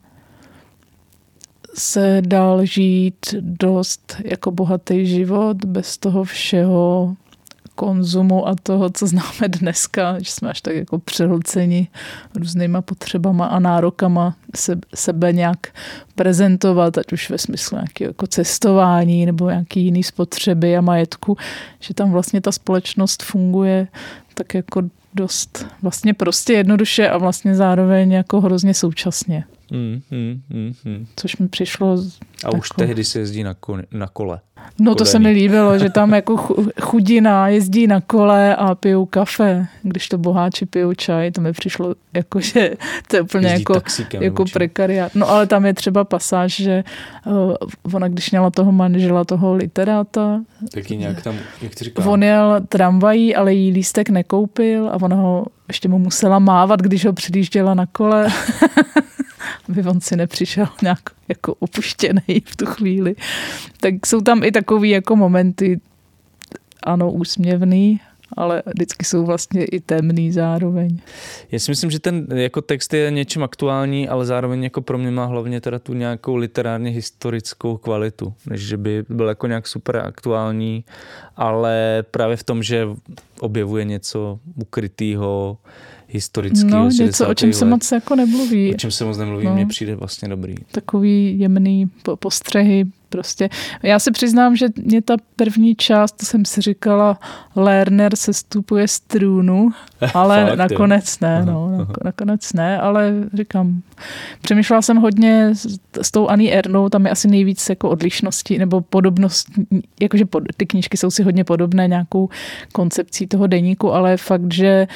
se 1.75 2.23
dal 2.27 2.65
žít 2.65 3.35
dost 3.41 4.17
jako 4.25 4.51
bohatý 4.51 5.07
život 5.07 5.65
bez 5.65 5.99
toho 5.99 6.25
všeho 6.25 7.17
konzumu 7.75 8.49
a 8.49 8.55
toho, 8.63 8.91
co 8.91 9.07
známe 9.07 9.49
dneska, 9.49 10.19
že 10.19 10.33
jsme 10.33 10.51
až 10.51 10.61
tak 10.61 10.75
jako 10.75 10.99
přehlceni 10.99 11.89
různýma 12.35 12.83
potřebama 12.83 13.47
a 13.47 13.59
nárokama 13.59 14.37
se, 14.57 14.79
sebe 14.95 15.33
nějak 15.33 15.59
prezentovat, 16.15 16.99
ať 16.99 17.13
už 17.13 17.31
ve 17.31 17.39
smyslu 17.39 17.77
nějakého 17.77 18.09
jako 18.09 18.27
cestování 18.27 19.27
nebo 19.27 19.51
nějaký 19.51 19.85
jiný 19.85 20.03
spotřeby 20.03 20.77
a 20.77 20.81
majetku, 20.81 21.37
že 21.81 21.95
tam 21.95 22.13
vlastně 22.13 22.41
ta 22.41 22.53
společnost 22.53 23.23
funguje 23.23 23.89
tak 24.35 24.55
jako 24.55 24.83
dost 25.15 25.67
vlastně 25.83 26.15
prostě 26.15 26.53
jednoduše 26.53 27.09
a 27.09 27.19
vlastně 27.19 27.55
zároveň 27.55 28.13
jako 28.13 28.41
hrozně 28.41 28.75
současně. 28.75 29.45
Hmm, 29.71 30.03
hmm, 30.11 30.43
hmm, 30.51 30.73
hmm. 30.85 31.07
Což 31.17 31.37
mi 31.37 31.49
přišlo... 31.49 31.97
A 32.45 32.51
už 32.51 32.71
jako... 32.71 32.75
tehdy 32.77 33.05
se 33.05 33.19
jezdí 33.19 33.43
na, 33.43 33.55
ko- 33.55 33.85
na 33.91 34.07
kole. 34.07 34.41
No 34.79 34.95
to 34.95 35.05
se 35.05 35.19
mi 35.19 35.31
líbilo, 35.31 35.79
že 35.79 35.91
tam 35.91 36.13
jako 36.15 36.37
chudina 36.83 37.49
jezdí 37.49 37.87
na 37.87 38.01
kole 38.01 38.57
a 38.57 38.75
pijou 38.75 39.07
kafe, 39.07 39.67
když 39.83 40.09
to 40.09 40.19
boháči 40.19 40.67
pijou 40.67 40.95
čaj, 40.95 41.31
to 41.31 41.41
mi 41.41 41.53
přišlo 41.53 41.95
jako, 42.15 42.41
že 42.41 42.71
to 43.09 43.17
je 43.17 43.23
úplně 43.23 43.49
jezdí 43.49 43.65
jako, 43.69 43.81
jako 44.21 44.45
prekariát. 44.53 45.15
No 45.15 45.31
ale 45.31 45.47
tam 45.47 45.67
je 45.67 45.75
třeba 45.75 46.05
pasáž, 46.05 46.57
že 46.57 46.85
uh, 47.27 47.55
ona 47.93 48.09
když 48.09 48.31
měla 48.31 48.51
toho 48.51 48.73
manžela, 48.73 49.25
toho 49.25 49.55
literáta, 49.55 50.41
Taky 50.71 50.97
nějak 50.97 51.23
tam, 51.23 51.37
jak 51.63 51.75
ty 51.75 51.85
říká? 51.85 52.05
On 52.07 52.23
jel 52.23 52.61
tramvají, 52.69 53.35
ale 53.37 53.55
jí 53.55 53.71
lístek 53.71 54.11
nekoupil 54.11 54.89
a 54.89 55.03
ona 55.03 55.17
ho 55.17 55.47
ještě 55.69 55.89
mu 55.89 55.99
musela 55.99 56.39
mávat, 56.39 56.83
když 56.83 57.05
ho 57.05 57.13
předjížděla 57.13 57.75
na 57.75 57.87
kole. 57.87 58.29
aby 59.69 59.83
on 59.83 60.01
si 60.01 60.17
nepřišel 60.17 60.67
nějak 60.83 61.01
jako 61.29 61.55
opuštěný 61.55 62.43
v 62.45 62.57
tu 62.57 62.67
chvíli. 62.67 63.15
Tak 63.81 64.07
jsou 64.07 64.21
tam 64.21 64.45
i 64.45 64.53
takové 64.53 64.87
jako 64.87 65.17
momenty, 65.17 65.81
ano, 66.83 67.13
úsměvný, 67.13 68.01
ale 68.37 68.63
vždycky 68.67 69.05
jsou 69.05 69.25
vlastně 69.25 69.65
i 69.65 69.81
temný 69.81 70.33
zároveň. 70.33 70.99
Já 71.53 71.59
si 71.59 71.71
myslím, 71.71 71.91
že 71.91 71.99
ten 71.99 72.27
jako 72.35 72.61
text 72.61 72.95
je 72.95 73.11
něčím 73.11 73.43
aktuální, 73.43 74.09
ale 74.09 74.27
zároveň 74.27 74.65
jako 74.65 74.81
pro 74.81 74.99
mě 74.99 75.11
má 75.11 75.25
hlavně 75.25 75.61
teda 75.61 75.79
tu 75.79 75.95
nějakou 75.95 76.37
literárně 76.37 76.91
historickou 76.91 77.77
kvalitu, 77.77 78.35
než 78.51 78.61
že 78.61 78.77
by 78.77 79.05
byl 79.09 79.29
jako 79.29 79.47
nějak 79.47 79.67
super 79.67 79.97
aktuální, 79.97 80.85
ale 81.37 82.05
právě 82.11 82.37
v 82.37 82.45
tom, 82.45 82.63
že 82.63 82.89
objevuje 83.41 83.85
něco 83.85 84.39
ukrytého, 84.55 85.59
historického. 86.13 86.85
No, 86.85 86.89
něco, 86.89 87.29
o 87.29 87.35
čem 87.35 87.49
let. 87.49 87.55
se 87.55 87.65
moc 87.65 87.93
jako 87.93 88.17
nemluví. 88.17 88.75
O 88.75 88.77
čem 88.77 88.91
se 88.91 89.05
moc 89.05 89.19
nemluví, 89.19 89.47
no. 89.47 89.55
mně 89.55 89.67
přijde 89.67 89.95
vlastně 89.95 90.29
dobrý. 90.29 90.55
Takový 90.73 91.39
jemný 91.39 91.91
postřehy, 92.19 92.87
prostě. 93.13 93.49
Já 93.83 93.99
se 93.99 94.11
přiznám, 94.11 94.57
že 94.57 94.67
mě 94.85 95.03
ta 95.03 95.17
první 95.37 95.75
část, 95.75 96.13
to 96.13 96.27
jsem 96.27 96.45
si 96.45 96.61
říkala, 96.61 97.19
Lerner 97.57 98.17
se 98.17 98.33
stupuje 98.33 98.89
z 98.89 99.01
trůnu, 99.01 99.71
ale 100.15 100.47
Fakt, 100.47 100.59
nakonec 100.59 101.19
jo. 101.21 101.29
ne, 101.29 101.45
no, 101.45 101.71
aha. 101.75 101.93
nakonec 102.05 102.53
ne, 102.53 102.81
ale 102.81 103.13
říkám, 103.35 103.83
přemýšlela 104.43 104.83
jsem 104.83 104.97
hodně 104.97 105.49
s, 105.53 105.79
s 106.03 106.11
tou 106.11 106.29
Annie 106.29 106.53
Ernou, 106.53 106.89
tam 106.89 107.05
je 107.05 107.13
asi 107.13 107.29
nejvíc 107.29 107.69
jako 107.69 107.91
odlišností 107.91 108.59
nebo 108.59 108.81
podobnost, 108.81 109.47
jakože 110.01 110.25
pod, 110.25 110.43
ty 110.57 110.67
knížky 110.67 110.97
jsou 110.97 111.11
si 111.11 111.23
hodně 111.23 111.45
podobné 111.45 111.89
nějakou 111.89 112.29
koncepcí 112.73 113.27
toho 113.27 113.47
deníku, 113.47 113.93
ale 113.93 114.17
fakt, 114.17 114.53
že 114.53 114.87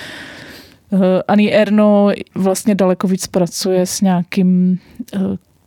Ani 1.29 1.53
Erno 1.53 2.11
vlastně 2.35 2.75
daleko 2.75 3.09
víc 3.09 3.27
pracuje 3.27 3.87
s 3.87 4.01
nějakým 4.01 4.79
eh, 5.15 5.19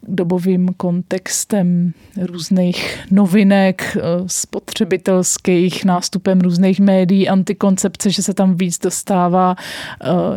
dobovým 0.08 0.70
kontextem 0.78 1.92
různých 2.22 3.00
novinek, 3.12 3.98
eh, 3.98 4.02
spotřebitelských, 4.28 5.86
nástupem 5.86 6.42
různých 6.42 6.80
médií, 6.80 7.30
antikoncepce, 7.30 8.10
že 8.10 8.24
se 8.24 8.34
tam 8.34 8.56
víc 8.56 8.80
dostává 8.80 9.56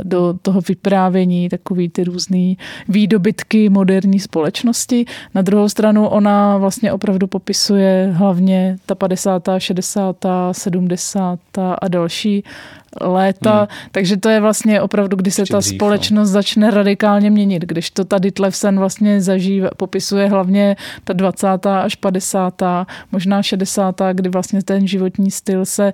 do 0.03 0.35
toho 0.43 0.61
vyprávění 0.69 1.49
takový 1.49 1.89
ty 1.89 2.05
různý 2.05 2.59
výdobytky 2.89 3.69
moderní 3.69 4.21
společnosti. 4.21 5.05
Na 5.35 5.43
druhou 5.43 5.69
stranu 5.69 6.09
ona 6.09 6.59
vlastně 6.59 6.93
opravdu 6.93 7.27
popisuje 7.27 8.11
hlavně 8.13 8.77
ta 8.87 8.95
50., 8.95 9.49
60., 9.59 10.17
70. 10.53 11.39
a 11.59 11.89
další 11.89 12.45
léta, 13.01 13.59
hmm. 13.59 13.69
takže 13.91 14.17
to 14.17 14.29
je 14.29 14.41
vlastně 14.41 14.81
opravdu, 14.81 15.17
kdy 15.17 15.31
se 15.31 15.43
Ještě 15.43 15.53
ta 15.53 15.59
dřív, 15.59 15.73
no. 15.73 15.77
společnost 15.77 16.29
no. 16.29 16.33
začne 16.33 16.71
radikálně 16.71 17.31
měnit, 17.31 17.63
když 17.63 17.91
to 17.91 18.05
tady 18.05 18.31
Tlevsen 18.31 18.79
vlastně 18.79 19.21
zažívá, 19.21 19.71
popisuje 19.77 20.29
hlavně 20.29 20.77
ta 21.05 21.13
20. 21.13 21.67
až 21.67 21.95
50. 21.95 22.63
možná 23.13 23.43
60. 23.43 24.01
kdy 24.13 24.29
vlastně 24.29 24.63
ten 24.63 24.87
životní 24.87 25.31
styl 25.31 25.67
se 25.67 25.93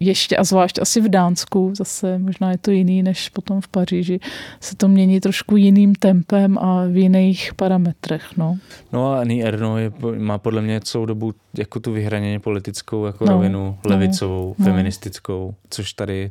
ještě 0.00 0.36
a 0.36 0.44
zvlášť 0.44 0.78
asi 0.78 1.00
v 1.00 1.08
Dánsku, 1.08 1.72
zase 1.76 2.18
možná 2.18 2.50
je 2.50 2.58
to 2.58 2.70
jiný 2.70 3.02
než 3.02 3.28
potom 3.28 3.60
v 3.60 3.68
Paříži, 3.68 4.20
se 4.60 4.76
to 4.76 4.88
mění 4.88 5.20
trošku 5.20 5.56
jiným 5.56 5.94
tempem 5.94 6.58
a 6.58 6.84
v 6.86 6.96
jiných 6.96 7.54
parametrech. 7.54 8.22
No, 8.36 8.58
no 8.92 9.12
a 9.12 9.20
Ani 9.20 9.44
Erno 9.44 9.78
je, 9.78 9.92
má 10.18 10.38
podle 10.38 10.62
mě 10.62 10.80
celou 10.80 11.06
dobu 11.06 11.34
jako 11.58 11.80
tu 11.80 11.92
vyhraněně 11.92 12.40
politickou 12.40 13.06
jako 13.06 13.24
no, 13.24 13.32
rovinu, 13.32 13.78
no, 13.84 13.90
levicovou, 13.90 14.54
no. 14.58 14.64
feministickou, 14.64 15.54
což 15.70 15.92
tady 15.92 16.25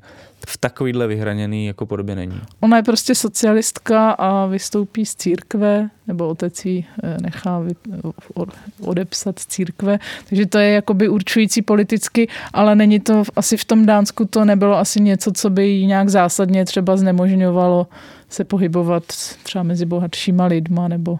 v 0.47 0.57
takovýhle 0.57 1.07
vyhraněný 1.07 1.65
jako 1.65 1.85
podobě 1.85 2.15
není. 2.15 2.41
Ona 2.59 2.77
je 2.77 2.83
prostě 2.83 3.15
socialistka 3.15 4.11
a 4.11 4.45
vystoupí 4.45 5.05
z 5.05 5.15
církve, 5.15 5.89
nebo 6.07 6.27
otec 6.27 6.65
ji 6.65 6.85
eh, 7.03 7.17
nechá 7.21 7.63
odepsat 8.81 9.39
z 9.39 9.45
církve, 9.45 9.99
takže 10.29 10.45
to 10.45 10.57
je 10.57 10.69
jakoby 10.69 11.09
určující 11.09 11.61
politicky, 11.61 12.27
ale 12.53 12.75
není 12.75 12.99
to, 12.99 13.23
asi 13.35 13.57
v 13.57 13.65
tom 13.65 13.85
Dánsku 13.85 14.25
to 14.25 14.45
nebylo 14.45 14.77
asi 14.77 15.01
něco, 15.01 15.31
co 15.31 15.49
by 15.49 15.67
jí 15.67 15.85
nějak 15.85 16.09
zásadně 16.09 16.65
třeba 16.65 16.97
znemožňovalo 16.97 17.87
se 18.29 18.43
pohybovat 18.43 19.03
třeba 19.43 19.63
mezi 19.63 19.85
bohatšíma 19.85 20.45
lidma, 20.45 20.87
nebo... 20.87 21.19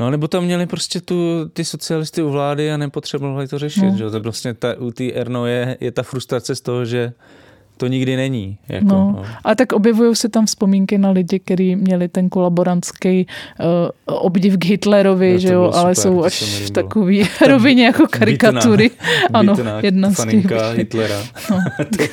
No, 0.00 0.10
nebo 0.10 0.28
tam 0.28 0.44
měli 0.44 0.66
prostě 0.66 1.00
tu, 1.00 1.48
ty 1.52 1.64
socialisty 1.64 2.22
u 2.22 2.30
vlády 2.30 2.72
a 2.72 2.76
nepotřebovali 2.76 3.48
to 3.48 3.58
řešit, 3.58 3.82
no. 3.82 3.96
že? 3.96 4.10
To 4.10 4.20
vlastně 4.20 4.54
ta, 4.54 4.74
u 4.78 4.90
té 4.90 5.12
Erno 5.12 5.46
je, 5.46 5.76
je 5.80 5.92
ta 5.92 6.02
frustrace 6.02 6.56
z 6.56 6.60
toho, 6.60 6.84
že 6.84 7.12
to 7.76 7.86
nikdy 7.86 8.16
není. 8.16 8.58
Jako, 8.68 8.86
no. 8.86 9.12
No. 9.16 9.24
A 9.44 9.54
tak 9.54 9.72
objevují 9.72 10.16
se 10.16 10.28
tam 10.28 10.46
vzpomínky 10.46 10.98
na 10.98 11.10
lidi, 11.10 11.38
kteří 11.38 11.76
měli 11.76 12.08
ten 12.08 12.28
kolaborantský 12.28 13.26
uh, 14.06 14.16
obdiv 14.16 14.56
k 14.58 14.64
Hitlerovi, 14.64 15.32
no, 15.32 15.38
že 15.38 15.52
jo, 15.52 15.72
ale 15.74 15.94
super, 15.94 16.12
jsou 16.12 16.24
až 16.24 16.42
v 16.42 16.70
takový 16.70 17.28
rovině 17.48 17.84
jako 17.84 18.06
karikatury. 18.10 18.88
Bitna, 18.88 19.38
ano, 19.38 19.54
bitna 19.54 19.80
jedna 19.82 20.10
z 20.10 20.26
těch 20.26 20.46
Hitlera. 20.74 21.22
No, 21.50 21.58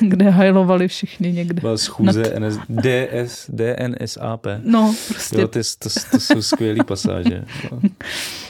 kde 0.00 0.30
hajlovali 0.30 0.88
všichni 0.88 1.32
někde. 1.32 1.60
Byla 1.60 1.76
schůze 1.76 2.22
nad... 2.38 2.50
NS, 2.50 2.58
DS, 2.68 3.50
DNSAP. 3.50 4.46
No, 4.64 4.94
prostě. 5.08 5.40
Jo, 5.40 5.48
to, 5.48 5.58
to, 5.78 5.88
to 6.10 6.20
jsou 6.20 6.42
skvělý 6.42 6.80
pasáže. 6.84 7.44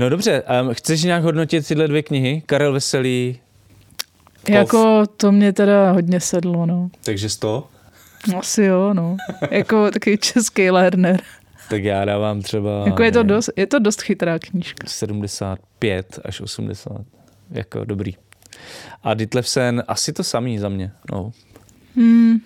No 0.00 0.08
dobře, 0.08 0.42
um, 0.62 0.74
chceš 0.74 1.02
nějak 1.02 1.22
hodnotit 1.22 1.68
tyhle 1.68 1.88
dvě 1.88 2.02
knihy? 2.02 2.42
Karel 2.46 2.72
Veselý, 2.72 3.38
Kov. 4.40 4.48
Jako 4.48 5.04
to 5.16 5.32
mě 5.32 5.52
teda 5.52 5.92
hodně 5.92 6.20
sedlo, 6.20 6.66
no. 6.66 6.90
Takže 7.04 7.28
100? 7.28 7.68
Asi 8.38 8.62
jo, 8.62 8.94
no. 8.94 9.16
jako 9.50 9.90
takový 9.90 10.18
český 10.18 10.70
Lerner. 10.70 11.22
Tak 11.70 11.84
já 11.84 12.04
dávám 12.04 12.42
třeba... 12.42 12.82
Jako 12.86 13.02
je 13.02 13.12
to, 13.12 13.22
dost, 13.22 13.50
je 13.56 13.66
to 13.66 13.78
dost 13.78 14.02
chytrá 14.02 14.38
knížka. 14.38 14.86
75 14.86 16.18
až 16.24 16.40
80. 16.40 16.92
Jako 17.50 17.84
dobrý. 17.84 18.16
A 19.02 19.14
Ditlevsen 19.14 19.82
asi 19.88 20.12
to 20.12 20.24
samý 20.24 20.58
za 20.58 20.68
mě. 20.68 20.92
No. 21.12 21.32
Hmm, 21.96 22.38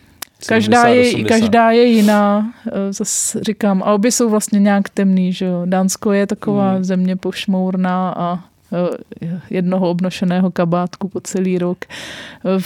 Každá 0.49 0.87
je, 0.87 1.25
každá 1.25 1.71
je 1.71 1.85
jiná, 1.85 2.55
eh, 2.67 2.93
zase 2.93 3.41
říkám, 3.43 3.83
a 3.83 3.93
obě 3.93 4.13
jsou 4.13 4.31
vlastně 4.31 4.61
nějak 4.61 4.89
temný, 4.89 5.33
že 5.33 5.45
jo. 5.45 5.63
Dánsko 5.65 6.13
je 6.13 6.27
taková 6.27 6.73
hmm. 6.73 6.85
země 6.85 7.17
pošmourná 7.17 8.15
a 8.17 8.39
eh, 8.73 9.39
jednoho 9.51 9.91
obnošeného 9.91 10.51
kabátku 10.51 11.09
po 11.09 11.21
celý 11.21 11.59
rok. 11.59 11.79
Eh, 11.85 12.63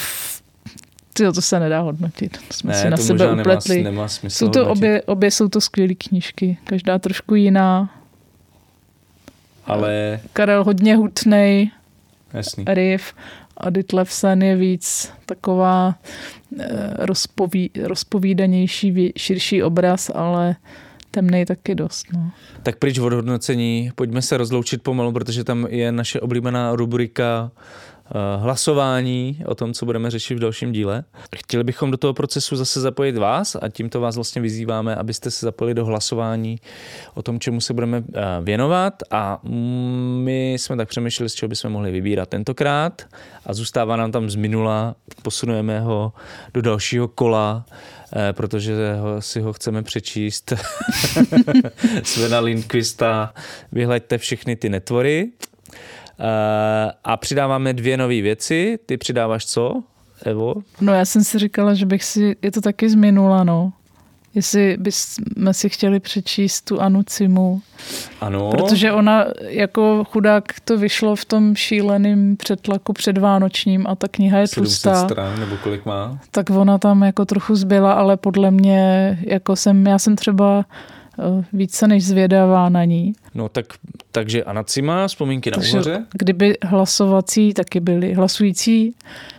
tyjo, 1.12 1.32
to 1.32 1.42
se 1.42 1.60
nedá 1.60 1.80
hodnotit. 1.80 2.38
To 2.48 2.54
jsme 2.54 2.72
ne, 2.72 2.82
si 2.82 2.90
na 2.90 2.96
sebe 2.96 3.32
upletli. 3.32 3.76
Nemá, 3.76 3.90
nemá 3.90 4.08
smysl 4.08 4.38
jsou 4.38 4.48
to 4.48 4.68
obě, 4.68 5.02
obě 5.02 5.30
jsou 5.30 5.48
to 5.48 5.60
skvělé 5.60 5.94
knížky, 5.94 6.58
každá 6.64 6.98
trošku 6.98 7.34
jiná. 7.34 7.90
Ale... 9.66 10.20
Karel 10.32 10.64
hodně 10.64 10.96
hutnej. 10.96 11.70
Jasný. 12.34 12.64
Riff 12.68 13.14
a 13.58 13.70
Ditlevsen 13.70 14.42
je 14.42 14.56
víc 14.56 15.12
taková 15.26 15.94
eh, 16.58 16.66
rozpoví, 16.98 17.70
rozpovídanější, 17.84 19.12
širší 19.16 19.62
obraz, 19.62 20.10
ale 20.14 20.56
temnej 21.10 21.44
taky 21.46 21.74
dost. 21.74 22.06
No. 22.12 22.30
Tak 22.62 22.78
pryč 22.78 22.98
od 22.98 23.12
hodnocení, 23.12 23.90
pojďme 23.94 24.22
se 24.22 24.36
rozloučit 24.36 24.82
pomalu, 24.82 25.12
protože 25.12 25.44
tam 25.44 25.66
je 25.70 25.92
naše 25.92 26.20
oblíbená 26.20 26.76
rubrika 26.76 27.50
hlasování 28.40 29.42
o 29.46 29.54
tom, 29.54 29.72
co 29.72 29.86
budeme 29.86 30.10
řešit 30.10 30.34
v 30.34 30.38
dalším 30.38 30.72
díle. 30.72 31.04
Chtěli 31.36 31.64
bychom 31.64 31.90
do 31.90 31.96
toho 31.96 32.14
procesu 32.14 32.56
zase 32.56 32.80
zapojit 32.80 33.16
vás 33.16 33.56
a 33.62 33.68
tímto 33.68 34.00
vás 34.00 34.14
vlastně 34.14 34.42
vyzýváme, 34.42 34.94
abyste 34.94 35.30
se 35.30 35.46
zapojili 35.46 35.74
do 35.74 35.84
hlasování 35.84 36.60
o 37.14 37.22
tom, 37.22 37.40
čemu 37.40 37.60
se 37.60 37.74
budeme 37.74 38.02
eh, 38.14 38.22
věnovat 38.42 39.02
a 39.10 39.40
my 40.22 40.52
jsme 40.52 40.76
tak 40.76 40.88
přemýšleli, 40.88 41.28
z 41.28 41.34
čeho 41.34 41.48
bychom 41.48 41.72
mohli 41.72 41.90
vybírat 41.90 42.28
tentokrát 42.28 43.02
a 43.46 43.54
zůstává 43.54 43.96
nám 43.96 44.12
tam 44.12 44.30
z 44.30 44.34
minula, 44.34 44.94
posunujeme 45.22 45.80
ho 45.80 46.12
do 46.54 46.62
dalšího 46.62 47.08
kola, 47.08 47.64
eh, 48.16 48.32
protože 48.32 48.94
ho, 48.94 49.22
si 49.22 49.40
ho 49.40 49.52
chceme 49.52 49.82
přečíst. 49.82 50.52
Svena 52.02 52.40
Lindquista, 52.40 53.34
vyhleďte 53.72 54.18
všechny 54.18 54.56
ty 54.56 54.68
netvory 54.68 55.30
Eh, 55.40 55.47
a 57.04 57.16
přidáváme 57.16 57.72
dvě 57.72 57.96
nové 57.96 58.22
věci. 58.22 58.78
Ty 58.86 58.96
přidáváš 58.96 59.46
co, 59.46 59.82
Evo? 60.22 60.54
No 60.80 60.94
já 60.94 61.04
jsem 61.04 61.24
si 61.24 61.38
říkala, 61.38 61.74
že 61.74 61.86
bych 61.86 62.04
si, 62.04 62.36
je 62.42 62.50
to 62.50 62.60
taky 62.60 62.90
z 62.90 62.94
minula, 62.94 63.44
no. 63.44 63.72
Jestli 64.34 64.76
bychom 64.80 65.52
si 65.52 65.68
chtěli 65.68 66.00
přečíst 66.00 66.60
tu 66.60 66.80
Anu 66.80 67.02
Cimu. 67.02 67.62
Ano. 68.20 68.50
Protože 68.50 68.92
ona 68.92 69.24
jako 69.40 70.04
chudák 70.12 70.60
to 70.64 70.78
vyšlo 70.78 71.16
v 71.16 71.24
tom 71.24 71.54
šíleném 71.56 72.36
přetlaku 72.36 72.92
předvánočním 72.92 73.86
a 73.86 73.94
ta 73.94 74.08
kniha 74.08 74.38
je 74.38 74.48
tlustá. 74.48 75.04
stran, 75.04 75.40
nebo 75.40 75.56
kolik 75.56 75.86
má? 75.86 76.18
Tak 76.30 76.50
ona 76.50 76.78
tam 76.78 77.02
jako 77.02 77.24
trochu 77.24 77.54
zbyla, 77.54 77.92
ale 77.92 78.16
podle 78.16 78.50
mě, 78.50 79.18
jako 79.26 79.56
jsem, 79.56 79.86
já 79.86 79.98
jsem 79.98 80.16
třeba 80.16 80.64
Eh, 80.64 80.97
více 81.52 81.88
než 81.88 82.04
zvědavá 82.04 82.68
na 82.68 82.84
ní. 82.84 83.12
No 83.34 83.48
tak, 83.48 83.66
takže 84.12 84.44
Anacima, 84.44 85.08
vzpomínky 85.08 85.50
na 85.50 85.56
takže, 85.56 85.72
úhoře. 85.72 86.06
Kdyby 86.12 86.54
hlasovací 86.62 87.54
taky 87.54 87.80
byly, 87.80 88.14
hlasující 88.14 88.94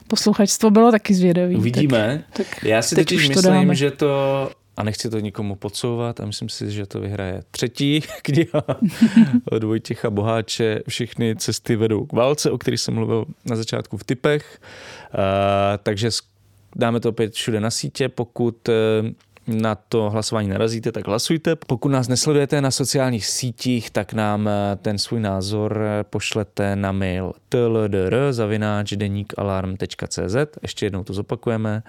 posluchačstvo 0.07 0.69
bylo 0.69 0.91
taky 0.91 1.14
zvědavý. 1.14 1.56
Uvidíme. 1.56 2.23
Tak, 2.34 2.47
tak 2.47 2.64
Já 2.64 2.81
si 2.81 2.95
totiž 2.95 3.30
myslím, 3.30 3.68
to 3.68 3.73
že 3.73 3.91
to 3.91 4.49
a 4.80 4.84
nechci 4.84 5.10
to 5.10 5.19
nikomu 5.19 5.56
podsouvat 5.56 6.19
a 6.19 6.26
myslím 6.26 6.49
si, 6.49 6.72
že 6.72 6.85
to 6.85 6.99
vyhraje 6.99 7.43
třetí 7.51 8.01
kniha 8.22 8.64
od 9.51 9.64
Vojtěcha 9.64 10.10
Boháče. 10.10 10.81
Všechny 10.88 11.35
cesty 11.35 11.76
vedou 11.76 12.06
k 12.06 12.14
válce, 12.14 12.51
o 12.51 12.57
kterých 12.57 12.80
jsem 12.80 12.93
mluvil 12.93 13.26
na 13.45 13.56
začátku 13.56 13.97
v 13.97 14.03
typech. 14.03 14.60
Uh, 15.14 15.19
takže 15.84 16.10
dáme 16.76 16.99
to 16.99 17.10
opět 17.10 17.34
všude 17.34 17.60
na 17.60 17.72
sítě, 17.72 18.10
pokud 18.10 18.68
uh, 18.68 18.73
na 19.49 19.76
to 19.76 20.09
hlasování 20.09 20.49
narazíte, 20.49 20.91
tak 20.91 21.07
hlasujte. 21.07 21.55
Pokud 21.55 21.89
nás 21.89 22.07
nesledujete 22.07 22.61
na 22.61 22.71
sociálních 22.71 23.26
sítích, 23.26 23.91
tak 23.91 24.13
nám 24.13 24.47
eh, 24.47 24.51
ten 24.81 24.97
svůj 24.97 25.19
názor 25.19 25.84
eh, 25.84 26.03
pošlete 26.03 26.76
na 26.76 26.91
mail 26.91 27.34
tldr.deníkalarm.cz 27.49 30.35
Ještě 30.61 30.85
jednou 30.85 31.03
to 31.03 31.13
zopakujeme. 31.13 31.84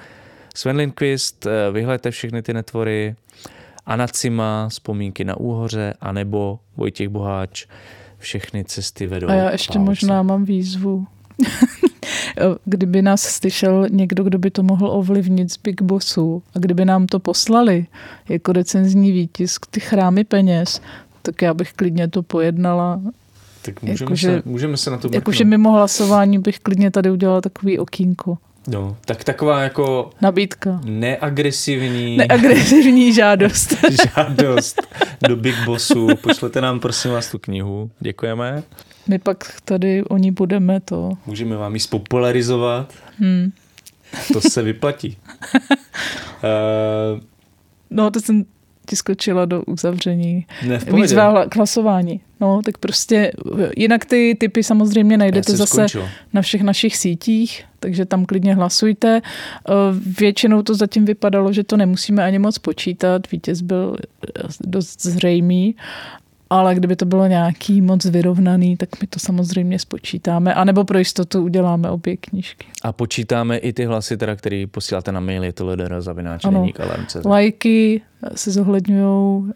Sven 0.55 0.77
Lindqvist, 0.77 1.47
eh, 1.47 1.51
vyhledajte 1.73 2.11
všechny 2.11 2.43
ty 2.43 2.55
netvory, 2.55 3.15
Anacima, 3.87 4.69
vzpomínky 4.69 5.25
na 5.25 5.37
úhoře, 5.37 5.95
anebo 6.01 6.59
Vojtěch 6.77 7.09
Boháč, 7.09 7.67
všechny 8.19 8.65
cesty 8.65 9.07
vedou. 9.07 9.29
A 9.29 9.35
já 9.35 9.51
ještě 9.51 9.79
možná 9.79 10.23
mám 10.23 10.45
výzvu. 10.45 11.07
kdyby 12.65 13.03
nás 13.03 13.23
slyšel 13.23 13.87
někdo, 13.91 14.25
kdo 14.25 14.39
by 14.39 14.51
to 14.51 14.63
mohl 14.63 14.91
ovlivnit 14.91 15.53
z 15.53 15.57
Big 15.57 15.83
Bossu 15.83 16.43
a 16.55 16.59
kdyby 16.59 16.85
nám 16.85 17.07
to 17.07 17.19
poslali 17.19 17.87
jako 18.29 18.53
recenzní 18.53 19.13
výtisk, 19.13 19.67
ty 19.71 19.81
chrámy 19.81 20.25
peněz, 20.25 20.81
tak 21.23 21.43
já 21.43 21.55
bych 21.55 21.73
klidně 21.73 22.09
to 22.09 22.23
pojednala. 22.23 23.01
Tak 23.63 23.83
můžeme, 23.83 23.97
Jakože- 24.05 24.27
se, 24.29 24.43
můžeme 24.45 24.77
se 24.77 24.91
na 24.91 24.97
to 24.99 25.09
Jakože 25.13 25.45
mrknout. 25.45 25.51
mimo 25.51 25.73
hlasování 25.73 26.39
bych 26.39 26.59
klidně 26.59 26.91
tady 26.91 27.11
udělala 27.11 27.41
takový 27.41 27.79
okýnko. 27.79 28.39
No, 28.69 28.97
tak 29.05 29.25
taková 29.25 29.63
jako 29.63 30.11
Nabídka. 30.23 30.81
neagresivní 30.85 32.17
Neagresivní 32.17 33.13
žádost. 33.15 33.75
žádost 34.17 34.83
do 35.29 35.37
Big 35.37 35.55
Bossu. 35.65 36.09
Pošlete 36.21 36.61
nám 36.61 36.81
prosím 36.81 37.11
vás 37.11 37.31
tu 37.31 37.39
knihu. 37.39 37.91
Děkujeme. 38.01 38.63
My 39.09 39.19
pak 39.19 39.61
tady 39.65 40.05
o 40.05 40.17
ní 40.17 40.31
budeme 40.31 40.81
to. 40.81 41.11
Můžeme 41.27 41.57
vám 41.57 41.75
ji 41.75 41.81
spopularizovat. 41.81 42.93
Hmm. 43.19 43.53
To 44.33 44.41
se 44.41 44.63
vyplatí. 44.63 45.17
Uh, 47.15 47.21
No, 47.93 48.11
to 48.11 48.21
jsem 48.21 48.45
ti 48.87 48.97
skočila 48.97 49.45
do 49.45 49.63
uzavření. 49.63 50.47
ne, 50.67 50.79
v 50.79 50.85
pohodě. 50.85 51.03
Výzva 51.03 51.47
k 51.47 51.57
hlasování. 51.57 52.21
No, 52.41 52.61
tak 52.65 52.79
prostě 52.79 53.33
jinak 53.77 54.05
ty 54.05 54.37
typy 54.41 54.63
samozřejmě 54.65 55.17
najdete 55.19 55.53
zase 55.57 55.73
skončil. 55.75 56.09
na 56.33 56.43
všech 56.43 56.63
našich 56.63 56.97
sítích, 56.97 57.65
takže 57.81 58.05
tam 58.05 58.25
klidně 58.27 58.55
hlasujte. 58.55 59.21
Eh, 59.25 59.73
Většinou 60.21 60.63
to 60.63 60.75
zatím 60.75 61.05
vypadalo, 61.05 61.53
že 61.53 61.65
to 61.65 61.77
nemusíme 61.77 62.25
ani 62.25 62.39
moc 62.39 62.59
počítat. 62.59 63.31
Vítěz 63.33 63.61
byl 63.61 63.97
eh, 64.01 64.43
dost 64.61 65.03
zřejmý, 65.03 65.75
ale 66.51 66.75
kdyby 66.75 66.97
to 66.97 67.05
bylo 67.05 67.27
nějaký 67.27 67.81
moc 67.83 68.05
vyrovnaný, 68.05 68.77
tak 68.77 69.01
my 69.01 69.07
to 69.07 69.19
samozřejmě 69.19 69.79
spočítáme. 69.79 70.55
A 70.55 70.65
nebo 70.65 70.85
pro 70.85 70.99
jistotu 70.99 71.43
uděláme 71.43 71.91
obě 71.91 72.17
knížky. 72.17 72.67
A 72.83 72.93
počítáme 72.93 73.57
i 73.57 73.73
ty 73.73 73.85
hlasy, 73.85 74.17
teda, 74.17 74.37
který 74.37 74.67
posíláte 74.67 75.13
na 75.13 75.21
zavináč 76.01 76.45
Ano. 76.45 76.61
deník 76.61 76.81
alarm.cz. 76.81 77.25
Lajky 77.25 78.01
se 78.35 78.51
zohledňují, 78.51 79.53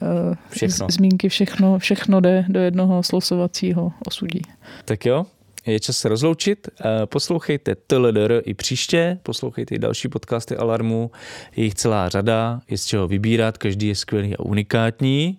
Všechno. 0.51 0.87
zmínky, 0.91 1.29
všechno, 1.29 1.79
všechno 1.79 2.21
jde 2.21 2.45
do 2.49 2.61
jednoho 2.61 3.03
slosovacího 3.03 3.93
osudí. 4.07 4.43
Tak 4.85 5.07
jo, 5.07 5.27
je 5.67 5.81
čas 5.81 5.97
se 5.97 6.09
rozloučit. 6.09 6.69
Eh, 6.81 7.07
Poslouchejte 7.07 7.75
TLDR 7.87 8.43
i 8.45 8.55
příště, 8.55 9.19
poslouchejte 9.23 9.75
i 9.75 9.79
další 9.79 10.09
podcasty 10.09 10.57
Alarmu, 10.57 11.11
je 11.57 11.65
jich 11.65 11.75
celá 11.75 12.09
řada, 12.09 12.61
je 12.71 12.79
z 12.79 12.85
čeho 12.87 13.09
vybírat, 13.09 13.59
každý 13.59 13.89
je 13.89 13.95
skvělý 13.95 14.37
a 14.37 14.41
unikátní. 14.41 15.39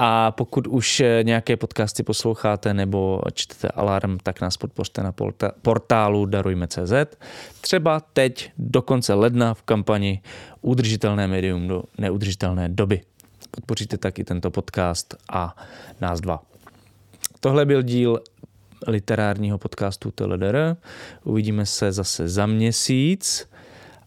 A 0.00 0.30
pokud 0.30 0.66
už 0.66 1.00
eh, 1.00 1.20
nějaké 1.22 1.56
podcasty 1.56 2.02
posloucháte 2.02 2.74
nebo 2.74 3.20
čtete 3.34 3.68
Alarm, 3.68 4.18
tak 4.22 4.40
nás 4.40 4.56
podpořte 4.56 5.02
na 5.02 5.14
portálu 5.62 6.26
darujme.cz. 6.26 6.92
Třeba 7.60 8.00
teď 8.00 8.50
do 8.58 8.82
konce 8.82 9.14
ledna 9.14 9.54
v 9.54 9.62
kampani 9.62 10.22
Udržitelné 10.60 11.26
médium 11.26 11.68
do 11.68 11.82
neudržitelné 11.98 12.68
doby. 12.68 13.00
Podpoříte 13.50 13.98
tak 13.98 14.18
i 14.18 14.24
tento 14.24 14.50
podcast 14.50 15.14
a 15.32 15.56
nás 16.00 16.20
dva. 16.20 16.42
Tohle 17.40 17.66
byl 17.66 17.82
díl 17.82 18.20
literárního 18.86 19.58
podcastu 19.58 20.10
TLDR. 20.10 20.76
Uvidíme 21.24 21.66
se 21.66 21.92
zase 21.92 22.28
za 22.28 22.46
měsíc 22.46 23.48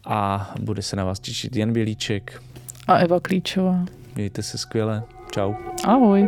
a 0.06 0.54
bude 0.60 0.82
se 0.82 0.96
na 0.96 1.04
vás 1.04 1.20
těšit 1.20 1.56
Jan 1.56 1.74
Bělíček. 1.74 2.44
A 2.88 2.98
Eva 2.98 3.20
Klíčová. 3.20 3.86
Mějte 4.16 4.44
se 4.44 4.58
skvěle. 4.58 5.04
Ciao. 5.32 5.58
Ahoj. 5.84 6.28